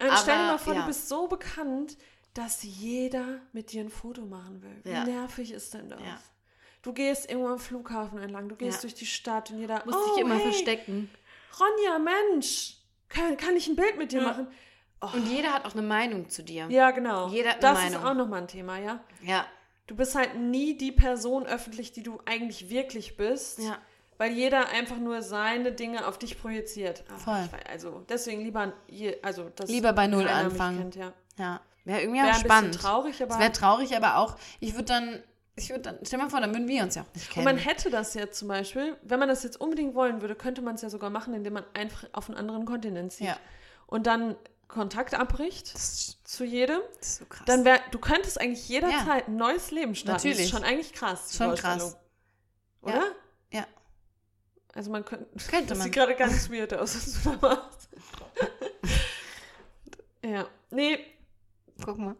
Und 0.00 0.10
stell 0.22 0.34
dir 0.34 0.40
Aber, 0.40 0.52
mal 0.52 0.58
vor, 0.58 0.74
ja. 0.74 0.80
du 0.80 0.86
bist 0.86 1.08
so 1.10 1.28
bekannt, 1.28 1.98
dass 2.32 2.62
jeder 2.62 3.40
mit 3.52 3.72
dir 3.72 3.82
ein 3.82 3.90
Foto 3.90 4.22
machen 4.22 4.62
will. 4.62 4.80
Wie 4.82 5.10
nervig 5.10 5.52
ist 5.52 5.74
denn 5.74 5.90
das? 5.90 6.00
Du 6.80 6.92
gehst 6.92 7.30
irgendwo 7.30 7.48
am 7.48 7.58
Flughafen 7.58 8.18
entlang, 8.18 8.48
du 8.48 8.56
gehst 8.56 8.82
durch 8.82 8.94
die 8.94 9.06
Stadt 9.06 9.50
und 9.50 9.58
jeder, 9.58 9.84
Muss 9.84 9.94
oh, 9.94 10.14
dich 10.14 10.22
immer 10.24 10.34
hey, 10.36 10.42
verstecken. 10.42 11.10
Ronja, 11.60 11.98
Mensch, 11.98 12.78
kann, 13.12 13.36
kann 13.36 13.56
ich 13.56 13.68
ein 13.68 13.76
Bild 13.76 13.98
mit 13.98 14.12
dir 14.12 14.20
Ja. 14.22 14.28
machen? 14.28 14.46
Oh, 15.00 15.08
Und 15.14 15.26
jeder 15.28 15.52
hat 15.52 15.64
auch 15.64 15.72
eine 15.72 15.82
Meinung 15.82 16.28
zu 16.28 16.42
dir. 16.42 16.66
ja, 16.68 16.90
genau. 16.92 17.28
Jeder 17.28 17.50
hat 17.50 17.62
das 17.62 17.78
eine 17.78 17.88
ist 17.88 17.94
Meinung. 17.94 18.08
auch 18.10 18.14
nochmal 18.14 18.42
ein 18.42 18.48
Thema, 18.48 18.78
ja. 18.78 19.00
Ja. 19.22 19.44
Du 19.88 19.96
bist 19.96 20.14
halt 20.14 20.36
nie 20.38 20.76
die 20.76 20.92
Person 20.92 21.44
öffentlich, 21.46 21.90
die 21.92 22.02
du 22.04 22.20
eigentlich 22.24 22.70
wirklich 22.70 23.16
bist. 23.16 23.58
Ja. 23.58 23.78
Weil 24.18 24.30
jeder 24.32 24.68
einfach 24.68 24.98
nur 24.98 25.20
seine 25.22 25.72
Dinge 25.72 26.06
auf 26.06 26.18
dich 26.18 26.40
projiziert. 26.40 27.02
Ach, 27.12 27.18
Voll. 27.18 27.34
weiß, 27.50 27.66
also 27.68 28.04
deswegen 28.08 28.42
lieber, 28.42 28.72
je, 28.86 29.16
also 29.22 29.50
das 29.56 29.68
Lieber 29.68 29.92
bei 29.92 30.06
Null 30.06 30.28
anfangen. 30.28 30.78
Kennt, 30.78 30.94
ja. 30.96 31.12
Ja. 31.36 31.60
Wäre 31.84 32.02
irgendwie 32.02 32.20
Wäre 32.20 32.30
auch 32.30 32.38
spannend. 32.38 32.70
bisschen 32.72 32.82
traurig, 32.88 33.20
aber 33.22 33.34
Es 33.34 33.40
wäre 33.40 33.52
traurig, 33.52 33.96
aber 33.96 34.18
auch, 34.18 34.36
ich 34.60 34.74
würde 34.74 34.84
dann, 34.84 35.22
ich 35.56 35.68
würde 35.70 35.82
dann, 35.82 35.98
stell 36.02 36.18
mal 36.18 36.30
vor, 36.30 36.40
dann 36.40 36.52
würden 36.54 36.66
wir 36.68 36.82
uns 36.82 36.94
ja 36.94 37.02
auch 37.02 37.14
nicht 37.14 37.28
Und 37.28 37.32
kennen. 37.34 37.44
man 37.44 37.56
hätte 37.58 37.90
das 37.90 38.14
jetzt 38.14 38.38
zum 38.38 38.48
Beispiel, 38.48 38.96
wenn 39.02 39.18
man 39.18 39.28
das 39.28 39.42
jetzt 39.42 39.60
unbedingt 39.60 39.94
wollen 39.94 40.20
würde, 40.20 40.34
könnte 40.34 40.62
man 40.62 40.74
es 40.76 40.82
ja 40.82 40.88
sogar 40.90 41.10
machen, 41.10 41.34
indem 41.34 41.52
man 41.54 41.64
einfach 41.74 42.08
auf 42.12 42.28
einen 42.28 42.38
anderen 42.38 42.64
Kontinent 42.64 43.12
zieht. 43.12 43.26
Ja. 43.28 43.36
Und 43.86 44.06
dann 44.06 44.36
Kontakt 44.68 45.12
abbricht 45.14 45.74
das, 45.74 46.16
zu 46.24 46.44
jedem. 46.44 46.80
das 46.98 47.08
ist 47.08 47.16
so 47.18 47.24
krass. 47.26 47.44
Dann 47.46 47.64
wär, 47.66 47.78
du 47.90 47.98
könntest 47.98 48.40
eigentlich 48.40 48.66
jederzeit 48.68 49.28
ein 49.28 49.36
neues 49.36 49.70
Leben 49.70 49.94
starten. 49.94 50.14
Das 50.16 50.24
Natürlich. 50.24 50.46
ist 50.46 50.50
schon 50.50 50.64
eigentlich 50.64 50.92
krass. 50.94 51.36
Schon 51.36 51.54
krass. 51.54 51.98
Oder? 52.80 53.04
Ja. 53.52 53.66
Also 54.74 54.90
man 54.90 55.04
könnte. 55.04 55.26
Könnte 55.50 55.66
Das 55.66 55.78
man. 55.78 55.84
sieht 55.84 55.92
gerade 55.92 56.14
ganz 56.16 56.50
weird 56.50 56.72
aus, 56.72 56.94
was 56.96 57.22
du 57.22 57.30
da 57.38 57.46
machst. 57.48 57.88
ja. 60.24 60.46
Nee, 60.70 60.98
Guck 61.84 61.98
mal. 61.98 62.16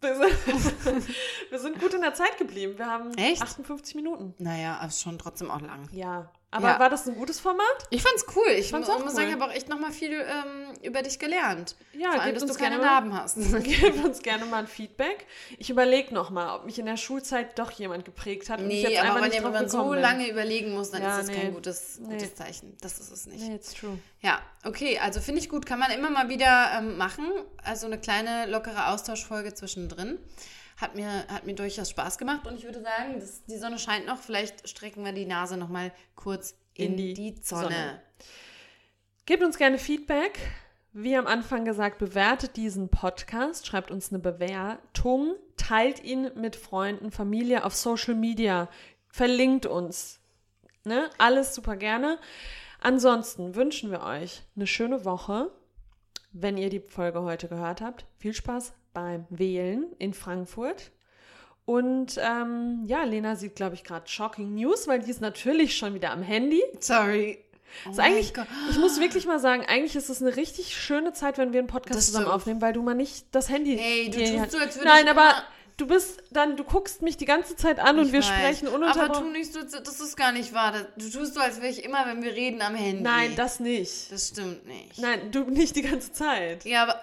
Wir 0.00 0.14
sind, 0.16 1.08
wir 1.50 1.58
sind 1.58 1.80
gut 1.80 1.94
in 1.94 2.00
der 2.00 2.14
Zeit 2.14 2.38
geblieben. 2.38 2.76
Wir 2.76 2.86
haben 2.86 3.12
Echt? 3.14 3.42
58 3.42 3.94
Minuten. 3.94 4.34
Naja, 4.38 4.76
aber 4.78 4.88
ist 4.88 5.02
schon 5.02 5.18
trotzdem 5.18 5.50
auch 5.50 5.60
lang. 5.60 5.88
Ja. 5.92 6.30
Aber 6.52 6.66
Ja. 6.70 6.78
war 6.80 6.90
das 6.90 7.06
ein 7.06 7.14
gutes 7.14 7.38
Format? 7.38 7.64
Ich 7.90 8.02
fand's 8.02 8.26
cool. 8.34 8.48
Ich 8.58 8.70
Fand's 8.70 8.88
mu- 8.88 8.94
auch 8.94 8.98
muss 8.98 9.10
cool. 9.10 9.14
sagen, 9.14 9.28
ich 9.28 9.34
habe 9.34 9.44
auch 9.44 9.52
echt 9.54 9.68
nochmal 9.68 9.92
viel 9.92 10.12
ähm, 10.12 10.74
über 10.82 11.00
dich 11.02 11.20
gelernt. 11.20 11.76
Ja, 11.92 12.10
Vor 12.10 12.22
allem, 12.22 12.34
dass 12.34 12.44
du 12.44 12.54
keine 12.54 12.78
mal- 12.78 12.84
Narben 12.86 13.12
hast. 13.16 13.36
Gebt 13.62 14.04
uns 14.04 14.20
gerne 14.20 14.46
mal 14.46 14.56
ein 14.58 14.66
Feedback. 14.66 15.26
Ich 15.58 15.70
überlege 15.70 16.12
nochmal, 16.12 16.56
ob 16.58 16.64
mich 16.66 16.76
in 16.80 16.86
der 16.86 16.96
Schulzeit 16.96 17.56
doch 17.56 17.70
jemand 17.70 18.04
geprägt 18.04 18.50
hat. 18.50 18.58
und 18.58 18.68
ich 18.68 18.82
Nee, 18.82 18.88
jetzt 18.90 18.98
aber 18.98 19.08
einfach 19.10 19.14
wenn 19.22 19.28
nicht 19.30 19.34
jemand 19.44 19.70
so 19.70 19.90
bin. 19.90 20.00
lange 20.00 20.28
überlegen 20.28 20.72
muss, 20.74 20.90
dann 20.90 21.02
Ja, 21.02 21.20
ist 21.20 21.28
das 21.28 21.36
nee. 21.36 21.40
kein 21.42 21.54
gutes, 21.54 22.00
Nee. 22.00 22.14
gutes 22.14 22.34
Zeichen. 22.34 22.76
Das 22.80 22.98
ist 22.98 23.12
es 23.12 23.26
nicht. 23.26 23.40
Nee, 23.46 23.54
it's 23.54 23.72
true. 23.72 23.96
Ja, 24.20 24.40
okay, 24.64 24.98
also 24.98 25.20
finde 25.20 25.40
ich 25.40 25.48
gut. 25.48 25.66
Kann 25.66 25.78
man 25.78 25.92
immer 25.92 26.10
mal 26.10 26.28
wieder 26.28 26.72
ähm, 26.78 26.96
machen. 26.98 27.26
Also 27.62 27.86
eine 27.86 27.98
kleine 27.98 28.46
lockere 28.46 28.88
Austauschfolge 28.88 29.54
zwischendrin. 29.54 30.18
Hat 30.80 30.94
mir, 30.94 31.26
hat 31.28 31.44
mir 31.44 31.54
durchaus 31.54 31.90
Spaß 31.90 32.16
gemacht 32.16 32.46
und 32.46 32.56
ich 32.56 32.64
würde 32.64 32.80
sagen, 32.80 33.20
das, 33.20 33.44
die 33.44 33.58
Sonne 33.58 33.78
scheint 33.78 34.06
noch. 34.06 34.18
Vielleicht 34.18 34.66
strecken 34.68 35.04
wir 35.04 35.12
die 35.12 35.26
Nase 35.26 35.56
noch 35.56 35.68
mal 35.68 35.92
kurz 36.14 36.54
in, 36.74 36.92
In 36.92 36.96
die 36.96 37.14
die, 37.14 37.34
Sonne. 37.42 37.62
Sonne. 37.62 38.02
Gebt 39.26 39.42
uns 39.42 39.58
gerne 39.58 39.78
Feedback. 39.78 40.38
Wie 40.92 41.16
am 41.16 41.26
Anfang 41.26 41.64
gesagt, 41.64 41.98
bewertet 41.98 42.56
diesen 42.56 42.88
Podcast, 42.88 43.66
schreibt 43.66 43.92
uns 43.92 44.10
eine 44.10 44.18
Bewertung, 44.18 45.36
teilt 45.56 46.02
ihn 46.02 46.32
mit 46.34 46.56
Freunden, 46.56 47.12
Familie 47.12 47.64
auf 47.64 47.76
Social 47.76 48.16
Media, 48.16 48.68
verlinkt 49.06 49.66
uns. 49.66 50.18
Ne? 50.82 51.08
Alles 51.18 51.54
super 51.54 51.76
gerne. 51.76 52.18
Ansonsten 52.80 53.54
wünschen 53.54 53.92
wir 53.92 54.02
euch 54.02 54.42
eine 54.56 54.66
schöne 54.66 55.04
Woche. 55.04 55.52
Wenn 56.32 56.56
ihr 56.56 56.70
die 56.70 56.80
Folge 56.80 57.22
heute 57.22 57.46
gehört 57.46 57.80
habt, 57.80 58.06
viel 58.18 58.34
Spaß 58.34 58.72
beim 58.92 59.26
Wählen 59.30 59.86
in 59.98 60.14
Frankfurt. 60.14 60.90
Und 61.64 62.18
ähm, 62.20 62.82
ja, 62.86 63.04
Lena 63.04 63.36
sieht, 63.36 63.54
glaube 63.54 63.74
ich, 63.74 63.84
gerade 63.84 64.08
Shocking 64.08 64.54
News, 64.54 64.88
weil 64.88 65.00
die 65.00 65.10
ist 65.10 65.20
natürlich 65.20 65.76
schon 65.76 65.94
wieder 65.94 66.10
am 66.10 66.22
Handy. 66.22 66.62
Sorry. 66.80 67.38
Oh 67.86 67.90
Ist 67.90 67.98
mein 67.98 68.06
eigentlich, 68.12 68.34
Gott. 68.34 68.46
ich 68.70 68.78
muss 68.78 68.98
wirklich 68.98 69.26
mal 69.26 69.38
sagen, 69.38 69.64
eigentlich 69.68 69.94
ist 69.94 70.08
es 70.08 70.20
eine 70.20 70.34
richtig 70.34 70.76
schöne 70.76 71.12
Zeit, 71.12 71.38
wenn 71.38 71.52
wir 71.52 71.60
einen 71.60 71.68
Podcast 71.68 71.96
Das 71.96 72.06
zusammen 72.06 72.24
stimmt. 72.24 72.34
aufnehmen, 72.34 72.60
weil 72.62 72.72
du 72.72 72.82
mal 72.82 72.94
nicht 72.94 73.26
das 73.30 73.48
Handy. 73.48 73.76
Hey, 73.78 74.10
du 74.10 74.18
tust 74.18 74.50
so, 74.52 74.58
als 74.58 74.74
würde 74.76 74.88
Nein, 74.88 75.04
ich 75.04 75.10
aber 75.10 75.34
du 75.76 75.86
bist 75.86 76.20
dann, 76.32 76.56
du 76.56 76.64
guckst 76.64 77.00
mich 77.02 77.16
die 77.16 77.26
ganze 77.26 77.54
Zeit 77.54 77.78
an 77.78 78.00
und 78.00 78.06
Ich 78.06 78.12
wir 78.12 78.18
weiß. 78.20 78.26
sprechen 78.26 78.66
Aber 78.66 78.76
tu 78.78 78.82
ununterbrochen. 78.82 79.32
nicht 79.32 79.52
so, 79.52 79.60
das 79.62 80.00
ist 80.00 80.16
gar 80.16 80.32
nicht 80.32 80.52
wahr. 80.52 80.72
Du 80.96 81.08
tust 81.08 81.34
so, 81.34 81.40
als 81.40 81.58
wäre 81.60 81.70
ich 81.70 81.84
immer, 81.84 82.04
wenn 82.06 82.24
wir 82.24 82.32
reden, 82.34 82.60
am 82.60 82.74
Handy. 82.74 83.02
Nein, 83.04 83.34
das 83.36 83.60
nicht. 83.60 84.10
Das 84.10 84.28
stimmt 84.28 84.66
nicht. 84.66 84.98
Nein, 84.98 85.30
du 85.30 85.44
nicht 85.44 85.76
die 85.76 85.82
ganze 85.82 86.12
Zeit. 86.12 86.64
Ja, 86.64 86.82
aber, 86.82 87.00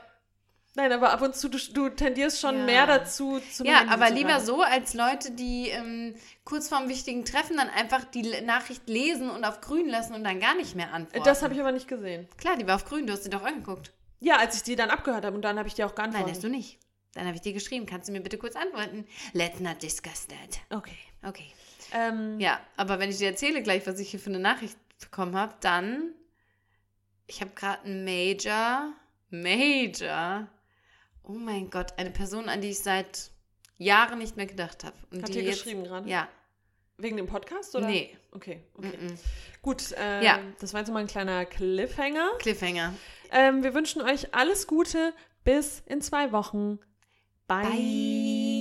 Nein, 0.78 0.92
aber 0.94 1.12
ab 1.12 1.22
und 1.24 1.36
zu, 1.36 1.50
du, 1.50 1.58
du 1.74 1.90
tendierst 1.90 2.40
schon 2.40 2.60
Ja. 2.60 2.66
mehr 2.66 2.86
dazu, 2.88 3.40
zum 3.52 3.66
ja, 3.66 3.80
Handy 3.80 3.94
aber 3.94 4.08
zu 4.10 4.14
lieber 4.14 4.40
so, 4.40 4.62
als 4.62 4.94
Leute, 4.94 5.32
die 5.32 5.70
ähm, 5.70 6.14
kurz 6.46 6.70
vorm 6.70 6.88
wichtigen 6.88 7.26
Treffen 7.26 7.58
dann 7.58 7.68
einfach 7.70 8.04
die 8.06 8.22
Nachricht 8.42 8.88
lesen 8.88 9.30
und 9.32 9.44
auf 9.44 9.60
grün 9.60 9.90
lassen 9.90 10.14
und 10.14 10.24
dann 10.24 10.40
gar 10.40 10.54
nicht 10.56 10.76
mehr 10.76 10.94
antworten. 10.94 11.26
Das 11.26 11.42
habe 11.42 11.56
ich 11.56 11.60
aber 11.60 11.72
nicht 11.72 11.88
gesehen. 11.88 12.28
Klar, 12.38 12.58
die 12.58 12.68
war 12.68 12.76
auf 12.76 12.86
grün, 12.86 13.08
du 13.08 13.14
hast 13.14 13.24
sie 13.24 13.32
doch 13.32 13.44
angeguckt. 13.44 13.92
Ja, 14.20 14.38
als 14.38 14.56
ich 14.56 14.62
die 14.64 14.76
dann 14.76 14.92
abgehört 14.92 15.26
habe 15.26 15.36
und 15.36 15.42
dann 15.42 15.58
habe 15.58 15.68
ich 15.68 15.74
dir 15.74 15.88
auch 15.88 15.96
Nein, 15.96 16.12
geantwortet. 16.12 16.36
hast 16.36 16.44
du 16.44 16.50
nicht. 16.50 16.78
Dann 17.14 17.26
habe 17.26 17.36
ich 17.36 17.42
dir 17.42 17.54
geschrieben, 17.54 17.88
kannst 17.88 18.08
du 18.08 18.12
mir 18.12 18.22
bitte 18.22 18.38
kurz 18.38 18.56
antworten? 18.56 19.08
Let's 19.34 19.60
not 19.60 19.82
discuss 19.82 20.28
that. 20.28 20.60
Okay. 20.78 20.98
Okay. 21.24 21.52
Ähm, 21.92 22.40
Ja, 22.40 22.60
aber 22.76 23.00
wenn 23.00 23.10
ich 23.10 23.18
dir 23.18 23.30
erzähle 23.30 23.64
gleich, 23.64 23.88
was 23.88 23.98
ich 24.00 24.12
hier 24.12 24.20
für 24.20 24.30
eine 24.30 24.38
Nachricht 24.40 24.78
bekommen 25.00 25.36
habe, 25.36 25.56
dann, 25.62 26.12
ich 27.26 27.42
habe 27.42 27.50
gerade 27.56 27.84
einen 27.86 28.06
Major, 28.06 28.92
Major, 29.32 30.48
oh 31.28 31.34
mein 31.34 31.70
Gott, 31.70 31.94
eine 31.98 32.12
Person, 32.12 32.50
an 32.50 32.62
die 32.62 32.70
ich 32.70 32.80
seit 32.80 33.32
Jahren 33.78 34.20
nicht 34.20 34.38
mehr 34.38 34.46
gedacht 34.48 34.84
habe. 34.84 34.96
Und 35.12 35.22
Hat 35.22 35.30
die 35.30 35.34
dir 35.34 35.44
jetzt- 35.44 35.64
geschrieben 35.64 35.84
gerade? 35.84 36.10
Ja, 36.10 36.28
Wegen 37.00 37.16
dem 37.18 37.28
Podcast 37.28 37.76
oder? 37.76 37.86
nee, 37.88 38.18
Okay, 38.32 38.64
okay. 38.76 38.88
mm 38.98 39.06
-mm. 39.08 39.18
Gut, 39.62 39.92
äh, 39.92 40.24
Ja. 40.24 40.40
das 40.60 40.74
war 40.74 40.80
jetzt 40.82 40.92
mal 40.92 41.00
ein 41.00 41.08
kleiner 41.08 41.46
Cliffhanger. 41.46 42.32
Cliffhanger. 42.40 42.94
Ähm, 43.32 43.62
wir 43.64 43.74
wünschen 43.76 44.02
euch 44.02 44.34
alles 44.34 44.66
Gute. 44.66 45.14
Bis 45.44 45.84
in 45.86 46.02
zwei 46.02 46.32
Wochen. 46.32 46.80
Bye. 47.48 47.64
Bye. 47.68 48.57